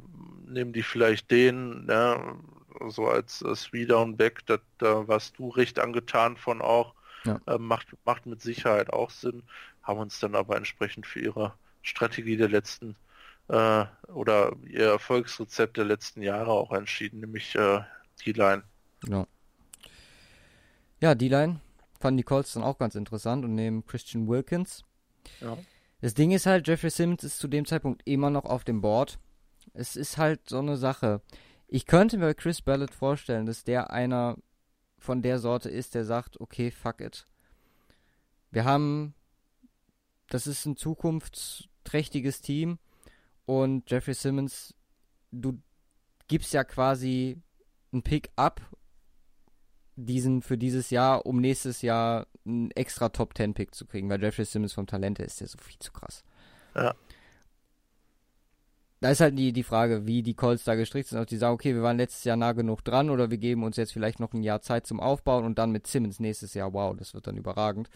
nehmen 0.46 0.72
die 0.72 0.82
vielleicht 0.82 1.30
den, 1.30 1.86
ne, 1.86 2.36
so 2.88 3.06
als 3.06 3.42
äh, 3.42 3.54
Three-Down-Back, 3.54 4.46
da, 4.46 4.58
da 4.78 5.08
warst 5.08 5.38
du 5.38 5.48
recht 5.48 5.78
angetan 5.78 6.36
von 6.36 6.60
auch. 6.60 6.94
Ja. 7.24 7.40
Äh, 7.46 7.58
macht, 7.58 7.88
macht 8.04 8.26
mit 8.26 8.42
Sicherheit 8.42 8.92
auch 8.92 9.10
Sinn, 9.10 9.42
haben 9.82 9.98
uns 9.98 10.20
dann 10.20 10.34
aber 10.34 10.56
entsprechend 10.56 11.06
für 11.06 11.20
ihre 11.20 11.54
Strategie 11.80 12.36
der 12.36 12.50
letzten 12.50 12.96
äh, 13.48 13.84
oder 14.08 14.52
ihr 14.66 14.86
Erfolgsrezept 14.86 15.76
der 15.76 15.84
letzten 15.84 16.22
Jahre 16.22 16.50
auch 16.50 16.72
entschieden, 16.72 17.20
nämlich 17.20 17.54
äh, 17.54 17.80
D-Line. 18.24 18.62
Ja. 19.06 19.26
Ja, 21.00 21.14
D-Line 21.14 21.60
fanden 22.00 22.18
die 22.18 22.22
Colts 22.22 22.52
dann 22.54 22.62
auch 22.62 22.78
ganz 22.78 22.94
interessant 22.94 23.44
und 23.44 23.54
nehmen 23.54 23.86
Christian 23.86 24.28
Wilkins. 24.28 24.84
Ja. 25.40 25.56
Das 26.04 26.12
Ding 26.12 26.32
ist 26.32 26.44
halt, 26.44 26.68
Jeffrey 26.68 26.90
Simmons 26.90 27.24
ist 27.24 27.38
zu 27.38 27.48
dem 27.48 27.64
Zeitpunkt 27.64 28.02
immer 28.04 28.28
noch 28.28 28.44
auf 28.44 28.62
dem 28.62 28.82
Board. 28.82 29.18
Es 29.72 29.96
ist 29.96 30.18
halt 30.18 30.50
so 30.50 30.58
eine 30.58 30.76
Sache. 30.76 31.22
Ich 31.66 31.86
könnte 31.86 32.18
mir 32.18 32.34
Chris 32.34 32.60
Ballard 32.60 32.94
vorstellen, 32.94 33.46
dass 33.46 33.64
der 33.64 33.90
einer 33.90 34.36
von 34.98 35.22
der 35.22 35.38
Sorte 35.38 35.70
ist, 35.70 35.94
der 35.94 36.04
sagt, 36.04 36.38
okay, 36.42 36.70
fuck 36.70 37.00
it. 37.00 37.26
Wir 38.50 38.66
haben, 38.66 39.14
das 40.28 40.46
ist 40.46 40.66
ein 40.66 40.76
zukunftsträchtiges 40.76 42.42
Team 42.42 42.78
und 43.46 43.90
Jeffrey 43.90 44.12
Simmons, 44.12 44.74
du 45.30 45.58
gibst 46.28 46.52
ja 46.52 46.64
quasi 46.64 47.40
einen 47.92 48.02
Pick 48.02 48.30
up 48.36 48.60
diesen 49.96 50.42
für 50.42 50.58
dieses 50.58 50.90
Jahr, 50.90 51.24
um 51.24 51.40
nächstes 51.40 51.80
Jahr 51.80 52.26
einen 52.46 52.70
extra 52.72 53.08
Top 53.08 53.36
10 53.36 53.54
Pick 53.54 53.74
zu 53.74 53.86
kriegen, 53.86 54.08
weil 54.08 54.22
Jeffrey 54.22 54.44
Simmons 54.44 54.72
vom 54.72 54.86
Talent 54.86 55.18
her 55.18 55.26
ist 55.26 55.40
ja 55.40 55.46
so 55.46 55.58
viel 55.58 55.78
zu 55.78 55.92
krass. 55.92 56.24
Ja. 56.74 56.94
Da 59.00 59.10
ist 59.10 59.20
halt 59.20 59.38
die, 59.38 59.52
die 59.52 59.62
Frage, 59.62 60.06
wie 60.06 60.22
die 60.22 60.34
Colts 60.34 60.64
da 60.64 60.74
gestrickt 60.74 61.08
sind, 61.08 61.18
ob 61.18 61.26
die 61.26 61.36
sagen, 61.36 61.54
okay, 61.54 61.74
wir 61.74 61.82
waren 61.82 61.98
letztes 61.98 62.24
Jahr 62.24 62.36
nah 62.36 62.52
genug 62.52 62.82
dran 62.82 63.10
oder 63.10 63.30
wir 63.30 63.38
geben 63.38 63.62
uns 63.62 63.76
jetzt 63.76 63.92
vielleicht 63.92 64.18
noch 64.18 64.32
ein 64.32 64.42
Jahr 64.42 64.62
Zeit 64.62 64.86
zum 64.86 64.98
Aufbauen 64.98 65.44
und 65.44 65.58
dann 65.58 65.72
mit 65.72 65.86
Simmons 65.86 66.20
nächstes 66.20 66.54
Jahr, 66.54 66.72
wow, 66.72 66.96
das 66.96 67.12
wird 67.12 67.26
dann 67.26 67.36
überragend. 67.36 67.90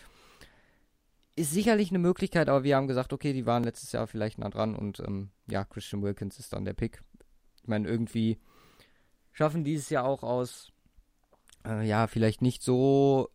Ist 1.34 1.52
sicherlich 1.52 1.90
eine 1.90 1.98
Möglichkeit, 1.98 2.48
aber 2.48 2.64
wir 2.64 2.76
haben 2.76 2.88
gesagt, 2.88 3.12
okay, 3.12 3.32
die 3.32 3.46
waren 3.46 3.64
letztes 3.64 3.92
Jahr 3.92 4.06
vielleicht 4.06 4.38
nah 4.38 4.50
dran 4.50 4.74
und 4.74 5.00
ähm, 5.00 5.30
ja, 5.48 5.64
Christian 5.64 6.02
Wilkins 6.02 6.38
ist 6.38 6.52
dann 6.52 6.64
der 6.64 6.74
Pick. 6.74 7.02
Ich 7.62 7.68
meine, 7.68 7.88
irgendwie 7.88 8.38
schaffen 9.32 9.64
dieses 9.64 9.88
Jahr 9.88 10.04
auch 10.04 10.22
aus 10.22 10.72
äh, 11.64 11.86
ja, 11.86 12.06
vielleicht 12.06 12.42
nicht 12.42 12.62
so 12.62 13.30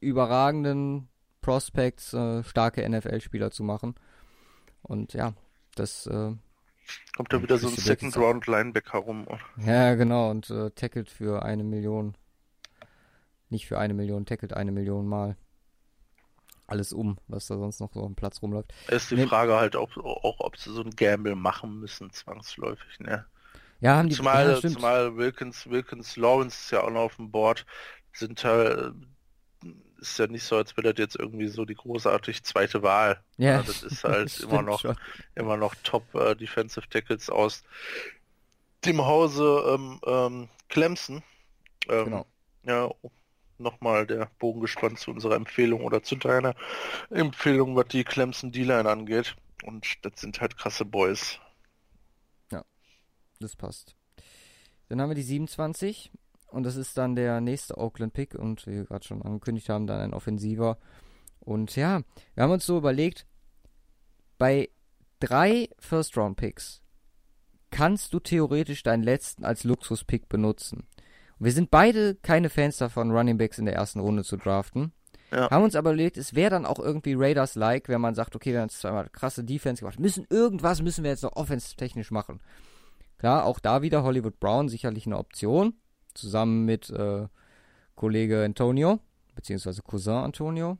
überragenden 0.00 1.08
Prospects 1.40 2.12
äh, 2.12 2.42
starke 2.44 2.88
NFL-Spieler 2.88 3.50
zu 3.50 3.62
machen. 3.62 3.94
Und 4.82 5.14
ja, 5.14 5.34
das 5.74 6.06
äh, 6.06 6.32
kommt 7.16 7.32
da 7.32 7.42
wieder 7.42 7.58
so 7.58 7.68
ein 7.68 7.76
Second 7.76 8.16
Round 8.16 8.46
Linebacker 8.46 8.98
rum. 8.98 9.26
Ja, 9.58 9.94
genau, 9.94 10.30
und 10.30 10.50
äh, 10.50 10.70
tackelt 10.70 11.10
für 11.10 11.42
eine 11.42 11.64
Million. 11.64 12.14
Nicht 13.48 13.66
für 13.66 13.78
eine 13.78 13.94
Million, 13.94 14.26
tackelt 14.26 14.52
eine 14.52 14.72
Million 14.72 15.06
Mal. 15.06 15.36
Alles 16.66 16.92
um, 16.92 17.18
was 17.26 17.48
da 17.48 17.58
sonst 17.58 17.80
noch 17.80 17.92
so 17.92 18.04
am 18.04 18.14
Platz 18.14 18.42
rumläuft. 18.42 18.72
Ist 18.88 19.10
die 19.10 19.16
nee. 19.16 19.26
Frage 19.26 19.56
halt 19.56 19.74
auch, 19.74 19.96
auch, 19.96 20.38
ob 20.38 20.56
sie 20.56 20.72
so 20.72 20.82
ein 20.82 20.90
Gamble 20.90 21.34
machen 21.34 21.80
müssen, 21.80 22.10
zwangsläufig, 22.12 23.00
ne? 23.00 23.26
Ja, 23.80 23.96
haben 23.96 24.08
die 24.08 24.14
zumal, 24.14 24.50
ja, 24.50 24.60
zumal 24.60 25.16
Wilkins, 25.16 25.68
Wilkins, 25.68 26.16
Lawrence 26.16 26.56
ist 26.62 26.70
ja 26.70 26.82
auch 26.82 26.90
noch 26.90 27.00
auf 27.00 27.16
dem 27.16 27.30
Board, 27.32 27.66
sind 28.12 28.44
halt, 28.44 28.94
ist 30.00 30.18
ja 30.18 30.26
nicht 30.26 30.44
so, 30.44 30.56
als 30.56 30.76
wäre 30.76 30.92
das 30.92 30.98
jetzt 30.98 31.16
irgendwie 31.16 31.48
so 31.48 31.64
die 31.64 31.74
großartig 31.74 32.42
zweite 32.42 32.82
Wahl. 32.82 33.22
Ja, 33.36 33.52
ja 33.52 33.62
das 33.62 33.82
ist 33.82 34.04
halt 34.04 34.26
das 34.38 34.40
immer 34.40 34.62
noch, 34.62 34.80
schon. 34.80 34.96
immer 35.34 35.56
noch 35.56 35.74
Top 35.82 36.14
äh, 36.14 36.34
Defensive 36.34 36.88
Tackles 36.88 37.28
aus 37.30 37.62
dem 38.84 39.04
Hause 39.04 39.62
ähm, 39.74 40.00
ähm, 40.06 40.48
Clemson. 40.68 41.22
Ähm, 41.88 42.04
genau. 42.04 42.26
Ja, 42.64 42.90
nochmal 43.58 44.06
der 44.06 44.30
Bogen 44.38 44.60
gespannt 44.60 44.98
zu 44.98 45.10
unserer 45.10 45.34
Empfehlung 45.34 45.84
oder 45.84 46.02
zu 46.02 46.16
deiner 46.16 46.54
Empfehlung, 47.10 47.76
was 47.76 47.88
die 47.88 48.04
Clemson 48.04 48.52
D-Line 48.52 48.88
angeht. 48.88 49.36
Und 49.64 49.86
das 50.02 50.12
sind 50.20 50.40
halt 50.40 50.56
krasse 50.56 50.86
Boys. 50.86 51.38
Das 53.40 53.56
passt. 53.56 53.96
Dann 54.88 55.00
haben 55.00 55.10
wir 55.10 55.14
die 55.14 55.22
27 55.22 56.12
und 56.50 56.64
das 56.64 56.76
ist 56.76 56.96
dann 56.98 57.14
der 57.14 57.40
nächste 57.40 57.78
Oakland-Pick 57.78 58.34
und 58.34 58.66
wie 58.66 58.76
wir 58.76 58.84
gerade 58.84 59.06
schon 59.06 59.22
angekündigt 59.22 59.68
haben, 59.68 59.86
dann 59.86 60.00
ein 60.00 60.14
Offensiver. 60.14 60.78
Und 61.40 61.76
ja, 61.76 62.02
wir 62.34 62.42
haben 62.42 62.50
uns 62.50 62.66
so 62.66 62.78
überlegt, 62.78 63.26
bei 64.38 64.70
drei 65.20 65.68
First-Round-Picks 65.78 66.82
kannst 67.70 68.12
du 68.12 68.20
theoretisch 68.20 68.82
deinen 68.82 69.02
letzten 69.02 69.44
als 69.44 69.64
Luxus-Pick 69.64 70.28
benutzen. 70.28 70.86
Und 71.38 71.46
wir 71.46 71.52
sind 71.52 71.70
beide 71.70 72.16
keine 72.16 72.50
Fans 72.50 72.76
davon, 72.78 73.10
Running 73.10 73.38
Backs 73.38 73.58
in 73.58 73.64
der 73.64 73.74
ersten 73.74 74.00
Runde 74.00 74.24
zu 74.24 74.36
draften. 74.36 74.92
Ja. 75.30 75.48
Haben 75.50 75.64
uns 75.64 75.76
aber 75.76 75.90
überlegt, 75.90 76.16
es 76.16 76.34
wäre 76.34 76.50
dann 76.50 76.66
auch 76.66 76.80
irgendwie 76.80 77.14
Raiders-like, 77.14 77.88
wenn 77.88 78.00
man 78.00 78.14
sagt, 78.14 78.34
okay, 78.34 78.52
wir 78.52 78.60
haben 78.60 78.68
jetzt 78.68 78.80
zweimal 78.80 79.08
krasse 79.08 79.44
Defense 79.44 79.80
gemacht, 79.80 80.00
müssen 80.00 80.26
irgendwas 80.28 80.82
müssen 80.82 81.04
wir 81.04 81.10
jetzt 81.10 81.22
noch 81.22 81.36
offensiv-technisch 81.36 82.10
machen. 82.10 82.40
Klar, 83.18 83.44
auch 83.44 83.60
da 83.60 83.82
wieder 83.82 84.02
Hollywood 84.02 84.40
Brown 84.40 84.68
sicherlich 84.68 85.06
eine 85.06 85.18
Option, 85.18 85.74
zusammen 86.14 86.64
mit 86.64 86.90
äh, 86.90 87.28
Kollege 87.94 88.44
Antonio, 88.44 89.00
beziehungsweise 89.34 89.82
Cousin 89.82 90.14
Antonio. 90.14 90.78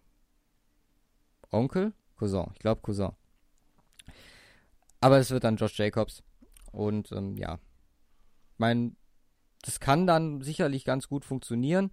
Onkel? 1.50 1.92
Cousin, 2.16 2.46
ich 2.52 2.58
glaube 2.58 2.80
Cousin. 2.82 3.10
Aber 5.00 5.18
es 5.18 5.30
wird 5.30 5.44
dann 5.44 5.56
Josh 5.56 5.78
Jacobs. 5.78 6.22
Und 6.72 7.10
ähm, 7.12 7.36
ja, 7.36 7.58
ich 8.52 8.58
meine, 8.58 8.92
das 9.62 9.80
kann 9.80 10.06
dann 10.06 10.42
sicherlich 10.42 10.84
ganz 10.84 11.08
gut 11.08 11.24
funktionieren. 11.24 11.90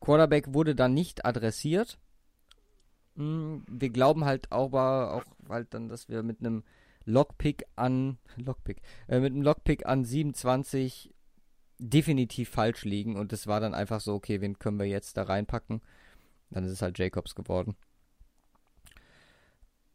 Quarterback 0.00 0.52
wurde 0.52 0.74
dann 0.74 0.94
nicht 0.94 1.24
adressiert. 1.24 1.98
Hm, 3.16 3.64
wir 3.70 3.90
glauben 3.90 4.24
halt 4.24 4.50
aber 4.50 5.14
auch 5.14 5.48
halt 5.48 5.72
dann, 5.72 5.88
dass 5.88 6.08
wir 6.08 6.22
mit 6.22 6.40
einem 6.40 6.64
Lockpick 7.04 7.64
an 7.76 8.18
Lockpick 8.36 8.82
äh, 9.08 9.20
mit 9.20 9.32
einem 9.32 9.42
Lockpick 9.42 9.86
an 9.86 10.04
27 10.04 11.13
definitiv 11.90 12.48
falsch 12.48 12.84
liegen 12.84 13.16
und 13.16 13.32
es 13.32 13.46
war 13.46 13.60
dann 13.60 13.74
einfach 13.74 14.00
so, 14.00 14.14
okay, 14.14 14.40
wen 14.40 14.58
können 14.58 14.78
wir 14.78 14.86
jetzt 14.86 15.16
da 15.16 15.24
reinpacken? 15.24 15.80
Dann 16.50 16.64
ist 16.64 16.72
es 16.72 16.82
halt 16.82 16.98
Jacobs 16.98 17.34
geworden. 17.34 17.76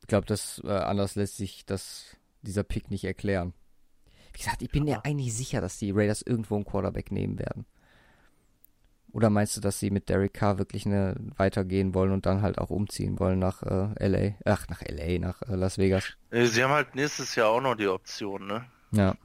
Ich 0.02 0.08
glaube, 0.08 0.26
das 0.26 0.62
äh, 0.64 0.70
anders 0.70 1.16
lässt 1.16 1.38
sich 1.38 1.66
das 1.66 2.18
dieser 2.42 2.64
Pick 2.64 2.90
nicht 2.90 3.04
erklären. 3.04 3.54
Wie 4.34 4.40
gesagt, 4.40 4.62
ich 4.62 4.70
bin 4.70 4.88
ja 4.88 5.02
eigentlich 5.04 5.34
sicher, 5.34 5.62
dass 5.62 5.78
die 5.78 5.92
Raiders 5.92 6.22
irgendwo 6.22 6.56
einen 6.56 6.66
Quarterback 6.66 7.12
nehmen 7.12 7.40
werden. 7.40 7.66
Oder 9.12 9.30
meinst 9.32 9.58
du, 9.58 9.62
dass 9.62 9.80
sie 9.80 9.90
mit 9.90 10.08
Derek 10.08 10.34
Carr 10.34 10.60
wirklich 10.60 10.86
eine, 10.86 11.16
weitergehen 11.36 11.96
wollen 11.96 12.12
und 12.12 12.28
dann 12.28 12.44
halt 12.44 12.60
auch 12.60 12.70
umziehen 12.70 13.20
wollen 13.20 13.40
nach 13.40 13.64
äh, 13.64 14.08
LA? 14.08 14.36
Ach, 14.46 14.68
nach 14.70 14.84
LA, 14.84 15.18
nach 15.18 15.42
äh, 15.42 15.56
Las 15.56 15.80
Vegas. 15.80 16.16
Sie 16.32 16.64
haben 16.64 16.72
halt 16.72 16.94
nächstes 16.94 17.34
Jahr 17.34 17.50
auch 17.50 17.62
noch 17.62 17.76
die 17.76 17.88
Option, 17.88 18.46
ne? 18.46 18.66
Ja. 18.92 19.16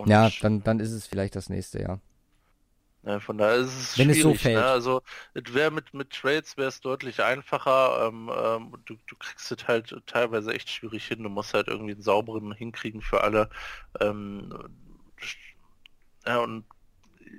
Und 0.00 0.08
ja, 0.08 0.30
dann, 0.40 0.62
dann 0.62 0.80
ist 0.80 0.92
es 0.92 1.06
vielleicht 1.06 1.36
das 1.36 1.50
nächste 1.50 1.80
Jahr. 1.80 2.00
Ja, 3.02 3.20
von 3.20 3.38
daher 3.38 3.56
ist 3.56 3.68
es 3.68 3.98
Wenn 3.98 4.12
schwierig. 4.12 4.18
Es 4.18 4.22
so 4.22 4.34
fällt. 4.34 4.56
Ne? 4.56 4.64
Also 4.64 5.02
es 5.34 5.54
wäre 5.54 5.70
mit, 5.70 5.94
mit 5.94 6.10
Trades 6.10 6.56
wäre 6.56 6.68
es 6.68 6.80
deutlich 6.80 7.22
einfacher. 7.22 8.06
Ähm, 8.06 8.30
ähm, 8.34 8.72
du, 8.84 8.96
du 9.06 9.16
kriegst 9.16 9.52
es 9.52 9.68
halt 9.68 9.94
teilweise 10.06 10.52
echt 10.52 10.70
schwierig 10.70 11.06
hin. 11.06 11.22
Du 11.22 11.28
musst 11.28 11.54
halt 11.54 11.68
irgendwie 11.68 11.92
einen 11.92 12.02
sauberen 12.02 12.52
hinkriegen 12.52 13.02
für 13.02 13.22
alle. 13.22 13.48
Ähm, 14.00 14.52
ja, 16.26 16.38
und 16.38 16.64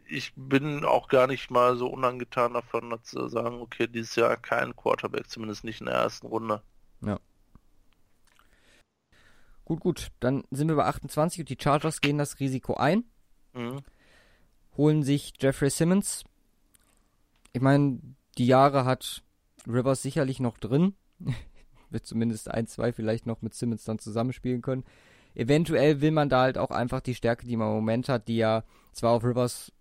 ich 0.07 0.33
bin 0.35 0.85
auch 0.85 1.07
gar 1.07 1.27
nicht 1.27 1.51
mal 1.51 1.75
so 1.77 1.88
unangetan 1.88 2.53
davon, 2.53 2.97
zu 3.03 3.27
sagen, 3.27 3.61
okay, 3.61 3.88
dieses 3.88 4.15
Jahr 4.15 4.38
kein 4.38 4.75
Quarterback, 4.75 5.29
zumindest 5.29 5.63
nicht 5.63 5.81
in 5.81 5.88
der 5.88 5.95
ersten 5.95 6.27
Runde. 6.27 6.61
Ja. 7.01 7.19
Gut, 9.72 9.80
gut. 9.80 10.07
Dann 10.19 10.43
sind 10.52 10.68
wir 10.68 10.76
bei 10.76 10.84
28 10.84 11.39
und 11.39 11.49
die 11.49 11.57
Chargers 11.57 12.02
gehen 12.02 12.18
das 12.18 12.41
Risiko 12.41 12.73
ein. 12.73 13.06
Mhm. 13.53 13.80
Holen 14.76 15.02
sich 15.02 15.31
Jeffrey 15.39 15.69
Simmons. 15.69 16.26
Ich 17.53 17.61
meine, 17.61 18.02
die 18.38 18.48
Jahre 18.48 18.84
hat 18.84 19.23
Rivers 19.65 20.02
sicherlich 20.02 20.41
noch 20.41 20.57
drin. 20.57 20.95
Wird 21.89 22.06
zumindest 22.06 22.52
ein, 22.52 22.68
zwei 22.68 22.91
vielleicht 22.91 23.26
noch 23.26 23.41
mit 23.41 23.53
Simmons 23.53 23.85
dann 23.85 23.98
zusammenspielen 23.98 24.61
können. 24.61 24.84
Eventuell 25.35 26.02
will 26.02 26.11
man 26.11 26.27
da 26.27 26.41
halt 26.41 26.57
auch 26.57 26.72
einfach 26.72 26.99
die 26.99 27.15
Stärke, 27.15 27.48
die 27.48 27.56
man 27.56 27.69
im 27.69 27.76
Moment 27.76 28.10
hat, 28.10 28.27
die 28.27 28.35
ja 28.35 28.65
zwar 28.91 29.11
auf 29.11 29.23
Rivers 29.23 29.72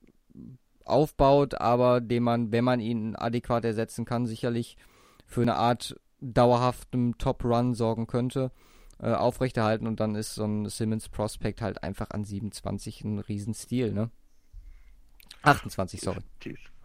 aufbaut, 0.84 1.60
aber 1.60 2.00
den 2.00 2.22
man, 2.22 2.52
wenn 2.52 2.62
man 2.62 2.78
ihn 2.78 3.16
adäquat 3.16 3.64
ersetzen 3.64 4.04
kann, 4.04 4.28
sicherlich 4.28 4.76
für 5.26 5.42
eine 5.42 5.56
Art 5.56 5.98
dauerhaften 6.20 7.18
Top-Run 7.18 7.74
sorgen 7.74 8.06
könnte, 8.06 8.52
äh, 9.02 9.12
aufrechterhalten 9.12 9.86
und 9.86 10.00
dann 10.00 10.14
ist 10.14 10.34
so 10.34 10.44
ein 10.44 10.68
Simmons 10.68 11.08
Prospect 11.08 11.62
halt 11.62 11.82
einfach 11.82 12.10
an 12.10 12.24
27 12.24 13.04
ein 13.04 13.18
Riesenstil, 13.18 13.92
ne? 13.92 14.10
28, 15.42 16.00
sorry. 16.00 16.20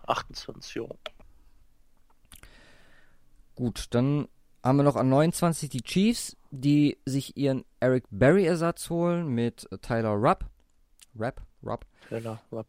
28, 0.08 0.76
jo. 0.76 0.90
Gut, 3.56 3.88
dann 3.92 4.28
haben 4.64 4.78
wir 4.78 4.84
noch 4.84 4.96
an 4.96 5.10
29 5.10 5.70
die 5.70 5.82
Chiefs, 5.82 6.38
die 6.52 6.98
sich 7.06 7.38
ihren 7.38 7.66
Eric 7.80 8.06
Berry 8.10 8.46
Ersatz 8.46 8.90
holen 8.90 9.28
mit 9.28 9.68
Tyler 9.82 10.12
Rupp. 10.12 10.46
Rapp, 11.18 11.42
Rupp. 11.64 11.86
Tyler 12.10 12.42
Rupp. 12.52 12.68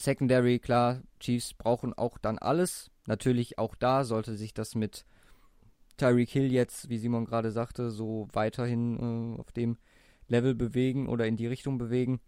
Secondary, 0.00 0.58
klar, 0.58 1.02
Chiefs 1.18 1.52
brauchen 1.52 1.92
auch 1.92 2.16
dann 2.16 2.38
alles. 2.38 2.90
Natürlich 3.06 3.58
auch 3.58 3.74
da 3.74 4.04
sollte 4.04 4.34
sich 4.34 4.54
das 4.54 4.74
mit 4.74 5.04
Tyreek 6.00 6.30
Hill 6.30 6.50
jetzt, 6.50 6.88
wie 6.88 6.96
Simon 6.96 7.26
gerade 7.26 7.50
sagte, 7.50 7.90
so 7.90 8.26
weiterhin 8.32 9.36
äh, 9.36 9.38
auf 9.38 9.52
dem 9.52 9.76
Level 10.28 10.54
bewegen 10.54 11.08
oder 11.08 11.26
in 11.26 11.36
die 11.36 11.46
Richtung 11.46 11.76
bewegen. 11.76 12.20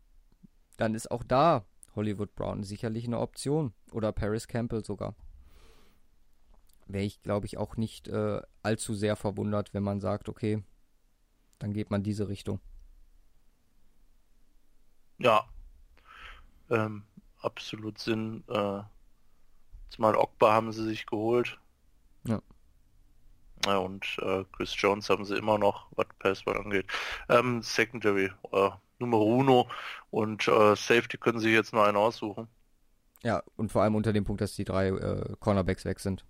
Dann 0.76 0.94
ist 0.94 1.10
auch 1.10 1.24
da 1.24 1.64
Hollywood 1.96 2.34
Brown 2.34 2.64
sicherlich 2.64 3.06
eine 3.06 3.18
Option. 3.18 3.72
Oder 3.90 4.12
Paris 4.12 4.46
Campbell 4.46 4.84
sogar. 4.84 5.14
Wäre 6.86 7.04
ich, 7.04 7.22
glaube 7.22 7.46
ich, 7.46 7.56
auch 7.56 7.78
nicht 7.78 8.08
äh, 8.08 8.42
allzu 8.62 8.94
sehr 8.94 9.16
verwundert, 9.16 9.72
wenn 9.72 9.82
man 9.82 10.00
sagt, 10.00 10.28
okay, 10.28 10.62
dann 11.58 11.72
geht 11.72 11.90
man 11.90 12.02
diese 12.02 12.28
Richtung. 12.28 12.60
Ja. 15.16 15.48
Ähm, 16.68 17.04
absolut 17.38 17.98
Sinn. 17.98 18.44
Äh, 18.48 18.82
zumal 19.88 20.16
Ogba 20.16 20.52
haben 20.52 20.72
sie 20.72 20.84
sich 20.84 21.06
geholt. 21.06 21.58
Ja. 22.26 22.42
Ja 23.66 23.78
und 23.78 24.04
äh, 24.20 24.44
Chris 24.52 24.74
Jones 24.76 25.08
haben 25.10 25.24
sie 25.24 25.36
immer 25.36 25.58
noch, 25.58 25.86
was 25.92 26.06
Passball 26.18 26.56
angeht. 26.56 26.86
Ähm, 27.28 27.62
Secondary, 27.62 28.30
äh, 28.52 28.70
Nummer 28.98 29.20
Uno 29.20 29.68
und 30.10 30.46
äh, 30.48 30.76
Safety 30.76 31.18
können 31.18 31.40
sie 31.40 31.50
jetzt 31.50 31.72
nur 31.72 31.86
einen 31.86 31.96
aussuchen. 31.96 32.48
Ja, 33.22 33.42
und 33.56 33.70
vor 33.70 33.82
allem 33.82 33.94
unter 33.94 34.12
dem 34.12 34.24
Punkt, 34.24 34.40
dass 34.40 34.54
die 34.54 34.64
drei 34.64 34.88
äh, 34.88 35.34
Cornerbacks 35.38 35.84
weg 35.84 36.00
sind. 36.00 36.24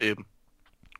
Eben. 0.00 0.26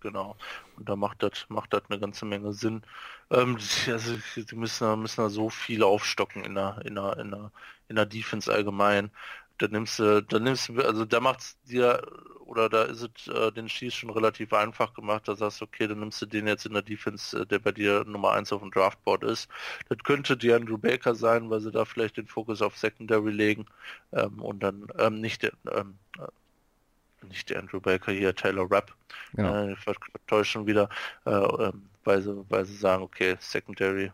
Genau. 0.00 0.36
Und 0.76 0.86
da 0.88 0.96
macht 0.96 1.22
das 1.22 1.46
macht 1.48 1.72
das 1.72 1.84
eine 1.88 1.98
ganze 1.98 2.26
Menge 2.26 2.52
Sinn. 2.52 2.82
Ähm, 3.30 3.56
also, 3.88 4.14
die 4.36 4.54
müssen 4.54 4.84
da, 4.84 4.96
müssen 4.96 5.22
da 5.22 5.30
so 5.30 5.48
viel 5.48 5.82
aufstocken 5.82 6.44
in 6.44 6.54
der 6.54 6.82
in 6.84 6.94
der 6.94 7.16
in 7.18 7.30
der 7.30 7.50
in 7.88 7.96
der 7.96 8.06
Defense 8.06 8.52
allgemein. 8.52 9.10
Da 9.58 9.68
nimmst 9.68 9.98
du, 9.98 10.22
da 10.22 10.38
nimmst 10.38 10.68
du, 10.68 10.82
also 10.84 11.04
da 11.04 11.20
macht's 11.20 11.60
dir 11.62 12.02
oder 12.46 12.68
da 12.68 12.84
ist 12.84 13.02
es 13.02 13.28
äh, 13.28 13.52
den 13.52 13.68
Schieß 13.68 13.94
schon 13.94 14.10
relativ 14.10 14.52
einfach 14.52 14.94
gemacht. 14.94 15.28
Da 15.28 15.34
sagst 15.34 15.60
du, 15.60 15.64
okay, 15.64 15.86
dann 15.88 16.00
nimmst 16.00 16.20
du 16.22 16.26
den 16.26 16.46
jetzt 16.46 16.66
in 16.66 16.72
der 16.72 16.82
Defense, 16.82 17.40
äh, 17.40 17.46
der 17.46 17.58
bei 17.58 17.72
dir 17.72 18.04
Nummer 18.04 18.32
1 18.32 18.52
auf 18.52 18.60
dem 18.60 18.70
Draftboard 18.70 19.24
ist. 19.24 19.48
Das 19.88 19.98
könnte 19.98 20.36
die 20.36 20.52
Andrew 20.52 20.78
Baker 20.78 21.14
sein, 21.14 21.50
weil 21.50 21.60
sie 21.60 21.70
da 21.70 21.84
vielleicht 21.84 22.16
den 22.16 22.26
Fokus 22.26 22.62
auf 22.62 22.76
Secondary 22.76 23.30
legen 23.30 23.66
ähm, 24.12 24.40
und 24.40 24.62
dann 24.62 24.86
ähm, 24.98 25.20
nicht 25.20 25.42
den, 25.42 25.52
ähm, 25.72 25.98
äh, 26.18 27.26
nicht 27.26 27.50
der 27.50 27.60
Andrew 27.60 27.80
Baker 27.80 28.12
hier, 28.12 28.34
Taylor 28.34 28.70
Rapp. 28.70 28.94
Genau. 29.32 29.54
Äh, 29.54 29.72
ich 29.72 29.78
vertäusche 29.78 30.52
schon 30.52 30.66
wieder, 30.66 30.88
äh, 31.24 31.30
ähm, 31.30 31.88
weil, 32.04 32.22
sie, 32.22 32.44
weil 32.50 32.64
sie 32.66 32.76
sagen, 32.76 33.02
okay, 33.02 33.36
Secondary 33.40 34.12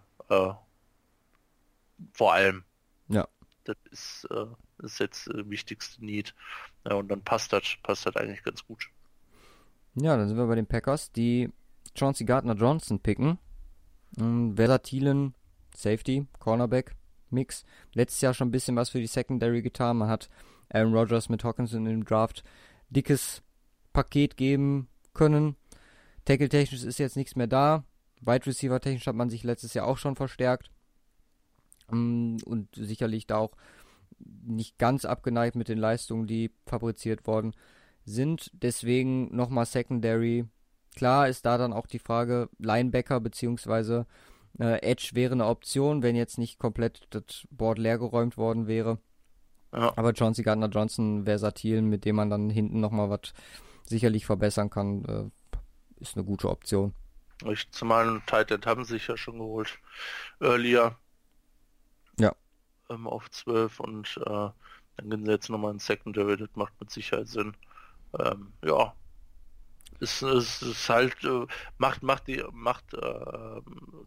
vor 2.12 2.33
allem. 2.33 2.62
Ja. 3.09 3.27
Das 3.65 3.77
ist, 3.91 4.29
ist 4.82 5.01
jetzt 5.01 5.28
äh, 5.28 5.48
wichtigste 5.48 6.05
Need. 6.05 6.35
Ja, 6.86 6.94
und 6.94 7.09
dann 7.09 7.23
passt 7.23 7.52
das, 7.52 7.77
passt 7.82 8.07
das 8.07 8.16
eigentlich 8.16 8.43
ganz 8.43 8.66
gut. 8.66 8.89
Ja, 9.94 10.16
dann 10.16 10.28
sind 10.28 10.36
wir 10.36 10.47
bei 10.47 10.55
den 10.55 10.66
Packers, 10.66 11.12
die 11.12 11.51
Chauncey 11.97 12.24
Gardner 12.24 12.55
Johnson 12.55 13.01
picken. 13.01 13.39
Einen 14.19 14.57
velatilen 14.57 15.35
Safety, 15.77 16.27
Cornerback, 16.39 16.97
Mix. 17.31 17.65
Letztes 17.93 18.20
Jahr 18.20 18.35
schon 18.35 18.48
ein 18.48 18.52
bisschen 18.52 18.77
was 18.77 18.90
für 18.90 19.01
die 19.01 19.07
Secondary 19.07 19.62
getan. 19.62 19.98
Man 19.98 20.09
hat 20.09 20.28
Aaron 20.69 20.94
Rodgers 20.94 21.28
mit 21.28 21.44
Hawkinson 21.44 21.86
im 21.86 22.05
Draft 22.05 22.44
dickes 22.89 23.43
Paket 23.93 24.36
geben 24.36 24.89
können. 25.15 25.57
Tackle-technisch 26.24 26.85
ist 26.85 26.98
jetzt 26.98 27.16
nichts 27.16 27.36
mehr 27.36 27.47
da. 27.47 27.85
Wide 28.20 28.47
Receiver-technisch 28.47 29.07
hat 29.07 29.16
man 29.16 29.31
sich 29.31 29.43
letztes 29.43 29.74
Jahr 29.74 29.86
auch 29.86 29.98
schon 29.98 30.16
verstärkt. 30.16 30.70
Mm, 31.90 32.36
und 32.44 32.69
sicherlich 32.74 33.27
da 33.27 33.39
auch 33.39 33.52
nicht 34.19 34.78
ganz 34.78 35.05
abgeneigt 35.05 35.57
mit 35.57 35.69
den 35.69 35.78
Leistungen, 35.78 36.27
die 36.27 36.51
fabriziert 36.66 37.27
worden 37.27 37.55
sind. 38.05 38.51
Deswegen 38.55 39.35
nochmal 39.35 39.66
Secondary. 39.66 40.47
Klar 40.97 41.28
ist 41.28 41.47
da 41.47 41.57
dann 41.59 41.73
auch 41.73 41.87
die 41.87 41.99
Frage, 41.99 42.49
Linebacker 42.59 43.20
bzw. 43.20 44.05
Äh, 44.59 44.82
Edge 44.82 45.11
wäre 45.15 45.32
eine 45.32 45.47
Option, 45.47 46.03
wenn 46.03 46.16
jetzt 46.16 46.39
nicht 46.39 46.59
komplett 46.59 47.07
das 47.11 47.47
Board 47.51 47.78
leergeräumt 47.78 48.37
worden 48.37 48.66
wäre. 48.66 48.99
Ja. 49.73 49.93
Aber 49.97 50.12
Chauncey 50.15 50.43
Gardner 50.43 50.69
Johnson 50.69 51.24
versatil, 51.24 51.82
mit 51.82 52.05
dem 52.05 52.16
man 52.16 52.31
dann 52.31 52.51
hinten 52.51 52.81
nochmal 52.81 53.09
was 53.09 53.32
sicherlich 53.87 54.27
verbessern 54.27 54.70
kann, 54.70 55.05
äh, 55.05 55.61
ist 56.01 56.16
eine 56.16 56.24
gute 56.24 56.49
Option. 56.49 56.95
Ich, 57.47 57.70
zumal 57.70 58.09
einen 58.09 58.27
Tight 58.27 58.66
haben 58.66 58.85
sie 58.85 58.95
sich 58.95 59.07
ja 59.07 59.16
schon 59.16 59.39
geholt. 59.39 59.78
Earlier. 60.41 60.99
Ja. 62.19 62.35
Ähm, 62.91 63.07
auf 63.07 63.31
12 63.31 63.81
und 63.81 64.21
äh, 64.27 64.51
dann 64.97 65.11
gehen 65.11 65.25
sie 65.25 65.33
jetzt 65.33 65.49
nochmal 65.49 65.73
in 65.73 65.79
Secondary, 65.79 66.37
das 66.37 66.51
macht 66.55 66.73
mit 66.81 66.91
Sicherheit 66.91 67.29
Sinn. 67.29 67.55
Ähm, 68.19 68.53
ja, 68.65 68.93
es, 70.01 70.23
es 70.23 70.62
ist 70.62 70.89
halt 70.89 71.23
äh, 71.25 71.47
macht 71.79 72.03
macht 72.03 72.27
die 72.27 72.43
macht 72.53 72.95
äh, 72.95 73.61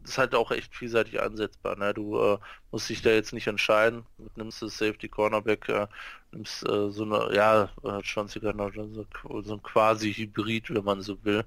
ist 0.04 0.18
halt 0.18 0.36
auch 0.36 0.52
echt 0.52 0.76
vielseitig 0.76 1.22
einsetzbar. 1.22 1.78
Ne? 1.78 1.94
Du 1.94 2.20
äh, 2.20 2.38
musst 2.72 2.90
dich 2.90 3.02
da 3.02 3.12
jetzt 3.12 3.34
nicht 3.34 3.48
entscheiden. 3.48 4.06
Nimmst 4.36 4.62
du 4.62 4.68
Safety 4.68 5.08
Cornerback, 5.08 5.70
äh, 5.70 5.88
nimmst 6.32 6.68
äh, 6.68 6.92
so 6.92 7.04
eine 7.04 7.34
ja 7.36 7.70
schon 8.04 8.28
so, 8.28 9.06
so 9.42 9.54
ein 9.54 9.64
quasi 9.64 10.14
Hybrid, 10.14 10.74
wenn 10.74 10.84
man 10.84 11.02
so 11.02 11.24
will, 11.24 11.46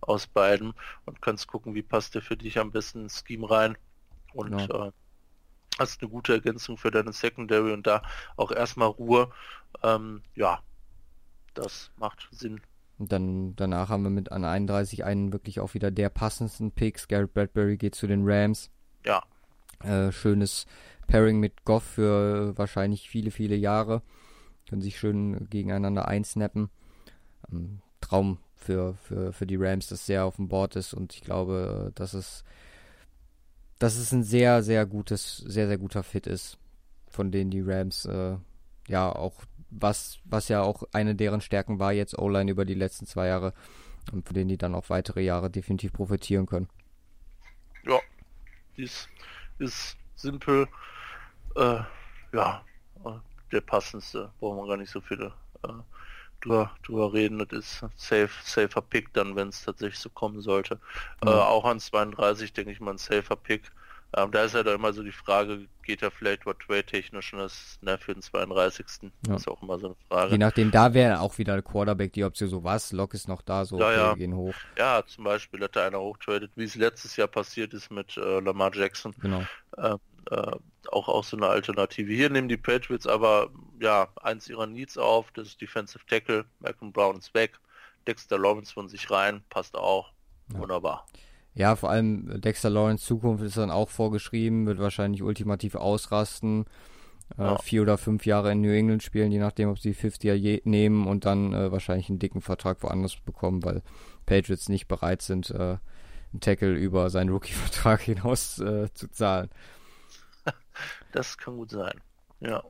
aus 0.00 0.26
beiden 0.26 0.74
und 1.06 1.20
kannst 1.20 1.48
gucken, 1.48 1.74
wie 1.74 1.82
passt 1.82 2.14
der 2.14 2.22
für 2.22 2.36
dich 2.36 2.58
am 2.58 2.70
besten 2.70 3.02
ins 3.02 3.24
Scheme 3.26 3.50
rein 3.50 3.76
und 4.32 4.58
ja. 4.68 4.86
Äh, 4.86 4.92
hast 5.78 6.02
eine 6.02 6.10
gute 6.10 6.32
Ergänzung 6.32 6.76
für 6.76 6.90
deine 6.90 7.12
Secondary 7.12 7.72
und 7.72 7.86
da 7.86 8.02
auch 8.36 8.50
erstmal 8.50 8.88
Ruhe. 8.88 9.30
Ähm, 9.82 10.22
ja, 10.34 10.60
das 11.54 11.90
macht 11.96 12.28
Sinn. 12.30 12.60
Und 12.98 13.12
dann 13.12 13.54
danach 13.54 13.90
haben 13.90 14.02
wir 14.02 14.10
mit 14.10 14.32
an 14.32 14.44
31 14.44 15.04
einen 15.04 15.32
wirklich 15.32 15.60
auch 15.60 15.74
wieder 15.74 15.90
der 15.90 16.08
passendsten 16.08 16.72
Picks. 16.72 17.06
Garrett 17.06 17.32
Bradbury 17.32 17.76
geht 17.76 17.94
zu 17.94 18.06
den 18.06 18.22
Rams. 18.24 18.70
Ja. 19.04 19.22
Äh, 19.84 20.10
schönes 20.10 20.66
Pairing 21.06 21.38
mit 21.38 21.64
Goff 21.64 21.84
für 21.84 22.58
wahrscheinlich 22.58 23.08
viele, 23.08 23.30
viele 23.30 23.54
Jahre. 23.54 24.02
Können 24.68 24.82
sich 24.82 24.98
schön 24.98 25.48
gegeneinander 25.48 26.08
einsnappen. 26.08 26.70
Ähm, 27.50 27.80
Traum 28.00 28.38
für, 28.56 28.94
für, 28.94 29.32
für 29.32 29.46
die 29.46 29.56
Rams, 29.56 29.86
das 29.86 30.06
sehr 30.06 30.24
auf 30.24 30.36
dem 30.36 30.48
Board 30.48 30.76
ist 30.76 30.92
und 30.92 31.14
ich 31.14 31.20
glaube, 31.20 31.92
dass 31.94 32.14
es, 32.14 32.44
dass 33.78 33.96
es 33.96 34.12
ein 34.12 34.22
sehr, 34.22 34.62
sehr 34.62 34.86
gutes, 34.86 35.38
sehr, 35.38 35.68
sehr 35.68 35.78
guter 35.78 36.02
Fit 36.02 36.26
ist, 36.26 36.58
von 37.08 37.30
denen 37.30 37.50
die 37.50 37.62
Rams 37.62 38.04
äh, 38.04 38.36
ja 38.88 39.10
auch 39.10 39.34
was, 39.70 40.18
was 40.24 40.48
ja 40.48 40.62
auch 40.62 40.82
eine 40.92 41.14
deren 41.14 41.40
Stärken 41.40 41.78
war, 41.78 41.92
jetzt 41.92 42.18
O-Line 42.18 42.50
über 42.50 42.64
die 42.64 42.74
letzten 42.74 43.06
zwei 43.06 43.26
Jahre 43.28 43.52
und 44.12 44.26
von 44.26 44.34
denen 44.34 44.48
die 44.48 44.56
dann 44.56 44.74
auch 44.74 44.88
weitere 44.88 45.22
Jahre 45.22 45.50
definitiv 45.50 45.92
profitieren 45.92 46.46
können. 46.46 46.68
Ja, 47.84 47.98
dies 48.76 49.08
ist 49.58 49.96
simpel, 50.16 50.66
äh, 51.56 51.80
ja, 52.32 52.64
der 53.52 53.60
passendste, 53.60 54.32
brauchen 54.40 54.58
wir 54.58 54.68
gar 54.68 54.76
nicht 54.76 54.90
so 54.90 55.00
viele 55.00 55.32
äh, 55.64 55.68
drüber, 56.40 56.72
drüber 56.84 57.12
reden, 57.12 57.38
das 57.38 57.50
ist 57.52 57.84
safe, 57.96 58.30
safer 58.42 58.82
Pick 58.82 59.12
dann, 59.12 59.36
wenn 59.36 59.48
es 59.48 59.64
tatsächlich 59.64 59.98
so 59.98 60.10
kommen 60.10 60.40
sollte. 60.40 60.78
Mhm. 61.22 61.28
Äh, 61.28 61.32
auch 61.32 61.64
an 61.64 61.80
32 61.80 62.52
denke 62.52 62.72
ich 62.72 62.80
mal 62.80 62.92
ein 62.92 62.98
safer 62.98 63.36
Pick. 63.36 63.70
Ähm, 64.16 64.30
da 64.30 64.44
ist 64.44 64.54
ja 64.54 64.62
da 64.62 64.74
immer 64.74 64.94
so 64.94 65.02
die 65.02 65.12
Frage, 65.12 65.66
geht 65.82 66.02
er 66.02 66.10
vielleicht 66.10 66.46
what 66.46 66.58
trade-technisch 66.60 67.34
und 67.34 67.40
das 67.40 67.78
ne, 67.82 67.98
für 67.98 68.14
den 68.14 68.22
32. 68.22 69.10
Ja. 69.26 69.36
ist 69.36 69.46
auch 69.46 69.62
immer 69.62 69.78
so 69.78 69.88
eine 69.88 69.96
Frage. 70.08 70.32
Je 70.32 70.38
nachdem, 70.38 70.70
da 70.70 70.94
wäre 70.94 71.20
auch 71.20 71.36
wieder 71.36 71.52
der 71.52 71.62
Quarterback 71.62 72.14
die 72.14 72.24
Option, 72.24 72.48
so 72.48 72.64
was, 72.64 72.92
Lock 72.92 73.12
ist 73.12 73.28
noch 73.28 73.42
da, 73.42 73.66
so 73.66 73.78
ja, 73.78 73.86
okay, 73.86 73.96
ja. 73.96 74.14
gehen 74.14 74.34
hoch. 74.34 74.54
Ja, 74.78 75.02
zum 75.06 75.24
Beispiel 75.24 75.60
hat 75.62 75.76
da 75.76 75.86
einer 75.86 76.00
hochtradet, 76.00 76.50
wie 76.56 76.64
es 76.64 76.74
letztes 76.74 77.16
Jahr 77.16 77.28
passiert 77.28 77.74
ist 77.74 77.90
mit 77.90 78.16
äh, 78.16 78.40
Lamar 78.40 78.74
Jackson. 78.74 79.14
Genau. 79.20 79.42
Ähm, 79.76 79.98
äh, 80.30 80.52
auch, 80.90 81.08
auch 81.08 81.24
so 81.24 81.36
eine 81.36 81.46
Alternative. 81.46 82.12
Hier 82.12 82.30
nehmen 82.30 82.48
die 82.48 82.56
Patriots 82.56 83.06
aber 83.06 83.50
ja 83.80 84.08
eins 84.22 84.48
ihrer 84.48 84.66
Needs 84.66 84.98
auf, 84.98 85.30
das 85.32 85.48
ist 85.48 85.60
Defensive 85.60 86.04
Tackle, 86.06 86.44
Malcolm 86.60 86.92
Brown 86.92 87.18
ist 87.18 87.34
weg, 87.34 87.58
Dexter 88.06 88.38
Lawrence 88.38 88.72
von 88.72 88.88
sich 88.88 89.10
rein, 89.10 89.42
passt 89.50 89.76
auch. 89.76 90.12
Ja. 90.52 90.60
Wunderbar. 90.60 91.06
Ja, 91.54 91.76
vor 91.76 91.90
allem 91.90 92.40
Dexter 92.40 92.70
Lawrence 92.70 93.04
Zukunft 93.04 93.42
ist 93.42 93.56
dann 93.56 93.70
auch 93.70 93.88
vorgeschrieben, 93.88 94.66
wird 94.66 94.78
wahrscheinlich 94.78 95.22
ultimativ 95.22 95.74
ausrasten. 95.74 96.66
Äh, 97.36 97.42
ja. 97.42 97.58
vier 97.58 97.82
oder 97.82 97.98
fünf 97.98 98.24
Jahre 98.24 98.52
in 98.52 98.62
New 98.62 98.72
England 98.72 99.02
spielen, 99.02 99.30
je 99.30 99.38
nachdem, 99.38 99.68
ob 99.68 99.78
sie 99.78 99.92
50er 99.92 100.62
nehmen 100.64 101.06
und 101.06 101.26
dann 101.26 101.52
äh, 101.52 101.70
wahrscheinlich 101.70 102.08
einen 102.08 102.18
dicken 102.18 102.40
Vertrag 102.40 102.82
woanders 102.82 103.16
bekommen, 103.16 103.62
weil 103.64 103.82
Patriots 104.24 104.68
nicht 104.68 104.88
bereit 104.88 105.20
sind, 105.20 105.50
äh, 105.50 105.76
einen 106.32 106.40
Tackle 106.40 106.74
über 106.74 107.10
seinen 107.10 107.30
Rookie-Vertrag 107.30 108.00
hinaus 108.02 108.58
äh, 108.60 108.92
zu 108.94 109.10
zahlen. 109.10 109.50
Das 111.12 111.38
kann 111.38 111.56
gut 111.56 111.70
sein. 111.70 112.00
Ja. 112.40 112.62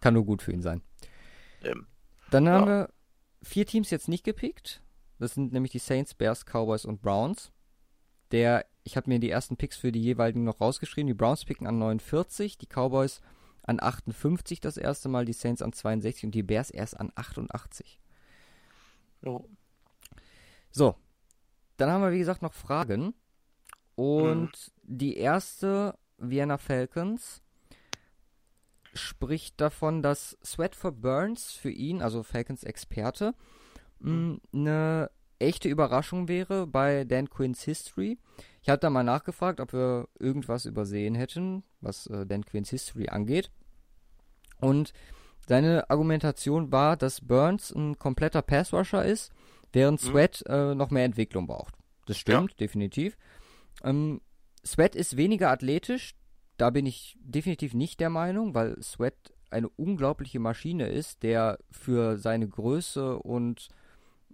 Kann 0.00 0.14
nur 0.14 0.24
gut 0.24 0.40
für 0.42 0.52
ihn 0.52 0.62
sein. 0.62 0.82
Eben. 1.62 1.86
Dann 2.30 2.48
haben 2.48 2.68
ja. 2.68 2.78
wir 2.78 2.90
vier 3.42 3.66
Teams 3.66 3.90
jetzt 3.90 4.08
nicht 4.08 4.24
gepickt. 4.24 4.82
Das 5.18 5.34
sind 5.34 5.52
nämlich 5.52 5.72
die 5.72 5.78
Saints, 5.78 6.14
Bears, 6.14 6.44
Cowboys 6.44 6.84
und 6.84 7.02
Browns 7.02 7.52
der, 8.30 8.66
ich 8.84 8.96
habe 8.96 9.10
mir 9.10 9.18
die 9.18 9.30
ersten 9.30 9.56
Picks 9.56 9.76
für 9.76 9.92
die 9.92 10.02
jeweiligen 10.02 10.44
noch 10.44 10.60
rausgeschrieben. 10.60 11.08
Die 11.08 11.14
Browns 11.14 11.44
picken 11.44 11.66
an 11.66 11.78
49, 11.78 12.58
die 12.58 12.66
Cowboys 12.66 13.20
an 13.62 13.80
58 13.80 14.60
das 14.60 14.76
erste 14.76 15.08
Mal, 15.08 15.24
die 15.24 15.32
Saints 15.32 15.62
an 15.62 15.72
62 15.72 16.24
und 16.24 16.30
die 16.32 16.42
Bears 16.42 16.70
erst 16.70 16.98
an 16.98 17.12
88. 17.14 18.00
Oh. 19.24 19.44
So, 20.70 20.94
dann 21.76 21.90
haben 21.90 22.02
wir 22.02 22.12
wie 22.12 22.18
gesagt 22.18 22.42
noch 22.42 22.54
Fragen. 22.54 23.14
Und 23.96 24.52
mhm. 24.52 24.96
die 24.98 25.16
erste 25.16 25.98
Vienna 26.20 26.58
Falcons 26.58 27.42
spricht 28.92 29.60
davon, 29.60 30.02
dass 30.02 30.36
Sweat 30.44 30.74
for 30.74 30.92
Burns 30.92 31.52
für 31.52 31.70
ihn, 31.70 32.02
also 32.02 32.22
Falcons 32.22 32.64
Experte, 32.64 33.34
mhm. 34.00 34.40
eine 34.52 35.10
echte 35.38 35.68
Überraschung 35.68 36.28
wäre 36.28 36.66
bei 36.66 37.04
Dan 37.04 37.30
Quinns 37.30 37.62
History. 37.62 38.18
Ich 38.62 38.68
habe 38.68 38.78
da 38.78 38.90
mal 38.90 39.04
nachgefragt, 39.04 39.60
ob 39.60 39.72
wir 39.72 40.08
irgendwas 40.18 40.66
übersehen 40.66 41.14
hätten, 41.14 41.64
was 41.80 42.06
äh, 42.08 42.26
Dan 42.26 42.44
Quinns 42.44 42.70
History 42.70 43.08
angeht. 43.08 43.50
Und 44.60 44.92
seine 45.46 45.88
Argumentation 45.88 46.70
war, 46.70 46.96
dass 46.96 47.22
Burns 47.22 47.70
ein 47.72 47.98
kompletter 47.98 48.42
Passrusher 48.42 49.04
ist, 49.04 49.32
während 49.72 50.02
mhm. 50.02 50.08
Sweat 50.10 50.44
äh, 50.46 50.74
noch 50.74 50.90
mehr 50.90 51.04
Entwicklung 51.04 51.46
braucht. 51.46 51.74
Das 52.06 52.18
stimmt, 52.18 52.52
ja. 52.52 52.56
definitiv. 52.58 53.16
Ähm, 53.82 54.20
Sweat 54.64 54.94
ist 54.94 55.16
weniger 55.16 55.50
athletisch, 55.50 56.14
da 56.56 56.70
bin 56.70 56.86
ich 56.86 57.16
definitiv 57.20 57.74
nicht 57.74 58.00
der 58.00 58.10
Meinung, 58.10 58.54
weil 58.54 58.80
Sweat 58.82 59.14
eine 59.50 59.68
unglaubliche 59.68 60.38
Maschine 60.38 60.88
ist, 60.88 61.22
der 61.22 61.58
für 61.70 62.18
seine 62.18 62.48
Größe 62.48 63.18
und 63.18 63.68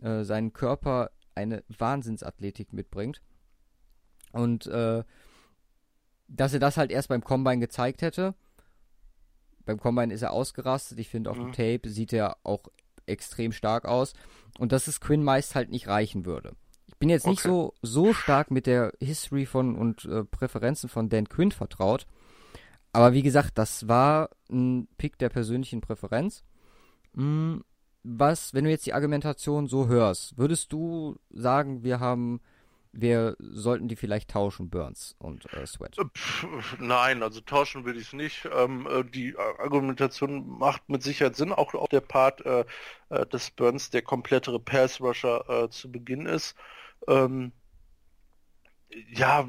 äh, 0.03 0.25
seinen 0.25 0.53
Körper 0.53 1.11
eine 1.35 1.63
Wahnsinnsathletik 1.69 2.73
mitbringt. 2.73 3.23
Und 4.33 4.67
äh, 4.67 5.05
dass 6.29 6.53
er 6.53 6.61
das 6.61 6.77
halt 6.77 6.91
erst 6.91 7.09
beim 7.09 7.23
Combine 7.23 7.61
gezeigt 7.61 8.03
hätte. 8.03 8.35
Beim 9.65 9.79
Combine 9.79 10.13
ist 10.13 10.23
er 10.23 10.33
ausgerastet. 10.33 10.99
Ich 10.99 11.09
finde, 11.09 11.31
auf 11.31 11.39
mhm. 11.39 11.53
dem 11.53 11.53
Tape 11.53 11.89
sieht 11.89 12.13
er 12.13 12.37
auch 12.43 12.65
extrem 13.07 13.53
stark 13.53 13.85
aus. 13.85 14.15
Und 14.59 14.73
dass 14.73 14.89
es 14.89 15.01
Quinn 15.01 15.23
meist 15.23 15.55
halt 15.55 15.71
nicht 15.71 15.89
reichen 15.89 16.27
würde. 16.27 16.57
Ich 16.97 17.01
bin 17.01 17.11
jetzt 17.11 17.25
okay. 17.27 17.33
nicht 17.33 17.43
so, 17.43 17.75
so 17.83 18.15
stark 18.15 18.51
mit 18.51 18.67
der 18.67 18.91
History 19.01 19.45
von 19.45 19.77
und 19.77 20.07
äh, 20.07 20.25
Präferenzen 20.25 20.89
von 20.89 21.11
Dan 21.11 21.29
Quinn 21.29 21.53
vertraut. 21.53 22.07
Aber 22.95 23.13
wie 23.13 23.21
gesagt, 23.21 23.59
das 23.59 23.87
war 23.87 24.31
ein 24.51 24.89
Pick 24.97 25.19
der 25.19 25.29
persönlichen 25.29 25.83
Präferenz. 25.83 26.43
Hm, 27.15 27.63
was, 28.03 28.55
wenn 28.55 28.65
du 28.65 28.71
jetzt 28.71 28.87
die 28.87 28.95
Argumentation 28.95 29.67
so 29.67 29.89
hörst, 29.89 30.39
würdest 30.39 30.73
du 30.73 31.19
sagen, 31.29 31.85
wir 31.85 32.01
haben, 32.01 32.41
wir 32.93 33.37
sollten 33.41 33.89
die 33.89 33.97
vielleicht 33.97 34.31
tauschen, 34.31 34.71
Burns 34.71 35.17
und 35.19 35.53
äh, 35.53 35.67
Sweat? 35.67 35.99
Äh, 35.99 36.05
nein, 36.79 37.23
also 37.23 37.43
tauschen 37.43 37.85
will 37.85 37.99
ich 37.99 38.07
es 38.07 38.13
nicht. 38.15 38.49
Ähm, 38.51 38.89
äh, 38.91 39.05
die 39.05 39.37
Argumentation 39.37 40.49
macht 40.49 40.89
mit 40.89 41.03
Sicherheit 41.03 41.37
Sinn, 41.37 41.53
auch, 41.53 41.75
auch 41.75 41.89
der 41.89 42.01
Part 42.01 42.47
äh, 42.47 42.65
äh 43.11 43.27
des 43.27 43.51
Burns, 43.51 43.91
der 43.91 44.01
komplettere 44.01 44.59
Pass-Rusher 44.59 45.65
äh, 45.65 45.69
zu 45.69 45.93
Beginn 45.93 46.25
ist. 46.25 46.57
Ähm, 47.09 47.53
ja, 49.13 49.49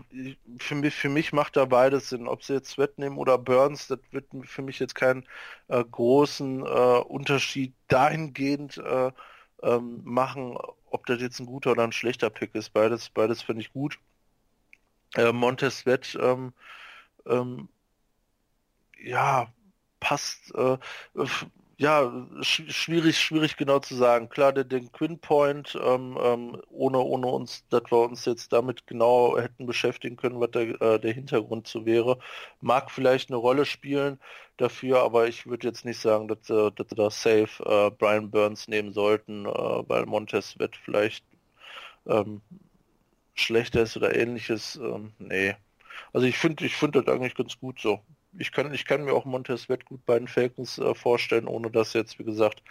für 0.59 0.75
mich, 0.75 0.95
für 0.95 1.09
mich 1.09 1.31
macht 1.33 1.55
da 1.57 1.65
beides 1.65 2.09
Sinn. 2.09 2.27
Ob 2.27 2.43
sie 2.43 2.53
jetzt 2.53 2.71
Sweat 2.71 2.97
nehmen 2.97 3.17
oder 3.17 3.37
Burns, 3.37 3.87
das 3.87 3.99
wird 4.11 4.25
für 4.43 4.61
mich 4.61 4.79
jetzt 4.79 4.95
keinen 4.95 5.25
äh, 5.67 5.83
großen 5.83 6.61
äh, 6.65 6.65
Unterschied 6.65 7.73
dahingehend 7.87 8.77
äh, 8.77 9.11
ähm, 9.63 10.01
machen, 10.03 10.57
ob 10.89 11.05
das 11.05 11.21
jetzt 11.21 11.39
ein 11.39 11.45
guter 11.45 11.71
oder 11.71 11.83
ein 11.83 11.91
schlechter 11.91 12.29
Pick 12.29 12.55
ist. 12.55 12.71
Beides, 12.73 13.09
beides 13.09 13.41
finde 13.41 13.61
ich 13.61 13.73
gut. 13.73 13.99
Äh, 15.15 15.31
Montez 15.31 15.79
Sweat, 15.79 16.17
ähm, 16.21 16.53
ähm, 17.25 17.69
ja, 18.99 19.51
passt. 19.99 20.53
Äh, 20.55 20.77
ja, 21.79 22.11
sch 22.41 22.63
schwierig, 22.69 23.19
schwierig 23.19 23.55
genau 23.57 23.79
zu 23.79 23.95
sagen. 23.95 24.29
Klar, 24.29 24.51
der, 24.53 24.63
den 24.63 24.91
Quinn 24.91 25.19
Point, 25.19 25.77
ähm, 25.81 26.17
ähm, 26.21 26.61
ohne, 26.69 26.99
ohne 26.99 27.27
uns, 27.27 27.67
dass 27.69 27.83
wir 27.91 27.99
uns 27.99 28.25
jetzt 28.25 28.51
damit 28.51 28.87
genau 28.87 29.37
hätten 29.37 29.67
beschäftigen 29.67 30.15
können, 30.17 30.39
was 30.39 30.51
der, 30.51 30.81
äh, 30.81 30.99
der 30.99 31.13
Hintergrund 31.13 31.67
zu 31.67 31.85
wäre, 31.85 32.17
mag 32.61 32.89
vielleicht 32.91 33.29
eine 33.29 33.37
Rolle 33.37 33.65
spielen 33.65 34.19
dafür, 34.57 35.01
aber 35.03 35.27
ich 35.27 35.45
würde 35.45 35.67
jetzt 35.67 35.85
nicht 35.85 35.99
sagen, 35.99 36.27
dass, 36.27 36.49
äh, 36.49 36.71
wir 36.75 36.97
da 36.97 37.11
safe 37.11 37.63
äh, 37.63 37.91
Brian 37.91 38.31
Burns 38.31 38.67
nehmen 38.67 38.91
sollten, 38.91 39.45
äh, 39.45 39.49
weil 39.51 40.05
Montes 40.07 40.57
wird 40.59 40.75
vielleicht 40.77 41.25
ähm, 42.07 42.41
schlechter 43.35 43.81
ist 43.83 43.97
oder 43.97 44.15
ähnliches. 44.15 44.75
Ähm, 44.77 45.13
nee. 45.19 45.55
Also 46.13 46.27
ich 46.27 46.37
finde, 46.37 46.65
ich 46.65 46.75
finde 46.75 47.03
das 47.03 47.13
eigentlich 47.13 47.35
ganz 47.35 47.59
gut 47.59 47.79
so 47.81 48.01
ich 48.37 48.51
kann, 48.51 48.73
ich 48.73 48.85
kann 48.85 49.03
mir 49.03 49.13
auch 49.13 49.25
Montez 49.25 49.69
Wett 49.69 49.85
gut 49.85 50.05
bei 50.05 50.17
den 50.17 50.27
Falcons 50.27 50.77
äh, 50.77 50.93
vorstellen, 50.93 51.47
ohne 51.47 51.71
das 51.71 51.93
jetzt, 51.93 52.19
wie 52.19 52.23
gesagt, 52.23 52.63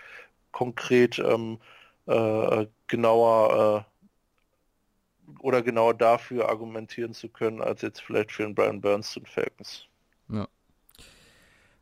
konkret 0.53 1.19
ähm, 1.19 1.59
äh, 2.07 2.67
genauer 2.87 3.87
äh, 3.87 5.37
oder 5.41 5.63
genauer 5.63 5.95
dafür 5.95 6.49
argumentieren 6.49 7.13
zu 7.13 7.29
können, 7.29 7.61
als 7.61 7.83
jetzt 7.83 8.01
vielleicht 8.01 8.33
für 8.33 8.45
den 8.45 8.55
Brian 8.55 8.81
Burns 8.81 9.17
und 9.17 9.29
Falcons. 9.29 9.87
Ja. 10.29 10.49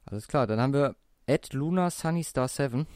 Alles 0.06 0.28
klar, 0.28 0.46
dann 0.46 0.60
haben 0.60 0.72
wir 0.72 0.96
Ed 1.26 1.52
Luna 1.52 1.90
Sunny 1.90 2.24
Star 2.24 2.48
7. 2.48 2.86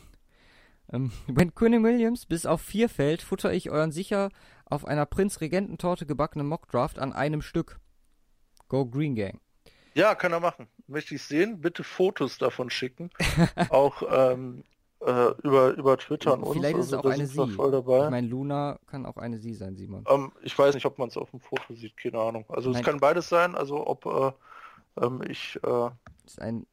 Ähm, 0.91 1.13
wenn 1.27 1.55
Quinn 1.55 1.83
Williams 1.85 2.27
bis 2.27 2.47
auf 2.47 2.63
vier 2.63 2.89
fällt, 2.89 3.23
futter 3.23 3.53
ich 3.53 3.71
euren 3.71 3.93
sicher 3.93 4.31
auf 4.65 4.85
einer 4.85 5.07
Prinz-Regententorte 5.07 6.07
gebackenen 6.07 6.47
Mockdraft 6.47 6.99
an 6.99 7.13
einem 7.13 7.43
Stück. 7.43 7.79
Go 8.69 8.87
Green 8.87 9.15
Gang. 9.15 9.41
Ja, 9.99 10.15
kann 10.15 10.33
er 10.33 10.39
machen. 10.39 10.69
Möchte 10.87 11.17
ich 11.17 11.23
sehen. 11.23 11.61
Bitte 11.61 11.83
Fotos 11.83 12.39
davon 12.39 12.71
schicken. 12.71 13.11
auch 13.71 14.03
ähm, 14.09 14.63
äh, 15.01 15.31
über, 15.43 15.71
über 15.71 15.99
Twitter 15.99 16.35
und 16.35 16.45
uns. 16.45 16.57
Vielleicht 16.57 16.79
ist 16.79 16.95
also, 16.95 17.09
auch 17.09 17.13
eine 17.13 17.27
Sie. 17.27 17.49
Voll 17.51 17.73
dabei. 17.73 18.05
Ich 18.05 18.11
meine, 18.11 18.29
Luna 18.29 18.79
kann 18.87 19.05
auch 19.07 19.17
eine 19.17 19.39
Sie 19.39 19.55
sein, 19.55 19.77
Simon. 19.77 20.05
Ähm, 20.09 20.31
ich 20.43 20.57
weiß 20.57 20.77
nicht, 20.77 20.87
ob 20.87 20.99
man 20.99 21.09
es 21.09 21.17
auf 21.17 21.31
dem 21.33 21.41
Foto 21.41 21.75
sieht. 21.75 21.97
Keine 21.97 22.21
Ahnung. 22.21 22.45
Also 22.49 22.71
Nein. 22.71 22.81
es 22.81 22.87
kann 22.87 23.01
beides 23.01 23.29
sein. 23.29 23.57
Also 23.57 23.85
ob 23.87 24.07
äh, 24.07 25.05
ähm, 25.05 25.21
ich, 25.29 25.59
äh, 25.65 25.91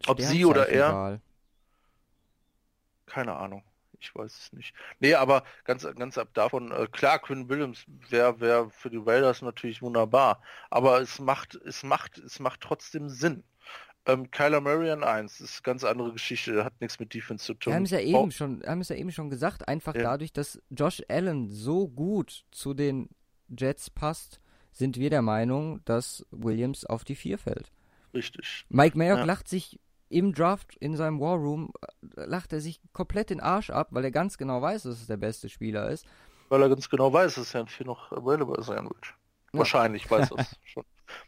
ob 0.07 0.21
sie 0.21 0.45
oder 0.45 0.69
er. 0.69 1.19
Keine 3.07 3.35
Ahnung 3.35 3.63
ich 3.99 4.13
weiß 4.13 4.37
es 4.37 4.53
nicht. 4.53 4.73
Nee, 4.99 5.13
aber 5.13 5.43
ganz, 5.63 5.87
ganz 5.95 6.17
ab 6.17 6.29
davon, 6.33 6.71
äh, 6.71 6.87
klar, 6.91 7.19
Quinn 7.19 7.49
Williams 7.49 7.85
wäre 8.09 8.39
wär 8.39 8.69
für 8.69 8.89
die 8.89 9.01
Raiders 9.03 9.41
natürlich 9.41 9.81
wunderbar. 9.81 10.41
Aber 10.69 11.01
es 11.01 11.19
macht, 11.19 11.55
es 11.55 11.83
macht, 11.83 12.17
es 12.17 12.39
macht 12.39 12.61
trotzdem 12.61 13.09
Sinn. 13.09 13.43
Ähm, 14.07 14.29
Kyler 14.29 14.61
Murray 14.61 14.91
an 14.91 15.03
1 15.03 15.41
ist 15.41 15.55
eine 15.55 15.61
ganz 15.63 15.83
andere 15.83 16.13
Geschichte, 16.13 16.63
hat 16.63 16.79
nichts 16.79 16.99
mit 16.99 17.13
Defense 17.13 17.45
zu 17.45 17.55
tun. 17.55 17.71
Wir 17.71 17.75
haben 17.75 17.83
es 17.85 17.91
ja 17.91 17.99
eben 17.99 18.31
schon, 18.31 18.63
haben 18.65 18.81
es 18.81 18.89
ja 18.89 18.95
eben 18.95 19.11
schon 19.11 19.29
gesagt, 19.31 19.67
einfach 19.67 19.95
ja. 19.95 20.03
dadurch, 20.03 20.31
dass 20.31 20.61
Josh 20.69 21.01
Allen 21.09 21.49
so 21.49 21.87
gut 21.87 22.45
zu 22.51 22.75
den 22.75 23.09
Jets 23.47 23.89
passt, 23.89 24.39
sind 24.71 24.97
wir 24.97 25.09
der 25.09 25.23
Meinung, 25.23 25.83
dass 25.85 26.25
Williams 26.29 26.85
auf 26.85 27.03
die 27.03 27.15
4 27.15 27.37
fällt. 27.39 27.71
Richtig. 28.13 28.65
Mike 28.69 28.97
Mayock 28.97 29.19
ja. 29.19 29.25
lacht 29.25 29.47
sich 29.47 29.79
im 30.09 30.33
Draft 30.33 30.75
in 30.75 30.95
seinem 30.95 31.19
War 31.19 31.37
Room 31.37 31.71
äh, 32.15 32.25
lacht 32.25 32.53
er 32.53 32.61
sich 32.61 32.79
komplett 32.93 33.29
den 33.29 33.39
Arsch 33.39 33.69
ab, 33.69 33.87
weil 33.91 34.03
er 34.03 34.11
ganz 34.11 34.37
genau 34.37 34.61
weiß, 34.61 34.83
dass 34.83 35.01
es 35.01 35.07
der 35.07 35.17
beste 35.17 35.49
Spieler 35.49 35.89
ist. 35.89 36.05
Weil 36.49 36.61
er 36.61 36.69
ganz 36.69 36.89
genau 36.89 37.11
weiß, 37.11 37.35
dass 37.35 37.53
er 37.55 37.65
viel 37.67 37.85
noch 37.85 38.11
available 38.11 38.61
sein 38.63 38.85
wird. 38.85 39.05
Ja. 39.53 39.59
Wahrscheinlich 39.59 40.09
weiß 40.09 40.31
er 40.31 40.39
es 40.39 40.59
schon. 40.63 40.85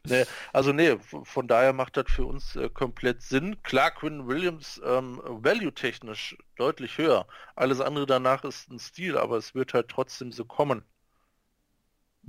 Nee, 0.08 0.26
also 0.54 0.74
nee, 0.74 0.98
von 1.24 1.48
daher 1.48 1.72
macht 1.72 1.98
das 1.98 2.06
für 2.08 2.26
uns 2.26 2.56
äh, 2.56 2.70
komplett 2.70 3.22
Sinn. 3.22 3.62
Klar, 3.64 3.92
Quinn 3.92 4.28
Williams 4.28 4.82
ähm, 4.84 5.22
value-technisch 5.24 6.38
deutlich 6.56 6.98
höher. 6.98 7.28
Alles 7.56 7.80
andere 7.80 8.06
danach 8.06 8.44
ist 8.44 8.72
ein 8.72 8.80
Stil, 8.80 9.18
aber 9.18 9.38
es 9.38 9.54
wird 9.54 9.74
halt 9.74 9.90
trotzdem 9.90 10.32
so 10.32 10.46
kommen. 10.46 10.84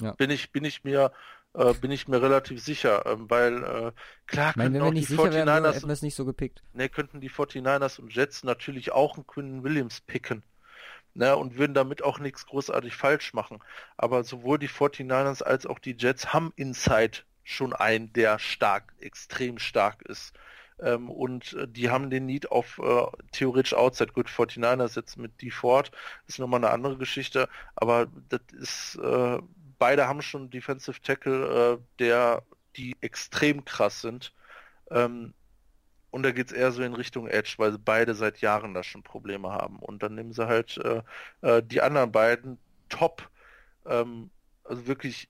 Ja. 0.01 0.13
Bin 0.13 0.31
ich, 0.31 0.53
bin 0.53 0.65
ich 0.65 0.85
mir 0.85 1.13
äh, 1.55 1.75
bin 1.75 1.91
ich 1.91 2.09
mir 2.09 2.23
relativ 2.23 2.63
sicher, 2.63 3.05
ähm, 3.07 3.29
weil 3.31 3.63
äh, 3.63 3.93
klar 4.27 4.53
könnten 4.53 4.73
Meine, 4.73 4.85
auch 4.85 4.95
die 4.95 5.07
49ers 5.07 5.73
hätten 5.75 5.91
es 5.91 6.03
nicht 6.03 6.15
so 6.15 6.25
gepickt. 6.25 6.63
Ne, 6.73 6.89
könnten 6.89 7.21
die 7.21 7.31
49ers 7.31 8.01
und 8.01 8.15
Jets 8.15 8.45
natürlich 8.45 8.93
auch 8.93 9.17
einen 9.17 9.27
Quinn 9.27 9.65
Williams 9.65 10.01
picken. 10.01 10.43
Ne, 11.15 11.37
und 11.37 11.57
würden 11.57 11.75
damit 11.75 12.05
auch 12.05 12.21
nichts 12.21 12.47
großartig 12.47 12.95
falsch 12.95 13.35
machen. 13.35 13.59
Aber 13.97 14.23
sowohl 14.23 14.59
die 14.59 14.69
49ers 14.69 15.43
als 15.43 15.67
auch 15.67 15.79
die 15.79 15.97
Jets 15.99 16.33
haben 16.33 16.53
Inside 16.55 17.19
schon 17.43 17.73
einen, 17.73 18.13
der 18.13 18.39
stark, 18.39 18.95
extrem 19.01 19.59
stark 19.59 20.03
ist. 20.03 20.35
Ähm, 20.81 21.11
und 21.11 21.55
äh, 21.55 21.67
die 21.67 21.91
haben 21.91 22.11
den 22.11 22.27
Need 22.27 22.53
auf 22.53 22.79
äh, 22.79 23.07
theoretisch 23.33 23.75
Outside. 23.75 24.13
Gut, 24.13 24.29
49ers 24.29 24.97
jetzt 24.97 25.17
mit 25.17 25.41
D 25.43 25.51
Ford 25.51 25.91
ist 26.27 26.39
nochmal 26.39 26.63
eine 26.63 26.71
andere 26.71 26.99
Geschichte, 26.99 27.49
aber 27.75 28.07
das 28.29 28.41
ist 28.53 28.97
äh, 29.03 29.39
beide 29.79 30.09
haben 30.09 30.23
schon 30.23 30.51
Defensive 30.51 31.01
Tackle, 31.01 31.75
äh, 31.75 31.79
der 31.99 32.43
die 32.77 32.97
extrem 33.01 33.65
krass 33.65 34.01
sind. 34.01 34.33
Ähm, 34.91 35.35
und 36.11 36.23
da 36.23 36.33
geht 36.33 36.49
es 36.49 36.53
eher 36.53 36.73
so 36.73 36.83
in 36.83 36.95
Richtung 36.95 37.29
Edge, 37.29 37.55
weil 37.59 37.73
sie 37.73 37.79
beide 37.79 38.15
seit 38.15 38.41
Jahren 38.41 38.73
da 38.75 38.83
schon 38.83 39.03
Probleme 39.03 39.51
haben. 39.51 39.79
Und 39.79 40.03
dann 40.03 40.15
nehmen 40.15 40.33
sie 40.33 40.47
halt 40.47 40.79
äh, 40.79 41.03
äh, 41.43 41.63
die 41.63 41.83
anderen 41.83 42.13
beiden 42.13 42.59
Top, 42.89 43.29
ähm, 43.87 44.31
also 44.65 44.87
wirklich 44.87 45.29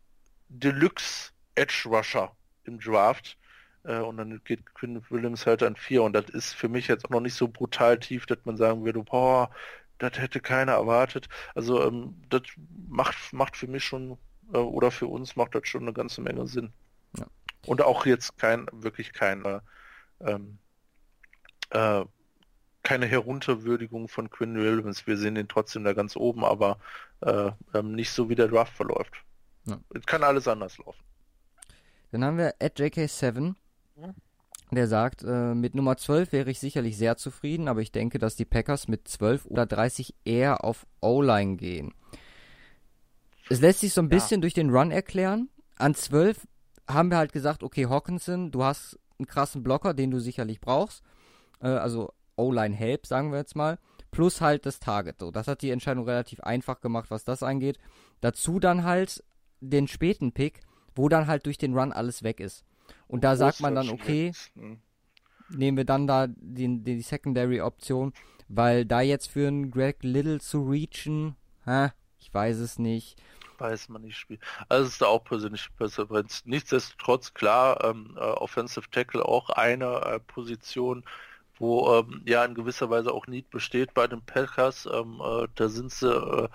Deluxe 0.48 1.32
Edge 1.56 1.84
Rusher 1.86 2.36
im 2.64 2.78
Draft. 2.78 3.36
Äh, 3.84 3.98
und 3.98 4.18
dann 4.18 4.40
geht 4.44 4.72
Quinn 4.74 5.02
Williams 5.10 5.46
halt 5.46 5.62
an 5.62 5.76
vier. 5.76 6.02
Und 6.04 6.12
das 6.12 6.30
ist 6.30 6.54
für 6.54 6.68
mich 6.68 6.86
jetzt 6.88 7.04
auch 7.06 7.10
noch 7.10 7.20
nicht 7.20 7.34
so 7.34 7.48
brutal 7.48 7.98
tief, 7.98 8.26
dass 8.26 8.38
man 8.44 8.56
sagen 8.56 8.84
würde, 8.84 9.02
boah, 9.02 9.50
das 9.98 10.18
hätte 10.18 10.40
keiner 10.40 10.72
erwartet. 10.72 11.28
Also 11.54 11.84
ähm, 11.86 12.22
das 12.28 12.42
macht, 12.88 13.32
macht 13.32 13.56
für 13.56 13.66
mich 13.66 13.84
schon 13.84 14.16
äh, 14.52 14.58
oder 14.58 14.90
für 14.90 15.06
uns 15.06 15.36
macht 15.36 15.54
das 15.54 15.68
schon 15.68 15.82
eine 15.82 15.92
ganze 15.92 16.20
Menge 16.20 16.46
Sinn. 16.46 16.72
Ja. 17.16 17.26
Und 17.66 17.82
auch 17.82 18.06
jetzt 18.06 18.38
kein, 18.38 18.66
wirklich 18.72 19.12
kein, 19.12 19.60
ähm, 20.20 20.58
äh, 21.70 22.04
keine 22.82 23.06
Herunterwürdigung 23.06 24.08
von 24.08 24.30
Quinn 24.30 24.56
Williams. 24.56 25.06
Wir 25.06 25.16
sehen 25.18 25.36
ihn 25.36 25.48
trotzdem 25.48 25.84
da 25.84 25.92
ganz 25.92 26.16
oben, 26.16 26.44
aber 26.44 26.78
äh, 27.20 27.50
ähm, 27.74 27.92
nicht 27.92 28.10
so, 28.10 28.28
wie 28.28 28.34
der 28.34 28.48
Draft 28.48 28.72
verläuft. 28.72 29.24
Ja. 29.66 29.78
Es 29.94 30.06
kann 30.06 30.22
alles 30.22 30.48
anders 30.48 30.78
laufen. 30.78 31.02
Dann 32.12 32.24
haben 32.24 32.38
wir 32.38 32.54
at 32.60 32.78
JK7, 32.78 33.54
der 34.70 34.88
sagt, 34.88 35.22
äh, 35.22 35.54
mit 35.54 35.74
Nummer 35.74 35.96
12 35.96 36.32
wäre 36.32 36.50
ich 36.50 36.58
sicherlich 36.58 36.96
sehr 36.96 37.16
zufrieden, 37.16 37.68
aber 37.68 37.80
ich 37.80 37.92
denke, 37.92 38.18
dass 38.18 38.36
die 38.36 38.44
Packers 38.44 38.88
mit 38.88 39.08
12 39.08 39.46
oder 39.46 39.66
30 39.66 40.14
eher 40.24 40.64
auf 40.64 40.86
O-Line 41.00 41.56
gehen. 41.56 41.94
Es 43.50 43.60
lässt 43.60 43.80
sich 43.80 43.92
so 43.92 44.00
ein 44.00 44.08
bisschen 44.08 44.40
ja. 44.40 44.42
durch 44.42 44.54
den 44.54 44.70
Run 44.70 44.90
erklären. 44.90 45.48
An 45.76 45.94
12 45.94 46.46
haben 46.88 47.10
wir 47.10 47.18
halt 47.18 47.32
gesagt, 47.32 47.62
okay, 47.62 47.86
Hawkinson, 47.86 48.50
du 48.50 48.64
hast 48.64 48.98
einen 49.18 49.26
krassen 49.26 49.62
Blocker, 49.62 49.94
den 49.94 50.10
du 50.10 50.18
sicherlich 50.18 50.60
brauchst. 50.60 51.02
Äh, 51.60 51.68
also 51.68 52.12
O-Line-Help, 52.36 53.06
sagen 53.06 53.30
wir 53.32 53.38
jetzt 53.38 53.56
mal. 53.56 53.78
Plus 54.10 54.40
halt 54.40 54.64
das 54.64 54.80
Target. 54.80 55.18
So, 55.20 55.30
das 55.30 55.48
hat 55.48 55.62
die 55.62 55.70
Entscheidung 55.70 56.04
relativ 56.04 56.40
einfach 56.40 56.80
gemacht, 56.80 57.10
was 57.10 57.24
das 57.24 57.42
angeht. 57.42 57.78
Dazu 58.20 58.58
dann 58.58 58.84
halt 58.84 59.22
den 59.60 59.88
späten 59.88 60.32
Pick, 60.32 60.60
wo 60.94 61.08
dann 61.08 61.26
halt 61.26 61.46
durch 61.46 61.58
den 61.58 61.76
Run 61.76 61.92
alles 61.92 62.22
weg 62.22 62.40
ist. 62.40 62.64
Und 63.06 63.24
da 63.24 63.36
sagt 63.36 63.60
man 63.60 63.74
dann, 63.74 63.90
okay, 63.90 64.32
hm. 64.54 64.78
nehmen 65.50 65.76
wir 65.76 65.84
dann 65.84 66.06
da 66.06 66.26
die, 66.28 66.82
die 66.82 67.02
Secondary-Option, 67.02 68.12
weil 68.48 68.86
da 68.86 69.00
jetzt 69.00 69.28
für 69.28 69.48
einen 69.48 69.70
Greg 69.70 70.02
Little 70.02 70.40
zu 70.40 70.62
reachen, 70.62 71.36
hä, 71.64 71.88
ich 72.18 72.32
weiß 72.32 72.58
es 72.58 72.78
nicht. 72.78 73.20
Weiß 73.59 73.89
man 73.89 74.02
nicht. 74.02 74.26
Also 74.68 74.86
es 74.86 74.93
ist 74.93 75.02
da 75.02 75.06
auch 75.06 75.24
persönliche 75.24 75.70
Präferenz. 75.76 76.44
Nichtsdestotrotz, 76.47 77.35
klar, 77.35 77.82
ähm, 77.85 78.16
äh, 78.16 78.20
Offensive 78.20 78.89
Tackle 78.90 79.24
auch 79.24 79.51
eine 79.51 80.01
äh, 80.02 80.20
Position, 80.20 81.05
wo 81.59 81.93
ähm, 81.94 82.22
ja 82.24 82.44
in 82.44 82.55
gewisser 82.55 82.89
Weise 82.89 83.12
auch 83.12 83.26
Need 83.26 83.51
besteht 83.51 83.94
bei 83.94 84.06
den 84.06 84.22
Packers. 84.22 84.86
Ähm, 84.86 85.20
äh, 85.24 85.48
da 85.56 85.68
sind 85.68 85.90
sie, 85.90 86.09
äh, 86.09 86.48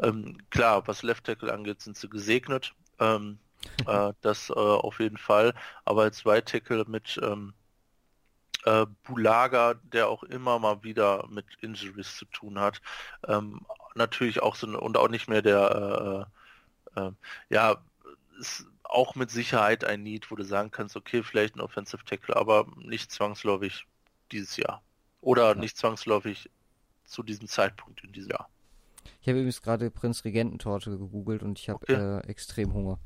ähm, 0.00 0.38
klar, 0.50 0.86
was 0.86 1.02
Left 1.02 1.24
Tackle 1.24 1.52
angeht, 1.52 1.80
sind 1.80 1.96
sie 1.96 2.10
gesegnet. 2.10 2.74
Ähm, 2.98 3.38
äh, 3.86 4.12
das 4.20 4.50
äh, 4.50 4.54
auf 4.54 5.00
jeden 5.00 5.18
Fall. 5.18 5.54
Aber 5.86 6.02
als 6.02 6.26
Right 6.26 6.46
Tackle 6.46 6.84
mit 6.86 7.18
ähm, 7.22 7.54
äh, 8.64 8.86
Bulaga, 9.04 9.74
der 9.82 10.08
auch 10.08 10.22
immer 10.24 10.58
mal 10.58 10.82
wieder 10.82 11.26
mit 11.30 11.46
Injuries 11.62 12.16
zu 12.16 12.26
tun 12.26 12.58
hat, 12.58 12.82
ähm, 13.26 13.66
natürlich 13.94 14.42
auch 14.42 14.56
so 14.56 14.66
und 14.66 14.96
auch 14.96 15.08
nicht 15.08 15.28
mehr 15.28 15.42
der, 15.42 16.30
äh, 16.96 17.00
äh, 17.00 17.12
ja, 17.48 17.76
ist 18.38 18.66
auch 18.84 19.14
mit 19.14 19.30
Sicherheit 19.30 19.84
ein 19.84 20.02
Need, 20.02 20.30
wo 20.30 20.36
du 20.36 20.44
sagen 20.44 20.70
kannst, 20.70 20.96
okay, 20.96 21.22
vielleicht 21.22 21.56
ein 21.56 21.60
Offensive 21.60 22.04
Tackle, 22.04 22.36
aber 22.36 22.66
nicht 22.76 23.12
zwangsläufig 23.12 23.86
dieses 24.32 24.56
Jahr. 24.56 24.82
Oder 25.20 25.50
ja. 25.50 25.54
nicht 25.54 25.76
zwangsläufig 25.76 26.50
zu 27.04 27.22
diesem 27.22 27.48
Zeitpunkt 27.48 28.02
in 28.02 28.12
diesem 28.12 28.30
Jahr. 28.30 28.48
Ich 29.20 29.28
habe 29.28 29.38
übrigens 29.38 29.62
gerade 29.62 29.90
Prinz 29.90 30.24
Regententorte 30.24 30.90
gegoogelt 30.90 31.42
und 31.42 31.58
ich 31.58 31.68
habe 31.68 31.82
okay. 31.82 31.94
äh, 31.94 32.20
extrem 32.28 32.72
Hunger. 32.72 32.98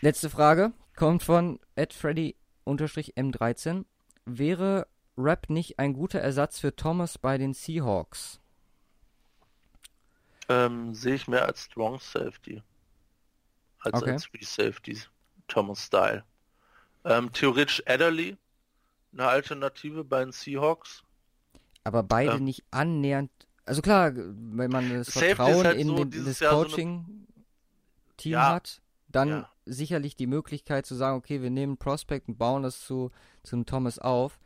Letzte 0.00 0.30
Frage 0.30 0.72
kommt 0.96 1.22
von 1.22 1.60
@freddy_m13. 1.76 3.84
Wäre 4.26 4.86
Rap 5.16 5.50
nicht 5.50 5.78
ein 5.78 5.92
guter 5.92 6.18
Ersatz 6.20 6.58
für 6.58 6.74
Thomas 6.74 7.18
bei 7.18 7.38
den 7.38 7.54
Seahawks? 7.54 8.40
Ähm, 10.50 10.94
sehe 10.94 11.14
ich 11.14 11.28
mehr 11.28 11.46
als 11.46 11.62
Strong 11.62 12.00
Safety. 12.00 12.60
Als 13.78 14.02
okay. 14.02 14.10
als 14.10 14.26
Free 14.26 14.42
Safety. 14.42 14.98
Thomas 15.46 15.86
Style. 15.86 16.24
Ähm, 17.04 17.32
theoretisch 17.32 17.82
Adderley, 17.86 18.36
eine 19.12 19.28
Alternative 19.28 20.02
bei 20.02 20.24
den 20.24 20.32
Seahawks. 20.32 21.04
Aber 21.84 22.02
beide 22.02 22.32
ähm, 22.32 22.44
nicht 22.44 22.64
annähernd. 22.72 23.30
Also 23.64 23.80
klar, 23.80 24.12
wenn 24.14 24.70
man 24.70 24.92
das 24.92 25.10
Vertrauen 25.10 25.64
halt 25.64 25.78
in 25.78 25.86
so 25.86 26.04
den, 26.04 26.24
das 26.24 26.40
Coaching-Team 26.40 27.26
so 28.18 28.28
ja, 28.28 28.54
hat, 28.54 28.82
dann 29.06 29.28
ja. 29.28 29.50
sicherlich 29.66 30.16
die 30.16 30.26
Möglichkeit 30.26 30.84
zu 30.84 30.96
sagen, 30.96 31.16
okay, 31.16 31.42
wir 31.42 31.50
nehmen 31.50 31.76
Prospect 31.76 32.28
und 32.28 32.38
bauen 32.38 32.64
das 32.64 32.80
zu, 32.80 33.12
zu 33.44 33.54
einem 33.54 33.66
Thomas 33.66 34.00
auf. 34.00 34.40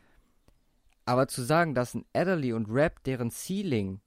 Aber 1.06 1.28
zu 1.28 1.42
sagen, 1.42 1.74
dass 1.74 1.94
ein 1.94 2.04
Adderley 2.14 2.52
und 2.52 2.68
Rap 2.68 3.02
deren 3.04 3.30
Ceiling, 3.30 4.00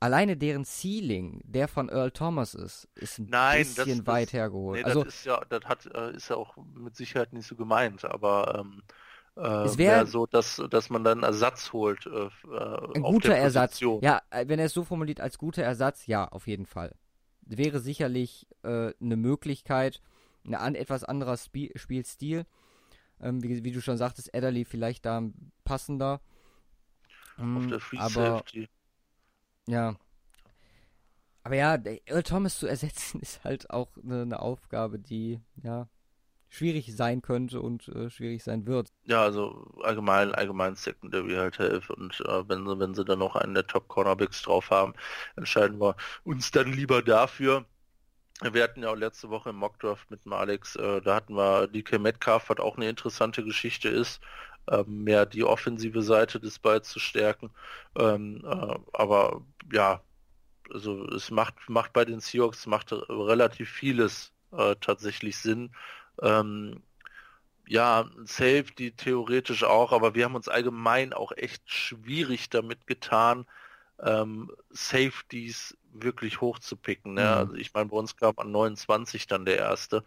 alleine 0.00 0.36
deren 0.36 0.64
Ceiling, 0.64 1.40
der 1.44 1.68
von 1.68 1.88
Earl 1.88 2.10
Thomas 2.10 2.54
ist, 2.54 2.88
ist 2.94 3.18
ein 3.18 3.28
Nein, 3.30 3.60
bisschen 3.60 3.98
das, 3.98 4.06
weit 4.06 4.28
das, 4.28 4.32
hergeholt. 4.32 4.80
Nee, 4.80 4.84
also, 4.84 5.04
das 5.04 5.14
ist 5.14 5.24
ja, 5.26 5.40
das 5.48 5.64
hat, 5.64 5.86
äh, 5.86 6.16
ist 6.16 6.28
ja 6.30 6.36
auch 6.36 6.56
mit 6.74 6.96
Sicherheit 6.96 7.32
nicht 7.32 7.46
so 7.46 7.54
gemeint, 7.54 8.04
aber 8.04 8.60
ähm, 8.60 8.82
äh, 9.36 9.64
es 9.64 9.78
wäre 9.78 10.06
so, 10.06 10.26
dass, 10.26 10.60
dass 10.70 10.90
man 10.90 11.04
dann 11.04 11.22
Ersatz 11.22 11.72
holt. 11.72 12.06
Äh, 12.06 12.28
äh 12.52 12.94
ein 12.96 13.02
guter 13.02 13.34
Ersatz. 13.34 13.80
Ja, 13.80 14.22
wenn 14.30 14.58
er 14.58 14.66
es 14.66 14.72
so 14.72 14.84
formuliert 14.84 15.20
als 15.20 15.38
guter 15.38 15.62
Ersatz, 15.62 16.06
ja, 16.06 16.26
auf 16.26 16.46
jeden 16.46 16.66
Fall 16.66 16.94
wäre 17.50 17.80
sicherlich 17.80 18.46
äh, 18.62 18.92
eine 19.00 19.16
Möglichkeit, 19.16 20.00
ein 20.44 20.54
an, 20.54 20.74
etwas 20.74 21.04
anderer 21.04 21.34
Sp 21.34 21.72
Spielstil. 21.74 22.46
Ähm, 23.20 23.42
wie, 23.42 23.64
wie, 23.64 23.72
du 23.72 23.82
schon 23.82 23.98
sagtest, 23.98 24.34
Adderley 24.34 24.64
vielleicht 24.64 25.04
da 25.04 25.22
passender. 25.64 26.20
Auf 27.36 27.66
der 27.66 27.80
Free 27.80 27.98
aber, 27.98 28.08
Safety. 28.10 28.68
Ja. 29.66 29.96
Aber 31.42 31.54
ja, 31.56 31.78
Earl 32.06 32.22
Thomas 32.22 32.58
zu 32.58 32.66
ersetzen 32.66 33.20
ist 33.22 33.42
halt 33.44 33.70
auch 33.70 33.88
eine, 34.02 34.22
eine 34.22 34.40
Aufgabe, 34.40 34.98
die, 34.98 35.40
ja, 35.62 35.88
schwierig 36.50 36.94
sein 36.94 37.22
könnte 37.22 37.60
und 37.60 37.88
äh, 37.88 38.10
schwierig 38.10 38.42
sein 38.42 38.66
wird. 38.66 38.88
Ja, 39.04 39.22
also 39.22 39.72
allgemein, 39.82 40.34
allgemein 40.34 40.74
Secondary 40.74 41.34
halt 41.34 41.58
helfen 41.58 41.94
und 41.94 42.20
äh, 42.20 42.48
wenn 42.48 42.66
sie, 42.66 42.78
wenn 42.78 42.94
sie 42.94 43.04
dann 43.04 43.20
noch 43.20 43.36
einen 43.36 43.54
der 43.54 43.66
Top 43.66 43.88
Cornerbacks 43.88 44.42
drauf 44.42 44.70
haben, 44.70 44.94
entscheiden 45.36 45.80
wir 45.80 45.96
uns 46.24 46.50
dann 46.50 46.72
lieber 46.72 47.02
dafür. 47.02 47.64
Wir 48.42 48.64
hatten 48.64 48.82
ja 48.82 48.90
auch 48.90 48.96
letzte 48.96 49.28
Woche 49.30 49.50
im 49.50 49.56
Mockdraft 49.56 50.10
mit 50.10 50.24
dem 50.24 50.32
Alex, 50.32 50.74
äh, 50.76 51.00
da 51.02 51.14
hatten 51.14 51.34
wir 51.36 51.68
DK 51.68 51.98
Metcalf, 52.00 52.48
was 52.48 52.58
auch 52.58 52.76
eine 52.76 52.88
interessante 52.88 53.44
Geschichte 53.44 53.88
ist, 53.88 54.20
äh, 54.66 54.84
mehr 54.86 55.26
die 55.26 55.44
offensive 55.44 56.02
Seite 56.02 56.40
des 56.40 56.58
Balls 56.58 56.88
zu 56.88 56.98
stärken. 56.98 57.50
Ähm, 57.98 58.44
äh, 58.44 58.78
aber 58.92 59.42
ja, 59.72 60.02
also 60.72 61.06
es 61.08 61.30
macht, 61.30 61.54
macht 61.68 61.92
bei 61.92 62.04
den 62.04 62.20
Seahawks 62.20 62.66
macht 62.66 62.92
relativ 62.92 63.70
vieles 63.70 64.32
äh, 64.52 64.76
tatsächlich 64.80 65.38
Sinn. 65.38 65.74
Ähm, 66.22 66.82
ja, 67.66 68.10
Safety 68.24 68.92
theoretisch 68.92 69.64
auch, 69.64 69.92
aber 69.92 70.14
wir 70.14 70.24
haben 70.24 70.34
uns 70.34 70.48
allgemein 70.48 71.12
auch 71.12 71.32
echt 71.32 71.70
schwierig 71.70 72.50
damit 72.50 72.86
getan, 72.86 73.46
ähm, 74.00 74.50
Safeties 74.70 75.76
wirklich 75.92 76.40
hochzupicken. 76.40 77.14
Ne? 77.14 77.22
Mhm. 77.22 77.28
Also 77.28 77.54
ich 77.54 77.72
meine, 77.74 77.88
bei 77.88 77.96
uns 77.96 78.16
kam 78.16 78.34
an 78.38 78.50
29 78.50 79.26
dann 79.26 79.44
der 79.44 79.58
erste, 79.58 80.04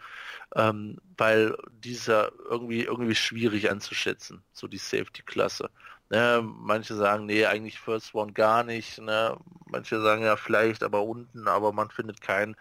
ähm, 0.56 0.98
weil 1.18 1.58
dieser 1.72 2.32
irgendwie 2.50 2.84
irgendwie 2.84 3.16
schwierig 3.16 3.70
einzuschätzen, 3.70 4.44
so 4.52 4.68
die 4.68 4.78
Safety-Klasse. 4.78 5.70
Ne? 6.10 6.42
Manche 6.44 6.96
sagen, 6.96 7.26
nee, 7.26 7.46
eigentlich 7.46 7.80
First 7.80 8.14
One 8.14 8.34
gar 8.34 8.64
nicht. 8.64 9.00
Ne? 9.00 9.38
Manche 9.66 10.02
sagen 10.02 10.24
ja 10.24 10.36
vielleicht, 10.36 10.84
aber 10.84 11.04
unten, 11.04 11.48
aber 11.48 11.74
man 11.74 11.90
findet 11.90 12.22
keinen 12.22 12.56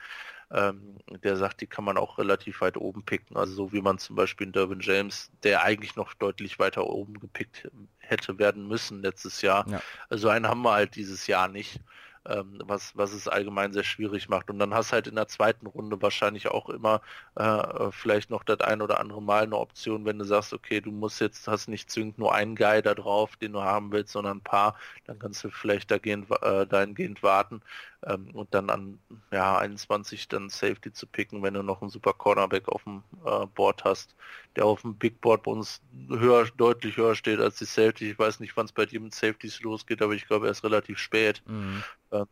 ähm, 0.52 0.98
der 1.24 1.36
sagt, 1.36 1.62
die 1.62 1.66
kann 1.66 1.84
man 1.84 1.96
auch 1.96 2.18
relativ 2.18 2.60
weit 2.60 2.76
oben 2.76 3.04
picken. 3.04 3.36
Also 3.36 3.54
so 3.54 3.72
wie 3.72 3.80
man 3.80 3.98
zum 3.98 4.16
Beispiel 4.16 4.46
in 4.46 4.52
Derwin 4.52 4.80
James, 4.80 5.30
der 5.42 5.62
eigentlich 5.62 5.96
noch 5.96 6.12
deutlich 6.14 6.58
weiter 6.58 6.86
oben 6.86 7.18
gepickt 7.18 7.70
hätte 7.98 8.38
werden 8.38 8.68
müssen 8.68 9.00
letztes 9.00 9.40
Jahr. 9.40 9.66
Ja. 9.68 9.80
Also 10.10 10.28
einen 10.28 10.46
haben 10.46 10.62
wir 10.62 10.72
halt 10.72 10.94
dieses 10.96 11.26
Jahr 11.26 11.48
nicht 11.48 11.80
ähm, 12.26 12.60
was, 12.64 12.96
was 12.96 13.12
es 13.12 13.28
allgemein 13.28 13.72
sehr 13.72 13.84
schwierig 13.84 14.28
macht. 14.28 14.50
Und 14.50 14.58
dann 14.58 14.74
hast 14.74 14.92
halt 14.92 15.06
in 15.06 15.16
der 15.16 15.28
zweiten 15.28 15.66
Runde 15.66 16.00
wahrscheinlich 16.02 16.48
auch 16.48 16.68
immer 16.68 17.00
äh, 17.36 17.90
vielleicht 17.90 18.30
noch 18.30 18.44
das 18.44 18.60
ein 18.60 18.82
oder 18.82 19.00
andere 19.00 19.22
Mal 19.22 19.44
eine 19.44 19.56
Option, 19.58 20.04
wenn 20.04 20.18
du 20.18 20.24
sagst, 20.24 20.52
okay, 20.52 20.80
du 20.80 20.90
musst 20.92 21.20
jetzt, 21.20 21.48
hast 21.48 21.68
nicht 21.68 21.90
zwingend 21.90 22.18
nur 22.18 22.34
einen 22.34 22.56
Guy 22.56 22.82
da 22.82 22.94
drauf, 22.94 23.36
den 23.36 23.52
du 23.52 23.62
haben 23.62 23.92
willst, 23.92 24.12
sondern 24.12 24.38
ein 24.38 24.42
paar, 24.42 24.76
dann 25.06 25.18
kannst 25.18 25.44
du 25.44 25.50
vielleicht 25.50 25.90
dagehend, 25.90 26.30
äh, 26.42 26.66
dahingehend 26.66 27.22
warten 27.22 27.62
ähm, 28.06 28.30
und 28.34 28.52
dann 28.54 28.70
an 28.70 28.98
ja, 29.30 29.58
21 29.58 30.28
dann 30.28 30.48
Safety 30.48 30.92
zu 30.92 31.06
picken, 31.06 31.42
wenn 31.42 31.54
du 31.54 31.62
noch 31.62 31.80
einen 31.80 31.90
super 31.90 32.12
Cornerback 32.12 32.68
auf 32.68 32.84
dem 32.84 33.02
äh, 33.24 33.46
Board 33.46 33.84
hast, 33.84 34.14
der 34.56 34.64
auf 34.66 34.82
dem 34.82 34.94
Big 34.96 35.20
Board 35.20 35.44
bei 35.44 35.52
uns 35.52 35.80
höher, 36.08 36.46
deutlich 36.56 36.96
höher 36.96 37.14
steht 37.14 37.40
als 37.40 37.58
die 37.58 37.64
Safety. 37.64 38.10
Ich 38.10 38.18
weiß 38.18 38.40
nicht, 38.40 38.56
wann 38.56 38.66
es 38.66 38.72
bei 38.72 38.86
dir 38.86 39.00
mit 39.00 39.14
Safeties 39.14 39.60
losgeht, 39.60 40.02
aber 40.02 40.14
ich 40.14 40.26
glaube, 40.26 40.46
er 40.46 40.52
ist 40.52 40.64
relativ 40.64 40.98
spät. 40.98 41.42
Mhm. 41.46 41.84
Ähm, 42.10 42.26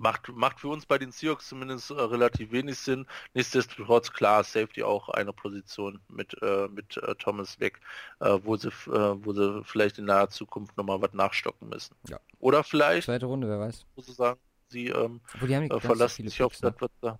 macht, 0.00 0.28
macht 0.28 0.60
für 0.60 0.68
uns 0.68 0.86
bei 0.86 0.98
den 0.98 1.12
Seahawks 1.12 1.48
zumindest 1.48 1.90
äh, 1.90 1.94
relativ 1.94 2.50
wenig 2.50 2.78
Sinn. 2.78 3.06
Nichtsdestotrotz, 3.34 4.12
klar, 4.12 4.42
Safety 4.42 4.82
auch 4.82 5.08
eine 5.10 5.32
Position 5.32 6.00
mit, 6.08 6.34
äh, 6.42 6.68
mit 6.68 6.96
äh, 6.96 7.14
Thomas 7.16 7.60
weg, 7.60 7.80
äh, 8.20 8.38
wo, 8.42 8.56
sie, 8.56 8.68
äh, 8.68 9.24
wo 9.24 9.32
sie 9.32 9.62
vielleicht 9.64 9.98
in 9.98 10.06
naher 10.06 10.30
Zukunft 10.30 10.76
nochmal 10.76 11.00
was 11.02 11.12
nachstocken 11.12 11.68
müssen. 11.68 11.94
Ja. 12.08 12.18
Oder 12.38 12.64
vielleicht, 12.64 13.06
zweite 13.06 13.26
Runde, 13.26 13.48
wer 13.48 13.60
weiß. 13.60 13.84
Muss 13.94 14.08
ich 14.08 14.14
sagen, 14.14 14.40
sie 14.70 14.88
ähm, 14.88 15.20
die 15.46 15.54
haben 15.54 15.70
äh, 15.70 15.80
verlassen 15.80 16.28
sich 16.28 16.42
auf 16.42 16.56
das, 16.56 16.74
was 16.78 16.90
da. 17.00 17.18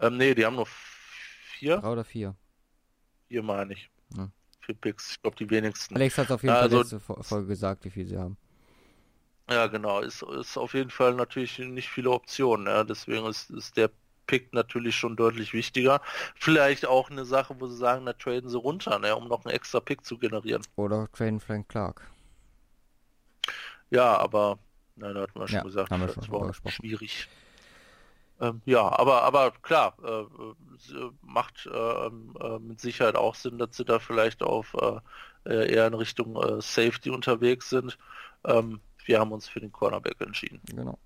Ähm, 0.00 0.16
nee, 0.16 0.34
die 0.34 0.44
haben 0.44 0.56
nur 0.56 0.66
vier. 0.66 1.78
Drei 1.78 1.88
oder 1.88 2.04
vier. 2.04 2.34
Vier 3.28 3.42
meine 3.42 3.74
ich. 3.74 3.90
Ja. 4.16 4.28
Vier 4.60 4.74
Picks, 4.74 5.12
ich 5.12 5.22
glaube 5.22 5.36
die 5.36 5.50
wenigsten. 5.50 5.94
Alex 5.94 6.18
hat 6.18 6.30
auf 6.30 6.42
jeden 6.42 6.54
Fall 6.54 6.62
also, 6.62 6.78
letzte 6.78 7.00
Folge 7.00 7.46
gesagt, 7.46 7.84
wie 7.84 7.90
viel 7.90 8.06
sie 8.06 8.18
haben. 8.18 8.36
Ja, 9.50 9.66
genau. 9.66 10.00
Ist, 10.00 10.22
ist 10.22 10.56
auf 10.56 10.74
jeden 10.74 10.90
Fall 10.90 11.14
natürlich 11.14 11.58
nicht 11.58 11.88
viele 11.88 12.10
Optionen. 12.10 12.66
Ja. 12.66 12.84
Deswegen 12.84 13.26
ist, 13.26 13.50
ist 13.50 13.76
der 13.76 13.90
Pick 14.26 14.52
natürlich 14.54 14.96
schon 14.96 15.16
deutlich 15.16 15.52
wichtiger. 15.52 16.00
Vielleicht 16.36 16.86
auch 16.86 17.10
eine 17.10 17.24
Sache, 17.24 17.56
wo 17.58 17.66
sie 17.66 17.76
sagen, 17.76 18.06
da 18.06 18.12
traden 18.12 18.48
sie 18.48 18.58
runter, 18.58 18.98
ne, 18.98 19.14
um 19.14 19.28
noch 19.28 19.44
einen 19.44 19.54
extra 19.54 19.80
Pick 19.80 20.04
zu 20.04 20.16
generieren. 20.16 20.62
Oder 20.76 21.08
traden 21.12 21.40
Frank 21.40 21.68
Clark. 21.68 22.08
Ja, 23.90 24.16
aber 24.16 24.58
nein, 24.96 25.14
da 25.14 25.22
hatten 25.22 25.38
wir 25.38 25.48
schon 25.48 25.56
ja, 25.56 25.62
gesagt, 25.62 25.90
haben 25.90 26.00
wir 26.00 26.06
das 26.06 26.64
war 26.64 26.70
schwierig. 26.70 27.28
Ähm, 28.40 28.60
ja, 28.64 28.82
aber 28.82 29.22
aber 29.22 29.52
klar, 29.62 29.94
äh, 30.04 30.24
macht 31.22 31.66
äh, 31.66 32.06
äh, 32.06 32.58
mit 32.58 32.80
Sicherheit 32.80 33.14
auch 33.14 33.34
Sinn, 33.34 33.58
dass 33.58 33.76
sie 33.76 33.84
da 33.84 33.98
vielleicht 33.98 34.42
auf 34.42 34.74
äh, 35.44 35.72
eher 35.72 35.86
in 35.86 35.94
Richtung 35.94 36.36
äh, 36.36 36.60
Safety 36.60 37.10
unterwegs 37.10 37.70
sind. 37.70 37.98
Ähm, 38.44 38.80
wir 39.04 39.20
haben 39.20 39.32
uns 39.32 39.48
für 39.48 39.60
den 39.60 39.72
Cornerback 39.72 40.20
entschieden. 40.20 40.60
Genau. 40.66 40.98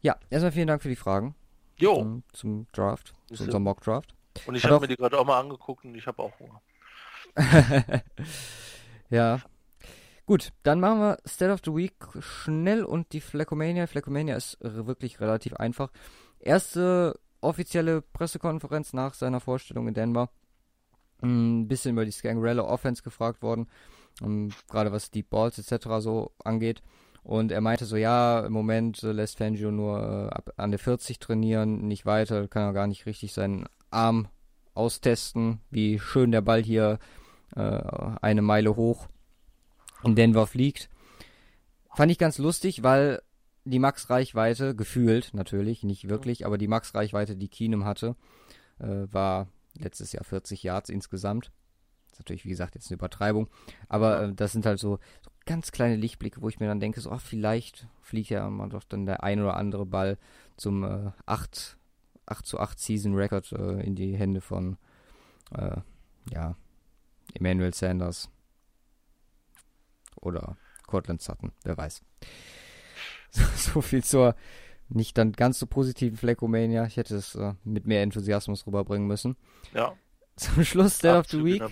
Ja, 0.00 0.16
erstmal 0.30 0.52
vielen 0.52 0.66
Dank 0.68 0.82
für 0.82 0.88
die 0.88 0.96
Fragen. 0.96 1.34
Jo. 1.76 1.96
Zum, 1.96 2.22
zum 2.32 2.66
Draft, 2.72 3.14
zu 3.32 3.44
unserem 3.44 3.62
Mock 3.62 3.80
Draft. 3.82 4.14
Und 4.46 4.54
ich 4.54 4.64
habe 4.64 4.80
mir 4.80 4.88
die 4.88 4.96
gerade 4.96 5.18
auch 5.18 5.24
mal 5.24 5.40
angeguckt 5.40 5.84
und 5.84 5.94
ich 5.94 6.06
habe 6.06 6.22
auch 6.22 6.32
Hunger. 6.38 6.60
ja. 9.10 9.40
Gut, 10.30 10.52
dann 10.62 10.78
machen 10.78 11.00
wir 11.00 11.18
State 11.26 11.50
of 11.50 11.60
the 11.64 11.74
Week 11.74 11.92
schnell 12.20 12.84
und 12.84 13.12
die 13.12 13.20
Fleckomania. 13.20 13.88
Fleckomania 13.88 14.36
ist 14.36 14.58
wirklich 14.60 15.18
relativ 15.18 15.54
einfach. 15.54 15.90
Erste 16.38 17.18
offizielle 17.40 18.00
Pressekonferenz 18.00 18.92
nach 18.92 19.14
seiner 19.14 19.40
Vorstellung 19.40 19.88
in 19.88 19.94
Denver. 19.94 20.30
Ein 21.20 21.66
bisschen 21.66 21.94
über 21.94 22.04
die 22.04 22.12
Scangarella 22.12 22.62
Offense 22.62 23.02
gefragt 23.02 23.42
worden. 23.42 23.66
Gerade 24.70 24.92
was 24.92 25.10
Deep 25.10 25.30
Balls 25.30 25.58
etc. 25.58 25.88
so 25.98 26.30
angeht. 26.44 26.80
Und 27.24 27.50
er 27.50 27.60
meinte 27.60 27.84
so, 27.84 27.96
ja, 27.96 28.46
im 28.46 28.52
Moment 28.52 29.02
äh, 29.02 29.10
lässt 29.10 29.38
Fangio 29.38 29.72
nur 29.72 30.30
äh, 30.32 30.52
an 30.56 30.70
der 30.70 30.78
40 30.78 31.18
trainieren, 31.18 31.88
nicht 31.88 32.06
weiter, 32.06 32.46
kann 32.46 32.62
er 32.62 32.72
gar 32.72 32.86
nicht 32.86 33.04
richtig 33.04 33.32
seinen 33.32 33.66
Arm 33.90 34.28
austesten, 34.74 35.60
wie 35.70 35.98
schön 35.98 36.30
der 36.30 36.40
Ball 36.40 36.62
hier 36.62 37.00
äh, 37.56 37.82
eine 38.22 38.42
Meile 38.42 38.76
hoch 38.76 39.08
in 40.04 40.14
Denver 40.14 40.46
fliegt. 40.46 40.88
Fand 41.94 42.10
ich 42.12 42.18
ganz 42.18 42.38
lustig, 42.38 42.82
weil 42.82 43.22
die 43.64 43.78
Max-Reichweite, 43.78 44.74
gefühlt 44.74 45.34
natürlich, 45.34 45.82
nicht 45.82 46.08
wirklich, 46.08 46.46
aber 46.46 46.58
die 46.58 46.68
Max-Reichweite, 46.68 47.36
die 47.36 47.48
Keenum 47.48 47.84
hatte, 47.84 48.16
äh, 48.78 49.06
war 49.10 49.48
letztes 49.74 50.12
Jahr 50.12 50.24
40 50.24 50.62
Yards 50.62 50.88
insgesamt. 50.88 51.52
Ist 52.12 52.18
natürlich, 52.18 52.44
wie 52.44 52.50
gesagt, 52.50 52.74
jetzt 52.74 52.90
eine 52.90 52.96
Übertreibung. 52.96 53.48
Aber 53.88 54.22
äh, 54.22 54.34
das 54.34 54.52
sind 54.52 54.66
halt 54.66 54.78
so, 54.78 54.98
so 55.22 55.30
ganz 55.46 55.72
kleine 55.72 55.96
Lichtblicke, 55.96 56.40
wo 56.42 56.48
ich 56.48 56.60
mir 56.60 56.66
dann 56.66 56.80
denke, 56.80 57.00
so, 57.00 57.10
ach, 57.10 57.20
vielleicht 57.20 57.86
fliegt 58.00 58.30
ja 58.30 58.48
mal 58.48 58.68
doch 58.68 58.84
dann 58.84 59.06
der 59.06 59.22
ein 59.22 59.40
oder 59.40 59.56
andere 59.56 59.86
Ball 59.86 60.18
zum 60.56 60.84
äh, 60.84 61.12
8, 61.26 61.76
8 62.26 62.46
zu 62.46 62.58
8 62.58 62.78
Season 62.78 63.14
Record 63.14 63.52
äh, 63.52 63.80
in 63.82 63.94
die 63.94 64.16
Hände 64.16 64.40
von, 64.40 64.78
äh, 65.52 65.76
ja, 66.32 66.56
Emmanuel 67.34 67.74
Sanders 67.74 68.30
oder 70.20 70.56
Cortland 70.86 71.22
Sutton, 71.22 71.52
wer 71.64 71.76
weiß. 71.76 72.02
So, 73.32 73.44
so, 73.54 73.80
viel 73.80 74.02
zur 74.02 74.34
nicht 74.88 75.16
dann 75.16 75.30
ganz 75.30 75.60
so 75.60 75.66
positiven 75.66 76.16
Fleckomania. 76.16 76.84
Ich 76.86 76.96
hätte 76.96 77.14
es 77.14 77.36
äh, 77.36 77.54
mit 77.62 77.86
mehr 77.86 78.02
Enthusiasmus 78.02 78.66
rüberbringen 78.66 79.06
müssen. 79.06 79.36
Ja. 79.72 79.96
Zum 80.36 80.64
Schluss 80.64 80.96
State 80.96 81.16
of 81.16 81.26
the 81.28 81.44
Week. 81.44 81.62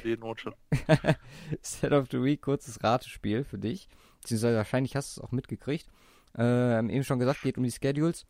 State 1.64 1.96
of 1.96 2.06
the 2.12 2.22
Week, 2.22 2.40
kurzes 2.40 2.82
Ratespiel 2.84 3.42
für 3.42 3.58
dich. 3.58 3.88
Beziehungsweise 4.20 4.56
wahrscheinlich 4.56 4.94
hast 4.94 5.16
du 5.16 5.20
es 5.20 5.26
auch 5.26 5.32
mitgekriegt. 5.32 5.88
Äh, 6.36 6.78
eben 6.78 7.02
schon 7.04 7.18
gesagt, 7.18 7.42
geht 7.42 7.58
um 7.58 7.64
die 7.64 7.72
Schedules. 7.72 8.26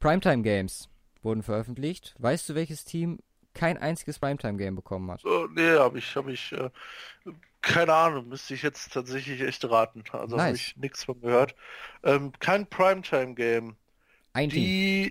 Primetime 0.00 0.42
Games 0.42 0.90
wurden 1.22 1.42
veröffentlicht. 1.42 2.14
Weißt 2.18 2.48
du, 2.48 2.54
welches 2.54 2.84
Team 2.84 3.20
kein 3.54 3.78
einziges 3.78 4.18
Primetime 4.18 4.58
Game 4.58 4.74
bekommen 4.74 5.10
hat? 5.10 5.24
Oh, 5.24 5.46
nee, 5.54 5.78
habe 5.78 5.98
ich, 5.98 6.16
habe 6.16 6.32
ich, 6.32 6.52
äh, 6.52 6.68
keine 7.64 7.94
Ahnung, 7.94 8.28
müsste 8.28 8.54
ich 8.54 8.62
jetzt 8.62 8.92
tatsächlich 8.92 9.40
echt 9.40 9.64
raten. 9.68 10.04
Also 10.12 10.36
nice. 10.36 10.46
habe 10.46 10.56
ich 10.56 10.76
nichts 10.76 11.04
von 11.04 11.20
gehört. 11.20 11.54
Ähm, 12.02 12.32
kein 12.38 12.66
Primetime 12.66 13.34
Game. 13.34 13.76
Ein 14.32 14.48
die, 14.48 15.10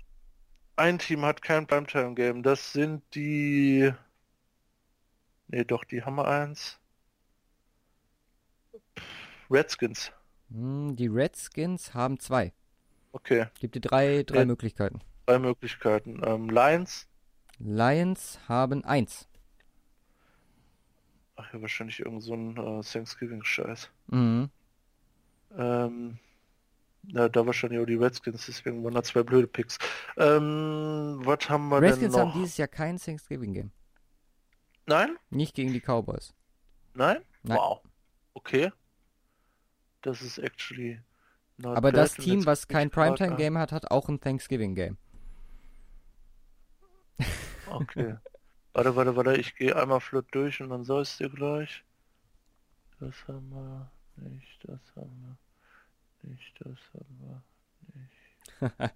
Ein 0.76 0.98
Team 0.98 1.24
hat 1.24 1.42
kein 1.42 1.66
Primetime 1.66 2.14
Game. 2.14 2.42
Das 2.42 2.72
sind 2.72 3.02
die 3.14 3.92
Ne, 5.48 5.64
doch, 5.64 5.84
die 5.84 6.02
haben 6.02 6.16
wir 6.16 6.26
eins. 6.26 6.80
Redskins. 9.50 10.10
Hm, 10.50 10.96
die 10.96 11.06
Redskins 11.06 11.94
haben 11.94 12.18
zwei. 12.18 12.52
Okay. 13.12 13.46
Gibt 13.60 13.76
dir 13.76 13.80
drei, 13.80 14.22
drei 14.24 14.40
ja, 14.40 14.44
Möglichkeiten. 14.44 15.00
Drei 15.26 15.38
Möglichkeiten. 15.38 16.22
Ähm, 16.24 16.50
Lions. 16.50 17.06
Lions 17.58 18.40
haben 18.48 18.84
eins. 18.84 19.28
Ach 21.36 21.52
ja, 21.52 21.60
wahrscheinlich 21.60 22.00
irgend 22.00 22.22
so 22.22 22.34
ein 22.34 22.56
äh, 22.56 22.82
Thanksgiving-Scheiß. 22.82 23.90
Mhm. 24.06 24.50
Ähm, 25.56 26.18
ja, 27.08 27.28
da 27.28 27.46
wahrscheinlich 27.46 27.80
auch 27.80 27.86
die 27.86 27.96
Redskins, 27.96 28.46
deswegen 28.46 28.84
waren 28.84 28.94
da 28.94 29.02
zwei 29.02 29.22
blöde 29.22 29.46
Picks. 29.46 29.78
Ähm, 30.16 31.20
was 31.24 31.48
haben 31.48 31.68
wir 31.68 31.80
Redskins 31.82 32.14
denn 32.14 32.24
noch? 32.24 32.32
haben 32.32 32.40
dieses 32.40 32.56
Jahr 32.56 32.68
kein 32.68 32.98
Thanksgiving-Game. 32.98 33.70
Nein? 34.86 35.16
Nicht 35.30 35.54
gegen 35.54 35.72
die 35.72 35.80
Cowboys. 35.80 36.34
Nein? 36.94 37.18
Nein. 37.42 37.58
Wow. 37.58 37.80
Okay. 38.34 38.70
Das 40.02 40.22
ist 40.22 40.38
actually. 40.38 41.00
Aber 41.62 41.92
das 41.92 42.14
Team, 42.14 42.44
was 42.46 42.68
kein 42.68 42.90
Primetime-Game 42.90 43.56
hat, 43.58 43.72
hat 43.72 43.90
auch 43.90 44.08
ein 44.08 44.20
Thanksgiving-Game. 44.20 44.98
Okay. 47.66 48.16
warte, 48.74 48.96
warte, 48.96 49.16
warte, 49.16 49.36
ich 49.36 49.56
gehe 49.56 49.74
einmal 49.74 50.00
flott 50.00 50.26
durch 50.32 50.60
und 50.60 50.70
dann 50.70 50.84
sollst 50.84 51.20
du 51.20 51.30
gleich. 51.30 51.82
Das 53.00 53.14
haben 53.26 53.50
wir 53.50 53.90
nicht, 54.16 54.58
das 54.64 54.80
haben 54.94 55.38
wir 56.22 56.30
nicht, 56.30 56.54
das 56.60 56.78
haben 56.92 57.18
wir 57.20 57.42
nicht. 58.00 58.94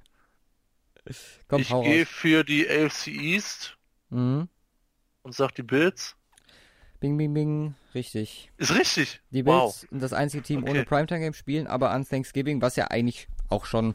Komm, 1.48 1.62
ich 1.62 1.68
gehe 1.68 2.06
für 2.06 2.44
die 2.44 2.68
AFC 2.68 3.06
East. 3.08 3.78
Mhm 4.10 4.48
und 5.28 5.34
sagt 5.34 5.58
die 5.58 5.62
Bills. 5.62 6.16
Bing, 7.00 7.16
bing, 7.18 7.34
bing. 7.34 7.74
Richtig. 7.94 8.50
Ist 8.56 8.74
richtig. 8.74 9.20
Die 9.30 9.42
Bills 9.42 9.56
wow. 9.56 9.86
sind 9.90 10.02
das 10.02 10.14
einzige 10.14 10.42
Team 10.42 10.62
okay. 10.62 10.70
ohne 10.70 10.84
Primetime-Game 10.84 11.34
spielen, 11.34 11.66
aber 11.66 11.90
an 11.90 12.04
Thanksgiving, 12.04 12.62
was 12.62 12.76
ja 12.76 12.86
eigentlich 12.86 13.28
auch 13.48 13.66
schon 13.66 13.94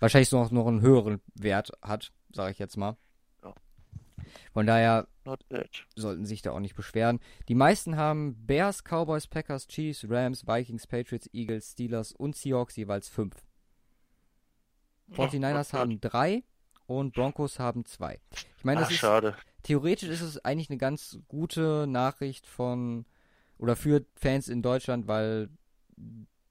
wahrscheinlich 0.00 0.32
noch, 0.32 0.50
noch 0.50 0.66
einen 0.66 0.80
höheren 0.80 1.20
Wert 1.34 1.70
hat, 1.82 2.12
sage 2.32 2.52
ich 2.52 2.58
jetzt 2.58 2.76
mal. 2.76 2.96
Ja. 4.50 4.54
Von 4.54 4.66
daher 4.66 5.06
sollten 5.94 6.26
sich 6.26 6.42
da 6.42 6.52
auch 6.52 6.60
nicht 6.60 6.74
beschweren. 6.74 7.20
Die 7.48 7.54
meisten 7.54 7.96
haben 7.96 8.34
Bears, 8.46 8.82
Cowboys, 8.82 9.26
Packers, 9.26 9.66
Chiefs, 9.68 10.06
Rams, 10.08 10.46
Vikings, 10.46 10.86
Patriots, 10.86 11.28
Eagles, 11.32 11.72
Steelers 11.72 12.12
und 12.12 12.36
Seahawks 12.36 12.76
jeweils 12.76 13.08
fünf. 13.08 13.34
49ers 15.12 15.72
haben 15.72 16.00
drei 16.00 16.44
und 16.86 17.14
Broncos 17.14 17.58
haben 17.58 17.84
zwei. 17.84 18.20
Ich 18.58 18.64
meine, 18.64 18.80
das 18.80 18.88
Ach, 18.88 18.92
ist 18.92 18.98
schade 18.98 19.36
theoretisch 19.62 20.08
ist 20.08 20.22
es 20.22 20.44
eigentlich 20.44 20.70
eine 20.70 20.78
ganz 20.78 21.18
gute 21.28 21.86
Nachricht 21.86 22.46
von 22.46 23.06
oder 23.58 23.76
für 23.76 24.04
Fans 24.14 24.48
in 24.48 24.62
Deutschland, 24.62 25.06
weil 25.06 25.50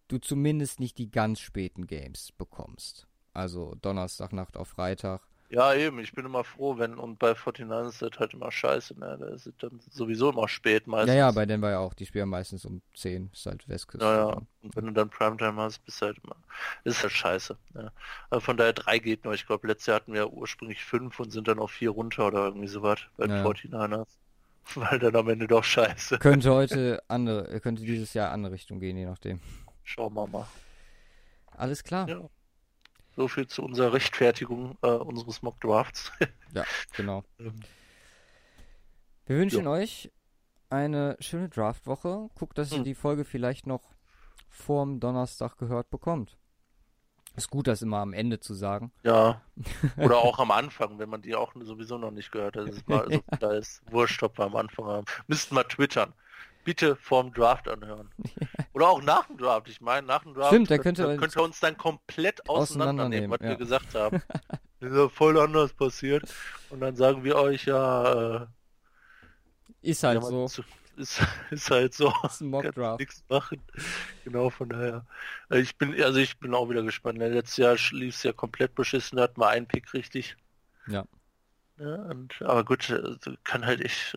du 0.08 0.20
zumindest 0.20 0.80
nicht 0.80 0.98
die 0.98 1.10
ganz 1.10 1.40
späten 1.40 1.88
Games 1.88 2.32
bekommst. 2.32 3.08
Also 3.34 3.76
Donnerstagnacht 3.82 4.58
auf 4.58 4.68
Freitag. 4.68 5.28
Ja, 5.52 5.74
eben, 5.74 5.98
ich 5.98 6.14
bin 6.14 6.26
immer 6.26 6.44
froh, 6.44 6.78
wenn, 6.78 6.94
und 6.94 7.18
bei 7.18 7.34
49 7.34 7.90
ist 7.90 8.02
das 8.04 8.20
halt 8.20 8.36
immer 8.36 8.52
scheiße, 8.52 9.00
ne? 9.00 9.18
Da 9.20 9.26
ist 9.30 9.48
es 9.48 9.54
dann 9.58 9.80
sowieso 9.90 10.30
immer 10.30 10.48
spät 10.48 10.86
meistens. 10.86 11.10
Ja, 11.10 11.16
ja, 11.16 11.32
bei 11.32 11.48
denen 11.48 11.64
war 11.64 11.72
ja 11.72 11.80
auch, 11.80 11.96
die 11.96 12.06
spielen 12.06 12.30
meistens 12.30 12.66
um 12.66 12.84
10, 12.94 13.32
ist 13.34 13.48
halt 13.48 13.68
Westküste. 13.68 14.06
Ja, 14.06 14.30
ja, 14.30 14.42
und 14.62 14.76
wenn 14.76 14.86
du 14.86 14.92
dann 14.92 15.10
Primetime 15.10 15.60
hast, 15.60 15.84
bist 15.86 16.02
du 16.02 16.06
halt 16.06 16.18
immer, 16.24 16.36
ist 16.84 17.02
halt 17.02 17.12
scheiße. 17.12 17.58
Ja. 17.74 17.92
Also 18.30 18.42
von 18.42 18.58
daher 18.58 18.74
drei 18.74 19.00
geht 19.00 19.26
nur, 19.26 19.34
ich 19.34 19.48
glaube, 19.48 19.68
letztes 19.68 19.88
Jahr 19.88 19.96
hatten 19.96 20.14
wir 20.14 20.32
ursprünglich 20.32 20.84
fünf 20.86 21.20
und 21.20 21.32
sind 21.32 21.48
dann 21.48 21.58
auf 21.58 21.72
vier 21.72 21.90
runter 21.90 22.28
oder 22.28 22.46
irgendwie 22.46 22.68
sowas 22.68 23.00
bei 23.18 23.26
ja. 23.26 23.44
49ers. 23.44 24.08
Weil 24.76 25.00
dann 25.00 25.16
am 25.16 25.28
Ende 25.30 25.48
doch 25.48 25.64
scheiße. 25.64 26.20
Könnte 26.20 26.54
heute 26.54 27.02
andere, 27.08 27.60
könnte 27.60 27.82
dieses 27.82 28.14
Jahr 28.14 28.32
andere 28.32 28.54
Richtung 28.54 28.80
gehen, 28.80 28.98
je 28.98 29.06
nachdem. 29.06 29.40
Schauen 29.84 30.14
wir 30.14 30.28
mal. 30.28 30.46
Alles 31.58 31.84
klar. 31.84 32.08
Ja. 32.08 32.30
So 33.20 33.28
viel 33.28 33.48
zu 33.48 33.64
unserer 33.64 33.91
Rechtfertigung 33.91 34.78
äh, 34.82 34.91
unseres 34.91 35.41
Mock 35.41 35.60
Drafts. 35.60 36.10
ja, 36.54 36.64
genau. 36.96 37.26
Ähm, 37.38 37.60
Wir 39.26 39.36
wünschen 39.36 39.66
jo. 39.66 39.72
euch 39.72 40.10
eine 40.70 41.18
schöne 41.20 41.50
Draftwoche. 41.50 42.30
Guckt, 42.36 42.58
dass 42.58 42.72
ihr 42.72 42.78
hm. 42.78 42.86
die 42.86 42.96
Folge 42.96 43.26
vielleicht 43.26 43.68
noch 43.68 43.94
vorm 44.48 45.02
Donnerstag 45.02 45.58
gehört 45.58 45.90
bekommt. 45.90 46.38
Ist 47.36 47.50
gut, 47.50 47.68
das 47.68 47.82
immer 47.82 47.98
am 47.98 48.14
Ende 48.14 48.40
zu 48.40 48.54
sagen. 48.54 48.94
Ja. 49.04 49.41
Oder 49.98 50.20
auch 50.20 50.40
am 50.40 50.52
Anfang, 50.52 50.98
wenn 50.98 51.10
man 51.10 51.22
die 51.22 51.36
auch 51.36 51.52
sowieso 51.60 51.98
noch 51.98 52.12
nicht 52.12 52.32
gehört 52.32 52.56
hat. 52.56 52.70
Das 52.70 52.78
ist 52.78 52.88
mal, 52.88 53.02
also, 53.02 53.12
ja. 53.12 53.38
Da 53.41 53.52
ist 53.52 53.82
wurscht, 53.91 54.24
ob 54.24 54.38
wir 54.38 54.46
am 54.46 54.56
Anfang 54.56 54.86
haben. 54.86 55.06
Müssten 55.28 55.56
mal 55.56 55.66
twittern 55.66 56.14
bitte 56.70 56.96
vorm 56.98 57.34
Draft 57.34 57.68
anhören. 57.68 58.12
Oder 58.74 58.90
auch 58.90 59.02
nach 59.02 59.26
dem 59.26 59.38
Draft. 59.40 59.68
Ich 59.70 59.82
meine, 59.82 60.06
nach 60.06 60.22
dem 60.22 60.36
Draft 60.36 60.50
Stimmt, 60.50 60.70
der 60.70 60.78
könnte, 60.78 61.02
da 61.02 61.16
könnte 61.18 61.41
uns 61.41 61.60
dann 61.60 61.76
komplett 61.76 62.48
auseinandernehmen, 62.48 63.32
was 63.32 63.40
ja. 63.41 63.50
wir 63.50 63.56
gesagt 63.56 63.96
haben. 63.96 64.22
Das 64.82 64.91
ist 64.91 64.98
ja 64.98 65.10
voll 65.10 65.38
anders 65.38 65.74
passiert. 65.74 66.24
Und 66.70 66.80
dann 66.80 66.96
sagen 66.96 67.26
wir 67.26 67.36
euch 67.36 67.66
ja, 67.66 68.44
äh, 68.44 68.48
Ist 69.82 70.04
halt 70.04 70.24
so. 70.24 70.48
zu- 70.48 70.64
ist, 70.96 71.20
ist 71.52 71.70
halt 71.70 71.94
so. 71.94 72.14
ist 72.24 72.40
ein 72.40 72.48
Mockdraft. 72.50 73.00
nichts 73.02 73.22
machen. 73.28 73.62
Genau, 74.24 74.50
von 74.50 74.70
daher. 74.70 75.06
Äh, 75.50 75.60
Ich 75.60 75.76
bin, 75.78 76.02
also 76.02 76.20
ich 76.20 76.38
bin 76.40 76.54
auch 76.54 76.70
wieder 76.70 76.84
gespannt. 76.84 77.18
Ne, 77.18 77.28
Letztes 77.28 77.58
Jahr 77.58 77.76
lief 77.91 78.16
es 78.16 78.24
ja 78.24 78.32
komplett 78.32 78.74
beschissen, 78.74 79.18
da 79.18 79.24
hatten 79.24 79.41
wir 79.41 79.50
einen 79.50 79.68
Pick 79.68 79.94
richtig. 79.94 80.38
Ja. 80.88 81.04
Ja, 81.78 81.96
und, 81.96 82.41
aber 82.41 82.64
gut, 82.64 82.90
äh, 82.90 83.18
kann 83.44 83.66
halt 83.66 83.82
ich, 83.82 84.14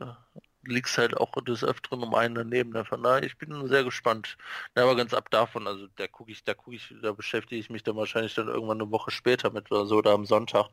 äh, 0.69 0.73
liegst 0.73 0.99
halt 0.99 1.17
auch 1.17 1.33
des 1.43 1.65
Öfteren 1.65 2.03
um 2.03 2.15
einen 2.15 2.35
daneben. 2.35 2.71
Ne? 2.73 2.85
Von 2.85 3.03
daher, 3.03 3.23
ich 3.25 3.39
bin 3.39 3.67
sehr 3.69 3.85
gespannt. 3.85 4.37
Ja, 4.77 4.85
aber 4.85 4.97
ganz 4.97 5.15
ab 5.15 5.31
davon, 5.31 5.67
also 5.67 5.87
da 5.97 6.07
gucke 6.09 6.33
ich, 6.33 6.45
da 6.45 6.55
gucke 6.55 6.77
ich, 6.77 6.95
da 7.03 7.13
beschäftige 7.13 7.61
ich 7.61 7.71
mich 7.71 7.83
dann 7.83 7.97
wahrscheinlich 7.97 8.35
dann 8.35 8.49
irgendwann 8.49 8.81
eine 8.81 8.91
Woche 8.91 9.11
später 9.11 9.51
mit 9.51 9.71
oder 9.71 9.87
so 9.87 9.97
oder 9.99 10.13
am 10.13 10.27
Sonntag, 10.27 10.69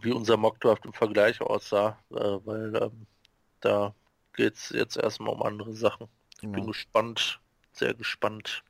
wie 0.00 0.12
unser 0.12 0.36
Mockdraft 0.36 0.84
im 0.84 0.92
Vergleich 0.92 1.40
aussah, 1.40 1.98
äh, 2.10 2.14
weil 2.44 2.74
ähm, 2.76 3.06
da 3.60 3.94
geht's 4.34 4.70
jetzt 4.70 4.96
erstmal 4.96 5.34
um 5.34 5.42
andere 5.42 5.74
Sachen. 5.74 6.08
Ich 6.42 6.50
bin 6.50 6.66
Genau. 6.66 6.66
gespannt, 6.66 7.40
sehr 7.72 7.94
gespannt. 7.94 8.64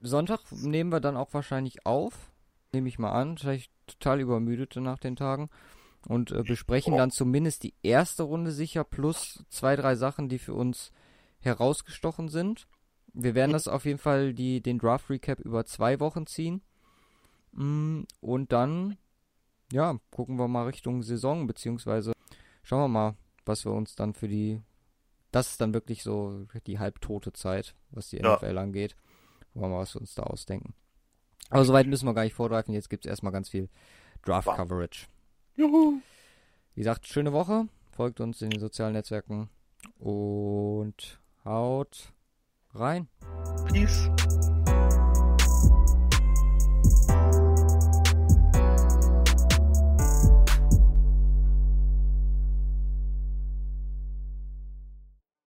Sonntag 0.00 0.40
nehmen 0.52 0.90
wir 0.90 1.00
dann 1.00 1.16
auch 1.16 1.34
wahrscheinlich 1.34 1.84
auf. 1.86 2.30
Nehme 2.72 2.88
ich 2.88 2.98
mal 2.98 3.12
an. 3.12 3.38
Vielleicht 3.38 3.72
total 3.86 4.20
übermüdet 4.20 4.76
nach 4.76 4.98
den 4.98 5.16
Tagen. 5.16 5.50
Und 6.08 6.30
äh, 6.32 6.42
besprechen 6.42 6.96
dann 6.96 7.10
zumindest 7.10 7.62
die 7.62 7.74
erste 7.82 8.22
Runde 8.24 8.50
sicher 8.50 8.82
plus 8.82 9.44
zwei, 9.50 9.76
drei 9.76 9.94
Sachen, 9.94 10.28
die 10.28 10.38
für 10.38 10.54
uns 10.54 10.90
herausgestochen 11.40 12.28
sind. 12.28 12.66
Wir 13.12 13.34
werden 13.34 13.52
das 13.52 13.68
auf 13.68 13.84
jeden 13.84 13.98
Fall 13.98 14.32
die, 14.34 14.60
den 14.62 14.78
Draft 14.78 15.10
Recap 15.10 15.38
über 15.40 15.64
zwei 15.66 16.00
Wochen 16.00 16.26
ziehen. 16.26 16.62
Mm, 17.52 18.02
Und 18.20 18.52
dann, 18.52 18.96
ja, 19.72 19.98
gucken 20.10 20.38
wir 20.38 20.48
mal 20.48 20.64
Richtung 20.66 21.02
Saison, 21.02 21.46
beziehungsweise 21.46 22.12
schauen 22.62 22.80
wir 22.80 22.88
mal, 22.88 23.16
was 23.44 23.64
wir 23.64 23.72
uns 23.72 23.94
dann 23.94 24.14
für 24.14 24.28
die. 24.28 24.60
Das 25.30 25.50
ist 25.50 25.60
dann 25.60 25.74
wirklich 25.74 26.02
so 26.02 26.46
die 26.66 26.78
halbtote 26.78 27.32
Zeit, 27.34 27.74
was 27.90 28.08
die 28.08 28.16
Ja. 28.16 28.36
NFL 28.36 28.56
angeht. 28.56 28.96
Wollen 29.52 29.70
wir 29.70 29.76
mal, 29.76 29.82
was 29.82 29.94
wir 29.94 30.00
uns 30.00 30.14
da 30.14 30.22
ausdenken. 30.22 30.72
Aber 31.50 31.64
soweit 31.66 31.86
müssen 31.86 32.06
wir 32.06 32.14
gar 32.14 32.24
nicht 32.24 32.34
vorgreifen. 32.34 32.72
Jetzt 32.72 32.88
gibt 32.88 33.04
es 33.04 33.10
erstmal 33.10 33.32
ganz 33.32 33.50
viel 33.50 33.68
Draft-Coverage. 34.22 35.06
Juhu! 35.58 36.00
Wie 36.76 36.82
gesagt, 36.82 37.08
schöne 37.08 37.32
Woche. 37.32 37.66
Folgt 37.90 38.20
uns 38.20 38.40
in 38.42 38.50
den 38.50 38.60
sozialen 38.60 38.92
Netzwerken 38.92 39.50
und 39.98 41.18
haut 41.44 42.12
rein. 42.74 43.08
Peace. 43.66 44.08